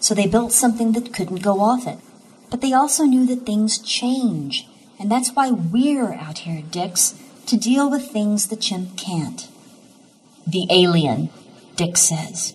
so 0.00 0.14
they 0.14 0.26
built 0.26 0.52
something 0.52 0.92
that 0.92 1.14
couldn't 1.14 1.42
go 1.42 1.60
off 1.60 1.86
it. 1.86 1.98
But 2.50 2.60
they 2.60 2.72
also 2.72 3.04
knew 3.04 3.24
that 3.26 3.46
things 3.46 3.78
change, 3.78 4.68
and 4.98 5.10
that's 5.10 5.30
why 5.30 5.50
we're 5.50 6.12
out 6.12 6.38
here, 6.38 6.62
Dix 6.70 7.14
to 7.46 7.56
deal 7.56 7.90
with 7.90 8.10
things 8.10 8.48
the 8.48 8.56
chimp 8.56 8.96
can't. 8.96 9.48
The 10.46 10.66
alien, 10.70 11.30
Dix 11.76 12.02
says. 12.02 12.54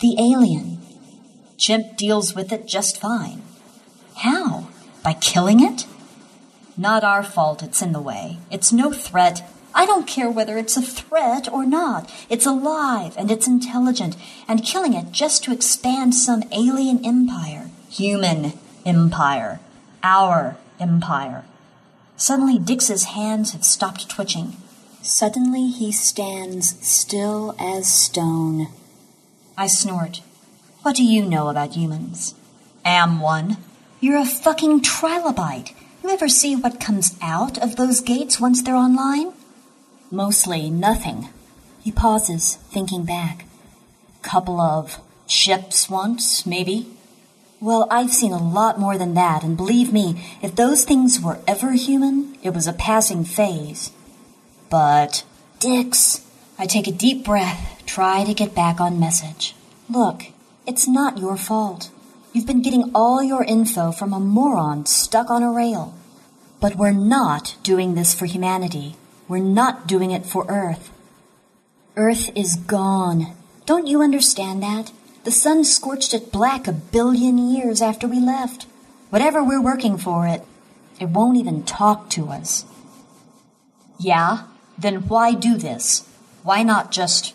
The 0.00 0.16
alien. 0.18 0.78
Chimp 1.56 1.96
deals 1.96 2.34
with 2.34 2.52
it 2.52 2.66
just 2.66 3.00
fine. 3.00 3.42
How? 4.16 4.68
By 5.02 5.14
killing 5.14 5.60
it? 5.60 5.86
Not 6.76 7.04
our 7.04 7.22
fault 7.22 7.62
it's 7.62 7.82
in 7.82 7.92
the 7.92 8.00
way. 8.00 8.38
It's 8.50 8.72
no 8.72 8.92
threat. 8.92 9.42
I 9.74 9.86
don't 9.86 10.06
care 10.06 10.30
whether 10.30 10.58
it's 10.58 10.76
a 10.76 10.82
threat 10.82 11.52
or 11.52 11.64
not. 11.66 12.10
It's 12.28 12.46
alive 12.46 13.14
and 13.16 13.30
it's 13.30 13.46
intelligent, 13.46 14.16
and 14.48 14.64
killing 14.64 14.94
it 14.94 15.12
just 15.12 15.44
to 15.44 15.52
expand 15.52 16.14
some 16.14 16.44
alien 16.52 17.04
empire. 17.04 17.70
Human 17.90 18.54
empire. 18.84 19.60
Our 20.02 20.56
empire. 20.78 21.44
Suddenly, 22.20 22.58
Dix's 22.58 23.04
hands 23.16 23.52
have 23.52 23.64
stopped 23.64 24.10
twitching. 24.10 24.58
Suddenly, 25.00 25.68
he 25.68 25.90
stands 25.90 26.76
still 26.86 27.56
as 27.58 27.90
stone. 27.90 28.68
I 29.56 29.68
snort. 29.68 30.20
What 30.82 30.96
do 30.96 31.02
you 31.02 31.24
know 31.24 31.48
about 31.48 31.76
humans? 31.76 32.34
Am 32.84 33.20
one. 33.20 33.56
You're 34.00 34.18
a 34.18 34.26
fucking 34.26 34.82
trilobite. 34.82 35.72
You 36.04 36.10
ever 36.10 36.28
see 36.28 36.54
what 36.54 36.78
comes 36.78 37.16
out 37.22 37.56
of 37.56 37.76
those 37.76 38.02
gates 38.02 38.38
once 38.38 38.60
they're 38.60 38.74
online? 38.76 39.32
Mostly 40.10 40.68
nothing. 40.68 41.30
He 41.80 41.90
pauses, 41.90 42.56
thinking 42.70 43.06
back. 43.06 43.46
Couple 44.20 44.60
of 44.60 45.00
ships 45.26 45.88
once, 45.88 46.44
maybe. 46.44 46.86
Well, 47.62 47.86
I've 47.90 48.10
seen 48.10 48.32
a 48.32 48.42
lot 48.42 48.80
more 48.80 48.96
than 48.96 49.12
that, 49.14 49.42
and 49.42 49.54
believe 49.54 49.92
me, 49.92 50.22
if 50.40 50.56
those 50.56 50.84
things 50.84 51.20
were 51.20 51.40
ever 51.46 51.72
human, 51.72 52.38
it 52.42 52.54
was 52.54 52.66
a 52.66 52.72
passing 52.72 53.22
phase. 53.22 53.92
But, 54.70 55.24
Dix, 55.58 56.26
I 56.58 56.64
take 56.64 56.86
a 56.86 56.92
deep 56.92 57.22
breath, 57.22 57.82
try 57.84 58.24
to 58.24 58.32
get 58.32 58.54
back 58.54 58.80
on 58.80 58.98
message. 58.98 59.54
Look, 59.90 60.24
it's 60.66 60.88
not 60.88 61.18
your 61.18 61.36
fault. 61.36 61.90
You've 62.32 62.46
been 62.46 62.62
getting 62.62 62.92
all 62.94 63.22
your 63.22 63.44
info 63.44 63.92
from 63.92 64.14
a 64.14 64.20
moron 64.20 64.86
stuck 64.86 65.28
on 65.28 65.42
a 65.42 65.52
rail. 65.52 65.94
But 66.60 66.76
we're 66.76 66.92
not 66.92 67.56
doing 67.62 67.94
this 67.94 68.14
for 68.14 68.24
humanity. 68.24 68.96
We're 69.28 69.38
not 69.38 69.86
doing 69.86 70.12
it 70.12 70.24
for 70.24 70.46
Earth. 70.48 70.90
Earth 71.96 72.30
is 72.34 72.56
gone. 72.56 73.34
Don't 73.66 73.86
you 73.86 74.00
understand 74.00 74.62
that? 74.62 74.92
The 75.24 75.30
sun 75.30 75.64
scorched 75.64 76.14
it 76.14 76.32
black 76.32 76.66
a 76.66 76.72
billion 76.72 77.36
years 77.36 77.82
after 77.82 78.08
we 78.08 78.20
left. 78.20 78.66
Whatever 79.10 79.44
we're 79.44 79.62
working 79.62 79.98
for 79.98 80.26
it, 80.26 80.42
it 80.98 81.10
won't 81.10 81.36
even 81.36 81.62
talk 81.64 82.08
to 82.10 82.28
us. 82.28 82.64
Yeah? 83.98 84.44
Then 84.78 85.08
why 85.08 85.34
do 85.34 85.56
this? 85.56 86.08
Why 86.42 86.62
not 86.62 86.90
just, 86.90 87.34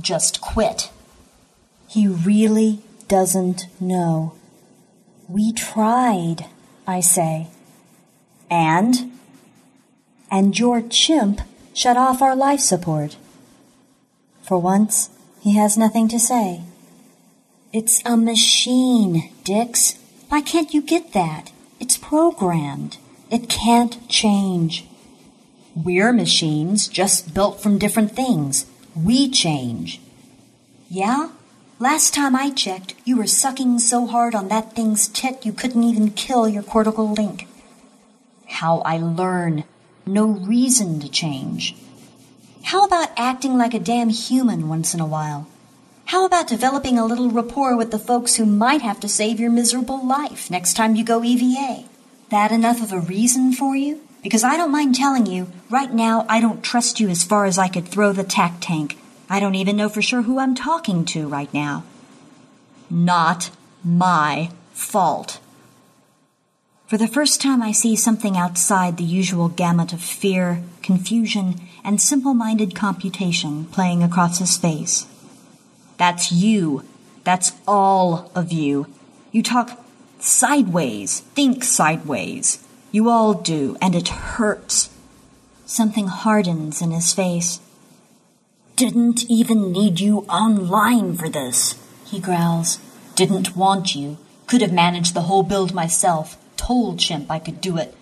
just 0.00 0.40
quit? 0.40 0.90
He 1.88 2.06
really 2.06 2.80
doesn't 3.08 3.66
know. 3.80 4.34
We 5.28 5.52
tried, 5.52 6.46
I 6.86 7.00
say. 7.00 7.48
And? 8.48 9.12
And 10.30 10.56
your 10.56 10.80
chimp 10.80 11.40
shut 11.74 11.96
off 11.96 12.22
our 12.22 12.36
life 12.36 12.60
support. 12.60 13.16
For 14.42 14.58
once, 14.58 15.10
he 15.40 15.56
has 15.56 15.76
nothing 15.76 16.06
to 16.08 16.20
say. 16.20 16.62
It's 17.78 18.00
a 18.06 18.16
machine, 18.16 19.30
Dix. 19.44 19.98
Why 20.30 20.40
can't 20.40 20.72
you 20.72 20.80
get 20.80 21.12
that? 21.12 21.52
It's 21.78 21.98
programmed. 21.98 22.96
It 23.30 23.50
can't 23.50 24.08
change. 24.08 24.86
We're 25.74 26.10
machines, 26.10 26.88
just 26.88 27.34
built 27.34 27.60
from 27.60 27.76
different 27.76 28.12
things. 28.12 28.64
We 28.94 29.28
change. 29.28 30.00
Yeah? 30.88 31.32
Last 31.78 32.14
time 32.14 32.34
I 32.34 32.48
checked, 32.48 32.94
you 33.04 33.18
were 33.18 33.26
sucking 33.26 33.80
so 33.80 34.06
hard 34.06 34.34
on 34.34 34.48
that 34.48 34.74
thing's 34.74 35.06
tit 35.06 35.44
you 35.44 35.52
couldn't 35.52 35.84
even 35.84 36.12
kill 36.12 36.48
your 36.48 36.62
cortical 36.62 37.12
link. 37.12 37.46
How 38.46 38.78
I 38.86 38.96
learn. 38.96 39.64
No 40.06 40.24
reason 40.24 40.98
to 41.00 41.10
change. 41.10 41.76
How 42.62 42.86
about 42.86 43.10
acting 43.18 43.58
like 43.58 43.74
a 43.74 43.78
damn 43.78 44.08
human 44.08 44.70
once 44.70 44.94
in 44.94 45.00
a 45.00 45.06
while? 45.06 45.46
How 46.06 46.24
about 46.24 46.46
developing 46.46 46.98
a 46.98 47.04
little 47.04 47.30
rapport 47.30 47.76
with 47.76 47.90
the 47.90 47.98
folks 47.98 48.36
who 48.36 48.46
might 48.46 48.80
have 48.80 49.00
to 49.00 49.08
save 49.08 49.40
your 49.40 49.50
miserable 49.50 50.06
life 50.06 50.48
next 50.48 50.74
time 50.74 50.94
you 50.94 51.02
go 51.02 51.24
EVA? 51.24 51.82
That 52.30 52.52
enough 52.52 52.80
of 52.80 52.92
a 52.92 53.00
reason 53.00 53.52
for 53.52 53.74
you? 53.74 54.00
Because 54.22 54.44
I 54.44 54.56
don't 54.56 54.70
mind 54.70 54.94
telling 54.94 55.26
you, 55.26 55.48
right 55.68 55.92
now 55.92 56.24
I 56.28 56.40
don't 56.40 56.62
trust 56.62 57.00
you 57.00 57.08
as 57.08 57.24
far 57.24 57.44
as 57.44 57.58
I 57.58 57.66
could 57.66 57.88
throw 57.88 58.12
the 58.12 58.22
tac 58.22 58.58
tank. 58.60 58.96
I 59.28 59.40
don't 59.40 59.56
even 59.56 59.74
know 59.74 59.88
for 59.88 60.00
sure 60.00 60.22
who 60.22 60.38
I'm 60.38 60.54
talking 60.54 61.04
to 61.06 61.26
right 61.26 61.52
now. 61.52 61.82
Not 62.88 63.50
my 63.82 64.50
fault. 64.72 65.40
For 66.86 66.96
the 66.96 67.08
first 67.08 67.40
time, 67.40 67.60
I 67.60 67.72
see 67.72 67.96
something 67.96 68.36
outside 68.36 68.96
the 68.96 69.02
usual 69.02 69.48
gamut 69.48 69.92
of 69.92 70.00
fear, 70.00 70.62
confusion, 70.82 71.60
and 71.82 72.00
simple 72.00 72.32
minded 72.32 72.76
computation 72.76 73.64
playing 73.64 74.04
across 74.04 74.38
his 74.38 74.56
face. 74.56 75.04
That's 75.96 76.30
you. 76.32 76.84
That's 77.24 77.52
all 77.66 78.30
of 78.34 78.52
you. 78.52 78.86
You 79.32 79.42
talk 79.42 79.84
sideways, 80.18 81.20
think 81.20 81.64
sideways. 81.64 82.64
You 82.92 83.10
all 83.10 83.34
do, 83.34 83.76
and 83.82 83.94
it 83.94 84.08
hurts. 84.08 84.90
Something 85.64 86.06
hardens 86.06 86.80
in 86.80 86.92
his 86.92 87.12
face. 87.12 87.60
Didn't 88.76 89.24
even 89.28 89.72
need 89.72 90.00
you 90.00 90.20
online 90.28 91.16
for 91.16 91.28
this, 91.28 91.74
he 92.04 92.20
growls. 92.20 92.78
Didn't 93.14 93.56
want 93.56 93.94
you. 93.94 94.18
Could 94.46 94.60
have 94.60 94.72
managed 94.72 95.14
the 95.14 95.22
whole 95.22 95.42
build 95.42 95.74
myself. 95.74 96.36
Told 96.56 96.98
Chimp 96.98 97.30
I 97.30 97.38
could 97.38 97.60
do 97.60 97.76
it. 97.78 97.94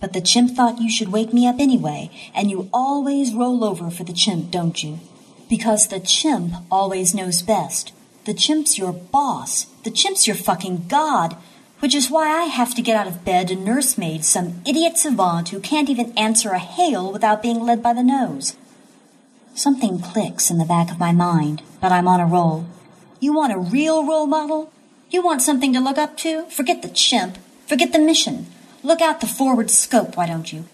But 0.00 0.12
the 0.12 0.20
chimp 0.20 0.52
thought 0.52 0.80
you 0.80 0.90
should 0.90 1.10
wake 1.10 1.32
me 1.32 1.46
up 1.46 1.56
anyway, 1.58 2.10
and 2.34 2.50
you 2.50 2.68
always 2.72 3.34
roll 3.34 3.64
over 3.64 3.90
for 3.90 4.04
the 4.04 4.12
chimp, 4.12 4.50
don't 4.50 4.82
you? 4.82 5.00
Because 5.48 5.88
the 5.88 6.00
chimp 6.00 6.52
always 6.70 7.14
knows 7.14 7.42
best. 7.42 7.92
The 8.24 8.34
chimp's 8.34 8.76
your 8.76 8.92
boss. 8.92 9.64
The 9.84 9.90
chimp's 9.90 10.26
your 10.26 10.36
fucking 10.36 10.86
god. 10.88 11.36
Which 11.80 11.94
is 11.94 12.10
why 12.10 12.28
I 12.28 12.44
have 12.44 12.74
to 12.74 12.82
get 12.82 12.96
out 12.96 13.06
of 13.06 13.24
bed 13.24 13.50
and 13.50 13.64
nursemaid 13.64 14.24
some 14.24 14.60
idiot 14.66 14.98
savant 14.98 15.50
who 15.50 15.60
can't 15.60 15.88
even 15.88 16.16
answer 16.18 16.50
a 16.50 16.58
hail 16.58 17.12
without 17.12 17.42
being 17.42 17.60
led 17.60 17.82
by 17.82 17.92
the 17.92 18.02
nose. 18.02 18.56
Something 19.54 20.00
clicks 20.00 20.50
in 20.50 20.58
the 20.58 20.64
back 20.64 20.90
of 20.90 20.98
my 20.98 21.12
mind, 21.12 21.62
but 21.80 21.92
I'm 21.92 22.08
on 22.08 22.20
a 22.20 22.26
roll. 22.26 22.66
You 23.20 23.32
want 23.32 23.52
a 23.52 23.58
real 23.58 24.06
role 24.06 24.26
model? 24.26 24.72
You 25.10 25.22
want 25.22 25.42
something 25.42 25.72
to 25.72 25.80
look 25.80 25.98
up 25.98 26.16
to? 26.18 26.42
Forget 26.50 26.82
the 26.82 26.88
chimp. 26.88 27.38
Forget 27.66 27.92
the 27.92 27.98
mission. 27.98 28.46
Look 28.82 29.00
out 29.00 29.20
the 29.20 29.26
forward 29.26 29.70
scope, 29.70 30.16
why 30.16 30.26
don't 30.26 30.52
you? 30.52 30.66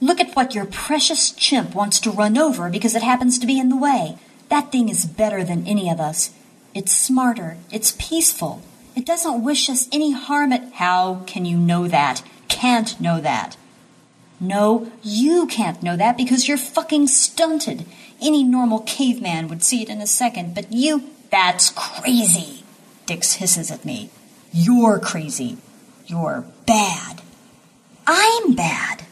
Look 0.00 0.20
at 0.20 0.34
what 0.34 0.54
your 0.54 0.64
precious 0.64 1.32
chimp 1.32 1.74
wants 1.74 1.98
to 2.00 2.10
run 2.10 2.38
over 2.38 2.70
because 2.70 2.94
it 2.94 3.02
happens 3.02 3.38
to 3.38 3.46
be 3.46 3.58
in 3.58 3.68
the 3.68 3.76
way. 3.76 4.18
That 4.48 4.70
thing 4.70 4.88
is 4.88 5.04
better 5.04 5.42
than 5.42 5.66
any 5.66 5.90
of 5.90 6.00
us. 6.00 6.30
It's 6.74 6.92
smarter. 6.92 7.56
It's 7.72 7.96
peaceful. 7.98 8.62
It 8.94 9.04
doesn't 9.04 9.42
wish 9.42 9.68
us 9.68 9.88
any 9.90 10.12
harm 10.12 10.52
at. 10.52 10.72
How 10.74 11.22
can 11.26 11.44
you 11.44 11.58
know 11.58 11.88
that? 11.88 12.22
Can't 12.48 13.00
know 13.00 13.20
that. 13.20 13.56
No, 14.40 14.90
you 15.02 15.46
can't 15.48 15.82
know 15.82 15.96
that 15.96 16.16
because 16.16 16.46
you're 16.46 16.56
fucking 16.56 17.08
stunted. 17.08 17.84
Any 18.20 18.44
normal 18.44 18.80
caveman 18.80 19.48
would 19.48 19.64
see 19.64 19.82
it 19.82 19.88
in 19.88 20.00
a 20.00 20.06
second, 20.06 20.54
but 20.54 20.72
you, 20.72 21.10
that's 21.30 21.70
crazy. 21.70 22.64
Dix 23.06 23.34
hisses 23.34 23.70
at 23.70 23.84
me. 23.84 24.10
You're 24.52 25.00
crazy. 25.00 25.58
You're 26.06 26.44
bad. 26.66 27.20
I'm 28.06 28.54
bad. 28.54 29.04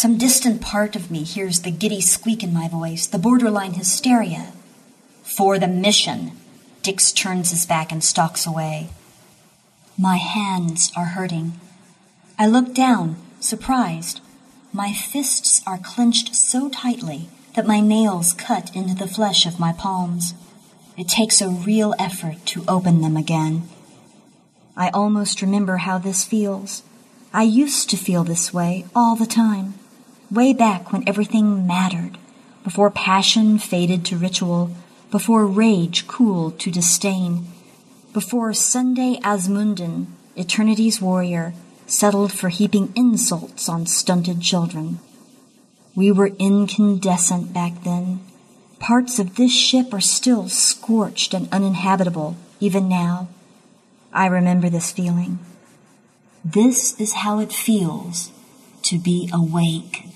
Some 0.00 0.16
distant 0.16 0.62
part 0.62 0.96
of 0.96 1.10
me 1.10 1.24
hears 1.24 1.60
the 1.60 1.70
giddy 1.70 2.00
squeak 2.00 2.42
in 2.42 2.54
my 2.54 2.68
voice, 2.68 3.06
the 3.06 3.18
borderline 3.18 3.74
hysteria. 3.74 4.54
For 5.22 5.58
the 5.58 5.68
mission. 5.68 6.32
Dix 6.82 7.12
turns 7.12 7.50
his 7.50 7.66
back 7.66 7.92
and 7.92 8.02
stalks 8.02 8.46
away. 8.46 8.88
My 9.98 10.16
hands 10.16 10.90
are 10.96 11.12
hurting. 11.12 11.60
I 12.38 12.46
look 12.46 12.72
down, 12.72 13.16
surprised. 13.40 14.22
My 14.72 14.94
fists 14.94 15.60
are 15.66 15.76
clenched 15.76 16.34
so 16.34 16.70
tightly 16.70 17.28
that 17.54 17.66
my 17.66 17.80
nails 17.80 18.32
cut 18.32 18.74
into 18.74 18.94
the 18.94 19.06
flesh 19.06 19.44
of 19.44 19.60
my 19.60 19.74
palms. 19.74 20.32
It 20.96 21.08
takes 21.08 21.42
a 21.42 21.50
real 21.50 21.94
effort 21.98 22.46
to 22.46 22.64
open 22.66 23.02
them 23.02 23.18
again. 23.18 23.68
I 24.78 24.88
almost 24.94 25.42
remember 25.42 25.76
how 25.76 25.98
this 25.98 26.24
feels. 26.24 26.84
I 27.34 27.42
used 27.42 27.90
to 27.90 27.98
feel 27.98 28.24
this 28.24 28.50
way 28.50 28.86
all 28.96 29.14
the 29.14 29.26
time, 29.26 29.74
way 30.30 30.52
back 30.52 30.92
when 30.92 31.08
everything 31.08 31.66
mattered, 31.66 32.18
before 32.62 32.90
passion 32.90 33.58
faded 33.58 34.04
to 34.04 34.16
ritual, 34.16 34.70
before 35.10 35.46
rage 35.46 36.06
cooled 36.06 36.58
to 36.60 36.70
disdain, 36.70 37.46
before 38.12 38.52
Sunday 38.52 39.18
Ahzmundin, 39.22 40.06
eternity's 40.36 41.00
warrior, 41.00 41.52
settled 41.86 42.32
for 42.32 42.48
heaping 42.48 42.92
insults 42.94 43.68
on 43.68 43.86
stunted 43.86 44.40
children. 44.40 45.00
We 45.96 46.12
were 46.12 46.28
incandescent 46.38 47.52
back 47.52 47.82
then. 47.82 48.20
Parts 48.78 49.18
of 49.18 49.34
this 49.34 49.52
ship 49.52 49.92
are 49.92 50.00
still 50.00 50.48
scorched 50.48 51.34
and 51.34 51.48
uninhabitable, 51.52 52.36
even 52.60 52.88
now. 52.88 53.28
I 54.12 54.26
remember 54.26 54.70
this 54.70 54.92
feeling. 54.92 55.40
This 56.44 56.98
is 57.00 57.14
how 57.14 57.40
it 57.40 57.52
feels 57.52 58.30
to 58.82 58.98
be 58.98 59.28
awake. 59.32 60.09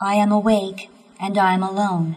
I 0.00 0.16
am 0.16 0.30
awake, 0.30 0.90
and 1.18 1.38
I 1.38 1.54
am 1.54 1.62
alone, 1.62 2.16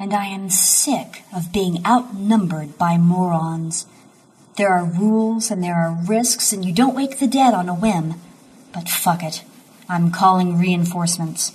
and 0.00 0.12
I 0.12 0.24
am 0.24 0.50
sick 0.50 1.22
of 1.32 1.52
being 1.52 1.86
outnumbered 1.86 2.76
by 2.76 2.98
morons. 2.98 3.86
There 4.56 4.70
are 4.70 4.84
rules 4.84 5.48
and 5.48 5.62
there 5.62 5.76
are 5.76 5.96
risks, 6.08 6.52
and 6.52 6.64
you 6.64 6.72
don't 6.72 6.96
wake 6.96 7.20
the 7.20 7.28
dead 7.28 7.54
on 7.54 7.68
a 7.68 7.74
whim. 7.74 8.14
But 8.72 8.88
fuck 8.88 9.22
it. 9.22 9.44
I'm 9.88 10.10
calling 10.10 10.58
reinforcements. 10.58 11.52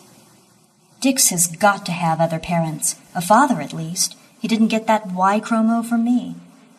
Dix 1.01 1.27
has 1.27 1.47
got 1.47 1.85
to 1.87 1.91
have 1.91 2.21
other 2.21 2.39
parents, 2.39 2.95
a 3.13 3.21
father 3.21 3.59
at 3.59 3.73
least. 3.73 4.15
He 4.39 4.47
didn't 4.47 4.67
get 4.69 4.87
that 4.87 5.11
Y 5.11 5.41
chromo 5.41 5.83
from 5.83 6.05
me. 6.05 6.35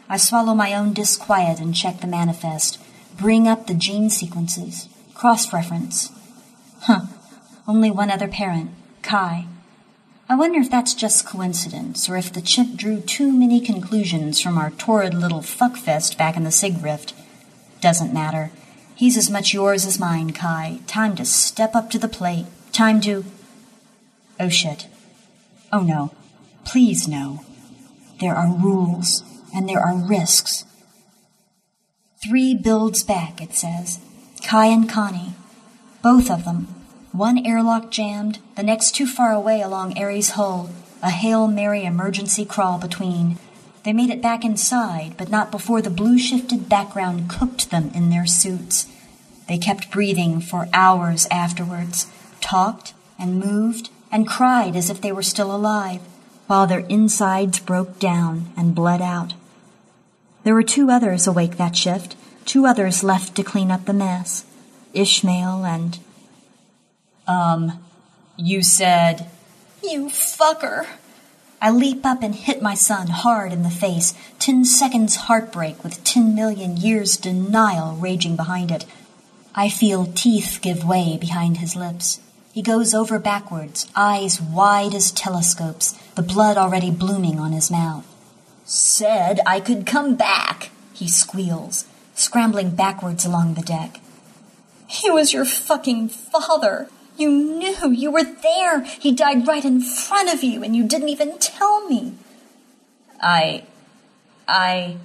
I 0.08 0.16
swallow 0.16 0.54
my 0.54 0.72
own 0.72 0.94
disquiet 0.94 1.60
and 1.60 1.74
check 1.74 2.00
the 2.00 2.06
manifest, 2.06 2.80
bring 3.18 3.46
up 3.46 3.66
the 3.66 3.74
gene 3.74 4.08
sequences, 4.08 4.88
cross 5.14 5.52
reference. 5.52 6.10
Huh. 6.80 7.02
Only 7.70 7.92
one 7.92 8.10
other 8.10 8.26
parent, 8.26 8.72
Kai. 9.00 9.46
I 10.28 10.34
wonder 10.34 10.58
if 10.58 10.68
that's 10.68 10.92
just 10.92 11.24
coincidence, 11.24 12.10
or 12.10 12.16
if 12.16 12.32
the 12.32 12.40
chimp 12.40 12.74
drew 12.76 13.00
too 13.00 13.30
many 13.30 13.60
conclusions 13.60 14.40
from 14.40 14.58
our 14.58 14.72
torrid 14.72 15.14
little 15.14 15.38
fuckfest 15.38 16.18
back 16.18 16.36
in 16.36 16.42
the 16.42 16.50
Sig 16.50 16.82
Rift. 16.82 17.14
Doesn't 17.80 18.12
matter. 18.12 18.50
He's 18.96 19.16
as 19.16 19.30
much 19.30 19.54
yours 19.54 19.86
as 19.86 20.00
mine, 20.00 20.32
Kai. 20.32 20.80
Time 20.88 21.14
to 21.14 21.24
step 21.24 21.76
up 21.76 21.90
to 21.90 21.98
the 22.00 22.08
plate. 22.08 22.46
Time 22.72 23.00
to. 23.02 23.24
Oh 24.40 24.48
shit. 24.48 24.88
Oh 25.72 25.82
no. 25.82 26.10
Please 26.64 27.06
no. 27.06 27.44
There 28.18 28.34
are 28.34 28.52
rules, 28.52 29.22
and 29.54 29.68
there 29.68 29.80
are 29.80 29.94
risks. 29.94 30.64
Three 32.20 32.52
builds 32.52 33.04
back, 33.04 33.40
it 33.40 33.54
says. 33.54 34.00
Kai 34.44 34.66
and 34.66 34.88
Connie. 34.88 35.34
Both 36.02 36.32
of 36.32 36.44
them. 36.44 36.79
One 37.12 37.44
airlock 37.44 37.90
jammed, 37.90 38.38
the 38.54 38.62
next 38.62 38.94
too 38.94 39.06
far 39.06 39.32
away 39.32 39.60
along 39.60 39.98
Eri's 39.98 40.30
hull, 40.30 40.70
a 41.02 41.10
Hail 41.10 41.48
Mary 41.48 41.84
emergency 41.84 42.44
crawl 42.44 42.78
between. 42.78 43.36
They 43.82 43.92
made 43.92 44.10
it 44.10 44.22
back 44.22 44.44
inside, 44.44 45.16
but 45.16 45.28
not 45.28 45.50
before 45.50 45.82
the 45.82 45.90
blue 45.90 46.18
shifted 46.18 46.68
background 46.68 47.28
cooked 47.28 47.72
them 47.72 47.90
in 47.94 48.10
their 48.10 48.26
suits. 48.26 48.86
They 49.48 49.58
kept 49.58 49.90
breathing 49.90 50.40
for 50.40 50.68
hours 50.72 51.26
afterwards, 51.32 52.06
talked 52.40 52.94
and 53.18 53.40
moved 53.40 53.90
and 54.12 54.28
cried 54.28 54.76
as 54.76 54.88
if 54.88 55.00
they 55.00 55.10
were 55.10 55.24
still 55.24 55.52
alive, 55.54 56.02
while 56.46 56.68
their 56.68 56.86
insides 56.88 57.58
broke 57.58 57.98
down 57.98 58.52
and 58.56 58.72
bled 58.72 59.02
out. 59.02 59.34
There 60.44 60.54
were 60.54 60.62
two 60.62 60.92
others 60.92 61.26
awake 61.26 61.56
that 61.56 61.74
shift, 61.74 62.14
two 62.44 62.66
others 62.66 63.02
left 63.02 63.34
to 63.34 63.42
clean 63.42 63.72
up 63.72 63.86
the 63.86 63.92
mess 63.92 64.44
Ishmael 64.94 65.64
and. 65.64 65.98
Um, 67.30 67.78
you 68.36 68.62
said. 68.62 69.28
You 69.84 70.06
fucker! 70.06 70.86
I 71.62 71.70
leap 71.70 72.04
up 72.04 72.22
and 72.22 72.34
hit 72.34 72.60
my 72.60 72.74
son 72.74 73.06
hard 73.08 73.52
in 73.52 73.62
the 73.62 73.70
face, 73.70 74.14
ten 74.38 74.64
seconds 74.64 75.14
heartbreak 75.14 75.84
with 75.84 76.02
ten 76.02 76.34
million 76.34 76.76
years 76.76 77.16
denial 77.16 77.94
raging 77.96 78.34
behind 78.34 78.72
it. 78.72 78.84
I 79.54 79.68
feel 79.68 80.06
teeth 80.06 80.58
give 80.60 80.84
way 80.84 81.18
behind 81.20 81.58
his 81.58 81.76
lips. 81.76 82.18
He 82.52 82.62
goes 82.62 82.94
over 82.94 83.20
backwards, 83.20 83.86
eyes 83.94 84.40
wide 84.40 84.94
as 84.94 85.12
telescopes, 85.12 85.92
the 86.16 86.22
blood 86.22 86.56
already 86.56 86.90
blooming 86.90 87.38
on 87.38 87.52
his 87.52 87.70
mouth. 87.70 88.06
Said 88.64 89.38
I 89.46 89.60
could 89.60 89.86
come 89.86 90.16
back, 90.16 90.70
he 90.92 91.06
squeals, 91.06 91.84
scrambling 92.14 92.70
backwards 92.70 93.24
along 93.24 93.54
the 93.54 93.62
deck. 93.62 94.00
He 94.88 95.10
was 95.10 95.32
your 95.32 95.44
fucking 95.44 96.08
father. 96.08 96.88
You 97.20 97.30
knew. 97.30 97.90
You 97.90 98.10
were 98.10 98.24
there. 98.24 98.82
He 98.82 99.12
died 99.12 99.46
right 99.46 99.64
in 99.64 99.82
front 99.82 100.32
of 100.32 100.42
you, 100.42 100.64
and 100.64 100.74
you 100.74 100.84
didn't 100.84 101.10
even 101.10 101.38
tell 101.38 101.86
me. 101.86 102.14
I. 103.20 103.64
I. 104.48 104.96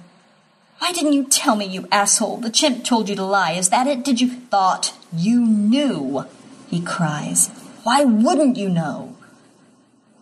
Why 0.78 0.92
didn't 0.92 1.12
you 1.12 1.24
tell 1.24 1.56
me, 1.56 1.66
you 1.66 1.86
asshole? 1.92 2.38
The 2.38 2.50
chimp 2.50 2.84
told 2.84 3.10
you 3.10 3.16
to 3.16 3.24
lie. 3.24 3.52
Is 3.52 3.68
that 3.68 3.86
it? 3.86 4.02
Did 4.02 4.22
you. 4.22 4.30
Thought 4.30 4.94
you 5.12 5.44
knew, 5.44 6.24
he 6.68 6.80
cries. 6.80 7.48
Why 7.82 8.04
wouldn't 8.04 8.56
you 8.56 8.70
know? 8.70 9.16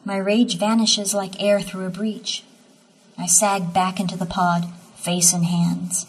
My 0.05 0.17
rage 0.17 0.59
vanishes 0.59 1.15
like 1.15 1.41
air 1.41 1.61
through 1.61 1.87
a 1.87 1.91
breach. 1.91 2.43
I 3.17 3.27
sag 3.27 3.73
back 3.73 4.01
into 4.01 4.17
the 4.17 4.27
pod, 4.27 4.67
face 4.97 5.33
in 5.33 5.45
hands. 5.45 6.07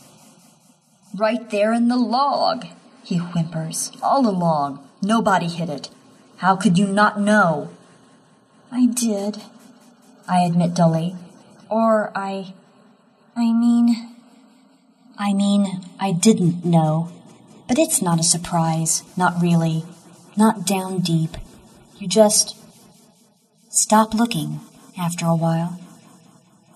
Right 1.15 1.49
there 1.49 1.73
in 1.73 1.87
the 1.87 1.97
log, 1.97 2.65
he 3.03 3.17
whimpers, 3.17 3.91
all 4.01 4.27
along. 4.27 4.84
Nobody 5.05 5.47
hit 5.47 5.69
it. 5.69 5.89
How 6.37 6.55
could 6.55 6.79
you 6.79 6.87
not 6.87 7.19
know? 7.19 7.69
I 8.71 8.87
did, 8.87 9.43
I 10.27 10.39
admit 10.41 10.73
dully. 10.73 11.15
Or 11.69 12.11
I. 12.15 12.55
I 13.35 13.53
mean. 13.53 14.15
I 15.15 15.31
mean, 15.33 15.85
I 15.99 16.11
didn't 16.11 16.65
know. 16.65 17.11
But 17.67 17.77
it's 17.77 18.01
not 18.01 18.19
a 18.19 18.23
surprise, 18.23 19.03
not 19.15 19.39
really. 19.39 19.85
Not 20.35 20.65
down 20.65 21.01
deep. 21.01 21.37
You 21.99 22.07
just. 22.07 22.57
stop 23.69 24.15
looking 24.15 24.59
after 24.97 25.27
a 25.27 25.35
while. 25.35 25.79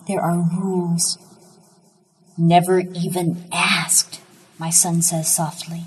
There 0.06 0.20
are 0.20 0.38
rules. 0.38 1.18
Never 2.38 2.78
even 2.78 3.48
asked, 3.52 4.20
my 4.56 4.70
son 4.70 5.02
says 5.02 5.34
softly, 5.34 5.82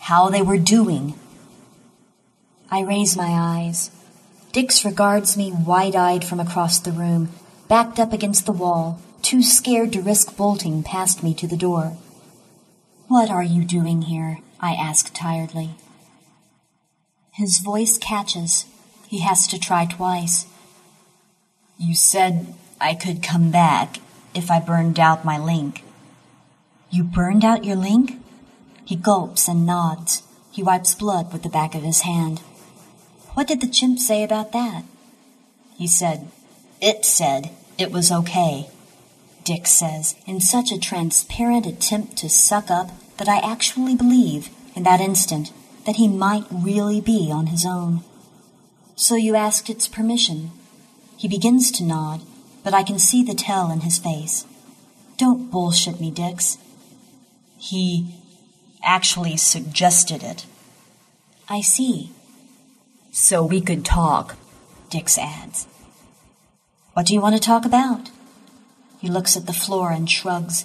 how 0.00 0.30
they 0.30 0.40
were 0.40 0.56
doing. 0.56 1.18
I 2.72 2.80
raise 2.80 3.18
my 3.18 3.28
eyes. 3.28 3.90
Dix 4.52 4.82
regards 4.82 5.36
me 5.36 5.52
wide 5.52 5.94
eyed 5.94 6.24
from 6.24 6.40
across 6.40 6.78
the 6.78 6.90
room, 6.90 7.28
backed 7.68 8.00
up 8.00 8.14
against 8.14 8.46
the 8.46 8.52
wall, 8.52 8.98
too 9.20 9.42
scared 9.42 9.92
to 9.92 10.00
risk 10.00 10.38
bolting 10.38 10.82
past 10.82 11.22
me 11.22 11.34
to 11.34 11.46
the 11.46 11.58
door. 11.58 11.98
What 13.08 13.28
are 13.28 13.42
you 13.42 13.66
doing 13.66 14.02
here? 14.02 14.38
I 14.58 14.72
ask 14.72 15.12
tiredly. 15.12 15.74
His 17.32 17.58
voice 17.58 17.98
catches. 17.98 18.64
He 19.06 19.20
has 19.20 19.46
to 19.48 19.60
try 19.60 19.84
twice. 19.84 20.46
You 21.76 21.94
said 21.94 22.54
I 22.80 22.94
could 22.94 23.22
come 23.22 23.50
back 23.50 23.98
if 24.32 24.50
I 24.50 24.60
burned 24.60 24.98
out 24.98 25.26
my 25.26 25.36
link. 25.36 25.84
You 26.90 27.04
burned 27.04 27.44
out 27.44 27.66
your 27.66 27.76
link? 27.76 28.18
He 28.82 28.96
gulps 28.96 29.46
and 29.46 29.66
nods. 29.66 30.22
He 30.50 30.62
wipes 30.62 30.94
blood 30.94 31.34
with 31.34 31.42
the 31.42 31.50
back 31.50 31.74
of 31.74 31.82
his 31.82 32.00
hand. 32.00 32.40
What 33.34 33.46
did 33.48 33.60
the 33.60 33.66
chimp 33.66 33.98
say 33.98 34.22
about 34.22 34.52
that? 34.52 34.84
He 35.76 35.86
said, 35.86 36.28
It 36.80 37.04
said 37.04 37.50
it 37.78 37.90
was 37.90 38.12
okay. 38.12 38.68
Dix 39.44 39.72
says, 39.72 40.14
in 40.26 40.40
such 40.40 40.70
a 40.70 40.78
transparent 40.78 41.66
attempt 41.66 42.16
to 42.18 42.28
suck 42.28 42.70
up 42.70 42.90
that 43.16 43.28
I 43.28 43.38
actually 43.38 43.96
believe, 43.96 44.50
in 44.76 44.84
that 44.84 45.00
instant, 45.00 45.52
that 45.84 45.96
he 45.96 46.06
might 46.06 46.44
really 46.50 47.00
be 47.00 47.30
on 47.32 47.46
his 47.46 47.66
own. 47.66 48.04
So 48.94 49.16
you 49.16 49.34
asked 49.34 49.68
its 49.68 49.88
permission. 49.88 50.52
He 51.16 51.26
begins 51.26 51.70
to 51.72 51.84
nod, 51.84 52.20
but 52.62 52.74
I 52.74 52.82
can 52.82 52.98
see 52.98 53.24
the 53.24 53.34
tell 53.34 53.70
in 53.72 53.80
his 53.80 53.98
face. 53.98 54.46
Don't 55.16 55.50
bullshit 55.50 56.00
me, 56.00 56.10
Dix. 56.10 56.58
He 57.58 58.14
actually 58.84 59.36
suggested 59.36 60.22
it. 60.22 60.46
I 61.48 61.60
see. 61.60 62.10
So 63.14 63.44
we 63.44 63.60
could 63.60 63.84
talk, 63.84 64.36
Dix 64.88 65.18
adds. 65.18 65.66
What 66.94 67.04
do 67.04 67.12
you 67.12 67.20
want 67.20 67.36
to 67.36 67.42
talk 67.42 67.66
about? 67.66 68.10
He 69.00 69.08
looks 69.08 69.36
at 69.36 69.44
the 69.44 69.52
floor 69.52 69.92
and 69.92 70.10
shrugs. 70.10 70.64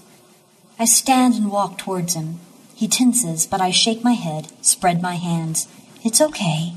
I 0.80 0.86
stand 0.86 1.34
and 1.34 1.52
walk 1.52 1.78
towards 1.78 2.14
him. 2.14 2.40
He 2.74 2.88
tenses, 2.88 3.46
but 3.46 3.60
I 3.60 3.72
shake 3.72 4.02
my 4.02 4.14
head, 4.14 4.48
spread 4.62 5.02
my 5.02 5.16
hands. 5.16 5.68
It's 6.06 6.22
okay. 6.22 6.74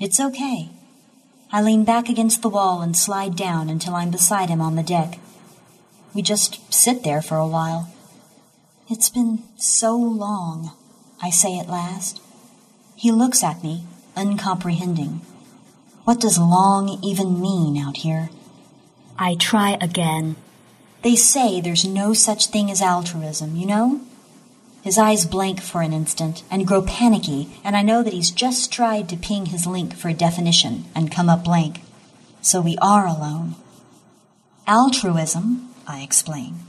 It's 0.00 0.18
okay. 0.18 0.70
I 1.52 1.60
lean 1.60 1.84
back 1.84 2.08
against 2.08 2.40
the 2.40 2.48
wall 2.48 2.80
and 2.80 2.96
slide 2.96 3.36
down 3.36 3.68
until 3.68 3.94
I'm 3.94 4.10
beside 4.10 4.48
him 4.48 4.62
on 4.62 4.76
the 4.76 4.82
deck. 4.82 5.18
We 6.14 6.22
just 6.22 6.72
sit 6.72 7.04
there 7.04 7.20
for 7.20 7.36
a 7.36 7.46
while. 7.46 7.92
It's 8.88 9.10
been 9.10 9.42
so 9.58 9.94
long, 9.94 10.72
I 11.20 11.28
say 11.28 11.58
at 11.58 11.68
last. 11.68 12.18
He 12.96 13.10
looks 13.10 13.42
at 13.42 13.62
me, 13.62 13.84
uncomprehending. 14.16 15.20
What 16.04 16.20
does 16.20 16.38
long 16.38 16.98
even 17.02 17.40
mean 17.40 17.76
out 17.76 17.98
here? 17.98 18.30
I 19.18 19.36
try 19.36 19.78
again. 19.80 20.36
They 21.02 21.16
say 21.16 21.60
there's 21.60 21.84
no 21.84 22.12
such 22.12 22.46
thing 22.46 22.70
as 22.70 22.82
altruism, 22.82 23.56
you 23.56 23.66
know? 23.66 24.00
His 24.82 24.98
eyes 24.98 25.26
blank 25.26 25.60
for 25.60 25.82
an 25.82 25.92
instant 25.92 26.42
and 26.50 26.66
grow 26.66 26.82
panicky, 26.82 27.48
and 27.62 27.76
I 27.76 27.82
know 27.82 28.02
that 28.02 28.12
he's 28.12 28.32
just 28.32 28.72
tried 28.72 29.08
to 29.08 29.16
ping 29.16 29.46
his 29.46 29.64
link 29.64 29.94
for 29.94 30.08
a 30.08 30.14
definition 30.14 30.86
and 30.94 31.12
come 31.12 31.28
up 31.28 31.44
blank. 31.44 31.82
So 32.40 32.60
we 32.60 32.76
are 32.78 33.06
alone. 33.06 33.54
Altruism, 34.66 35.70
I 35.86 36.02
explain. 36.02 36.60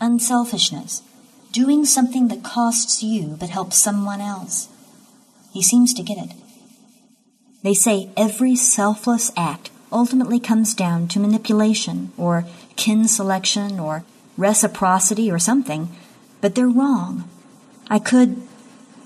Unselfishness. 0.00 1.02
Doing 1.50 1.84
something 1.84 2.28
that 2.28 2.44
costs 2.44 3.02
you 3.02 3.36
but 3.38 3.50
helps 3.50 3.78
someone 3.78 4.20
else. 4.20 4.68
He 5.52 5.62
seems 5.62 5.92
to 5.94 6.02
get 6.02 6.18
it. 6.18 6.32
They 7.64 7.74
say 7.74 8.10
every 8.16 8.54
selfless 8.54 9.32
act 9.36 9.72
ultimately 9.90 10.38
comes 10.38 10.72
down 10.72 11.08
to 11.08 11.18
manipulation 11.18 12.12
or 12.16 12.44
kin 12.76 13.08
selection 13.08 13.80
or 13.80 14.04
reciprocity 14.36 15.32
or 15.32 15.40
something 15.40 15.88
but 16.44 16.54
they're 16.54 16.68
wrong. 16.68 17.24
I 17.88 17.98
could. 17.98 18.36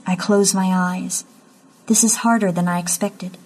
I 0.05 0.17
close 0.17 0.53
my 0.53 0.73
eyes. 0.75 1.25
This 1.87 2.03
is 2.03 2.27
harder 2.27 2.51
than 2.51 2.67
I 2.67 2.81
expected. 2.81 3.39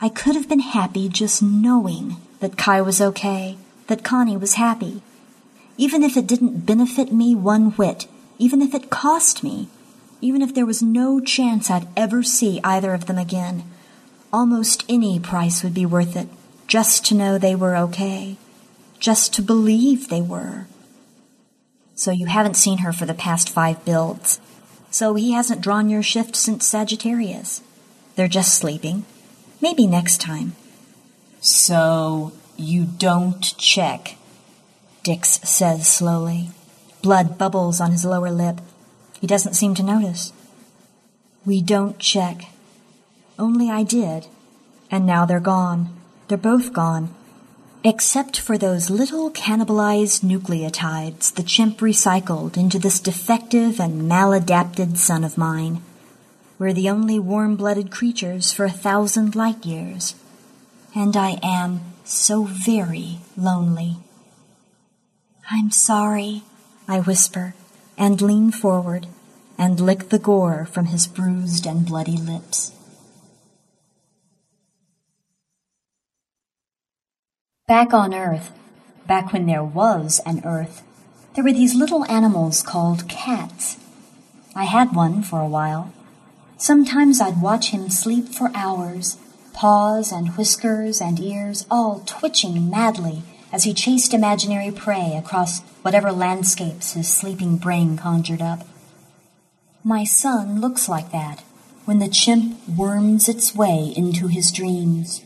I 0.00 0.08
could 0.08 0.34
have 0.34 0.48
been 0.48 0.58
happy 0.58 1.08
just 1.08 1.44
knowing 1.44 2.16
that 2.40 2.58
Kai 2.58 2.80
was 2.80 3.00
okay, 3.00 3.56
that 3.86 4.02
Connie 4.02 4.36
was 4.36 4.54
happy. 4.54 5.00
Even 5.76 6.02
if 6.02 6.16
it 6.16 6.26
didn't 6.26 6.66
benefit 6.66 7.12
me 7.12 7.36
one 7.36 7.70
whit, 7.76 8.08
even 8.36 8.60
if 8.60 8.74
it 8.74 8.90
cost 8.90 9.44
me, 9.44 9.68
even 10.20 10.42
if 10.42 10.52
there 10.52 10.66
was 10.66 10.82
no 10.82 11.20
chance 11.20 11.70
I'd 11.70 11.86
ever 11.96 12.24
see 12.24 12.58
either 12.64 12.94
of 12.94 13.06
them 13.06 13.16
again, 13.16 13.62
almost 14.32 14.84
any 14.88 15.20
price 15.20 15.62
would 15.62 15.74
be 15.74 15.86
worth 15.86 16.16
it 16.16 16.28
just 16.66 17.04
to 17.06 17.14
know 17.14 17.36
they 17.36 17.54
were 17.54 17.76
okay, 17.76 18.36
just 18.98 19.34
to 19.34 19.42
believe 19.42 20.08
they 20.08 20.22
were 20.22 20.66
so 22.02 22.10
you 22.10 22.26
haven't 22.26 22.56
seen 22.56 22.78
her 22.78 22.92
for 22.92 23.06
the 23.06 23.14
past 23.14 23.48
five 23.48 23.84
builds. 23.84 24.40
So 24.90 25.14
he 25.14 25.32
hasn't 25.32 25.60
drawn 25.60 25.88
your 25.88 26.02
shift 26.02 26.34
since 26.34 26.66
Sagittarius. 26.66 27.62
They're 28.16 28.26
just 28.28 28.54
sleeping. 28.54 29.04
Maybe 29.60 29.86
next 29.86 30.20
time. 30.20 30.54
So 31.40 32.32
you 32.56 32.84
don't 32.84 33.56
check, 33.56 34.16
Dix 35.04 35.40
says 35.48 35.86
slowly. 35.88 36.50
Blood 37.02 37.38
bubbles 37.38 37.80
on 37.80 37.92
his 37.92 38.04
lower 38.04 38.30
lip. 38.30 38.60
He 39.20 39.26
doesn't 39.26 39.54
seem 39.54 39.74
to 39.76 39.82
notice. 39.82 40.32
We 41.46 41.62
don't 41.62 41.98
check. 41.98 42.46
Only 43.38 43.70
I 43.70 43.82
did. 43.82 44.26
And 44.90 45.06
now 45.06 45.24
they're 45.24 45.40
gone. 45.40 45.88
They're 46.28 46.38
both 46.38 46.72
gone 46.72 47.14
except 47.84 48.38
for 48.38 48.56
those 48.56 48.90
little 48.90 49.30
cannibalized 49.30 50.22
nucleotides 50.22 51.34
the 51.34 51.42
chimp 51.42 51.78
recycled 51.78 52.56
into 52.56 52.78
this 52.78 53.00
defective 53.00 53.80
and 53.80 54.08
maladapted 54.08 54.96
son 54.96 55.24
of 55.24 55.36
mine. 55.36 55.82
We're 56.58 56.72
the 56.72 56.90
only 56.90 57.18
warm 57.18 57.56
blooded 57.56 57.90
creatures 57.90 58.52
for 58.52 58.64
a 58.64 58.70
thousand 58.70 59.34
light 59.34 59.66
years. 59.66 60.14
And 60.94 61.16
I 61.16 61.38
am 61.42 61.80
so 62.04 62.44
very 62.44 63.18
lonely. 63.36 63.96
I'm 65.50 65.70
sorry, 65.70 66.42
I 66.86 67.00
whisper, 67.00 67.54
and 67.98 68.22
lean 68.22 68.52
forward 68.52 69.08
and 69.58 69.80
lick 69.80 70.10
the 70.10 70.18
gore 70.18 70.68
from 70.70 70.86
his 70.86 71.06
bruised 71.08 71.66
and 71.66 71.84
bloody 71.84 72.16
lips. 72.16 72.72
Back 77.72 77.94
on 77.94 78.12
Earth, 78.12 78.52
back 79.06 79.32
when 79.32 79.46
there 79.46 79.64
was 79.64 80.20
an 80.26 80.42
Earth, 80.44 80.82
there 81.32 81.42
were 81.42 81.54
these 81.54 81.74
little 81.74 82.04
animals 82.04 82.62
called 82.62 83.08
cats. 83.08 83.78
I 84.54 84.64
had 84.64 84.94
one 84.94 85.22
for 85.22 85.40
a 85.40 85.48
while. 85.48 85.90
Sometimes 86.58 87.18
I'd 87.18 87.40
watch 87.40 87.70
him 87.70 87.88
sleep 87.88 88.28
for 88.28 88.50
hours, 88.54 89.16
paws 89.54 90.12
and 90.12 90.36
whiskers 90.36 91.00
and 91.00 91.18
ears 91.18 91.64
all 91.70 92.02
twitching 92.04 92.68
madly 92.68 93.22
as 93.50 93.64
he 93.64 93.72
chased 93.72 94.12
imaginary 94.12 94.70
prey 94.70 95.16
across 95.16 95.60
whatever 95.80 96.12
landscapes 96.12 96.92
his 96.92 97.08
sleeping 97.08 97.56
brain 97.56 97.96
conjured 97.96 98.42
up. 98.42 98.68
My 99.82 100.04
son 100.04 100.60
looks 100.60 100.90
like 100.90 101.10
that 101.12 101.40
when 101.86 102.00
the 102.00 102.08
chimp 102.08 102.68
worms 102.68 103.30
its 103.30 103.54
way 103.54 103.94
into 103.96 104.26
his 104.26 104.52
dreams. 104.52 105.22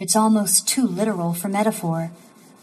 It's 0.00 0.14
almost 0.14 0.68
too 0.68 0.86
literal 0.86 1.34
for 1.34 1.48
metaphor. 1.48 2.12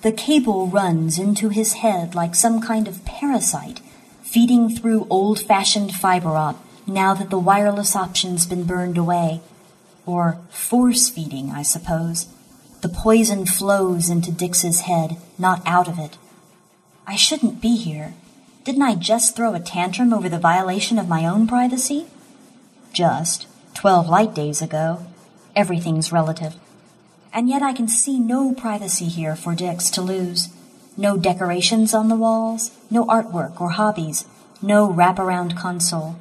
The 0.03 0.13
cable 0.13 0.67
runs 0.67 1.19
into 1.19 1.49
his 1.49 1.73
head 1.73 2.15
like 2.15 2.33
some 2.33 2.61
kind 2.61 2.87
of 2.87 3.03
parasite, 3.03 3.81
feeding 4.23 4.69
through 4.69 5.07
old 5.09 5.41
fashioned 5.41 5.93
fiber 5.93 6.29
op 6.29 6.63
now 6.87 7.13
that 7.13 7.29
the 7.29 7.39
wireless 7.39 7.95
option's 7.95 8.45
been 8.45 8.63
burned 8.63 8.97
away. 8.97 9.41
Or 10.05 10.39
force 10.49 11.09
feeding, 11.09 11.51
I 11.51 11.63
suppose. 11.63 12.27
The 12.81 12.89
poison 12.89 13.45
flows 13.45 14.09
into 14.09 14.31
Dix's 14.31 14.81
head, 14.81 15.17
not 15.37 15.61
out 15.65 15.89
of 15.89 15.99
it. 15.99 16.17
I 17.05 17.15
shouldn't 17.15 17.61
be 17.61 17.75
here. 17.75 18.13
Didn't 18.63 18.83
I 18.83 18.95
just 18.95 19.35
throw 19.35 19.53
a 19.53 19.59
tantrum 19.59 20.13
over 20.13 20.29
the 20.29 20.39
violation 20.39 20.97
of 20.97 21.09
my 21.09 21.25
own 21.25 21.47
privacy? 21.47 22.05
Just. 22.93 23.47
Twelve 23.73 24.07
light 24.07 24.33
days 24.33 24.61
ago. 24.61 25.05
Everything's 25.55 26.11
relative 26.11 26.55
and 27.35 27.49
yet 27.49 27.61
I 27.61 27.73
can 27.73 27.89
see 27.89 28.17
no 28.17 28.53
privacy 28.53 29.05
here 29.05 29.35
for 29.35 29.53
Dix 29.53 29.89
to 29.91 30.01
lose. 30.01 30.47
No 30.95 31.17
decorations 31.17 31.93
on 31.93 32.07
the 32.07 32.15
walls, 32.15 32.71
no 32.89 33.03
artwork 33.07 33.59
or 33.59 33.71
hobbies, 33.71 34.23
no 34.61 34.87
wraparound 34.89 35.57
console. 35.57 36.15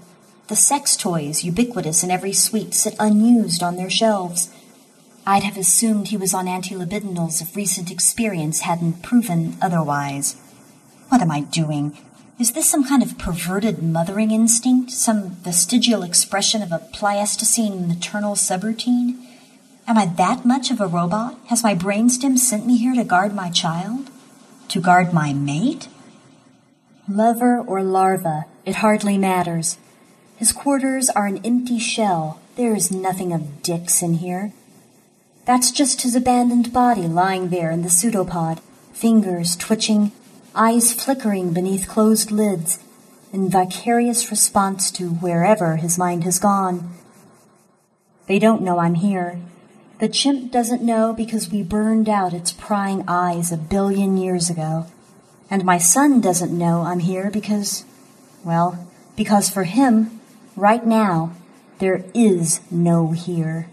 The 0.48 0.56
sex 0.56 0.96
toys, 0.96 1.44
ubiquitous 1.44 2.02
in 2.02 2.10
every 2.10 2.32
suite, 2.32 2.74
sit 2.74 2.96
unused 2.98 3.62
on 3.62 3.76
their 3.76 3.88
shelves. 3.88 4.52
I'd 5.24 5.44
have 5.44 5.56
assumed 5.56 6.08
he 6.08 6.16
was 6.16 6.34
on 6.34 6.46
antilibidinals 6.46 7.40
if 7.40 7.54
recent 7.54 7.92
experience 7.92 8.62
hadn't 8.62 9.02
proven 9.02 9.56
otherwise. 9.62 10.34
What 11.10 11.22
am 11.22 11.30
I 11.30 11.42
doing? 11.42 11.96
Is 12.40 12.52
this 12.52 12.68
some 12.68 12.84
kind 12.84 13.04
of 13.04 13.16
perverted 13.18 13.80
mothering 13.80 14.32
instinct? 14.32 14.90
Some 14.90 15.30
vestigial 15.30 16.02
expression 16.02 16.60
of 16.60 16.72
a 16.72 16.80
Pleistocene 16.92 17.86
maternal 17.86 18.34
subroutine? 18.34 19.23
Am 19.86 19.98
I 19.98 20.06
that 20.06 20.46
much 20.46 20.70
of 20.70 20.80
a 20.80 20.86
robot? 20.86 21.38
Has 21.48 21.62
my 21.62 21.74
brainstem 21.74 22.38
sent 22.38 22.66
me 22.66 22.78
here 22.78 22.94
to 22.94 23.04
guard 23.04 23.34
my 23.34 23.50
child? 23.50 24.08
To 24.68 24.80
guard 24.80 25.12
my 25.12 25.34
mate? 25.34 25.88
Lover 27.06 27.58
or 27.58 27.82
larva, 27.82 28.46
it 28.64 28.76
hardly 28.76 29.18
matters. 29.18 29.76
His 30.36 30.52
quarters 30.52 31.10
are 31.10 31.26
an 31.26 31.44
empty 31.44 31.78
shell. 31.78 32.40
There 32.56 32.74
is 32.74 32.90
nothing 32.90 33.32
of 33.34 33.62
Dix's 33.62 34.02
in 34.02 34.14
here. 34.14 34.54
That's 35.44 35.70
just 35.70 36.00
his 36.00 36.16
abandoned 36.16 36.72
body 36.72 37.02
lying 37.02 37.50
there 37.50 37.70
in 37.70 37.82
the 37.82 37.90
pseudopod, 37.90 38.60
fingers 38.94 39.54
twitching, 39.54 40.12
eyes 40.54 40.94
flickering 40.94 41.52
beneath 41.52 41.88
closed 41.88 42.30
lids, 42.30 42.78
in 43.34 43.50
vicarious 43.50 44.30
response 44.30 44.90
to 44.92 45.10
wherever 45.10 45.76
his 45.76 45.98
mind 45.98 46.24
has 46.24 46.38
gone. 46.38 46.94
They 48.26 48.38
don't 48.38 48.62
know 48.62 48.78
I'm 48.78 48.94
here. 48.94 49.40
The 49.98 50.08
chimp 50.08 50.50
doesn't 50.50 50.82
know 50.82 51.12
because 51.12 51.50
we 51.50 51.62
burned 51.62 52.08
out 52.08 52.34
its 52.34 52.52
prying 52.52 53.04
eyes 53.06 53.52
a 53.52 53.56
billion 53.56 54.16
years 54.16 54.50
ago. 54.50 54.86
And 55.50 55.64
my 55.64 55.78
son 55.78 56.20
doesn't 56.20 56.56
know 56.56 56.82
I'm 56.82 56.98
here 56.98 57.30
because, 57.30 57.84
well, 58.42 58.88
because 59.16 59.48
for 59.48 59.64
him, 59.64 60.20
right 60.56 60.84
now, 60.84 61.32
there 61.78 62.04
is 62.12 62.60
no 62.70 63.12
here. 63.12 63.68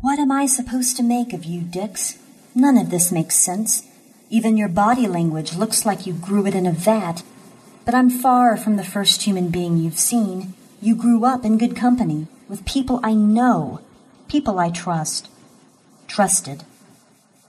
What 0.00 0.18
am 0.18 0.32
I 0.32 0.46
supposed 0.46 0.96
to 0.96 1.02
make 1.02 1.32
of 1.32 1.44
you, 1.44 1.60
Dix? 1.60 2.18
None 2.54 2.78
of 2.78 2.90
this 2.90 3.12
makes 3.12 3.36
sense. 3.36 3.82
Even 4.30 4.56
your 4.56 4.68
body 4.68 5.06
language 5.06 5.54
looks 5.54 5.84
like 5.84 6.06
you 6.06 6.14
grew 6.14 6.46
it 6.46 6.54
in 6.54 6.66
a 6.66 6.72
vat. 6.72 7.22
But 7.84 7.94
I'm 7.94 8.08
far 8.08 8.56
from 8.56 8.76
the 8.76 8.84
first 8.84 9.22
human 9.22 9.50
being 9.50 9.76
you've 9.76 9.98
seen. 9.98 10.54
You 10.80 10.96
grew 10.96 11.24
up 11.24 11.44
in 11.44 11.58
good 11.58 11.76
company, 11.76 12.28
with 12.48 12.64
people 12.64 12.98
I 13.02 13.14
know, 13.14 13.80
people 14.32 14.58
I 14.58 14.70
trust, 14.70 15.28
trusted. 16.08 16.64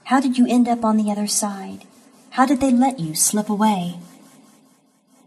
How 0.04 0.20
did 0.20 0.36
you 0.36 0.46
end 0.46 0.68
up 0.68 0.84
on 0.84 0.98
the 0.98 1.10
other 1.10 1.26
side? 1.26 1.86
How 2.32 2.44
did 2.44 2.60
they 2.60 2.70
let 2.70 3.00
you 3.00 3.14
slip 3.14 3.48
away? 3.48 3.94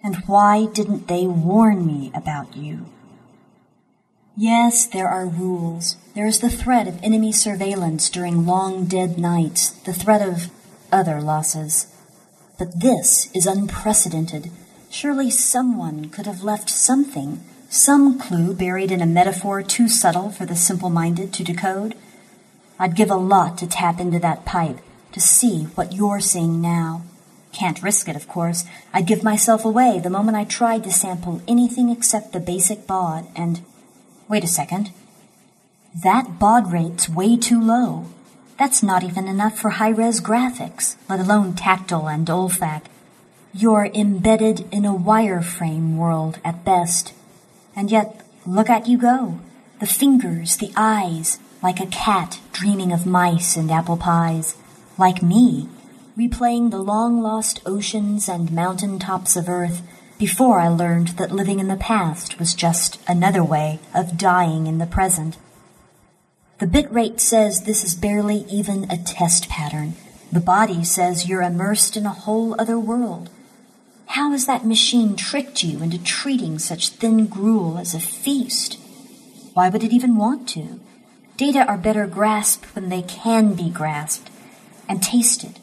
And 0.03 0.17
why 0.27 0.67
didn't 0.67 1.07
they 1.07 1.25
warn 1.25 1.83
me 1.87 2.11
about 2.13 2.55
you? 2.55 2.85
Yes, 4.35 4.85
there 4.85 5.09
are 5.09 5.25
rules. 5.25 5.97
There 6.13 6.27
is 6.27 6.41
the 6.41 6.51
threat 6.51 6.87
of 6.87 7.01
enemy 7.01 7.31
surveillance 7.31 8.07
during 8.11 8.45
long 8.45 8.85
dead 8.85 9.17
nights, 9.17 9.71
the 9.71 9.93
threat 9.93 10.21
of 10.21 10.51
other 10.91 11.19
losses. 11.19 11.87
But 12.59 12.81
this 12.81 13.31
is 13.33 13.47
unprecedented. 13.47 14.51
Surely 14.91 15.31
someone 15.31 16.09
could 16.09 16.27
have 16.27 16.43
left 16.43 16.69
something 16.69 17.43
some 17.69 18.19
clue 18.19 18.53
buried 18.53 18.91
in 18.91 19.01
a 19.01 19.05
metaphor 19.05 19.61
too 19.61 19.89
subtle 19.89 20.29
for 20.29 20.45
the 20.45 20.55
simple 20.55 20.89
minded 20.89 21.33
to 21.33 21.43
decode. 21.43 21.95
I'd 22.79 22.95
give 22.95 23.11
a 23.11 23.15
lot 23.15 23.57
to 23.57 23.67
tap 23.67 23.99
into 23.99 24.19
that 24.19 24.45
pipe 24.45 24.79
to 25.11 25.19
see 25.19 25.63
what 25.75 25.93
you're 25.93 26.19
seeing 26.19 26.61
now. 26.61 27.03
Can't 27.51 27.81
risk 27.81 28.07
it, 28.07 28.15
of 28.15 28.27
course. 28.27 28.65
I'd 28.93 29.07
give 29.07 29.23
myself 29.23 29.65
away 29.65 29.99
the 29.99 30.09
moment 30.09 30.37
I 30.37 30.43
tried 30.43 30.83
to 30.83 30.91
sample 30.91 31.41
anything 31.47 31.89
except 31.89 32.33
the 32.33 32.39
basic 32.39 32.85
baud, 32.85 33.27
and. 33.35 33.61
Wait 34.29 34.43
a 34.43 34.47
second. 34.47 34.91
That 36.03 36.37
baud 36.37 36.71
rate's 36.71 37.09
way 37.09 37.35
too 37.35 37.59
low. 37.59 38.05
That's 38.59 38.83
not 38.83 39.03
even 39.03 39.27
enough 39.27 39.57
for 39.57 39.71
high 39.71 39.89
res 39.89 40.21
graphics, 40.21 40.95
let 41.09 41.19
alone 41.19 41.53
tactile 41.53 42.07
and 42.07 42.27
olfac. 42.27 42.83
You're 43.53 43.89
embedded 43.93 44.67
in 44.71 44.85
a 44.85 44.93
wireframe 44.93 45.95
world 45.95 46.39
at 46.43 46.63
best. 46.63 47.13
And 47.77 47.91
yet, 47.91 48.19
look 48.47 48.71
at 48.71 48.87
you 48.87 48.97
go. 48.97 49.39
The 49.79 49.85
fingers, 49.85 50.57
the 50.57 50.73
eyes, 50.75 51.37
like 51.61 51.79
a 51.79 51.85
cat 51.85 52.39
dreaming 52.51 52.91
of 52.91 53.05
mice 53.05 53.55
and 53.55 53.69
apple 53.69 53.97
pies. 53.97 54.57
Like 54.97 55.21
me, 55.21 55.69
replaying 56.17 56.71
the 56.71 56.79
long 56.79 57.21
lost 57.21 57.61
oceans 57.67 58.27
and 58.27 58.51
mountain 58.51 58.97
tops 58.97 59.35
of 59.35 59.47
Earth 59.47 59.83
before 60.17 60.59
I 60.59 60.67
learned 60.67 61.09
that 61.19 61.31
living 61.31 61.59
in 61.59 61.67
the 61.67 61.75
past 61.75 62.39
was 62.39 62.55
just 62.55 62.99
another 63.07 63.43
way 63.43 63.79
of 63.93 64.17
dying 64.17 64.65
in 64.65 64.79
the 64.79 64.87
present. 64.87 65.37
The 66.57 66.65
bitrate 66.65 67.19
says 67.19 67.61
this 67.61 67.83
is 67.83 67.93
barely 67.93 68.45
even 68.49 68.89
a 68.89 68.97
test 68.97 69.47
pattern. 69.47 69.93
The 70.31 70.39
body 70.39 70.83
says 70.83 71.29
you're 71.29 71.43
immersed 71.43 71.95
in 71.95 72.07
a 72.07 72.09
whole 72.09 72.59
other 72.59 72.79
world. 72.79 73.29
How 74.07 74.31
has 74.31 74.45
that 74.45 74.65
machine 74.65 75.15
tricked 75.15 75.63
you 75.63 75.83
into 75.83 76.01
treating 76.01 76.59
such 76.59 76.89
thin 76.89 77.27
gruel 77.27 77.77
as 77.77 77.93
a 77.93 77.99
feast? 77.99 78.79
Why 79.53 79.69
would 79.69 79.83
it 79.83 79.93
even 79.93 80.17
want 80.17 80.47
to? 80.49 80.79
Data 81.35 81.65
are 81.67 81.77
better 81.77 82.07
grasped 82.07 82.73
when 82.73 82.89
they 82.89 83.01
can 83.01 83.53
be 83.53 83.69
grasped 83.69 84.31
and 84.87 85.03
tasted 85.03 85.59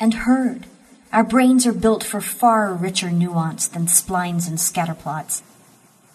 and 0.00 0.14
heard. 0.14 0.66
Our 1.12 1.24
brains 1.24 1.66
are 1.66 1.72
built 1.72 2.04
for 2.04 2.20
far 2.20 2.72
richer 2.72 3.10
nuance 3.10 3.66
than 3.66 3.86
splines 3.86 4.46
and 4.46 4.58
scatterplots. 4.58 5.42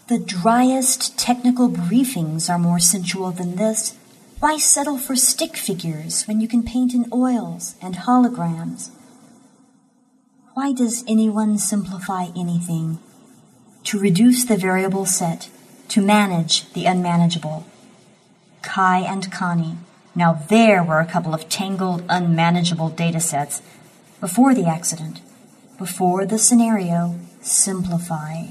The 0.07 0.19
driest 0.19 1.17
technical 1.17 1.69
briefings 1.69 2.49
are 2.49 2.59
more 2.59 2.79
sensual 2.79 3.31
than 3.31 3.55
this. 3.55 3.95
Why 4.39 4.57
settle 4.57 4.97
for 4.97 5.15
stick 5.15 5.57
figures 5.57 6.23
when 6.23 6.41
you 6.41 6.47
can 6.47 6.63
paint 6.63 6.93
in 6.93 7.07
oils 7.11 7.75
and 7.81 7.95
holograms? 7.95 8.89
Why 10.53 10.71
does 10.71 11.03
anyone 11.07 11.57
simplify 11.57 12.25
anything? 12.37 12.99
To 13.85 13.97
reduce 13.97 14.45
the 14.45 14.55
variable 14.55 15.07
set, 15.07 15.49
to 15.87 15.99
manage 15.99 16.71
the 16.73 16.85
unmanageable. 16.85 17.65
Kai 18.61 18.99
and 18.99 19.31
Connie. 19.31 19.77
Now 20.13 20.33
there 20.33 20.83
were 20.83 20.99
a 20.99 21.07
couple 21.07 21.33
of 21.33 21.49
tangled, 21.49 22.03
unmanageable 22.07 22.89
data 22.89 23.19
sets 23.19 23.63
before 24.21 24.53
the 24.53 24.67
accident, 24.67 25.21
before 25.79 26.23
the 26.27 26.37
scenario, 26.37 27.19
simplify. 27.41 28.49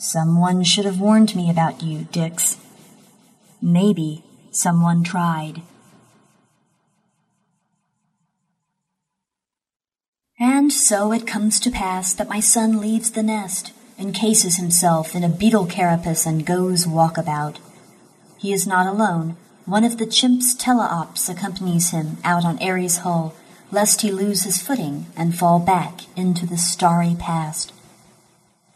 Someone 0.00 0.64
should 0.64 0.84
have 0.84 1.00
warned 1.00 1.36
me 1.36 1.48
about 1.48 1.80
you, 1.80 2.08
Dix. 2.10 2.56
Maybe 3.62 4.24
someone 4.50 5.04
tried. 5.04 5.62
And 10.68 10.72
so 10.74 11.12
it 11.12 11.26
comes 11.26 11.58
to 11.60 11.70
pass 11.70 12.12
that 12.12 12.28
my 12.28 12.40
son 12.40 12.78
leaves 12.78 13.12
the 13.12 13.22
nest, 13.22 13.72
encases 13.98 14.58
himself 14.58 15.14
in 15.14 15.24
a 15.24 15.28
beetle 15.30 15.64
carapace, 15.64 16.26
and 16.26 16.44
goes 16.44 16.84
walkabout. 16.84 17.56
He 18.36 18.52
is 18.52 18.66
not 18.66 18.86
alone. 18.86 19.38
One 19.64 19.82
of 19.82 19.96
the 19.96 20.04
chimp's 20.04 20.54
teleops 20.54 21.26
accompanies 21.30 21.88
him 21.88 22.18
out 22.22 22.44
on 22.44 22.60
Eri's 22.60 22.98
Hull 22.98 23.34
lest 23.70 24.02
he 24.02 24.10
lose 24.12 24.42
his 24.42 24.60
footing 24.60 25.06
and 25.16 25.34
fall 25.34 25.58
back 25.58 26.02
into 26.18 26.44
the 26.44 26.58
starry 26.58 27.16
past. 27.18 27.72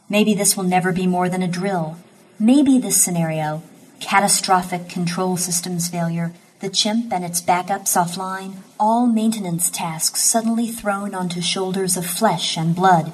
Maybe 0.08 0.32
this 0.32 0.56
will 0.56 0.64
never 0.64 0.92
be 0.92 1.06
more 1.06 1.28
than 1.28 1.42
a 1.42 1.46
drill. 1.46 1.98
Maybe 2.38 2.78
this 2.78 3.04
scenario, 3.04 3.62
catastrophic 4.00 4.88
control 4.88 5.36
systems 5.36 5.90
failure, 5.90 6.32
the 6.62 6.70
chimp 6.70 7.12
and 7.12 7.24
its 7.24 7.42
backups 7.42 7.96
offline, 7.96 8.54
all 8.78 9.04
maintenance 9.04 9.68
tasks 9.68 10.22
suddenly 10.22 10.68
thrown 10.68 11.12
onto 11.12 11.40
shoulders 11.40 11.96
of 11.96 12.06
flesh 12.06 12.56
and 12.56 12.76
blood, 12.76 13.12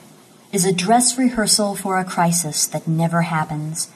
is 0.52 0.66
a 0.66 0.72
dress 0.72 1.16
rehearsal 1.16 1.74
for 1.74 1.98
a 1.98 2.04
crisis 2.04 2.66
that 2.66 2.86
never 2.86 3.22
happens. 3.22 3.90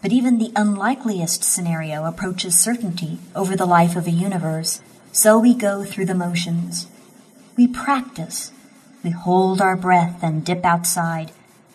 But 0.00 0.12
even 0.12 0.38
the 0.38 0.52
unlikeliest 0.54 1.42
scenario 1.42 2.04
approaches 2.04 2.56
certainty 2.56 3.18
over 3.34 3.56
the 3.56 3.66
life 3.66 3.96
of 3.96 4.06
a 4.06 4.12
universe, 4.12 4.80
so 5.10 5.36
we 5.36 5.52
go 5.52 5.82
through 5.82 6.06
the 6.06 6.14
motions. 6.14 6.86
We 7.56 7.66
practice. 7.66 8.52
We 9.02 9.10
hold 9.10 9.60
our 9.60 9.76
breath 9.76 10.22
and 10.22 10.44
dip 10.44 10.64
outside. 10.64 11.32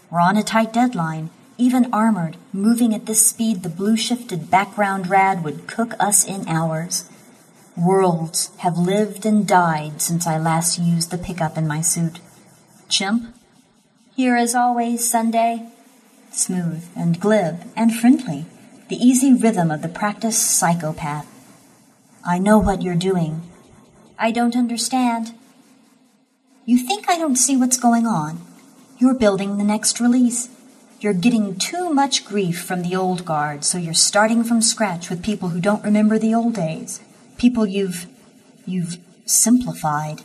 We're 0.09 0.21
on 0.21 0.38
a 0.38 0.43
tight 0.43 0.71
deadline, 0.71 1.29
even 1.61 1.93
armored, 1.93 2.38
moving 2.51 2.91
at 2.95 3.05
this 3.05 3.27
speed 3.27 3.61
the 3.61 3.69
blue 3.69 3.95
shifted 3.95 4.49
background 4.49 5.07
rad 5.07 5.43
would 5.43 5.67
cook 5.67 5.93
us 5.99 6.25
in 6.27 6.47
hours. 6.47 7.07
Worlds 7.77 8.49
have 8.57 8.79
lived 8.79 9.27
and 9.27 9.47
died 9.47 10.01
since 10.01 10.25
I 10.25 10.39
last 10.39 10.79
used 10.79 11.11
the 11.11 11.19
pickup 11.19 11.59
in 11.59 11.67
my 11.67 11.81
suit. 11.81 12.19
Chimp? 12.89 13.35
Here 14.15 14.35
as 14.35 14.55
always, 14.55 15.07
Sunday. 15.07 15.69
Smooth 16.31 16.83
and 16.95 17.19
glib 17.19 17.59
and 17.75 17.93
friendly, 17.93 18.45
the 18.89 18.95
easy 18.95 19.31
rhythm 19.31 19.69
of 19.69 19.83
the 19.83 19.88
practiced 19.88 20.41
psychopath. 20.41 21.27
I 22.25 22.39
know 22.39 22.57
what 22.57 22.81
you're 22.81 22.95
doing. 22.95 23.43
I 24.17 24.31
don't 24.31 24.55
understand. 24.55 25.35
You 26.65 26.79
think 26.79 27.07
I 27.07 27.19
don't 27.19 27.35
see 27.35 27.55
what's 27.55 27.77
going 27.77 28.07
on? 28.07 28.41
You're 28.97 29.13
building 29.13 29.57
the 29.57 29.63
next 29.63 29.99
release. 29.99 30.49
You're 31.01 31.13
getting 31.13 31.55
too 31.55 31.91
much 31.91 32.23
grief 32.25 32.61
from 32.61 32.83
the 32.83 32.95
old 32.95 33.25
guard, 33.25 33.65
so 33.65 33.79
you're 33.79 33.95
starting 33.95 34.43
from 34.43 34.61
scratch 34.61 35.09
with 35.09 35.23
people 35.23 35.49
who 35.49 35.59
don't 35.59 35.83
remember 35.83 36.19
the 36.19 36.35
old 36.35 36.53
days. 36.53 37.01
People 37.39 37.65
you've. 37.65 38.05
you've 38.67 38.97
simplified. 39.25 40.21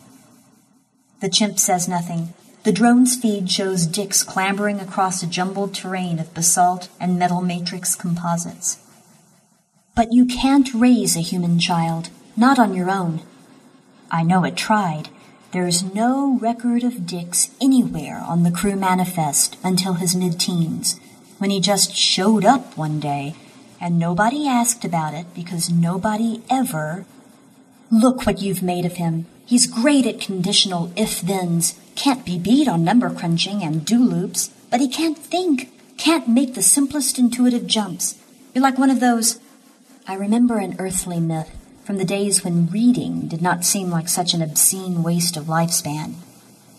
The 1.21 1.31
chimp 1.31 1.59
says 1.59 1.89
nothing. 1.89 2.35
The 2.65 2.73
drone's 2.73 3.17
feed 3.17 3.51
shows 3.51 3.87
Dix 3.87 4.23
clambering 4.23 4.79
across 4.79 5.23
a 5.23 5.27
jumbled 5.27 5.73
terrain 5.73 6.19
of 6.19 6.35
basalt 6.35 6.91
and 7.01 7.19
metal 7.19 7.41
matrix 7.41 7.95
composites. 7.95 8.79
But 9.95 10.13
you 10.13 10.27
can't 10.27 10.75
raise 10.75 11.17
a 11.17 11.21
human 11.21 11.59
child, 11.59 12.11
not 12.37 12.59
on 12.59 12.75
your 12.75 12.91
own. 12.91 13.23
I 14.11 14.23
know 14.25 14.45
it 14.45 14.57
tried. 14.57 15.09
There 15.57 15.67
is 15.67 15.95
no 15.95 16.37
record 16.39 16.85
of 16.85 17.07
Dix 17.07 17.49
anywhere 17.63 18.19
on 18.19 18.43
the 18.43 18.51
crew 18.51 18.77
manifest 18.77 19.57
until 19.65 19.95
his 19.95 20.15
mid 20.15 20.39
teens, 20.39 21.01
when 21.39 21.49
he 21.49 21.61
just 21.61 21.97
showed 21.97 22.45
up 22.45 22.77
one 22.77 23.01
day, 23.01 23.35
and 23.81 23.99
nobody 23.99 24.47
asked 24.47 24.85
about 24.85 25.15
it 25.15 25.25
because 25.35 25.71
nobody 25.71 26.43
ever. 26.51 27.07
Look 27.91 28.27
what 28.27 28.43
you've 28.43 28.63
made 28.63 28.85
of 28.85 28.97
him. 28.97 29.25
He's 29.47 29.67
great 29.67 30.05
at 30.05 30.21
conditional 30.21 30.93
if 30.95 31.21
thens, 31.21 31.81
can't 31.95 32.27
be 32.27 32.39
beat 32.39 32.69
on 32.69 32.85
number 32.85 33.09
crunching 33.09 33.63
and 33.63 33.83
do 33.83 33.99
loops, 33.99 34.51
but 34.71 34.81
he 34.81 34.89
can't 34.89 35.17
think, 35.17 35.71
can't 35.97 36.29
make 36.29 36.53
the 36.53 36.61
simplest 36.61 37.19
intuitive 37.19 37.67
jumps. 37.67 38.19
You're 38.55 38.61
like 38.61 38.77
one 38.77 38.91
of 38.91 39.01
those. 39.01 39.41
I 40.07 40.17
remember 40.17 40.59
an 40.59 40.77
earthly 40.79 41.19
myth 41.19 41.56
from 41.87 41.99
the 41.99 42.05
days 42.05 42.43
when 42.43 42.67
reading 42.67 43.29
did 43.29 43.41
not 43.41 43.65
seem 43.65 43.91
like 43.91 44.09
such 44.09 44.35
an 44.35 44.43
obscene 44.43 45.05
waste 45.05 45.37
of 45.37 45.45
lifespan. 45.45 46.15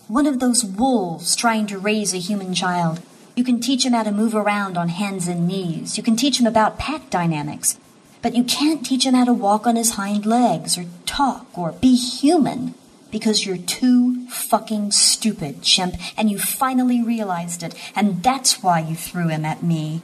One 0.06 0.26
of 0.26 0.38
those 0.38 0.62
wolves 0.62 1.34
trying 1.34 1.66
to 1.68 1.78
raise 1.78 2.12
a 2.12 2.18
human 2.18 2.52
child. 2.52 3.00
You 3.34 3.42
can 3.42 3.58
teach 3.58 3.86
him 3.86 3.94
how 3.94 4.02
to 4.02 4.12
move 4.12 4.34
around 4.34 4.76
on 4.76 4.90
hands 4.90 5.26
and 5.26 5.48
knees. 5.48 5.96
You 5.96 6.02
can 6.02 6.14
teach 6.14 6.38
him 6.38 6.46
about 6.46 6.78
pack 6.78 7.08
dynamics. 7.08 7.78
But 8.20 8.36
you 8.36 8.44
can't 8.44 8.84
teach 8.84 9.06
him 9.06 9.14
how 9.14 9.24
to 9.24 9.32
walk 9.32 9.66
on 9.66 9.76
his 9.76 9.92
hind 9.92 10.26
legs 10.26 10.76
or 10.76 10.84
talk 11.06 11.56
or 11.56 11.72
be 11.72 11.96
human 11.96 12.74
because 13.10 13.46
you're 13.46 13.56
too 13.56 14.26
fucking 14.28 14.90
stupid, 14.90 15.62
chimp, 15.62 15.94
and 16.18 16.30
you 16.30 16.38
finally 16.38 17.02
realized 17.02 17.62
it, 17.62 17.74
and 17.96 18.22
that's 18.22 18.62
why 18.62 18.80
you 18.80 18.94
threw 18.94 19.28
him 19.28 19.46
at 19.46 19.62
me. 19.62 20.02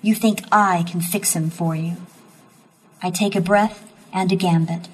You 0.00 0.14
think 0.14 0.42
I 0.50 0.86
can 0.88 1.02
fix 1.02 1.34
him 1.34 1.50
for 1.50 1.76
you. 1.76 1.98
I 3.02 3.10
take 3.10 3.36
a 3.36 3.42
breath 3.42 3.86
and 4.12 4.32
a 4.32 4.36
gambit. 4.36 4.88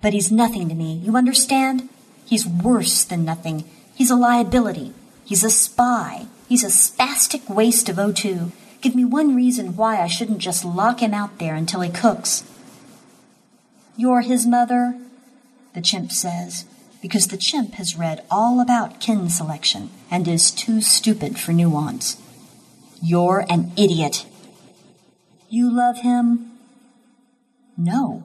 But 0.00 0.12
he's 0.12 0.30
nothing 0.30 0.68
to 0.68 0.74
me, 0.74 0.94
you 1.04 1.16
understand? 1.16 1.88
He's 2.24 2.46
worse 2.46 3.04
than 3.04 3.24
nothing. 3.24 3.64
He's 3.94 4.10
a 4.10 4.16
liability. 4.16 4.92
He's 5.24 5.44
a 5.44 5.50
spy. 5.50 6.26
He's 6.48 6.62
a 6.62 6.68
spastic 6.68 7.52
waste 7.52 7.88
of 7.88 7.96
O2. 7.96 8.52
Give 8.80 8.94
me 8.94 9.04
one 9.04 9.34
reason 9.34 9.76
why 9.76 10.00
I 10.00 10.06
shouldn't 10.06 10.38
just 10.38 10.64
lock 10.64 11.00
him 11.00 11.12
out 11.12 11.38
there 11.38 11.54
until 11.54 11.80
he 11.80 11.90
cooks. 11.90 12.44
You're 13.96 14.20
his 14.20 14.46
mother? 14.46 14.96
The 15.74 15.80
chimp 15.80 16.12
says, 16.12 16.64
because 17.02 17.28
the 17.28 17.36
chimp 17.36 17.74
has 17.74 17.98
read 17.98 18.24
all 18.30 18.60
about 18.60 19.00
kin 19.00 19.28
selection 19.28 19.90
and 20.10 20.28
is 20.28 20.50
too 20.50 20.80
stupid 20.80 21.38
for 21.38 21.52
nuance. 21.52 22.20
You're 23.02 23.44
an 23.48 23.72
idiot. 23.76 24.26
You 25.48 25.70
love 25.70 25.98
him? 25.98 26.57
No. 27.78 28.24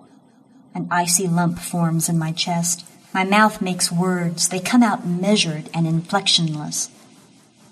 An 0.74 0.88
icy 0.90 1.28
lump 1.28 1.60
forms 1.60 2.10
in 2.10 2.18
my 2.18 2.32
chest. 2.32 2.84
My 3.14 3.24
mouth 3.24 3.62
makes 3.62 3.92
words. 3.92 4.50
They 4.50 4.60
come 4.60 4.82
out 4.82 5.06
measured 5.06 5.70
and 5.74 5.86
inflectionless. 5.86 6.90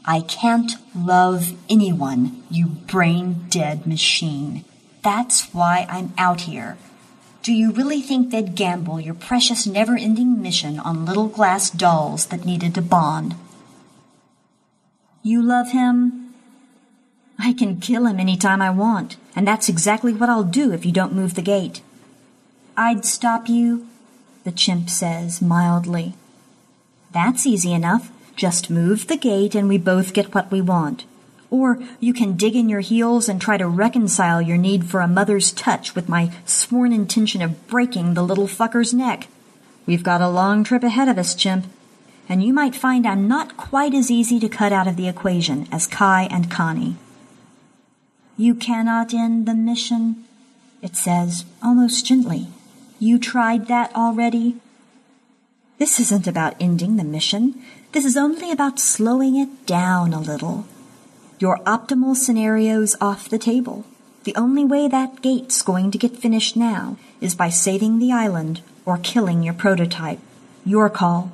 I 0.06 0.22
can't 0.22 0.72
love 0.96 1.54
anyone, 1.70 2.44
you 2.50 2.68
brain 2.68 3.48
dead 3.50 3.88
machine. 3.88 4.64
That's 5.04 5.54
why 5.54 5.88
I'm 5.90 6.14
out 6.18 6.42
here. 6.42 6.78
Do 7.42 7.54
you 7.54 7.72
really 7.72 8.02
think 8.02 8.30
they'd 8.30 8.54
gamble 8.56 9.00
your 9.00 9.16
precious 9.16 9.66
never 9.66 9.98
ending 9.98 10.40
mission 10.42 10.80
on 10.80 11.06
little 11.08 11.28
glass 11.28 11.72
dolls 11.72 12.28
that 12.28 12.46
needed 12.46 12.76
to 12.76 12.82
bond? 12.84 13.34
You 15.24 15.42
love 15.42 15.72
him? 15.72 16.36
I 17.40 17.54
can 17.54 17.80
kill 17.80 18.06
him 18.06 18.20
any 18.20 18.38
time 18.38 18.62
I 18.62 18.70
want, 18.70 19.18
and 19.36 19.48
that's 19.48 19.70
exactly 19.70 20.14
what 20.14 20.30
I'll 20.30 20.44
do 20.44 20.72
if 20.72 20.86
you 20.86 20.92
don't 20.92 21.14
move 21.14 21.36
the 21.36 21.42
gate. 21.42 21.82
I'd 22.78 23.06
stop 23.06 23.50
you, 23.50 23.88
the 24.44 24.52
chimp 24.52 24.90
says 24.90 25.42
mildly. 25.42 26.16
That's 27.12 27.46
easy 27.46 27.74
enough. 27.74 28.12
Just 28.36 28.70
move 28.70 29.08
the 29.08 29.18
gate 29.18 29.56
and 29.56 29.68
we 29.68 29.78
both 29.78 30.14
get 30.14 30.34
what 30.34 30.50
we 30.52 30.62
want. 30.62 31.06
Or 31.50 31.84
you 32.00 32.14
can 32.14 32.38
dig 32.38 32.56
in 32.56 32.70
your 32.70 32.80
heels 32.80 33.28
and 33.28 33.42
try 33.42 33.58
to 33.58 33.68
reconcile 33.68 34.42
your 34.42 34.58
need 34.58 34.86
for 34.86 35.02
a 35.02 35.08
mother's 35.08 35.52
touch 35.52 35.96
with 35.96 36.08
my 36.08 36.34
sworn 36.46 36.94
intention 36.94 37.42
of 37.42 37.68
breaking 37.68 38.14
the 38.14 38.24
little 38.24 38.48
fucker's 38.48 38.94
neck. 38.94 39.28
We've 39.86 40.04
got 40.04 40.22
a 40.22 40.30
long 40.30 40.64
trip 40.64 40.84
ahead 40.84 41.10
of 41.10 41.18
us, 41.18 41.36
chimp, 41.36 41.66
and 42.30 42.42
you 42.42 42.54
might 42.54 42.76
find 42.76 43.06
I'm 43.06 43.28
not 43.28 43.58
quite 43.58 43.94
as 43.94 44.10
easy 44.10 44.40
to 44.40 44.48
cut 44.48 44.72
out 44.72 44.88
of 44.88 44.96
the 44.96 45.10
equation 45.10 45.68
as 45.72 45.88
Kai 45.88 46.30
and 46.32 46.50
Connie. 46.50 46.96
You 48.42 48.56
cannot 48.56 49.14
end 49.14 49.46
the 49.46 49.54
mission, 49.54 50.26
it 50.82 50.96
says, 50.96 51.46
almost 51.62 52.08
gently. 52.08 52.48
You 52.98 53.20
tried 53.20 53.68
that 53.68 53.96
already? 53.96 54.56
This 55.78 56.00
isn't 56.00 56.26
about 56.26 56.56
ending 56.60 56.98
the 56.98 57.04
mission. 57.04 57.62
This 57.92 58.04
is 58.04 58.18
only 58.18 58.50
about 58.50 58.80
slowing 58.80 59.36
it 59.36 59.68
down 59.68 60.12
a 60.12 60.20
little. 60.20 60.66
Your 61.38 61.60
optimal 61.68 62.16
scenario's 62.16 62.96
off 63.00 63.30
the 63.30 63.38
table. 63.38 63.86
The 64.24 64.36
only 64.36 64.66
way 64.66 64.88
that 64.88 65.22
gate's 65.22 65.62
going 65.62 65.92
to 65.92 66.00
get 66.00 66.18
finished 66.18 66.58
now 66.58 66.98
is 67.22 67.36
by 67.36 67.50
saving 67.50 68.00
the 68.00 68.12
island 68.12 68.62
or 68.88 68.98
killing 68.98 69.44
your 69.44 69.54
prototype. 69.54 70.20
Your 70.66 70.90
call. 70.90 71.32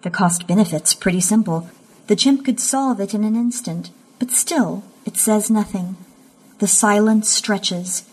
The 0.00 0.10
cost 0.10 0.46
benefit's 0.46 0.94
pretty 0.94 1.20
simple. 1.20 1.68
The 2.06 2.16
chimp 2.16 2.46
could 2.46 2.60
solve 2.60 2.98
it 2.98 3.12
in 3.12 3.24
an 3.24 3.36
instant, 3.36 3.90
but 4.18 4.30
still, 4.30 4.82
it 5.06 5.16
says 5.16 5.50
nothing. 5.50 5.96
The 6.58 6.66
silence 6.66 7.30
stretches. 7.30 8.04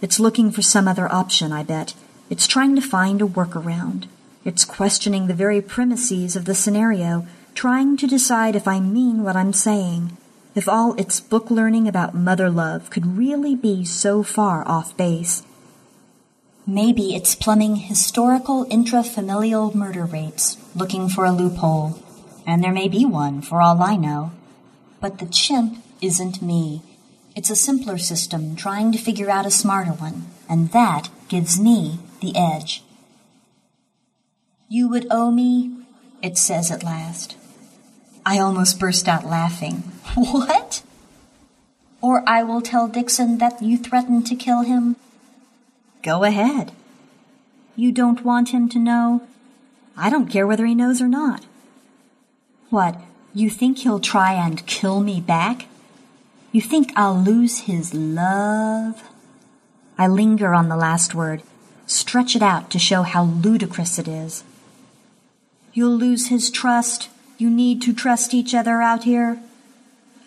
It's 0.00 0.20
looking 0.20 0.52
for 0.52 0.62
some 0.62 0.86
other 0.86 1.10
option, 1.10 1.50
I 1.50 1.62
bet. 1.64 1.94
It's 2.30 2.46
trying 2.46 2.76
to 2.76 2.82
find 2.82 3.20
a 3.20 3.26
workaround. 3.26 4.06
It's 4.44 4.64
questioning 4.64 5.26
the 5.26 5.34
very 5.34 5.60
premises 5.60 6.36
of 6.36 6.44
the 6.44 6.54
scenario 6.54 7.26
trying 7.54 7.96
to 7.96 8.06
decide 8.06 8.56
if 8.56 8.68
I 8.68 8.80
mean 8.80 9.22
what 9.22 9.36
I'm 9.36 9.52
saying, 9.52 10.16
if 10.54 10.68
all 10.68 10.94
its 10.94 11.20
book 11.20 11.50
learning 11.50 11.88
about 11.88 12.14
mother 12.14 12.50
love 12.50 12.90
could 12.90 13.16
really 13.18 13.54
be 13.54 13.84
so 13.84 14.22
far 14.22 14.66
off 14.68 14.96
base. 14.96 15.42
Maybe 16.66 17.14
it's 17.14 17.34
plumbing 17.34 17.76
historical 17.76 18.64
intrafamilial 18.66 19.74
murder 19.74 20.04
rates, 20.04 20.58
looking 20.74 21.08
for 21.08 21.24
a 21.24 21.32
loophole. 21.32 22.02
And 22.46 22.62
there 22.62 22.72
may 22.72 22.88
be 22.88 23.04
one, 23.04 23.42
for 23.42 23.60
all 23.60 23.82
I 23.82 23.96
know. 23.96 24.32
But 25.00 25.18
the 25.18 25.26
chimp 25.26 25.78
isn't 26.02 26.42
me. 26.42 26.82
It's 27.34 27.48
a 27.48 27.56
simpler 27.56 27.96
system 27.96 28.56
trying 28.56 28.92
to 28.92 28.98
figure 28.98 29.30
out 29.30 29.46
a 29.46 29.50
smarter 29.50 29.92
one, 29.92 30.26
and 30.48 30.70
that 30.72 31.08
gives 31.28 31.58
me 31.58 32.00
the 32.20 32.36
edge. 32.36 32.82
You 34.68 34.88
would 34.88 35.06
owe 35.10 35.30
me, 35.30 35.74
it 36.22 36.36
says 36.36 36.70
at 36.70 36.82
last. 36.82 37.36
I 38.26 38.38
almost 38.38 38.78
burst 38.78 39.08
out 39.08 39.24
laughing. 39.24 39.84
What? 40.14 40.82
Or 42.02 42.22
I 42.28 42.42
will 42.42 42.60
tell 42.60 42.88
Dixon 42.88 43.38
that 43.38 43.62
you 43.62 43.78
threatened 43.78 44.26
to 44.26 44.34
kill 44.34 44.62
him? 44.62 44.96
Go 46.02 46.24
ahead. 46.24 46.72
You 47.76 47.92
don't 47.92 48.24
want 48.24 48.50
him 48.50 48.68
to 48.70 48.78
know? 48.78 49.22
I 49.96 50.10
don't 50.10 50.28
care 50.28 50.46
whether 50.46 50.66
he 50.66 50.74
knows 50.74 51.00
or 51.00 51.08
not. 51.08 51.46
What, 52.70 53.00
you 53.32 53.48
think 53.48 53.78
he'll 53.78 54.00
try 54.00 54.34
and 54.34 54.66
kill 54.66 55.00
me 55.00 55.20
back? 55.20 55.66
You 56.52 56.60
think 56.60 56.92
I'll 56.94 57.18
lose 57.18 57.60
his 57.60 57.94
love? 57.94 59.02
I 59.96 60.06
linger 60.06 60.52
on 60.52 60.68
the 60.68 60.76
last 60.76 61.14
word, 61.14 61.42
stretch 61.86 62.36
it 62.36 62.42
out 62.42 62.70
to 62.70 62.78
show 62.78 63.02
how 63.02 63.24
ludicrous 63.24 63.98
it 63.98 64.06
is. 64.06 64.44
You'll 65.72 65.96
lose 65.96 66.28
his 66.28 66.50
trust, 66.50 67.08
you 67.38 67.48
need 67.48 67.80
to 67.82 67.94
trust 67.94 68.34
each 68.34 68.54
other 68.54 68.82
out 68.82 69.04
here? 69.04 69.40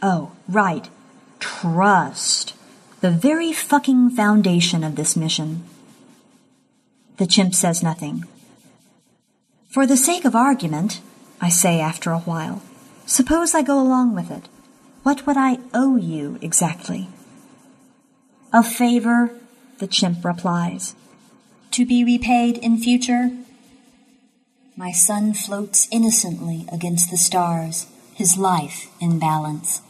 Oh, 0.02 0.32
right. 0.48 0.90
Trust. 1.40 2.56
The 3.02 3.12
very 3.12 3.54
fucking 3.54 4.10
foundation 4.10 4.84
of 4.84 4.96
this 4.96 5.16
mission. 5.16 5.64
The 7.18 7.28
chimp 7.28 7.54
says 7.54 7.84
nothing. 7.84 8.26
For 9.70 9.86
the 9.86 9.98
sake 9.98 10.26
of 10.26 10.36
argument, 10.36 11.02
I 11.40 11.50
say 11.50 11.80
after 11.80 12.12
a 12.12 12.20
while, 12.20 12.64
suppose 13.06 13.54
I 13.54 13.62
go 13.62 13.80
along 13.80 14.16
with 14.16 14.32
it. 14.32 14.48
What 15.06 15.28
would 15.28 15.38
I 15.38 15.60
owe 15.72 15.98
you 15.98 16.40
exactly? 16.42 17.10
A 18.52 18.64
favor, 18.64 19.30
the 19.78 19.86
chimp 19.86 20.26
replies. 20.26 20.96
To 21.74 21.86
be 21.86 22.04
repaid 22.04 22.58
in 22.58 22.80
future? 22.80 23.30
My 24.76 24.92
son 24.92 25.36
floats 25.36 25.88
innocently 25.92 26.66
against 26.74 27.12
the 27.12 27.18
stars, 27.18 27.86
his 28.16 28.36
life 28.36 28.88
in 29.00 29.20
balance. 29.20 29.84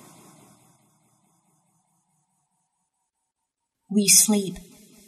We 3.89 4.09
sleep. 4.09 4.57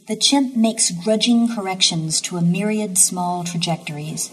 The 0.08 0.16
chimp 0.16 0.56
makes 0.56 0.90
grudging 0.90 1.54
corrections 1.54 2.22
to 2.22 2.38
a 2.38 2.42
myriad 2.42 2.98
small 2.98 3.44
trajectories. 3.44 4.32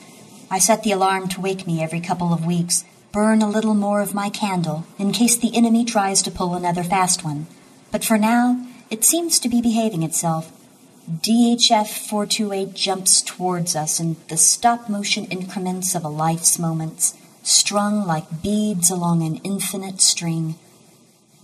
I 0.48 0.60
set 0.60 0.84
the 0.84 0.92
alarm 0.92 1.26
to 1.30 1.40
wake 1.40 1.66
me 1.66 1.82
every 1.82 2.00
couple 2.00 2.32
of 2.32 2.46
weeks, 2.46 2.84
burn 3.14 3.40
a 3.40 3.48
little 3.48 3.74
more 3.74 4.00
of 4.00 4.12
my 4.12 4.28
candle 4.28 4.84
in 4.98 5.12
case 5.12 5.36
the 5.36 5.56
enemy 5.56 5.84
tries 5.84 6.20
to 6.20 6.32
pull 6.32 6.54
another 6.54 6.82
fast 6.82 7.24
one. 7.24 7.46
But 7.92 8.04
for 8.04 8.18
now, 8.18 8.66
it 8.90 9.04
seems 9.04 9.38
to 9.38 9.48
be 9.48 9.62
behaving 9.62 10.02
itself 10.02 10.50
DHF 11.08 12.08
428 12.08 12.74
jumps 12.74 13.20
towards 13.20 13.76
us 13.76 14.00
in 14.00 14.16
the 14.28 14.38
stop 14.38 14.88
motion 14.88 15.26
increments 15.26 15.94
of 15.94 16.02
a 16.02 16.08
life's 16.08 16.58
moments, 16.58 17.14
strung 17.42 18.06
like 18.06 18.42
beads 18.42 18.90
along 18.90 19.22
an 19.22 19.36
infinite 19.44 20.00
string. 20.00 20.54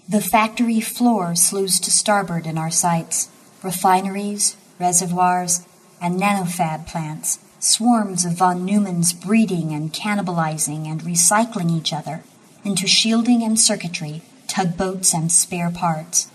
The 0.08 0.22
factory 0.22 0.80
floor 0.80 1.34
slews 1.36 1.78
to 1.80 1.90
starboard 1.90 2.46
in 2.46 2.58
our 2.58 2.70
sights 2.70 3.28
refineries, 3.62 4.56
reservoirs, 4.78 5.66
and 6.00 6.18
nanofab 6.18 6.86
plants, 6.86 7.38
swarms 7.60 8.24
of 8.24 8.32
von 8.32 8.64
Neumann's 8.64 9.12
breeding 9.12 9.72
and 9.72 9.92
cannibalizing 9.92 10.86
and 10.86 11.02
recycling 11.02 11.70
each 11.70 11.92
other 11.92 12.24
into 12.64 12.88
shielding 12.88 13.42
and 13.42 13.58
circuitry, 13.58 14.22
tugboats 14.48 15.14
and 15.14 15.30
spare 15.30 15.70
parts 15.70 16.26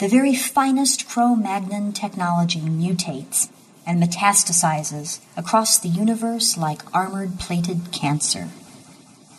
the 0.00 0.08
very 0.08 0.34
finest 0.34 1.06
Cro 1.06 1.36
Magnon 1.36 1.92
technology 1.92 2.60
mutates 2.60 3.50
and 3.86 4.02
metastasizes 4.02 5.20
across 5.36 5.78
the 5.78 5.90
universe 5.90 6.56
like 6.56 6.82
armored 6.96 7.38
plated 7.38 7.92
cancer. 7.92 8.48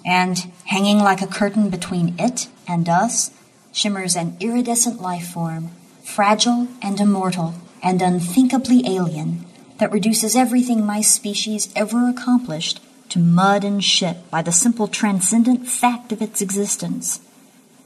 And 0.06 0.38
hanging 0.66 1.00
like 1.00 1.20
a 1.20 1.26
curtain 1.26 1.72
between 1.72 2.14
it 2.20 2.48
and 2.68 2.88
us 2.88 3.32
shimmers 3.72 4.16
an 4.16 4.38
iridescent 4.40 5.02
life 5.02 5.30
form, 5.30 5.72
fragile 6.04 6.68
and 6.80 7.00
immortal 7.00 7.56
and 7.82 8.00
unthinkably 8.00 8.84
alien, 8.86 9.48
that 9.82 9.92
reduces 9.92 10.36
everything 10.36 10.86
my 10.86 11.02
species 11.02 11.74
ever 11.76 12.08
accomplished 12.08 12.80
to 13.10 13.18
mud 13.18 13.64
and 13.64 13.84
shit 13.84 14.30
by 14.30 14.40
the 14.40 14.52
simple 14.52 14.88
transcendent 14.88 15.68
fact 15.68 16.12
of 16.12 16.22
its 16.22 16.40
existence. 16.40 17.20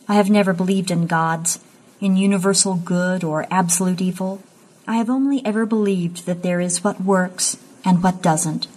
I 0.06 0.16
have 0.16 0.30
never 0.30 0.52
believed 0.52 0.92
in 0.92 1.08
gods 1.08 1.58
in 2.02 2.18
universal 2.18 2.76
good 2.76 3.24
or 3.24 3.48
absolute 3.50 4.02
evil. 4.02 4.44
I 4.86 4.98
have 4.98 5.10
only 5.10 5.42
ever 5.46 5.66
believed 5.66 6.26
that 6.26 6.44
there 6.44 6.60
is 6.60 6.84
what 6.84 7.00
works 7.00 7.56
and 7.86 8.04
what 8.04 8.22
doesn't. 8.22 8.68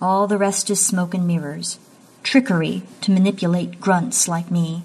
All 0.00 0.26
the 0.26 0.38
rest 0.38 0.70
is 0.70 0.80
smoke 0.82 1.12
and 1.12 1.26
mirrors, 1.26 1.78
trickery 2.22 2.82
to 3.02 3.10
manipulate 3.10 3.78
grunts 3.78 4.26
like 4.26 4.50
me. 4.50 4.84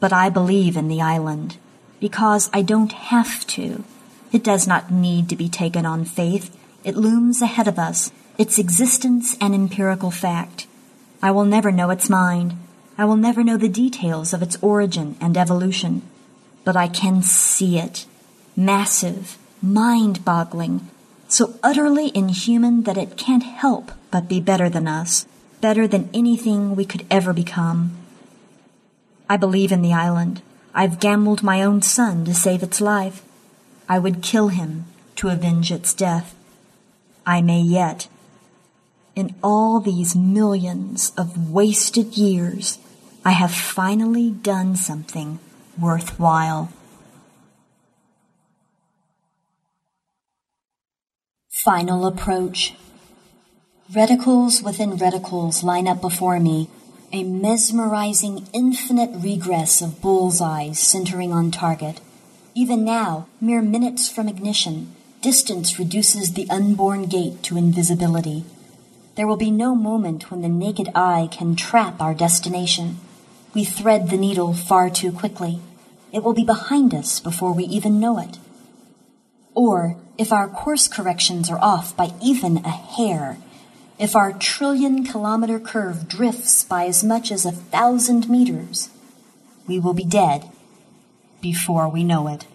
But 0.00 0.12
I 0.12 0.28
believe 0.28 0.76
in 0.76 0.88
the 0.88 1.02
island 1.02 1.56
because 2.00 2.50
I 2.52 2.62
don't 2.62 2.92
have 2.92 3.46
to. 3.46 3.84
It 4.32 4.44
does 4.44 4.66
not 4.66 4.90
need 4.90 5.28
to 5.28 5.36
be 5.36 5.48
taken 5.48 5.86
on 5.86 6.04
faith. 6.04 6.54
It 6.84 6.96
looms 6.96 7.42
ahead 7.42 7.68
of 7.68 7.78
us, 7.78 8.12
its 8.36 8.58
existence 8.58 9.36
an 9.40 9.54
empirical 9.54 10.10
fact. 10.10 10.66
I 11.22 11.30
will 11.30 11.44
never 11.44 11.72
know 11.72 11.90
its 11.90 12.08
mind. 12.10 12.54
I 12.96 13.04
will 13.04 13.16
never 13.16 13.42
know 13.42 13.56
the 13.56 13.68
details 13.68 14.32
of 14.32 14.42
its 14.42 14.58
origin 14.62 15.16
and 15.20 15.36
evolution 15.36 16.02
but 16.68 16.76
I 16.76 16.86
can 16.86 17.22
see 17.22 17.78
it. 17.78 18.04
Massive, 18.54 19.38
mind 19.62 20.22
boggling, 20.22 20.86
so 21.26 21.54
utterly 21.62 22.12
inhuman 22.14 22.82
that 22.82 22.98
it 22.98 23.16
can't 23.16 23.42
help 23.42 23.90
but 24.10 24.28
be 24.28 24.38
better 24.38 24.68
than 24.68 24.86
us, 24.86 25.24
better 25.62 25.88
than 25.88 26.10
anything 26.12 26.76
we 26.76 26.84
could 26.84 27.06
ever 27.10 27.32
become. 27.32 27.96
I 29.30 29.38
believe 29.38 29.72
in 29.72 29.80
the 29.80 29.94
island. 29.94 30.42
I've 30.74 31.00
gambled 31.00 31.42
my 31.42 31.62
own 31.62 31.80
son 31.80 32.26
to 32.26 32.34
save 32.34 32.62
its 32.62 32.82
life. 32.82 33.22
I 33.88 33.98
would 33.98 34.22
kill 34.22 34.48
him 34.48 34.84
to 35.16 35.28
avenge 35.28 35.72
its 35.72 35.94
death. 35.94 36.34
I 37.26 37.40
may 37.40 37.60
yet. 37.60 38.08
In 39.16 39.34
all 39.42 39.80
these 39.80 40.14
millions 40.14 41.12
of 41.16 41.50
wasted 41.50 42.16
years, 42.16 42.78
I 43.24 43.32
have 43.32 43.52
finally 43.52 44.30
done 44.30 44.76
something 44.76 45.38
worthwhile. 45.80 46.70
Final 51.64 52.06
approach. 52.06 52.74
Reticles 53.90 54.62
within 54.62 54.92
reticles 54.92 55.62
line 55.62 55.88
up 55.88 56.00
before 56.00 56.38
me, 56.38 56.68
a 57.12 57.24
mesmerizing 57.24 58.46
infinite 58.52 59.10
regress 59.14 59.82
of 59.82 60.00
bullseyes 60.00 60.78
centering 60.78 61.32
on 61.32 61.50
target. 61.50 62.00
Even 62.54 62.84
now, 62.84 63.28
mere 63.40 63.62
minutes 63.62 64.08
from 64.08 64.28
ignition, 64.28 64.94
distance 65.20 65.78
reduces 65.78 66.32
the 66.32 66.48
unborn 66.50 67.04
gate 67.06 67.42
to 67.44 67.56
invisibility. 67.56 68.44
There 69.14 69.26
will 69.26 69.36
be 69.36 69.50
no 69.50 69.74
moment 69.74 70.30
when 70.30 70.42
the 70.42 70.48
naked 70.48 70.90
eye 70.94 71.28
can 71.30 71.56
trap 71.56 72.00
our 72.00 72.14
destination. 72.14 72.98
We 73.54 73.64
thread 73.64 74.10
the 74.10 74.16
needle 74.16 74.54
far 74.54 74.90
too 74.90 75.12
quickly. 75.12 75.60
It 76.12 76.22
will 76.22 76.34
be 76.34 76.44
behind 76.44 76.94
us 76.94 77.20
before 77.20 77.52
we 77.52 77.64
even 77.64 78.00
know 78.00 78.18
it. 78.18 78.38
Or, 79.54 79.96
if 80.16 80.32
our 80.32 80.48
course 80.48 80.88
corrections 80.88 81.50
are 81.50 81.58
off 81.60 81.96
by 81.96 82.12
even 82.22 82.58
a 82.58 82.70
hair, 82.70 83.38
if 83.98 84.14
our 84.14 84.32
trillion 84.32 85.04
kilometer 85.04 85.58
curve 85.58 86.08
drifts 86.08 86.64
by 86.64 86.86
as 86.86 87.02
much 87.02 87.32
as 87.32 87.44
a 87.44 87.52
thousand 87.52 88.30
meters, 88.30 88.88
we 89.66 89.78
will 89.78 89.94
be 89.94 90.04
dead 90.04 90.50
before 91.40 91.88
we 91.88 92.04
know 92.04 92.28
it. 92.28 92.46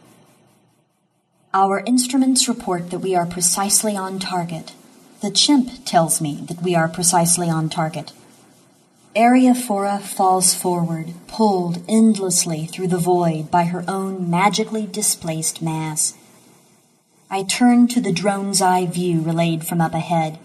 Our 1.53 1.83
instruments 1.85 2.47
report 2.47 2.89
that 2.89 2.99
we 2.99 3.15
are 3.15 3.25
precisely 3.25 3.95
on 3.95 4.19
target. 4.19 4.73
The 5.21 5.31
chimp 5.31 5.85
tells 5.85 6.19
me 6.19 6.43
that 6.47 6.61
we 6.63 6.75
are 6.75 6.87
precisely 6.87 7.49
on 7.49 7.69
target. 7.69 8.11
Eriophora 9.15 10.01
falls 10.01 10.55
forward, 10.55 11.13
pulled 11.27 11.83
endlessly 11.87 12.65
through 12.65 12.87
the 12.87 12.97
void 12.97 13.51
by 13.51 13.65
her 13.65 13.85
own 13.87 14.27
magically 14.29 14.87
displaced 14.87 15.61
mass. 15.61 16.15
I 17.29 17.43
turn 17.43 17.87
to 17.89 18.01
the 18.01 18.11
drone's 18.11 18.61
eye 18.61 18.87
view 18.87 19.21
relayed 19.21 19.65
from 19.65 19.81
up 19.81 19.93
ahead. 19.93 20.39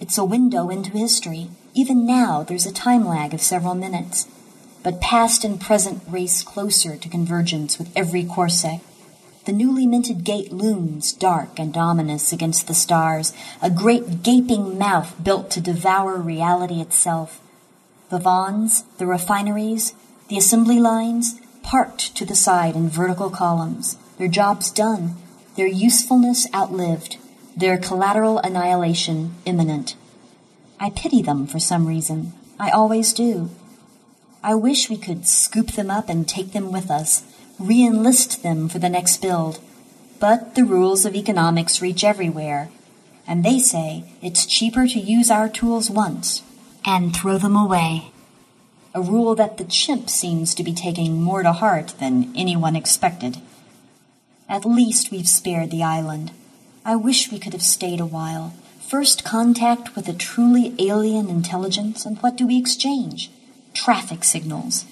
It's 0.00 0.18
a 0.18 0.24
window 0.24 0.68
into 0.68 0.92
history. 0.92 1.50
Even 1.74 2.06
now, 2.06 2.44
there's 2.44 2.66
a 2.66 2.72
time 2.72 3.04
lag 3.04 3.34
of 3.34 3.42
several 3.42 3.74
minutes. 3.74 4.28
But 4.82 5.00
past 5.00 5.44
and 5.44 5.60
present 5.60 6.02
race 6.08 6.42
closer 6.42 6.96
to 6.96 7.08
convergence 7.08 7.78
with 7.78 7.90
every 7.96 8.24
corsec. 8.24 8.80
The 9.44 9.52
newly 9.52 9.86
minted 9.86 10.22
gate 10.24 10.52
looms 10.52 11.12
dark 11.12 11.58
and 11.58 11.76
ominous 11.76 12.32
against 12.32 12.68
the 12.68 12.74
stars, 12.74 13.32
a 13.60 13.70
great 13.70 14.22
gaping 14.22 14.78
mouth 14.78 15.14
built 15.22 15.50
to 15.52 15.60
devour 15.60 16.16
reality 16.16 16.80
itself. 16.80 17.40
The 18.10 18.18
vons, 18.18 18.84
the 18.98 19.06
refineries, 19.06 19.94
the 20.28 20.38
assembly 20.38 20.78
lines, 20.78 21.40
parked 21.62 22.14
to 22.16 22.24
the 22.24 22.34
side 22.34 22.76
in 22.76 22.88
vertical 22.88 23.30
columns, 23.30 23.96
their 24.18 24.28
jobs 24.28 24.70
done, 24.70 25.16
their 25.56 25.66
usefulness 25.66 26.46
outlived, 26.54 27.18
their 27.56 27.78
collateral 27.78 28.38
annihilation 28.38 29.34
imminent. 29.44 29.96
I 30.78 30.90
pity 30.90 31.22
them 31.22 31.46
for 31.46 31.58
some 31.58 31.86
reason. 31.86 32.32
I 32.58 32.70
always 32.70 33.12
do. 33.12 33.50
I 34.44 34.54
wish 34.56 34.90
we 34.90 34.96
could 34.96 35.26
scoop 35.26 35.72
them 35.72 35.90
up 35.90 36.08
and 36.08 36.28
take 36.28 36.52
them 36.52 36.72
with 36.72 36.90
us, 36.90 37.22
re-enlist 37.60 38.42
them 38.42 38.68
for 38.68 38.80
the 38.80 38.88
next 38.88 39.22
build. 39.22 39.60
But 40.18 40.56
the 40.56 40.64
rules 40.64 41.04
of 41.04 41.14
economics 41.14 41.80
reach 41.80 42.02
everywhere, 42.02 42.68
and 43.26 43.44
they 43.44 43.58
say 43.58 44.04
it's 44.20 44.46
cheaper 44.46 44.86
to 44.88 44.98
use 44.98 45.30
our 45.30 45.48
tools 45.48 45.90
once 45.90 46.42
and 46.84 47.14
throw 47.14 47.38
them 47.38 47.56
away. 47.56 48.10
A 48.94 49.00
rule 49.00 49.34
that 49.36 49.58
the 49.58 49.64
chimp 49.64 50.10
seems 50.10 50.54
to 50.54 50.64
be 50.64 50.74
taking 50.74 51.22
more 51.22 51.42
to 51.42 51.52
heart 51.52 51.94
than 51.98 52.32
anyone 52.36 52.76
expected. 52.76 53.38
At 54.48 54.64
least 54.64 55.10
we've 55.10 55.28
spared 55.28 55.70
the 55.70 55.82
island. 55.82 56.32
I 56.84 56.96
wish 56.96 57.30
we 57.30 57.38
could 57.38 57.52
have 57.52 57.62
stayed 57.62 58.00
a 58.00 58.06
while. 58.06 58.54
First 58.80 59.24
contact 59.24 59.96
with 59.96 60.08
a 60.08 60.12
truly 60.12 60.74
alien 60.78 61.30
intelligence, 61.30 62.04
and 62.04 62.18
what 62.18 62.36
do 62.36 62.46
we 62.46 62.58
exchange? 62.58 63.30
Traffic 63.74 64.24
signals. 64.24 64.84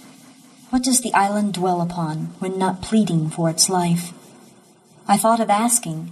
What 0.70 0.82
does 0.82 1.00
the 1.00 1.14
island 1.14 1.54
dwell 1.54 1.80
upon 1.80 2.34
when 2.38 2.58
not 2.58 2.82
pleading 2.82 3.30
for 3.30 3.50
its 3.50 3.68
life? 3.68 4.12
I 5.06 5.16
thought 5.16 5.40
of 5.40 5.50
asking. 5.50 6.10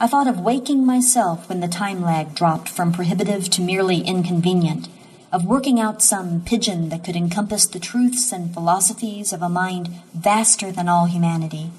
I 0.00 0.06
thought 0.06 0.26
of 0.26 0.40
waking 0.40 0.84
myself 0.84 1.48
when 1.48 1.60
the 1.60 1.68
time 1.68 2.02
lag 2.02 2.34
dropped 2.34 2.68
from 2.68 2.92
prohibitive 2.92 3.50
to 3.50 3.62
merely 3.62 4.00
inconvenient 4.00 4.88
of 5.32 5.46
working 5.46 5.80
out 5.80 6.02
some 6.02 6.42
pidgin 6.42 6.90
that 6.90 7.04
could 7.04 7.16
encompass 7.16 7.66
the 7.66 7.78
truths 7.78 8.32
and 8.32 8.52
philosophies 8.52 9.32
of 9.32 9.40
a 9.40 9.48
mind 9.48 9.88
vaster 10.12 10.70
than 10.70 10.88
all 10.88 11.06
humanity. 11.06 11.70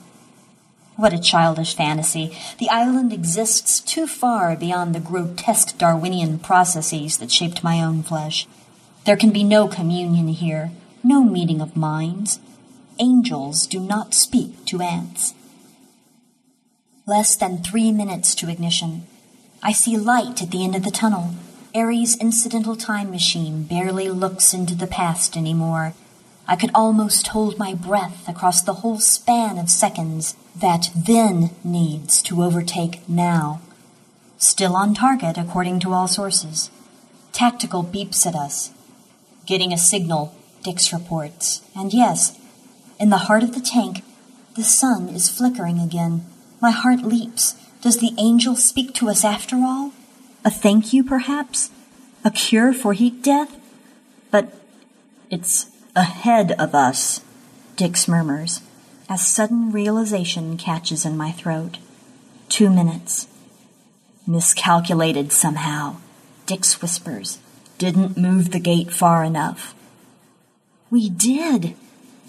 What 0.96 1.14
a 1.14 1.20
childish 1.20 1.76
fantasy. 1.76 2.36
The 2.60 2.70
island 2.70 3.14
exists 3.14 3.80
too 3.80 4.08
far 4.08 4.56
beyond 4.56 4.94
the 4.94 5.00
grotesque 5.00 5.78
Darwinian 5.78 6.40
processes 6.40 7.18
that 7.18 7.32
shaped 7.32 7.64
my 7.64 7.84
own 7.84 8.04
flesh. 8.04 8.48
There 9.06 9.18
can 9.18 9.32
be 9.32 9.44
no 9.44 9.68
communion 9.68 10.30
here, 10.30 10.72
no 11.04 11.26
meeting 11.26 11.60
of 11.60 11.76
minds. 11.76 12.40
Angels 13.00 13.68
do 13.68 13.82
not 13.82 14.14
speak 14.14 14.66
to 14.68 14.82
ants. 14.82 15.34
Less 17.06 17.36
than 17.36 17.58
three 17.58 17.92
minutes 17.92 18.34
to 18.36 18.50
ignition. 18.50 19.06
I 19.62 19.74
see 19.74 19.98
light 19.98 20.42
at 20.42 20.52
the 20.52 20.64
end 20.64 20.76
of 20.76 20.84
the 20.84 20.92
tunnel. 20.92 21.36
Eri's 21.74 22.16
incidental 22.16 22.78
time 22.78 23.12
machine 23.12 23.64
barely 23.64 24.08
looks 24.08 24.54
into 24.54 24.74
the 24.74 24.88
past 24.88 25.36
anymore. 25.36 25.94
I 26.48 26.56
could 26.56 26.72
almost 26.74 27.28
hold 27.28 27.58
my 27.58 27.74
breath 27.74 28.30
across 28.30 28.62
the 28.62 28.76
whole 28.76 29.00
span 29.00 29.58
of 29.58 29.70
seconds 29.70 30.36
that 30.56 30.92
then 30.96 31.50
needs 31.62 32.22
to 32.24 32.42
overtake 32.42 33.02
now. 33.10 33.60
Still 34.38 34.78
on 34.78 34.94
target, 34.94 35.38
according 35.38 35.82
to 35.82 35.94
all 35.94 36.08
sources. 36.08 36.70
Tactical 37.34 37.84
beeps 37.84 38.26
at 38.26 38.36
us. 38.36 38.72
Getting 39.46 39.74
a 39.74 39.78
signal, 39.78 40.36
Dix 40.64 40.94
reports. 40.94 41.62
And 41.76 41.94
yes, 41.94 42.40
in 43.00 43.10
the 43.10 43.26
heart 43.28 43.44
of 43.44 43.54
the 43.54 43.60
tank, 43.60 44.04
the 44.56 44.64
sun 44.64 45.10
is 45.10 45.30
flickering 45.30 45.80
again. 45.80 46.26
My 46.62 46.72
heart 46.72 47.02
leaps. 47.02 47.56
Does 47.82 47.98
the 47.98 48.14
angel 48.18 48.56
speak 48.56 48.94
to 48.96 49.10
us 49.10 49.26
after 49.26 49.58
all? 49.58 49.92
A 50.46 50.50
thank 50.50 50.94
you, 50.94 51.04
perhaps? 51.04 51.70
A 52.24 52.32
cure 52.32 52.72
for 52.74 52.94
heat 52.94 53.22
death? 53.22 53.60
But 54.32 54.54
it's 55.30 55.70
ahead 55.96 56.54
of 56.54 56.74
us, 56.74 57.22
Dix 57.76 58.08
murmurs, 58.08 58.62
as 59.10 59.28
sudden 59.28 59.72
realization 59.72 60.56
catches 60.58 61.06
in 61.06 61.18
my 61.18 61.32
throat. 61.32 61.80
Two 62.48 62.70
minutes. 62.70 63.28
Miscalculated 64.26 65.34
somehow, 65.34 65.98
Dix 66.46 66.82
whispers. 66.82 67.40
Didn't 67.84 68.18
move 68.18 68.52
the 68.52 68.62
gate 68.62 68.94
far 68.94 69.26
enough. 69.26 69.76
We 70.90 71.10
did, 71.10 71.76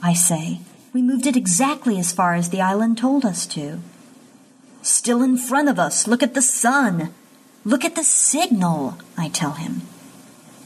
I 0.03 0.13
say. 0.13 0.59
We 0.93 1.01
moved 1.01 1.29
it 1.29 1.37
exactly 1.37 1.97
as 1.97 2.11
far 2.11 2.35
as 2.35 2.51
the 2.51 2.61
island 2.61 2.99
told 2.99 3.25
us 3.25 3.47
to. 3.55 3.79
Still 4.83 5.23
in 5.23 5.37
front 5.37 5.69
of 5.69 5.79
us. 5.79 6.09
Look 6.09 6.25
at 6.25 6.35
the 6.35 6.43
sun. 6.43 7.15
Look 7.65 7.85
at 7.85 7.95
the 7.95 8.03
signal, 8.03 8.99
I 9.17 9.29
tell 9.29 9.53
him. 9.53 9.83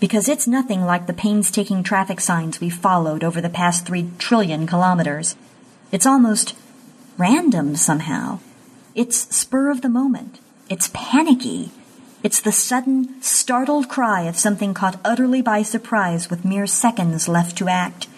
Because 0.00 0.26
it's 0.26 0.46
nothing 0.46 0.86
like 0.86 1.06
the 1.06 1.12
painstaking 1.12 1.82
traffic 1.82 2.18
signs 2.18 2.58
we've 2.58 2.72
followed 2.72 3.22
over 3.22 3.42
the 3.42 3.50
past 3.50 3.84
three 3.84 4.10
trillion 4.16 4.66
kilometers. 4.66 5.36
It's 5.92 6.06
almost 6.06 6.56
random 7.18 7.76
somehow. 7.76 8.38
It's 8.94 9.36
spur 9.36 9.68
of 9.68 9.82
the 9.82 9.90
moment. 9.90 10.38
It's 10.70 10.90
panicky. 10.94 11.72
It's 12.22 12.40
the 12.40 12.52
sudden, 12.52 13.22
startled 13.22 13.88
cry 13.88 14.22
of 14.22 14.36
something 14.36 14.74
caught 14.74 15.00
utterly 15.04 15.40
by 15.40 15.62
surprise 15.62 16.28
with 16.28 16.44
mere 16.44 16.66
seconds 16.66 17.28
left 17.28 17.56
to 17.58 17.68
act. 17.68 18.08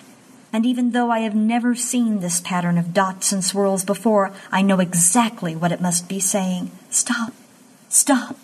And 0.53 0.65
even 0.65 0.93
though 0.93 1.11
I 1.11 1.21
have 1.21 1.35
never 1.35 1.75
seen 1.75 2.21
this 2.21 2.41
pattern 2.41 2.79
of 2.79 2.95
dots 2.95 3.31
and 3.31 3.45
swirls 3.45 3.85
before, 3.85 4.33
I 4.51 4.63
know 4.63 4.81
exactly 4.81 5.55
what 5.55 5.71
it 5.71 5.83
must 5.83 6.09
be 6.09 6.19
saying. 6.19 6.71
Stop. 6.89 7.35
Stop. 7.89 8.37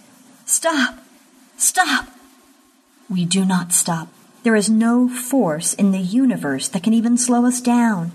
Stop! 0.45 0.99
Stop! 1.57 2.09
We 3.09 3.25
do 3.25 3.45
not 3.45 3.73
stop. 3.73 4.09
There 4.43 4.55
is 4.55 4.71
no 4.71 5.09
force 5.09 5.75
in 5.75 5.91
the 5.91 5.99
universe 5.99 6.69
that 6.69 6.83
can 6.83 6.93
even 6.93 7.17
slow 7.19 7.47
us 7.47 7.61
down. 7.61 8.13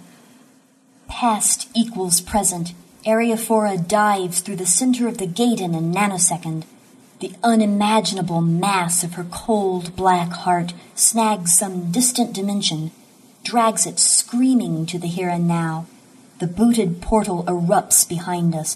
Past 1.10 1.70
equals 1.76 2.22
present. 2.22 2.74
Eriophora 3.06 3.86
dives 3.86 4.40
through 4.40 4.58
the 4.58 4.66
center 4.66 5.08
of 5.08 5.18
the 5.18 5.26
gate 5.26 5.60
in 5.60 5.74
a 5.74 5.80
nanosecond. 5.80 6.64
The 7.22 7.34
unimaginable 7.44 8.42
mass 8.42 9.04
of 9.04 9.14
her 9.14 9.26
cold 9.26 9.96
black 9.96 10.30
heart 10.30 10.74
snags 10.96 11.54
some 11.54 11.92
distant 11.92 12.34
dimension, 12.34 12.90
drags 13.44 13.86
it 13.86 14.00
screaming 14.00 14.88
to 14.88 14.98
the 14.98 15.06
here 15.06 15.30
and 15.30 15.48
now. 15.48 15.86
The 16.40 16.48
booted 16.48 17.00
portal 17.00 17.44
erupts 17.44 18.10
behind 18.10 18.56
us, 18.56 18.76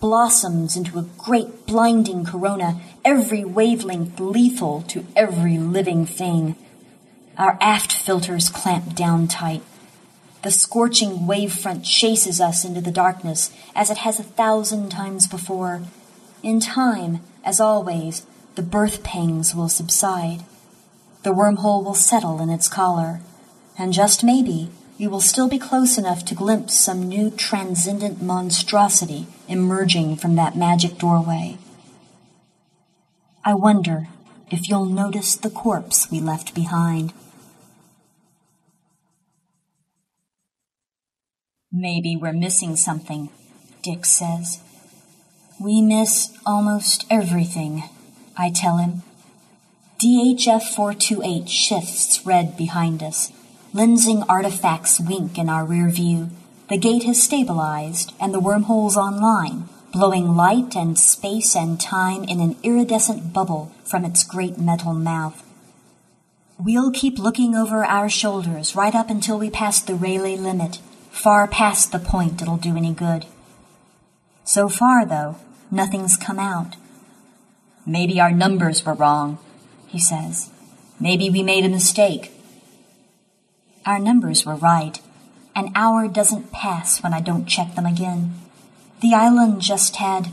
blossoms 0.00 0.76
into 0.76 0.98
a 0.98 1.06
great 1.16 1.66
blinding 1.66 2.24
corona, 2.24 2.80
every 3.04 3.44
wavelength 3.44 4.18
lethal 4.18 4.82
to 4.88 5.06
every 5.14 5.56
living 5.56 6.04
thing. 6.04 6.56
Our 7.38 7.56
aft 7.60 7.92
filters 7.92 8.48
clamp 8.48 8.96
down 8.96 9.28
tight. 9.28 9.62
The 10.42 10.50
scorching 10.50 11.28
wavefront 11.28 11.84
chases 11.84 12.40
us 12.40 12.64
into 12.64 12.80
the 12.80 12.90
darkness 12.90 13.52
as 13.72 13.88
it 13.88 13.98
has 13.98 14.18
a 14.18 14.24
thousand 14.24 14.88
times 14.88 15.28
before. 15.28 15.82
In 16.42 16.58
time, 16.58 17.20
as 17.44 17.60
always, 17.60 18.26
the 18.54 18.62
birth 18.62 19.02
pangs 19.02 19.54
will 19.54 19.68
subside. 19.68 20.44
The 21.22 21.34
wormhole 21.34 21.84
will 21.84 21.94
settle 21.94 22.40
in 22.40 22.50
its 22.50 22.68
collar, 22.68 23.20
and 23.78 23.92
just 23.92 24.24
maybe 24.24 24.70
you 24.96 25.10
will 25.10 25.20
still 25.20 25.48
be 25.48 25.58
close 25.58 25.98
enough 25.98 26.24
to 26.26 26.34
glimpse 26.34 26.74
some 26.74 27.08
new 27.08 27.30
transcendent 27.30 28.22
monstrosity 28.22 29.26
emerging 29.48 30.16
from 30.16 30.36
that 30.36 30.56
magic 30.56 30.98
doorway. 30.98 31.58
I 33.44 33.54
wonder 33.54 34.08
if 34.50 34.68
you'll 34.68 34.86
notice 34.86 35.36
the 35.36 35.50
corpse 35.50 36.10
we 36.10 36.20
left 36.20 36.54
behind. 36.54 37.12
Maybe 41.72 42.16
we're 42.16 42.32
missing 42.32 42.76
something, 42.76 43.30
Dix 43.82 44.10
says. 44.10 44.60
We 45.60 45.80
miss 45.80 46.36
almost 46.44 47.04
everything, 47.08 47.84
I 48.36 48.50
tell 48.50 48.78
him. 48.78 49.02
DHF 50.02 50.74
428 50.74 51.48
shifts 51.48 52.26
red 52.26 52.56
behind 52.56 53.02
us. 53.02 53.32
Lensing 53.72 54.24
artifacts 54.28 55.00
wink 55.00 55.38
in 55.38 55.48
our 55.48 55.64
rear 55.64 55.88
view. 55.88 56.30
The 56.68 56.76
gate 56.76 57.04
has 57.04 57.22
stabilized 57.22 58.12
and 58.20 58.34
the 58.34 58.40
wormhole's 58.40 58.96
online, 58.96 59.68
blowing 59.92 60.34
light 60.34 60.74
and 60.74 60.98
space 60.98 61.54
and 61.54 61.80
time 61.80 62.24
in 62.24 62.40
an 62.40 62.56
iridescent 62.62 63.32
bubble 63.32 63.72
from 63.84 64.04
its 64.04 64.24
great 64.24 64.58
metal 64.58 64.92
mouth. 64.92 65.44
We'll 66.58 66.90
keep 66.90 67.18
looking 67.18 67.54
over 67.54 67.84
our 67.84 68.08
shoulders 68.08 68.74
right 68.74 68.94
up 68.94 69.08
until 69.08 69.38
we 69.38 69.50
pass 69.50 69.80
the 69.80 69.94
Rayleigh 69.94 70.36
limit 70.36 70.78
far 71.10 71.46
past 71.46 71.92
the 71.92 71.98
point 72.00 72.42
it'll 72.42 72.56
do 72.56 72.76
any 72.76 72.92
good. 72.92 73.24
So 74.44 74.68
far, 74.68 75.06
though, 75.06 75.36
nothing's 75.70 76.16
come 76.16 76.38
out. 76.38 76.76
Maybe 77.86 78.20
our 78.20 78.30
numbers 78.30 78.84
were 78.84 78.94
wrong, 78.94 79.38
he 79.86 79.98
says. 79.98 80.50
Maybe 81.00 81.30
we 81.30 81.42
made 81.42 81.64
a 81.64 81.68
mistake. 81.68 82.30
Our 83.86 83.98
numbers 83.98 84.46
were 84.46 84.54
right. 84.54 85.00
An 85.56 85.70
hour 85.74 86.08
doesn't 86.08 86.52
pass 86.52 87.02
when 87.02 87.14
I 87.14 87.20
don't 87.20 87.46
check 87.46 87.74
them 87.74 87.86
again. 87.86 88.34
The 89.00 89.14
island 89.14 89.60
just 89.60 89.96
had 89.96 90.28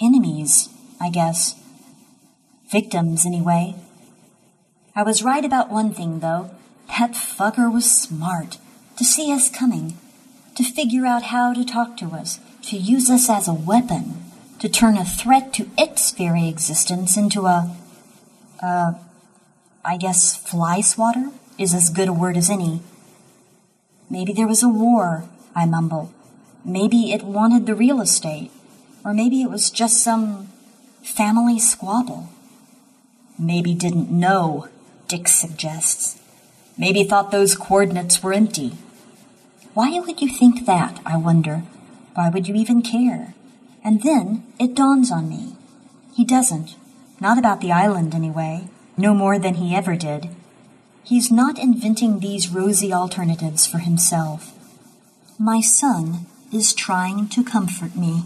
enemies, 0.00 0.68
I 1.00 1.10
guess. 1.10 1.54
Victims, 2.70 3.26
anyway. 3.26 3.74
I 4.94 5.02
was 5.02 5.22
right 5.22 5.44
about 5.44 5.70
one 5.70 5.92
thing, 5.92 6.20
though. 6.20 6.50
That 6.98 7.12
fucker 7.12 7.72
was 7.72 7.90
smart 7.90 8.58
to 8.96 9.04
see 9.04 9.32
us 9.32 9.50
coming, 9.50 9.98
to 10.54 10.64
figure 10.64 11.04
out 11.04 11.24
how 11.24 11.52
to 11.52 11.64
talk 11.64 11.96
to 11.98 12.06
us, 12.12 12.40
to 12.66 12.76
use 12.76 13.08
us 13.08 13.30
as 13.30 13.46
a 13.46 13.54
weapon, 13.54 14.24
to 14.58 14.68
turn 14.68 14.96
a 14.96 15.04
threat 15.04 15.52
to 15.54 15.70
its 15.78 16.10
very 16.10 16.48
existence 16.48 17.16
into 17.16 17.46
a, 17.46 17.76
uh, 18.60 18.94
I 19.84 19.96
guess 19.96 20.34
fly 20.34 20.80
swatter 20.80 21.30
is 21.58 21.74
as 21.74 21.90
good 21.90 22.08
a 22.08 22.12
word 22.12 22.36
as 22.36 22.50
any. 22.50 22.80
Maybe 24.10 24.32
there 24.32 24.48
was 24.48 24.64
a 24.64 24.68
war, 24.68 25.24
I 25.54 25.64
mumble. 25.66 26.12
Maybe 26.64 27.12
it 27.12 27.22
wanted 27.22 27.66
the 27.66 27.74
real 27.76 28.00
estate. 28.00 28.50
Or 29.04 29.14
maybe 29.14 29.42
it 29.42 29.50
was 29.50 29.70
just 29.70 30.02
some 30.02 30.48
family 31.04 31.60
squabble. 31.60 32.30
Maybe 33.38 33.74
didn't 33.74 34.10
know, 34.10 34.68
Dix 35.06 35.32
suggests. 35.32 36.20
Maybe 36.76 37.04
thought 37.04 37.30
those 37.30 37.54
coordinates 37.54 38.22
were 38.22 38.32
empty. 38.32 38.72
Why 39.74 40.00
would 40.00 40.20
you 40.20 40.28
think 40.28 40.66
that, 40.66 40.98
I 41.06 41.16
wonder? 41.16 41.62
Why 42.16 42.30
would 42.30 42.48
you 42.48 42.54
even 42.54 42.80
care? 42.80 43.34
And 43.84 44.02
then 44.02 44.42
it 44.58 44.74
dawns 44.74 45.12
on 45.12 45.28
me. 45.28 45.54
He 46.14 46.24
doesn't. 46.24 46.74
Not 47.20 47.36
about 47.36 47.60
the 47.60 47.72
island, 47.72 48.14
anyway. 48.14 48.68
No 48.96 49.12
more 49.12 49.38
than 49.38 49.56
he 49.56 49.76
ever 49.76 49.96
did. 49.96 50.30
He's 51.04 51.30
not 51.30 51.58
inventing 51.58 52.20
these 52.20 52.48
rosy 52.48 52.90
alternatives 52.90 53.66
for 53.66 53.78
himself. 53.78 54.54
My 55.38 55.60
son 55.60 56.24
is 56.50 56.72
trying 56.72 57.28
to 57.28 57.44
comfort 57.44 57.94
me. 57.94 58.22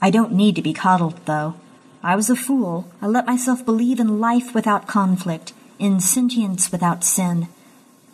I 0.00 0.08
don't 0.08 0.32
need 0.32 0.56
to 0.56 0.62
be 0.62 0.72
coddled, 0.72 1.20
though. 1.26 1.56
I 2.02 2.16
was 2.16 2.30
a 2.30 2.36
fool. 2.36 2.88
I 3.02 3.06
let 3.06 3.26
myself 3.26 3.66
believe 3.66 4.00
in 4.00 4.18
life 4.18 4.54
without 4.54 4.86
conflict, 4.86 5.52
in 5.78 6.00
sentience 6.00 6.72
without 6.72 7.04
sin. 7.04 7.48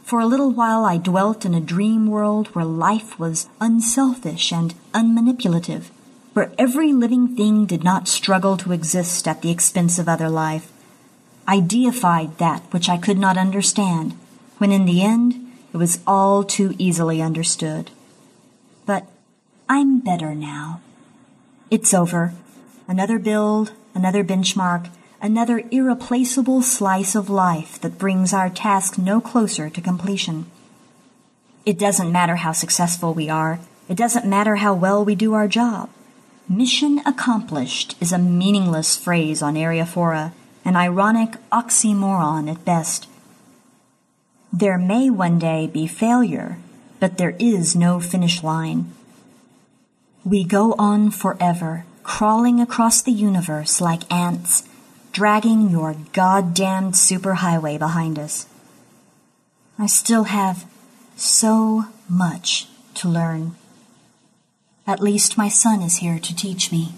For 0.05 0.21
a 0.21 0.27
little 0.27 0.51
while 0.51 0.85
I 0.85 0.99
dwelt 0.99 1.47
in 1.47 1.55
a 1.55 1.63
dream 1.63 2.09
world 2.09 2.49
where 2.49 2.65
life 2.67 3.19
was 3.19 3.49
unselfish 3.59 4.53
and 4.53 4.75
unmanipulative, 4.93 5.85
where 6.35 6.53
every 6.59 6.93
living 6.93 7.35
thing 7.35 7.65
did 7.65 7.83
not 7.83 8.07
struggle 8.07 8.59
to 8.59 8.73
exist 8.73 9.27
at 9.27 9.41
the 9.41 9.51
expense 9.51 9.99
of 9.99 10.07
other 10.07 10.29
life. 10.29 10.71
I 11.49 11.61
deified 11.61 12.37
that 12.37 12.71
which 12.71 12.91
I 12.91 12.99
could 12.99 13.19
not 13.19 13.39
understand, 13.39 14.13
when 14.59 14.73
in 14.73 14.85
the 14.85 15.03
end 15.03 15.51
it 15.73 15.79
was 15.79 16.01
all 16.07 16.45
too 16.45 16.75
easily 16.77 17.23
understood. 17.23 17.91
But 18.85 19.07
I'm 19.71 20.01
better 20.01 20.35
now. 20.35 20.83
It's 21.71 21.95
over. 21.95 22.35
Another 22.87 23.19
build, 23.19 23.73
another 23.95 24.23
benchmark, 24.23 24.91
another 25.25 25.63
irreplaceable 25.71 26.61
slice 26.61 27.15
of 27.15 27.31
life 27.31 27.81
that 27.81 27.97
brings 27.97 28.35
our 28.35 28.51
task 28.51 28.99
no 28.99 29.23
closer 29.23 29.71
to 29.71 29.81
completion. 29.81 30.45
It 31.65 31.79
doesn't 31.79 32.13
matter 32.13 32.37
how 32.37 32.53
successful 32.53 33.15
we 33.15 33.31
are. 33.31 33.59
It 33.89 33.97
doesn't 33.97 34.27
matter 34.27 34.57
how 34.57 34.75
well 34.75 35.03
we 35.03 35.15
do 35.15 35.33
our 35.33 35.49
job. 35.49 35.89
Mission 36.47 37.01
accomplished 37.07 37.97
is 38.03 38.13
a 38.13 38.19
meaningless 38.19 38.99
phrase 38.99 39.41
on 39.41 39.55
Eriophora, 39.55 40.33
an 40.63 40.77
ironic 40.77 41.31
oxymoron 41.51 42.51
at 42.51 42.67
best. 42.67 43.09
There 44.53 44.77
may 44.77 45.09
one 45.09 45.39
day 45.39 45.67
be 45.67 45.87
failure, 45.87 46.59
but 47.01 47.17
there 47.17 47.35
is 47.39 47.75
no 47.75 47.99
finish 47.99 48.43
line. 48.43 48.93
We 50.23 50.45
go 50.45 50.75
on 50.79 51.11
forever, 51.11 51.87
crawling 52.03 52.61
across 52.61 53.01
the 53.01 53.13
universe 53.13 53.81
like 53.81 54.13
ants, 54.13 54.65
dragging 55.15 55.71
your 55.71 55.95
goddamned 56.13 56.93
superhighway 56.93 57.79
behind 57.79 58.19
us. 58.19 58.47
I 59.79 59.87
still 59.87 60.25
have 60.25 60.67
so 61.15 61.85
much 62.09 62.67
to 62.95 63.09
learn. 63.09 63.55
At 64.89 65.01
least 65.01 65.39
my 65.39 65.49
son 65.49 65.83
is 65.83 65.99
here 65.99 66.19
to 66.19 66.35
teach 66.35 66.73
me. 66.73 66.95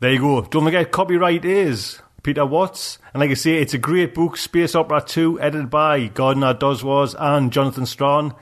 There 0.00 0.12
you 0.12 0.18
go. 0.18 0.42
Don't 0.42 0.64
forget, 0.64 0.90
copyright 0.90 1.44
is 1.44 2.00
Peter 2.22 2.46
Watts. 2.46 2.98
And 3.12 3.20
like 3.20 3.30
I 3.30 3.34
say, 3.34 3.54
it's 3.58 3.74
a 3.74 3.78
great 3.78 4.14
book, 4.14 4.36
Space 4.36 4.74
Opera 4.74 5.02
2, 5.02 5.40
edited 5.40 5.70
by 5.70 6.08
Gardner 6.08 6.54
Dozois 6.54 7.14
and 7.18 7.52
Jonathan 7.52 7.86
Strahan. 7.86 8.34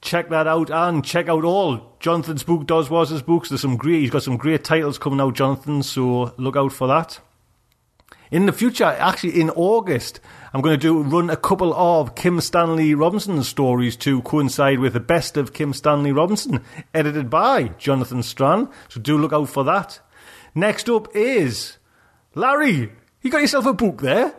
Check 0.00 0.30
that 0.30 0.46
out 0.46 0.70
and 0.70 1.04
check 1.04 1.28
out 1.28 1.44
all 1.44 1.96
Jonathan's 2.00 2.42
book, 2.42 2.62
Dozois' 2.62 3.24
books. 3.24 3.50
There's 3.50 3.60
some 3.60 3.76
great, 3.76 4.00
he's 4.00 4.10
got 4.10 4.22
some 4.22 4.36
great 4.36 4.64
titles 4.64 4.98
coming 4.98 5.20
out, 5.20 5.34
Jonathan, 5.34 5.82
so 5.82 6.32
look 6.38 6.56
out 6.56 6.72
for 6.72 6.88
that. 6.88 7.20
In 8.30 8.46
the 8.46 8.52
future, 8.52 8.84
actually 8.84 9.40
in 9.40 9.50
August, 9.50 10.20
I'm 10.54 10.60
going 10.60 10.78
to 10.78 10.80
do 10.80 11.02
run 11.02 11.30
a 11.30 11.36
couple 11.36 11.74
of 11.74 12.14
Kim 12.14 12.40
Stanley 12.40 12.94
Robinson 12.94 13.42
stories 13.42 13.96
to 13.96 14.22
coincide 14.22 14.78
with 14.78 14.92
the 14.92 15.00
best 15.00 15.36
of 15.36 15.52
Kim 15.52 15.72
Stanley 15.72 16.12
Robinson, 16.12 16.62
edited 16.94 17.28
by 17.28 17.68
Jonathan 17.76 18.22
Strahan. 18.22 18.68
So 18.88 19.00
do 19.00 19.18
look 19.18 19.32
out 19.32 19.48
for 19.48 19.64
that. 19.64 19.98
Next 20.54 20.88
up 20.88 21.08
is 21.14 21.78
Larry. 22.36 22.92
You 23.22 23.30
got 23.30 23.42
yourself 23.42 23.66
a 23.66 23.74
book 23.74 24.00
there. 24.00 24.34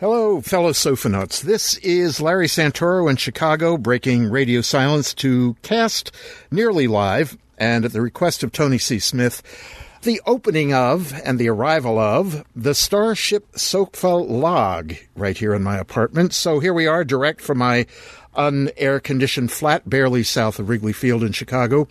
Hello, 0.00 0.40
fellow 0.40 0.72
Sofanauts. 0.72 1.42
This 1.42 1.76
is 1.78 2.22
Larry 2.22 2.46
Santoro 2.46 3.10
in 3.10 3.16
Chicago, 3.16 3.76
breaking 3.76 4.30
radio 4.30 4.62
silence 4.62 5.12
to 5.14 5.54
cast 5.60 6.10
nearly 6.50 6.86
live, 6.86 7.36
and 7.58 7.84
at 7.84 7.92
the 7.92 8.00
request 8.00 8.42
of 8.42 8.52
Tony 8.52 8.78
C. 8.78 8.98
Smith, 8.98 9.42
the 10.04 10.22
opening 10.24 10.72
of 10.72 11.12
and 11.22 11.38
the 11.38 11.50
arrival 11.50 11.98
of 11.98 12.46
the 12.56 12.74
Starship 12.74 13.58
Sofa 13.58 14.08
log 14.08 14.94
right 15.14 15.36
here 15.36 15.52
in 15.52 15.62
my 15.62 15.76
apartment. 15.76 16.32
So 16.32 16.60
here 16.60 16.72
we 16.72 16.86
are, 16.86 17.04
direct 17.04 17.42
from 17.42 17.58
my 17.58 17.84
unair 18.38 19.02
conditioned 19.02 19.50
flat 19.50 19.88
barely 19.90 20.22
south 20.22 20.58
of 20.58 20.68
Wrigley 20.68 20.92
Field 20.92 21.24
in 21.24 21.32
Chicago. 21.32 21.88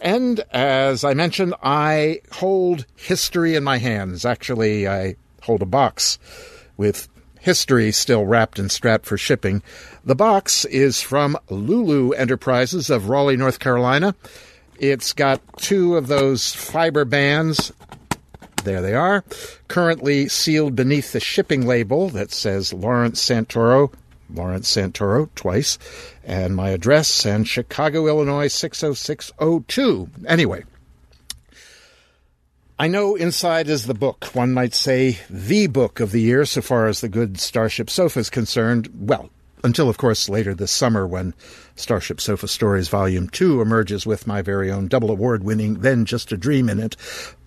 And 0.00 0.40
as 0.50 1.04
I 1.04 1.14
mentioned, 1.14 1.54
I 1.62 2.22
hold 2.32 2.86
history 2.96 3.54
in 3.54 3.62
my 3.62 3.76
hands. 3.76 4.24
Actually, 4.24 4.88
I 4.88 5.16
hold 5.42 5.62
a 5.62 5.66
box 5.66 6.18
with 6.76 7.08
history 7.40 7.92
still 7.92 8.24
wrapped 8.24 8.58
and 8.58 8.70
strapped 8.70 9.06
for 9.06 9.18
shipping. 9.18 9.62
The 10.04 10.14
box 10.14 10.64
is 10.64 11.02
from 11.02 11.38
Lulu 11.48 12.12
Enterprises 12.12 12.90
of 12.90 13.08
Raleigh, 13.08 13.36
North 13.36 13.58
Carolina. 13.58 14.14
It's 14.78 15.12
got 15.12 15.40
two 15.58 15.96
of 15.96 16.06
those 16.06 16.54
fiber 16.54 17.04
bands. 17.04 17.72
There 18.64 18.82
they 18.82 18.94
are, 18.94 19.24
currently 19.68 20.28
sealed 20.28 20.76
beneath 20.76 21.12
the 21.12 21.20
shipping 21.20 21.66
label 21.66 22.10
that 22.10 22.30
says 22.30 22.72
Lawrence 22.72 23.22
Santoro, 23.22 23.92
Lawrence 24.34 24.74
Santoro 24.74 25.28
twice, 25.34 25.78
and 26.24 26.54
my 26.56 26.70
address 26.70 27.24
and 27.26 27.46
Chicago, 27.46 28.06
Illinois 28.06 28.48
60602. 28.48 30.10
Anyway, 30.26 30.64
I 32.78 32.88
know 32.88 33.14
inside 33.14 33.68
is 33.68 33.86
the 33.86 33.94
book, 33.94 34.24
one 34.32 34.54
might 34.54 34.74
say 34.74 35.18
the 35.28 35.66
book 35.66 36.00
of 36.00 36.12
the 36.12 36.22
year 36.22 36.44
so 36.46 36.62
far 36.62 36.86
as 36.86 37.00
the 37.00 37.08
good 37.08 37.38
Starship 37.38 37.90
Sofa 37.90 38.20
is 38.20 38.30
concerned. 38.30 38.88
Well, 38.98 39.28
until, 39.62 39.90
of 39.90 39.98
course, 39.98 40.28
later 40.28 40.54
this 40.54 40.70
summer 40.70 41.06
when 41.06 41.34
Starship 41.76 42.20
Sofa 42.20 42.48
Stories 42.48 42.88
Volume 42.88 43.28
2 43.28 43.60
emerges 43.60 44.06
with 44.06 44.26
my 44.26 44.40
very 44.40 44.70
own 44.70 44.88
double 44.88 45.10
award 45.10 45.44
winning 45.44 45.80
Then 45.80 46.06
Just 46.06 46.32
a 46.32 46.36
Dream 46.36 46.70
in 46.70 46.80
it. 46.80 46.96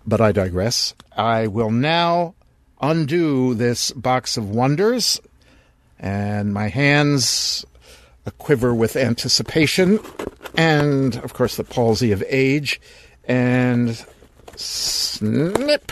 But 0.05 0.21
I 0.21 0.31
digress. 0.31 0.93
I 1.17 1.47
will 1.47 1.71
now 1.71 2.35
undo 2.81 3.55
this 3.55 3.91
box 3.91 4.37
of 4.37 4.49
wonders, 4.49 5.19
and 6.03 6.53
my 6.53 6.67
hands 6.67 7.65
a 8.25 8.31
quiver 8.31 8.75
with 8.75 8.95
anticipation 8.95 9.99
and, 10.55 11.15
of 11.17 11.33
course, 11.33 11.55
the 11.55 11.63
palsy 11.63 12.11
of 12.11 12.23
age, 12.27 12.79
and 13.23 14.05
snip 14.55 15.91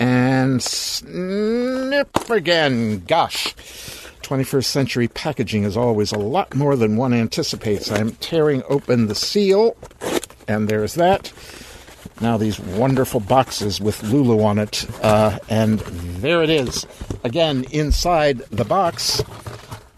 and 0.00 0.62
snip 0.62 2.30
again. 2.30 3.04
Gosh. 3.06 3.54
21st 4.22 4.64
century 4.64 5.08
packaging 5.08 5.64
is 5.64 5.76
always 5.76 6.12
a 6.12 6.18
lot 6.18 6.54
more 6.54 6.76
than 6.76 6.96
one 6.96 7.14
anticipates. 7.14 7.90
I'm 7.90 8.12
tearing 8.12 8.62
open 8.68 9.06
the 9.06 9.14
seal, 9.14 9.76
and 10.46 10.68
there's 10.68 10.94
that. 10.94 11.32
Now, 12.20 12.36
these 12.36 12.58
wonderful 12.58 13.20
boxes 13.20 13.80
with 13.80 14.02
Lulu 14.02 14.42
on 14.42 14.58
it, 14.58 14.86
uh, 15.02 15.38
and 15.48 15.78
there 15.78 16.42
it 16.42 16.50
is. 16.50 16.84
Again, 17.24 17.64
inside 17.72 18.38
the 18.50 18.64
box 18.64 19.22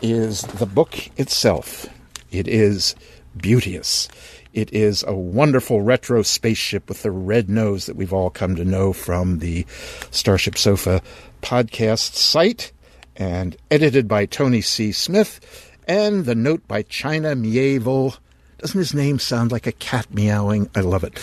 is 0.00 0.42
the 0.42 0.66
book 0.66 0.96
itself. 1.18 1.86
It 2.30 2.48
is 2.48 2.94
beauteous. 3.36 4.08
It 4.52 4.72
is 4.72 5.04
a 5.06 5.14
wonderful 5.14 5.82
retro 5.82 6.22
spaceship 6.22 6.88
with 6.88 7.02
the 7.02 7.10
red 7.10 7.48
nose 7.48 7.86
that 7.86 7.96
we've 7.96 8.12
all 8.12 8.30
come 8.30 8.56
to 8.56 8.64
know 8.64 8.92
from 8.92 9.38
the 9.38 9.66
Starship 10.10 10.58
Sofa 10.58 11.02
podcast 11.42 12.14
site 12.14 12.72
and 13.16 13.56
edited 13.70 14.08
by 14.08 14.26
Tony 14.26 14.60
C. 14.60 14.90
Smith, 14.90 15.40
and 15.86 16.24
the 16.24 16.34
note 16.34 16.66
by 16.66 16.82
China 16.82 17.36
Mieville. 17.36 18.16
Doesn't 18.58 18.78
his 18.78 18.94
name 18.94 19.18
sound 19.18 19.52
like 19.52 19.66
a 19.66 19.72
cat 19.72 20.06
meowing? 20.12 20.70
I 20.74 20.80
love 20.80 21.04
it. 21.04 21.18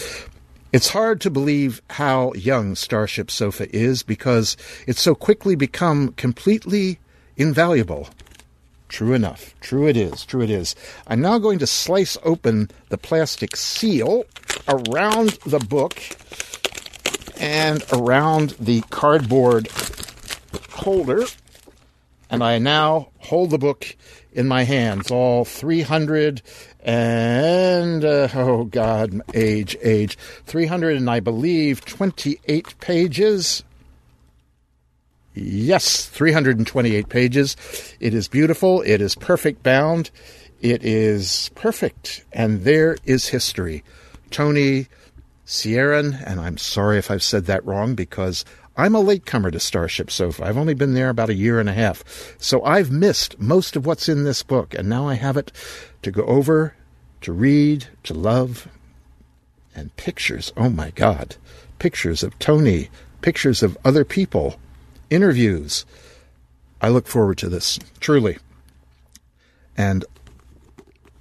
It's 0.73 0.89
hard 0.89 1.21
to 1.21 1.29
believe 1.29 1.81
how 1.91 2.33
young 2.33 2.75
Starship 2.75 3.31
Sofa 3.31 3.73
is 3.75 4.03
because 4.03 4.57
it's 4.85 5.01
so 5.01 5.15
quickly 5.15 5.55
become 5.55 6.09
completely 6.13 6.99
invaluable. 7.37 8.09
True 8.89 9.13
enough. 9.13 9.55
True 9.61 9.87
it 9.87 9.95
is. 9.95 10.25
True 10.25 10.41
it 10.41 10.49
is. 10.49 10.75
I'm 11.07 11.21
now 11.21 11.39
going 11.39 11.59
to 11.59 11.67
slice 11.67 12.17
open 12.23 12.69
the 12.89 12.97
plastic 12.97 13.55
seal 13.55 14.25
around 14.67 15.29
the 15.45 15.59
book 15.59 16.01
and 17.39 17.83
around 17.93 18.51
the 18.59 18.81
cardboard 18.89 19.69
holder 20.69 21.25
and 22.29 22.43
I 22.43 22.59
now 22.59 23.09
hold 23.19 23.51
the 23.51 23.57
book 23.57 23.95
in 24.33 24.47
my 24.47 24.63
hands, 24.63 25.11
all 25.11 25.45
300 25.45 26.41
and, 26.79 28.05
uh, 28.05 28.27
oh 28.33 28.65
God, 28.65 29.21
age, 29.33 29.75
age, 29.81 30.17
300 30.45 30.97
and 30.97 31.09
I 31.09 31.19
believe 31.19 31.83
28 31.85 32.79
pages. 32.79 33.63
Yes, 35.33 36.05
328 36.07 37.09
pages. 37.09 37.55
It 37.99 38.13
is 38.13 38.27
beautiful. 38.27 38.81
It 38.81 39.01
is 39.01 39.15
perfect 39.15 39.63
bound. 39.63 40.09
It 40.61 40.83
is 40.83 41.51
perfect. 41.55 42.23
And 42.33 42.63
there 42.63 42.97
is 43.05 43.27
history. 43.27 43.83
Tony 44.31 44.87
Sierran, 45.45 46.21
and 46.25 46.39
I'm 46.39 46.57
sorry 46.57 46.97
if 46.97 47.09
I've 47.11 47.23
said 47.23 47.45
that 47.45 47.65
wrong 47.65 47.95
because 47.95 48.43
I'm 48.77 48.93
a 48.93 48.99
latecomer 48.99 49.49
to 49.49 49.59
Starship 49.59 50.11
Sofa. 50.11 50.45
I've 50.45 50.57
only 50.57 50.75
been 50.75 50.93
there 50.93 51.09
about 51.09 51.31
a 51.31 51.35
year 51.35 51.59
and 51.59 51.67
a 51.67 51.73
half. 51.73 52.03
So 52.37 52.63
I've 52.63 52.91
missed 52.91 53.39
most 53.39 53.75
of 53.75 53.87
what's 53.87 54.07
in 54.07 54.23
this 54.23 54.43
book, 54.43 54.75
and 54.75 54.87
now 54.87 55.07
I 55.07 55.15
have 55.15 55.35
it 55.35 55.51
to 56.03 56.11
go 56.11 56.21
over, 56.23 56.75
to 57.21 57.33
read, 57.33 57.87
to 58.03 58.13
love. 58.13 58.67
And 59.75 59.95
pictures, 59.97 60.53
oh 60.55 60.69
my 60.69 60.91
God. 60.91 61.37
Pictures 61.79 62.21
of 62.21 62.37
Tony, 62.37 62.89
pictures 63.21 63.63
of 63.63 63.77
other 63.83 64.05
people, 64.05 64.59
interviews. 65.09 65.83
I 66.79 66.89
look 66.89 67.07
forward 67.07 67.39
to 67.39 67.49
this, 67.49 67.79
truly. 67.99 68.37
And 69.75 70.05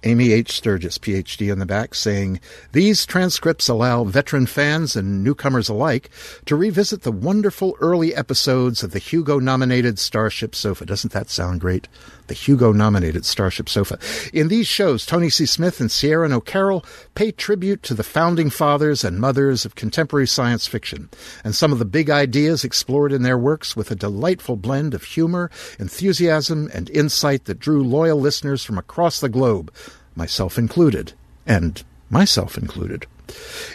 Amy 0.07 0.31
H. 0.31 0.52
Sturgis, 0.52 0.99
PhD 0.99 1.51
in 1.51 1.59
the 1.59 1.67
back, 1.67 1.93
saying, 1.93 2.39
These 2.70 3.05
transcripts 3.07 3.68
allow 3.68 4.05
veteran 4.05 4.47
fans 4.47 4.94
and 4.94 5.25
newcomers 5.25 5.68
alike 5.68 6.10
to 6.44 6.55
revisit 6.55 7.02
the 7.02 7.10
wonderful 7.10 7.76
early 7.81 8.15
episodes 8.15 8.85
of 8.85 8.93
the 8.93 9.01
Hugo 9.01 9.41
nominated 9.41 9.99
Starship 9.99 10.55
Sofa. 10.55 10.86
Doesn't 10.86 11.12
that 11.12 11.28
sound 11.28 11.60
great? 11.60 11.89
The 12.28 12.35
Hugo 12.35 12.70
nominated 12.73 13.25
Starship 13.25 13.68
Sofa. 13.68 13.99
In 14.33 14.47
these 14.47 14.68
shows, 14.68 15.05
Tony 15.05 15.28
C. 15.28 15.44
Smith 15.44 15.81
and 15.81 15.91
Sierran 15.91 16.33
O'Carroll 16.33 16.85
pay 17.17 17.33
tribute 17.33 17.83
to 17.83 17.94
the 17.94 18.05
founding 18.05 18.49
fathers 18.49 19.02
and 19.02 19.18
mothers 19.18 19.65
of 19.65 19.75
contemporary 19.75 20.28
science 20.28 20.68
fiction, 20.68 21.09
and 21.43 21.52
some 21.52 21.73
of 21.73 21.81
the 21.81 21.85
big 21.85 22.10
ideas 22.10 22.62
explored 22.62 23.12
in 23.12 23.23
their 23.23 23.39
works 23.39 23.75
with 23.75 23.91
a 23.91 23.97
delightful 23.97 24.55
blend 24.55 24.94
of 24.94 25.02
humor, 25.02 25.51
enthusiasm, 25.81 26.70
and 26.73 26.91
insight 26.91 27.47
that 27.47 27.59
drew 27.59 27.83
loyal 27.83 28.20
listeners 28.20 28.65
from 28.65 28.78
across 28.78 29.18
the 29.18 29.28
globe 29.28 29.73
myself 30.17 30.59
included, 30.59 31.12
and 31.47 31.85
myself 32.11 32.59
included. 32.59 33.07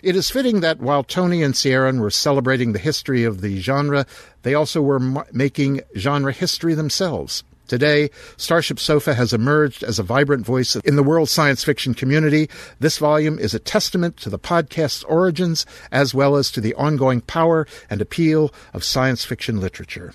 It 0.01 0.15
is 0.15 0.29
fitting 0.29 0.61
that 0.61 0.79
while 0.79 1.03
Tony 1.03 1.43
and 1.43 1.53
Sierran 1.53 1.99
were 1.99 2.09
celebrating 2.09 2.71
the 2.71 2.79
history 2.79 3.23
of 3.23 3.41
the 3.41 3.59
genre, 3.59 4.05
they 4.43 4.53
also 4.53 4.81
were 4.81 5.01
m- 5.01 5.23
making 5.31 5.81
genre 5.95 6.31
history 6.31 6.73
themselves. 6.73 7.43
Today, 7.67 8.09
Starship 8.35 8.79
Sofa 8.79 9.13
has 9.13 9.31
emerged 9.31 9.81
as 9.83 9.97
a 9.97 10.03
vibrant 10.03 10.45
voice 10.45 10.75
in 10.75 10.97
the 10.97 11.03
world 11.03 11.29
science 11.29 11.63
fiction 11.63 11.93
community. 11.93 12.49
This 12.79 12.97
volume 12.97 13.39
is 13.39 13.53
a 13.53 13.59
testament 13.59 14.17
to 14.17 14.29
the 14.29 14.39
podcast's 14.39 15.03
origins 15.05 15.65
as 15.89 16.13
well 16.13 16.35
as 16.35 16.51
to 16.51 16.59
the 16.59 16.73
ongoing 16.73 17.21
power 17.21 17.65
and 17.89 18.01
appeal 18.01 18.53
of 18.73 18.83
science 18.83 19.23
fiction 19.23 19.61
literature. 19.61 20.13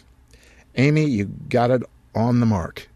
Amy, 0.74 1.06
you 1.06 1.24
got 1.48 1.70
it 1.70 1.82
on 2.14 2.40
the 2.40 2.46
mark. 2.46 2.88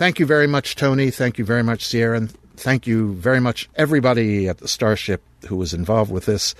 Thank 0.00 0.18
you 0.18 0.24
very 0.24 0.46
much, 0.46 0.76
Tony. 0.76 1.10
Thank 1.10 1.36
you 1.36 1.44
very 1.44 1.62
much, 1.62 1.84
Sierra. 1.84 2.16
And 2.16 2.30
Thank 2.56 2.86
you 2.86 3.12
very 3.16 3.38
much, 3.38 3.68
everybody 3.76 4.48
at 4.48 4.56
the 4.56 4.66
Starship 4.66 5.22
who 5.46 5.56
was 5.56 5.74
involved 5.74 6.10
with 6.10 6.24
this. 6.24 6.54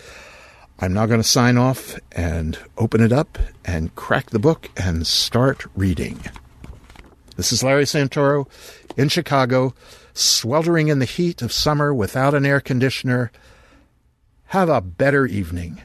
I'm 0.79 0.93
now 0.93 1.07
going 1.07 1.23
to 1.23 1.27
sign 1.27 1.57
off 1.57 1.99
and 2.13 2.59
open 2.77 3.01
it 3.01 3.13
up 3.13 3.39
and 3.65 3.95
crack 3.95 4.29
the 4.29 4.39
book 4.39 4.69
and 4.77 5.07
start 5.07 5.65
reading. 5.75 6.21
This 7.37 7.51
is 7.51 7.63
Larry 7.63 7.85
Santoro 7.85 8.47
in 8.95 9.09
Chicago, 9.09 9.73
sweltering 10.13 10.89
in 10.89 10.99
the 10.99 11.07
heat 11.07 11.41
of 11.41 11.51
summer 11.51 11.95
without 11.95 12.35
an 12.35 12.45
air 12.45 12.61
conditioner. 12.61 13.33
Have 14.49 14.69
a 14.69 14.83
better 14.83 15.25
evening. 15.25 15.81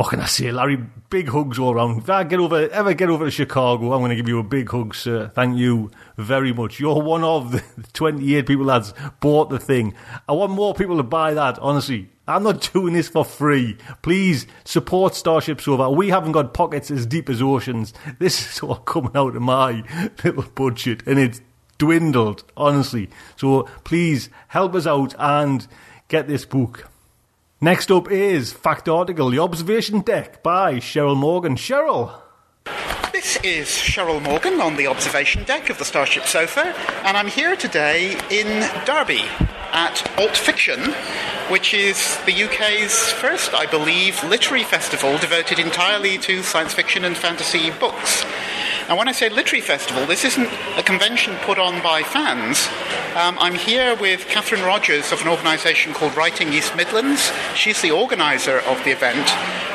What 0.00 0.08
can 0.08 0.20
I 0.20 0.24
say, 0.24 0.50
Larry? 0.50 0.78
Big 1.10 1.28
hugs 1.28 1.58
all 1.58 1.74
around. 1.74 1.98
If 1.98 2.08
I 2.08 2.24
get 2.24 2.40
over, 2.40 2.70
ever 2.70 2.94
get 2.94 3.10
over 3.10 3.26
to 3.26 3.30
Chicago, 3.30 3.92
I'm 3.92 4.00
going 4.00 4.08
to 4.08 4.16
give 4.16 4.28
you 4.28 4.38
a 4.38 4.42
big 4.42 4.70
hug, 4.70 4.94
sir. 4.94 5.28
Thank 5.34 5.58
you 5.58 5.90
very 6.16 6.54
much. 6.54 6.80
You're 6.80 7.02
one 7.02 7.22
of 7.22 7.52
the 7.52 7.62
28 7.92 8.46
people 8.46 8.64
that's 8.64 8.94
bought 9.20 9.50
the 9.50 9.58
thing. 9.58 9.92
I 10.26 10.32
want 10.32 10.52
more 10.52 10.72
people 10.72 10.96
to 10.96 11.02
buy 11.02 11.34
that, 11.34 11.58
honestly. 11.58 12.08
I'm 12.26 12.44
not 12.44 12.72
doing 12.72 12.94
this 12.94 13.10
for 13.10 13.26
free. 13.26 13.76
Please 14.00 14.46
support 14.64 15.14
Starship 15.14 15.60
Sofa. 15.60 15.90
We 15.90 16.08
haven't 16.08 16.32
got 16.32 16.54
pockets 16.54 16.90
as 16.90 17.04
deep 17.04 17.28
as 17.28 17.42
oceans. 17.42 17.92
This 18.18 18.54
is 18.54 18.60
all 18.62 18.76
coming 18.76 19.14
out 19.14 19.36
of 19.36 19.42
my 19.42 19.84
little 20.24 20.44
budget, 20.54 21.02
and 21.06 21.18
it's 21.18 21.42
dwindled, 21.76 22.42
honestly. 22.56 23.10
So 23.36 23.68
please 23.84 24.30
help 24.48 24.74
us 24.74 24.86
out 24.86 25.14
and 25.18 25.68
get 26.08 26.26
this 26.26 26.46
book. 26.46 26.89
Next 27.62 27.90
up 27.90 28.10
is 28.10 28.54
Fact 28.54 28.88
Article, 28.88 29.28
The 29.28 29.38
Observation 29.38 30.00
Deck 30.00 30.42
by 30.42 30.76
Cheryl 30.76 31.14
Morgan. 31.14 31.56
Cheryl! 31.56 32.10
This 33.12 33.36
is 33.44 33.66
Cheryl 33.66 34.22
Morgan 34.22 34.62
on 34.62 34.76
the 34.76 34.86
observation 34.86 35.44
deck 35.44 35.68
of 35.68 35.76
the 35.76 35.84
Starship 35.84 36.24
Sofa, 36.24 36.74
and 37.04 37.18
I'm 37.18 37.26
here 37.26 37.56
today 37.56 38.18
in 38.30 38.66
Derby 38.86 39.24
at 39.72 40.18
Alt 40.18 40.36
Fiction, 40.36 40.80
which 41.48 41.74
is 41.74 42.18
the 42.26 42.44
UK's 42.44 43.10
first, 43.12 43.54
I 43.54 43.66
believe, 43.66 44.22
literary 44.24 44.64
festival 44.64 45.18
devoted 45.18 45.58
entirely 45.58 46.18
to 46.18 46.42
science 46.42 46.74
fiction 46.74 47.04
and 47.04 47.16
fantasy 47.16 47.70
books. 47.70 48.24
Now, 48.88 48.96
when 48.96 49.08
I 49.08 49.12
say 49.12 49.28
literary 49.28 49.60
festival, 49.60 50.04
this 50.06 50.24
isn't 50.24 50.48
a 50.76 50.82
convention 50.82 51.36
put 51.42 51.58
on 51.58 51.80
by 51.82 52.02
fans. 52.02 52.66
Um, 53.14 53.36
I'm 53.38 53.54
here 53.54 53.94
with 53.96 54.26
Catherine 54.26 54.62
Rogers 54.62 55.12
of 55.12 55.20
an 55.22 55.28
organisation 55.28 55.94
called 55.94 56.16
Writing 56.16 56.52
East 56.52 56.74
Midlands. 56.74 57.30
She's 57.54 57.80
the 57.82 57.92
organiser 57.92 58.58
of 58.60 58.82
the 58.82 58.90
event, 58.90 59.30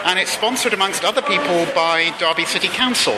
and 0.06 0.20
it's 0.20 0.32
sponsored, 0.32 0.74
amongst 0.74 1.06
other 1.06 1.22
people, 1.22 1.66
by 1.74 2.14
Derby 2.20 2.46
City 2.46 2.68
Council. 2.68 3.16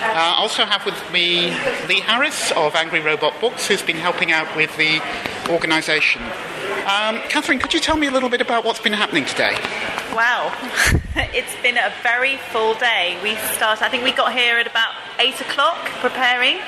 Uh, 0.00 0.12
I 0.14 0.36
also 0.38 0.64
have 0.64 0.84
with 0.86 1.12
me 1.12 1.50
Lee 1.88 2.00
Harris 2.00 2.52
of 2.52 2.74
Angry 2.74 3.00
Robot 3.00 3.40
Books, 3.40 3.66
who's 3.66 3.82
been 3.82 3.96
helping 3.96 4.30
out 4.30 4.54
with 4.54 4.76
the 4.76 5.02
organisation. 5.50 6.17
Um, 6.18 7.20
Catherine, 7.28 7.58
could 7.58 7.74
you 7.74 7.80
tell 7.80 7.96
me 7.96 8.06
a 8.06 8.10
little 8.10 8.30
bit 8.30 8.40
about 8.40 8.64
what's 8.64 8.80
been 8.80 8.94
happening 8.94 9.24
today? 9.24 9.52
Wow, 10.14 10.50
it's 11.36 11.54
been 11.62 11.76
a 11.76 11.92
very 12.02 12.38
full 12.50 12.74
day. 12.74 13.18
We 13.22 13.36
start. 13.54 13.82
I 13.82 13.88
think 13.88 14.04
we 14.04 14.12
got 14.12 14.32
here 14.32 14.56
at 14.56 14.66
about 14.66 14.94
eight 15.20 15.38
o'clock 15.40 15.76
preparing, 16.00 16.58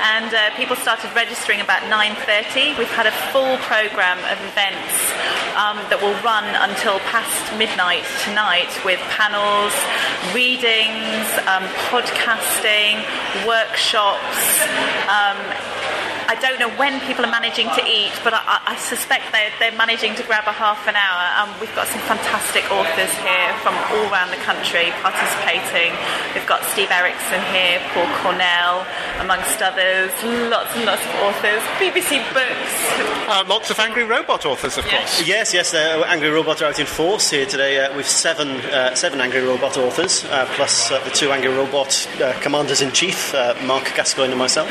and 0.00 0.32
uh, 0.32 0.54
people 0.56 0.76
started 0.76 1.12
registering 1.14 1.60
about 1.60 1.88
nine 1.90 2.14
thirty. 2.22 2.72
We've 2.78 2.94
had 2.94 3.06
a 3.06 3.14
full 3.34 3.58
program 3.66 4.18
of 4.30 4.38
events 4.46 4.94
um, 5.58 5.82
that 5.90 5.98
will 6.00 6.14
run 6.22 6.46
until 6.70 7.02
past 7.10 7.50
midnight 7.58 8.06
tonight, 8.22 8.70
with 8.86 9.02
panels, 9.10 9.74
readings, 10.30 11.26
um, 11.50 11.66
podcasting, 11.90 13.02
workshops. 13.42 14.64
I 16.28 16.34
don't 16.40 16.58
know 16.58 16.70
when 16.76 17.00
people 17.06 17.24
are 17.24 17.30
managing 17.30 17.68
to 17.76 17.82
eat, 17.84 18.12
but 18.24 18.34
I, 18.34 18.74
I 18.74 18.76
suspect 18.76 19.32
they're, 19.32 19.52
they're, 19.58 19.74
managing 19.74 20.14
to 20.14 20.22
grab 20.22 20.46
a 20.46 20.54
half 20.54 20.86
an 20.86 20.94
hour. 20.94 21.22
Um, 21.36 21.50
we've 21.60 21.74
got 21.74 21.88
some 21.88 22.00
fantastic 22.06 22.64
authors 22.70 23.10
here 23.20 23.50
from 23.60 23.74
all 23.92 24.06
around 24.08 24.30
the 24.30 24.40
country 24.46 24.94
participating. 25.02 25.92
We've 26.32 26.46
got 26.46 26.62
Steve 26.70 26.90
Erikson 26.90 27.42
here, 27.50 27.82
Paul 27.92 28.08
Cornell, 28.22 28.86
amongst 29.18 29.60
others. 29.60 30.14
Lots 30.22 30.70
and 30.76 30.86
lots 30.86 31.02
of 31.04 31.12
authors. 31.26 31.62
BBC 31.82 32.22
Books. 32.32 32.72
Uh, 33.28 33.44
lots 33.48 33.70
of 33.70 33.78
Angry 33.80 34.04
Robot 34.04 34.46
authors, 34.46 34.78
of 34.78 34.86
yes. 34.86 35.16
course. 35.16 35.28
Yes, 35.28 35.54
yes. 35.54 35.74
Uh, 35.74 36.04
Angry 36.06 36.30
Robot 36.30 36.62
are 36.62 36.66
out 36.66 36.78
in 36.78 36.86
force 36.86 37.30
here 37.30 37.46
today 37.46 37.84
uh, 37.84 37.96
with 37.96 38.08
seven 38.08 38.48
uh, 38.72 38.94
seven 38.94 39.20
Angry 39.20 39.42
Robot 39.42 39.76
authors, 39.76 40.24
uh, 40.26 40.46
plus 40.54 40.90
uh, 40.90 41.02
the 41.04 41.10
two 41.10 41.32
Angry 41.32 41.52
Robot 41.52 42.08
commanders 42.40 42.80
in 42.80 42.92
chief, 42.92 43.32
Marc 43.64 43.84
Gascoigne 43.94 44.30
and 44.30 44.38
myself. 44.38 44.68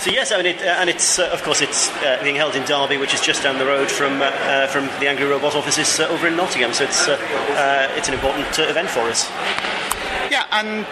so 0.00 0.10
yes, 0.10 0.32
I 0.32 0.36
mean, 0.36 0.46
it, 0.46 0.62
and 0.62 0.90
it's 0.92 1.18
uh, 1.18 1.28
of 1.32 1.42
course 1.42 1.60
it's 1.62 1.90
uh, 1.90 2.18
being 2.22 2.36
held 2.36 2.54
in 2.54 2.64
Derby, 2.64 2.98
which 2.98 3.14
is 3.14 3.20
just 3.20 3.42
down 3.42 3.58
the 3.58 3.66
road 3.66 3.90
from 3.90 4.20
uh, 4.20 4.26
uh 4.26 4.66
from 4.66 4.84
the 5.00 5.08
Angry 5.08 5.26
Robot 5.26 5.54
offices 5.54 5.98
uh, 5.98 6.06
over 6.08 6.28
in 6.28 6.36
Nottingham. 6.36 6.72
So 6.72 6.84
it's 6.84 7.08
it's 7.98 8.08
an 8.08 8.14
important 8.14 8.58
event 8.58 8.88
for 8.88 9.00
us. 9.00 9.28
Yeah, 10.30 10.46
and 10.50 10.86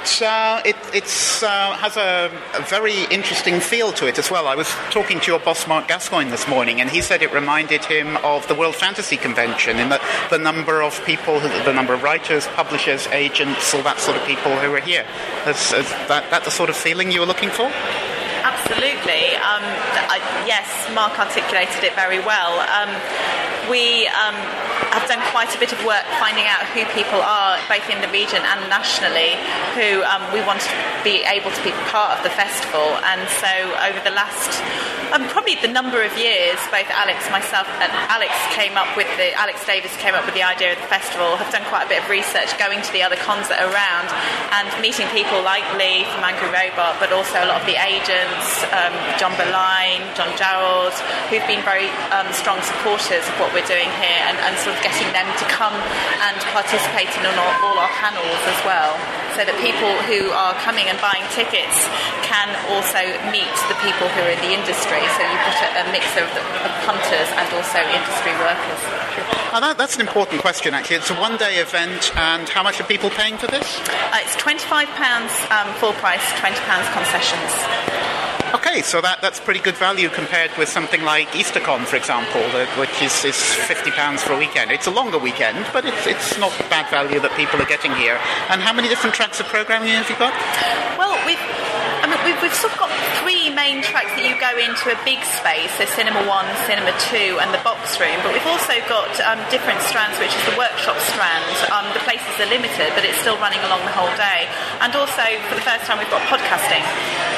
it 0.66 0.76
it's, 0.92 1.40
has 1.40 1.96
a, 1.96 2.30
a, 2.52 2.62
very 2.62 3.04
interesting 3.04 3.58
feel 3.58 3.90
to 3.92 4.06
it 4.06 4.18
as 4.18 4.30
well. 4.30 4.46
I 4.46 4.54
was 4.54 4.68
talking 4.90 5.18
to 5.20 5.30
your 5.30 5.40
boss, 5.40 5.66
Marc 5.66 5.88
Gascoigne, 5.88 6.28
this 6.28 6.46
morning, 6.46 6.82
and 6.82 6.90
he 6.90 7.00
said 7.00 7.22
it 7.22 7.32
reminded 7.32 7.82
him 7.86 8.18
of 8.18 8.46
the 8.48 8.54
World 8.54 8.76
Fantasy 8.76 9.16
Convention 9.16 9.78
in 9.78 9.88
the, 9.88 9.98
the 10.28 10.36
number 10.36 10.82
of 10.82 11.02
people, 11.06 11.40
the 11.40 11.72
number 11.72 11.94
of 11.94 12.02
writers, 12.02 12.48
publishers, 12.48 13.06
agents, 13.08 13.72
all 13.72 13.82
that 13.82 13.98
sort 13.98 14.18
of 14.18 14.26
people 14.26 14.54
who 14.58 14.70
were 14.70 14.80
here. 14.80 15.06
Is, 15.46 15.72
is 15.72 15.88
that, 16.08 16.28
that 16.30 16.44
the 16.44 16.50
sort 16.50 16.68
of 16.68 16.76
feeling 16.76 17.10
you 17.10 17.20
were 17.20 17.26
looking 17.32 17.50
for? 17.50 17.72
Absolutely. 18.70 19.34
Um, 19.34 19.66
I, 19.66 20.22
yes, 20.46 20.70
Marc 20.94 21.18
articulated 21.18 21.82
it 21.82 21.92
very 21.98 22.20
well. 22.22 22.62
Um, 22.70 22.94
we 23.66 24.06
have 24.92 25.06
done 25.08 25.20
quite 25.30 25.54
a 25.54 25.60
bit 25.60 25.72
of 25.72 25.80
work 25.84 26.04
finding 26.18 26.46
out 26.46 26.64
who 26.72 26.84
people 26.96 27.20
are, 27.20 27.58
both 27.68 27.84
in 27.88 28.00
the 28.00 28.08
region 28.08 28.40
and 28.40 28.60
nationally, 28.68 29.36
who 29.76 30.02
um, 30.08 30.24
we 30.32 30.40
want 30.42 30.60
to 30.60 30.72
be 31.04 31.22
able 31.28 31.50
to 31.50 31.62
be 31.62 31.72
part 31.92 32.16
of 32.16 32.24
the 32.24 32.32
festival. 32.32 32.96
And 33.04 33.22
so, 33.40 33.52
over 33.84 34.00
the 34.04 34.14
last 34.14 34.60
um, 35.10 35.26
probably 35.28 35.58
the 35.58 35.68
number 35.68 36.02
of 36.02 36.14
years, 36.14 36.58
both 36.70 36.86
Alex, 36.94 37.26
myself, 37.34 37.66
and 37.82 37.90
Alex 38.14 38.30
came 38.54 38.78
up 38.78 38.94
with 38.94 39.10
the 39.18 39.34
Alex 39.34 39.66
Davis 39.66 39.90
came 39.98 40.14
up 40.14 40.24
with 40.24 40.38
the 40.38 40.46
idea 40.46 40.72
of 40.72 40.78
the 40.78 40.86
festival. 40.86 41.34
Have 41.34 41.50
done 41.50 41.66
quite 41.66 41.86
a 41.86 41.90
bit 41.90 42.02
of 42.02 42.08
research, 42.08 42.54
going 42.62 42.78
to 42.78 42.92
the 42.94 43.02
other 43.02 43.18
cons 43.18 43.50
that 43.50 43.58
are 43.58 43.70
around, 43.74 44.06
and 44.54 44.70
meeting 44.78 45.10
people 45.10 45.42
like 45.42 45.66
Lee 45.74 46.06
from 46.14 46.22
Angry 46.22 46.46
Robot, 46.54 47.02
but 47.02 47.10
also 47.10 47.42
a 47.42 47.46
lot 47.50 47.58
of 47.58 47.66
the 47.66 47.74
agents, 47.74 48.62
um, 48.70 48.94
John 49.18 49.34
Berlyne, 49.34 50.06
John 50.14 50.30
Jarrold, 50.38 50.94
who've 51.26 51.44
been 51.50 51.62
very 51.66 51.90
um, 52.14 52.30
strong 52.30 52.62
supporters 52.62 53.26
of 53.26 53.34
what 53.42 53.50
we're 53.50 53.66
doing 53.66 53.90
here 53.98 54.22
and, 54.30 54.38
and, 54.46 54.54
sort 54.62 54.69
of 54.70 54.78
getting 54.86 55.10
them 55.12 55.26
to 55.42 55.44
come 55.50 55.74
and 56.22 56.38
participate 56.54 57.10
in 57.18 57.26
all, 57.26 57.52
all 57.66 57.76
our 57.76 57.92
panels 57.98 58.40
as 58.46 58.58
well 58.62 58.94
so 59.40 59.46
that 59.46 59.54
people 59.62 59.90
who 60.10 60.30
are 60.34 60.54
coming 60.60 60.90
and 60.90 60.98
buying 60.98 61.22
tickets 61.32 61.86
can 62.26 62.50
also 62.68 63.00
meet 63.30 63.50
the 63.70 63.78
people 63.80 64.04
who 64.10 64.20
are 64.26 64.32
in 64.32 64.40
the 64.42 64.52
industry. 64.52 65.00
So 65.16 65.20
you've 65.22 65.46
got 65.46 65.58
a, 65.64 65.68
a 65.80 65.84
mix 65.94 66.04
of, 66.18 66.26
of, 66.28 66.72
punters 66.84 67.28
and 67.38 67.46
also 67.54 67.78
industry 67.78 68.34
workers. 68.42 68.80
Oh, 69.54 69.58
that, 69.60 69.76
that's 69.78 69.94
an 69.94 70.02
important 70.02 70.40
question, 70.40 70.74
actually. 70.74 70.96
It's 70.96 71.10
a 71.10 71.14
one 71.14 71.36
day 71.36 71.56
event, 71.56 72.14
and 72.16 72.48
how 72.48 72.62
much 72.62 72.80
are 72.80 72.84
people 72.84 73.10
paying 73.10 73.36
for 73.36 73.46
this? 73.46 73.78
Uh, 74.12 74.20
it's 74.20 74.36
£25 74.36 74.92
um, 75.50 75.72
full 75.78 75.92
price, 75.94 76.24
£20 76.36 76.52
concessions. 76.92 78.29
Okay, 78.52 78.82
so 78.82 79.00
that, 79.00 79.20
that's 79.22 79.38
pretty 79.38 79.60
good 79.60 79.76
value 79.76 80.08
compared 80.08 80.50
with 80.58 80.68
something 80.68 81.02
like 81.02 81.28
EasterCon, 81.28 81.86
for 81.86 81.94
example, 81.94 82.42
that, 82.50 82.66
which 82.78 82.90
is, 83.00 83.24
is 83.24 83.36
£50 83.36 84.18
for 84.18 84.32
a 84.32 84.38
weekend. 84.38 84.72
It's 84.72 84.88
a 84.88 84.90
longer 84.90 85.18
weekend, 85.18 85.66
but 85.72 85.84
it's, 85.84 86.06
it's 86.06 86.38
not 86.38 86.50
bad 86.66 86.90
value 86.90 87.20
that 87.20 87.30
people 87.36 87.62
are 87.62 87.70
getting 87.70 87.94
here. 87.94 88.18
And 88.50 88.60
how 88.60 88.72
many 88.72 88.88
different 88.88 89.14
tracks 89.14 89.38
of 89.38 89.46
programming 89.46 89.90
have 89.90 90.10
you 90.10 90.18
got? 90.18 90.34
Well, 90.98 91.14
we've 91.26 91.38
I 92.00 92.08
mean, 92.08 92.20
we've, 92.24 92.40
we've 92.40 92.56
sort 92.56 92.72
of 92.72 92.80
got 92.80 92.88
three 93.20 93.52
main 93.52 93.84
tracks 93.84 94.16
that 94.16 94.24
you 94.24 94.32
go 94.40 94.52
into 94.56 94.88
a 94.88 94.98
big 95.04 95.20
space, 95.36 95.68
so 95.76 95.84
Cinema 95.92 96.24
1, 96.24 96.32
Cinema 96.64 96.96
2, 97.12 97.36
and 97.44 97.52
the 97.52 97.60
box 97.60 98.00
room. 98.00 98.16
But 98.24 98.32
we've 98.32 98.48
also 98.48 98.72
got 98.88 99.12
um, 99.20 99.36
different 99.52 99.84
strands, 99.84 100.16
which 100.16 100.32
is 100.32 100.44
the 100.48 100.56
workshop 100.56 100.96
strand. 101.12 101.52
Um, 101.68 101.84
the 101.92 102.00
places 102.08 102.32
are 102.40 102.48
limited, 102.48 102.96
but 102.96 103.04
it's 103.04 103.20
still 103.20 103.36
running 103.36 103.60
along 103.68 103.84
the 103.84 103.92
whole 103.92 104.10
day. 104.16 104.48
And 104.80 104.96
also, 104.96 105.24
for 105.52 105.60
the 105.60 105.64
first 105.64 105.84
time, 105.84 106.00
we've 106.00 106.12
got 106.12 106.24
podcasting. 106.32 106.84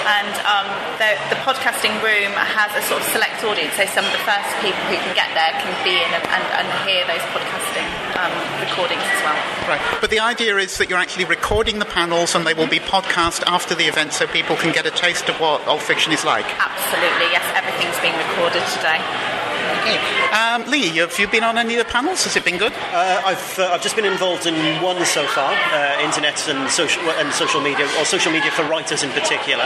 And 0.06 0.34
um, 0.46 0.68
the, 0.98 1.18
the, 1.30 1.38
podcasting 1.42 1.94
room 2.02 2.30
has 2.34 2.70
a 2.78 2.82
sort 2.86 3.02
of 3.02 3.06
select 3.10 3.42
audience, 3.42 3.74
so 3.74 3.86
some 3.90 4.06
of 4.06 4.14
the 4.14 4.22
first 4.22 4.50
people 4.62 4.78
who 4.90 4.98
can 4.98 5.14
get 5.14 5.30
there 5.34 5.50
can 5.58 5.74
be 5.82 5.94
in 5.94 6.10
and, 6.10 6.22
and, 6.26 6.44
and 6.62 6.66
hear 6.86 7.02
those 7.06 7.22
podcasting 7.34 7.86
um, 8.18 8.34
recordings 8.62 9.02
as 9.02 9.20
well. 9.26 9.38
Right. 9.66 9.82
But 10.00 10.10
the 10.10 10.20
idea 10.20 10.58
is 10.58 10.78
that 10.78 10.90
you're 10.90 10.98
actually 10.98 11.24
recording 11.26 11.78
the 11.78 11.84
panels 11.84 12.34
and 12.34 12.46
they 12.46 12.54
will 12.54 12.68
be 12.68 12.78
podcast 12.78 13.42
after 13.46 13.74
the 13.74 13.84
event 13.84 14.12
so 14.12 14.26
people 14.26 14.51
can 14.56 14.72
get 14.72 14.86
a 14.86 14.90
taste 14.90 15.28
of 15.28 15.38
what 15.40 15.66
Alt 15.66 15.82
Fiction 15.82 16.12
is 16.12 16.24
like. 16.24 16.46
Absolutely, 16.58 17.30
yes. 17.32 17.44
Everything's 17.54 17.98
being 18.00 18.16
recorded 18.28 18.64
today. 18.74 19.00
Okay. 19.82 19.98
Um, 20.30 20.62
Lee, 20.70 20.88
have 21.02 21.18
you 21.18 21.26
been 21.26 21.42
on 21.42 21.58
any 21.58 21.74
of 21.74 21.84
the 21.84 21.90
panels? 21.90 22.22
Has 22.22 22.36
it 22.36 22.44
been 22.44 22.56
good? 22.56 22.72
Uh, 22.72 23.22
I've 23.26 23.58
uh, 23.58 23.74
I've 23.74 23.82
just 23.82 23.96
been 23.96 24.04
involved 24.04 24.46
in 24.46 24.54
one 24.80 25.04
so 25.04 25.26
far, 25.26 25.52
uh, 25.52 26.00
internet 26.00 26.38
and 26.48 26.70
social 26.70 27.02
and 27.18 27.32
social 27.34 27.60
media, 27.60 27.86
or 27.98 28.04
social 28.04 28.30
media 28.30 28.52
for 28.52 28.62
writers 28.62 29.02
in 29.02 29.10
particular, 29.10 29.64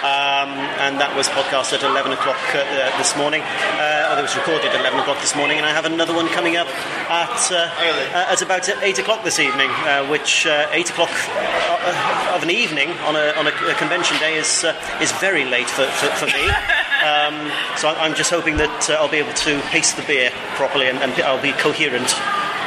um, 0.00 0.56
and 0.80 0.98
that 0.98 1.12
was 1.14 1.28
podcast 1.28 1.74
at 1.74 1.82
eleven 1.84 2.12
o'clock 2.12 2.40
uh, 2.56 2.96
this 2.96 3.14
morning. 3.14 3.42
Uh, 3.42 4.16
it 4.18 4.22
was 4.22 4.34
recorded 4.34 4.72
at 4.72 4.80
eleven 4.80 5.00
o'clock 5.00 5.20
this 5.20 5.36
morning, 5.36 5.58
and 5.58 5.66
I 5.66 5.70
have 5.70 5.84
another 5.84 6.14
one 6.14 6.28
coming 6.28 6.56
up 6.56 6.68
at 7.12 7.52
uh, 7.52 8.32
at 8.32 8.40
about 8.40 8.66
eight 8.80 8.98
o'clock 8.98 9.22
this 9.22 9.38
evening, 9.38 9.68
which 10.08 10.46
eight 10.72 10.88
o'clock 10.88 11.12
of 12.32 12.42
an 12.42 12.50
evening 12.50 12.88
on 13.04 13.16
a 13.16 13.36
on 13.36 13.46
a, 13.46 13.52
convention 13.76 14.16
day 14.16 14.38
is 14.38 14.64
is 15.02 15.12
very 15.20 15.44
late 15.44 15.68
for 15.68 15.84
for, 16.00 16.08
for 16.16 16.26
me. 16.26 16.48
Um, 16.98 17.50
so 17.76 17.88
I'm 17.88 18.14
just 18.14 18.30
hoping 18.30 18.56
that 18.58 18.90
I'll 18.90 19.08
be 19.08 19.18
able 19.18 19.34
to 19.34 19.60
pace 19.70 19.92
the 19.92 20.02
beer 20.02 20.30
properly 20.56 20.88
and, 20.88 20.98
and 20.98 21.12
I'll 21.22 21.40
be 21.42 21.52
coherent 21.52 22.12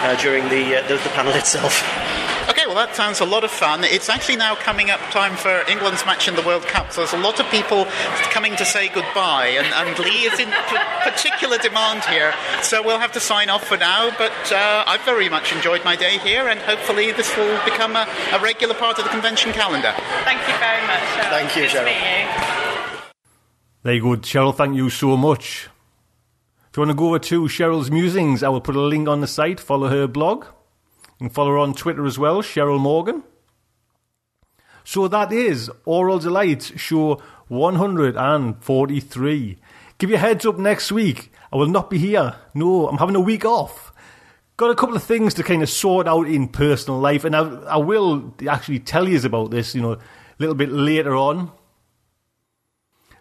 uh, 0.04 0.16
during 0.22 0.48
the, 0.50 0.78
uh, 0.80 0.88
the, 0.88 0.96
the 0.96 1.10
panel 1.14 1.34
itself. 1.36 1.84
Okay, 2.50 2.66
well, 2.66 2.76
that 2.76 2.96
sounds 2.96 3.20
a 3.20 3.26
lot 3.26 3.44
of 3.44 3.52
fun. 3.52 3.84
It's 3.84 4.10
actually 4.10 4.36
now 4.36 4.56
coming 4.56 4.90
up 4.90 5.00
time 5.12 5.36
for 5.36 5.64
England's 5.70 6.06
match 6.06 6.28
in 6.28 6.36
the 6.36 6.42
World 6.42 6.64
Cup, 6.64 6.92
so 6.92 7.02
there's 7.02 7.14
a 7.14 7.18
lot 7.20 7.40
of 7.40 7.46
people 7.52 7.86
coming 8.34 8.56
to 8.58 8.66
say 8.66 8.90
goodbye, 8.90 9.48
and, 9.56 9.68
and 9.68 9.98
Lee 10.00 10.26
is 10.26 10.40
in 10.40 10.50
p- 10.50 10.78
particular 11.04 11.58
demand 11.60 12.04
here, 12.06 12.34
so 12.64 12.82
we'll 12.84 13.00
have 13.00 13.12
to 13.14 13.20
sign 13.20 13.50
off 13.50 13.64
for 13.68 13.78
now. 13.78 14.10
But 14.18 14.34
uh, 14.52 14.84
I've 14.88 15.04
very 15.06 15.30
much 15.30 15.54
enjoyed 15.54 15.86
my 15.86 15.96
day 15.96 16.18
here, 16.18 16.48
and 16.48 16.60
hopefully 16.60 17.12
this 17.12 17.36
will 17.38 17.64
become 17.64 17.96
a, 17.96 18.08
a 18.34 18.40
regular 18.42 18.74
part 18.76 18.98
of 18.98 19.06
the 19.06 19.12
convention 19.12 19.54
calendar. 19.54 19.94
Thank 20.26 20.42
you 20.48 20.56
very 20.58 20.82
much. 20.88 21.04
Cheryl. 21.16 21.30
Thank 21.30 21.56
you, 21.56 21.62
Good 21.64 21.72
Cheryl. 21.86 22.91
There 23.84 23.96
you 23.96 24.02
go, 24.02 24.10
Cheryl. 24.18 24.56
Thank 24.56 24.76
you 24.76 24.92
so 24.92 25.18
much. 25.18 25.68
If 26.70 26.78
you 26.78 26.82
want 26.82 26.92
to 26.92 26.96
go 26.96 27.08
over 27.08 27.18
to 27.18 27.42
Cheryl's 27.46 27.90
musings, 27.90 28.44
I 28.44 28.50
will 28.50 28.62
put 28.62 28.76
a 28.76 28.80
link 28.82 29.08
on 29.08 29.22
the 29.22 29.28
site. 29.28 29.60
Follow 29.60 29.88
her 29.88 30.06
blog. 30.08 30.46
and 31.20 31.34
follow 31.34 31.50
her 31.52 31.58
on 31.58 31.74
Twitter 31.74 32.06
as 32.06 32.20
well, 32.20 32.44
Cheryl 32.44 32.80
Morgan. 32.80 33.24
So 34.84 35.08
that 35.08 35.32
is 35.32 35.72
Aural 35.86 36.20
Delights 36.20 36.80
show 36.80 37.20
143. 37.48 39.58
Give 39.98 40.10
you 40.12 40.16
a 40.16 40.20
heads 40.20 40.46
up 40.46 40.60
next 40.60 40.92
week. 40.92 41.32
I 41.52 41.56
will 41.58 41.66
not 41.68 41.90
be 41.90 41.98
here. 41.98 42.36
No, 42.54 42.88
I'm 42.88 43.00
having 43.00 43.16
a 43.16 43.20
week 43.20 43.46
off. 43.46 43.92
Got 44.58 44.70
a 44.70 44.76
couple 44.76 44.96
of 44.96 45.04
things 45.04 45.34
to 45.36 45.44
kind 45.44 45.64
of 45.64 45.70
sort 45.70 46.08
out 46.08 46.28
in 46.28 46.48
personal 46.50 47.00
life, 47.00 47.24
and 47.24 47.36
I, 47.36 47.40
I 47.42 47.78
will 47.78 48.36
actually 48.48 48.80
tell 48.80 49.10
you 49.10 49.20
about 49.24 49.50
this, 49.50 49.74
you 49.74 49.82
know, 49.82 49.94
a 49.94 50.00
little 50.38 50.56
bit 50.56 50.72
later 50.72 51.16
on. 51.16 51.52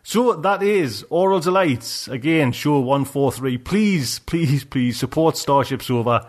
So 0.02 0.34
that 0.34 0.62
is 0.62 1.04
Aural 1.10 1.40
Delights, 1.40 2.08
again, 2.08 2.52
show 2.52 2.80
143. 2.80 3.58
Please, 3.58 4.18
please, 4.20 4.64
please 4.64 4.98
support 4.98 5.36
Starship 5.36 5.82
Sofa. 5.82 6.28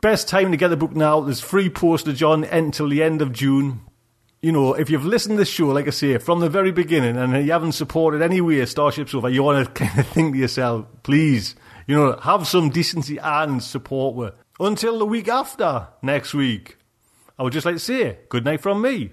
Best 0.00 0.28
time 0.28 0.50
to 0.50 0.56
get 0.56 0.68
the 0.68 0.76
book 0.76 0.94
now. 0.94 1.20
There's 1.20 1.40
free 1.40 1.68
postage 1.68 2.22
on 2.22 2.44
until 2.44 2.88
the 2.88 3.02
end 3.02 3.20
of 3.20 3.32
June 3.32 3.80
you 4.42 4.50
know, 4.50 4.74
if 4.74 4.90
you've 4.90 5.06
listened 5.06 5.34
to 5.34 5.38
this 5.38 5.48
show, 5.48 5.68
like 5.68 5.86
I 5.86 5.90
say, 5.90 6.18
from 6.18 6.40
the 6.40 6.48
very 6.48 6.72
beginning, 6.72 7.16
and 7.16 7.46
you 7.46 7.52
haven't 7.52 7.72
supported 7.72 8.22
any 8.22 8.40
way 8.40 8.64
Starship 8.66 9.08
Sofa, 9.08 9.30
you 9.30 9.42
want 9.42 9.64
to 9.64 9.72
kind 9.84 10.00
of 10.00 10.08
think 10.08 10.34
to 10.34 10.38
yourself, 10.38 10.84
please, 11.04 11.54
you 11.86 11.94
know, 11.94 12.18
have 12.20 12.48
some 12.48 12.68
decency 12.68 13.18
and 13.18 13.62
support 13.62 14.16
with. 14.16 14.34
Until 14.58 14.98
the 14.98 15.06
week 15.06 15.28
after, 15.28 15.86
next 16.02 16.34
week, 16.34 16.76
I 17.38 17.44
would 17.44 17.52
just 17.52 17.64
like 17.64 17.76
to 17.76 17.80
say, 17.80 18.18
good 18.28 18.44
night 18.44 18.60
from 18.60 18.82
me. 18.82 19.12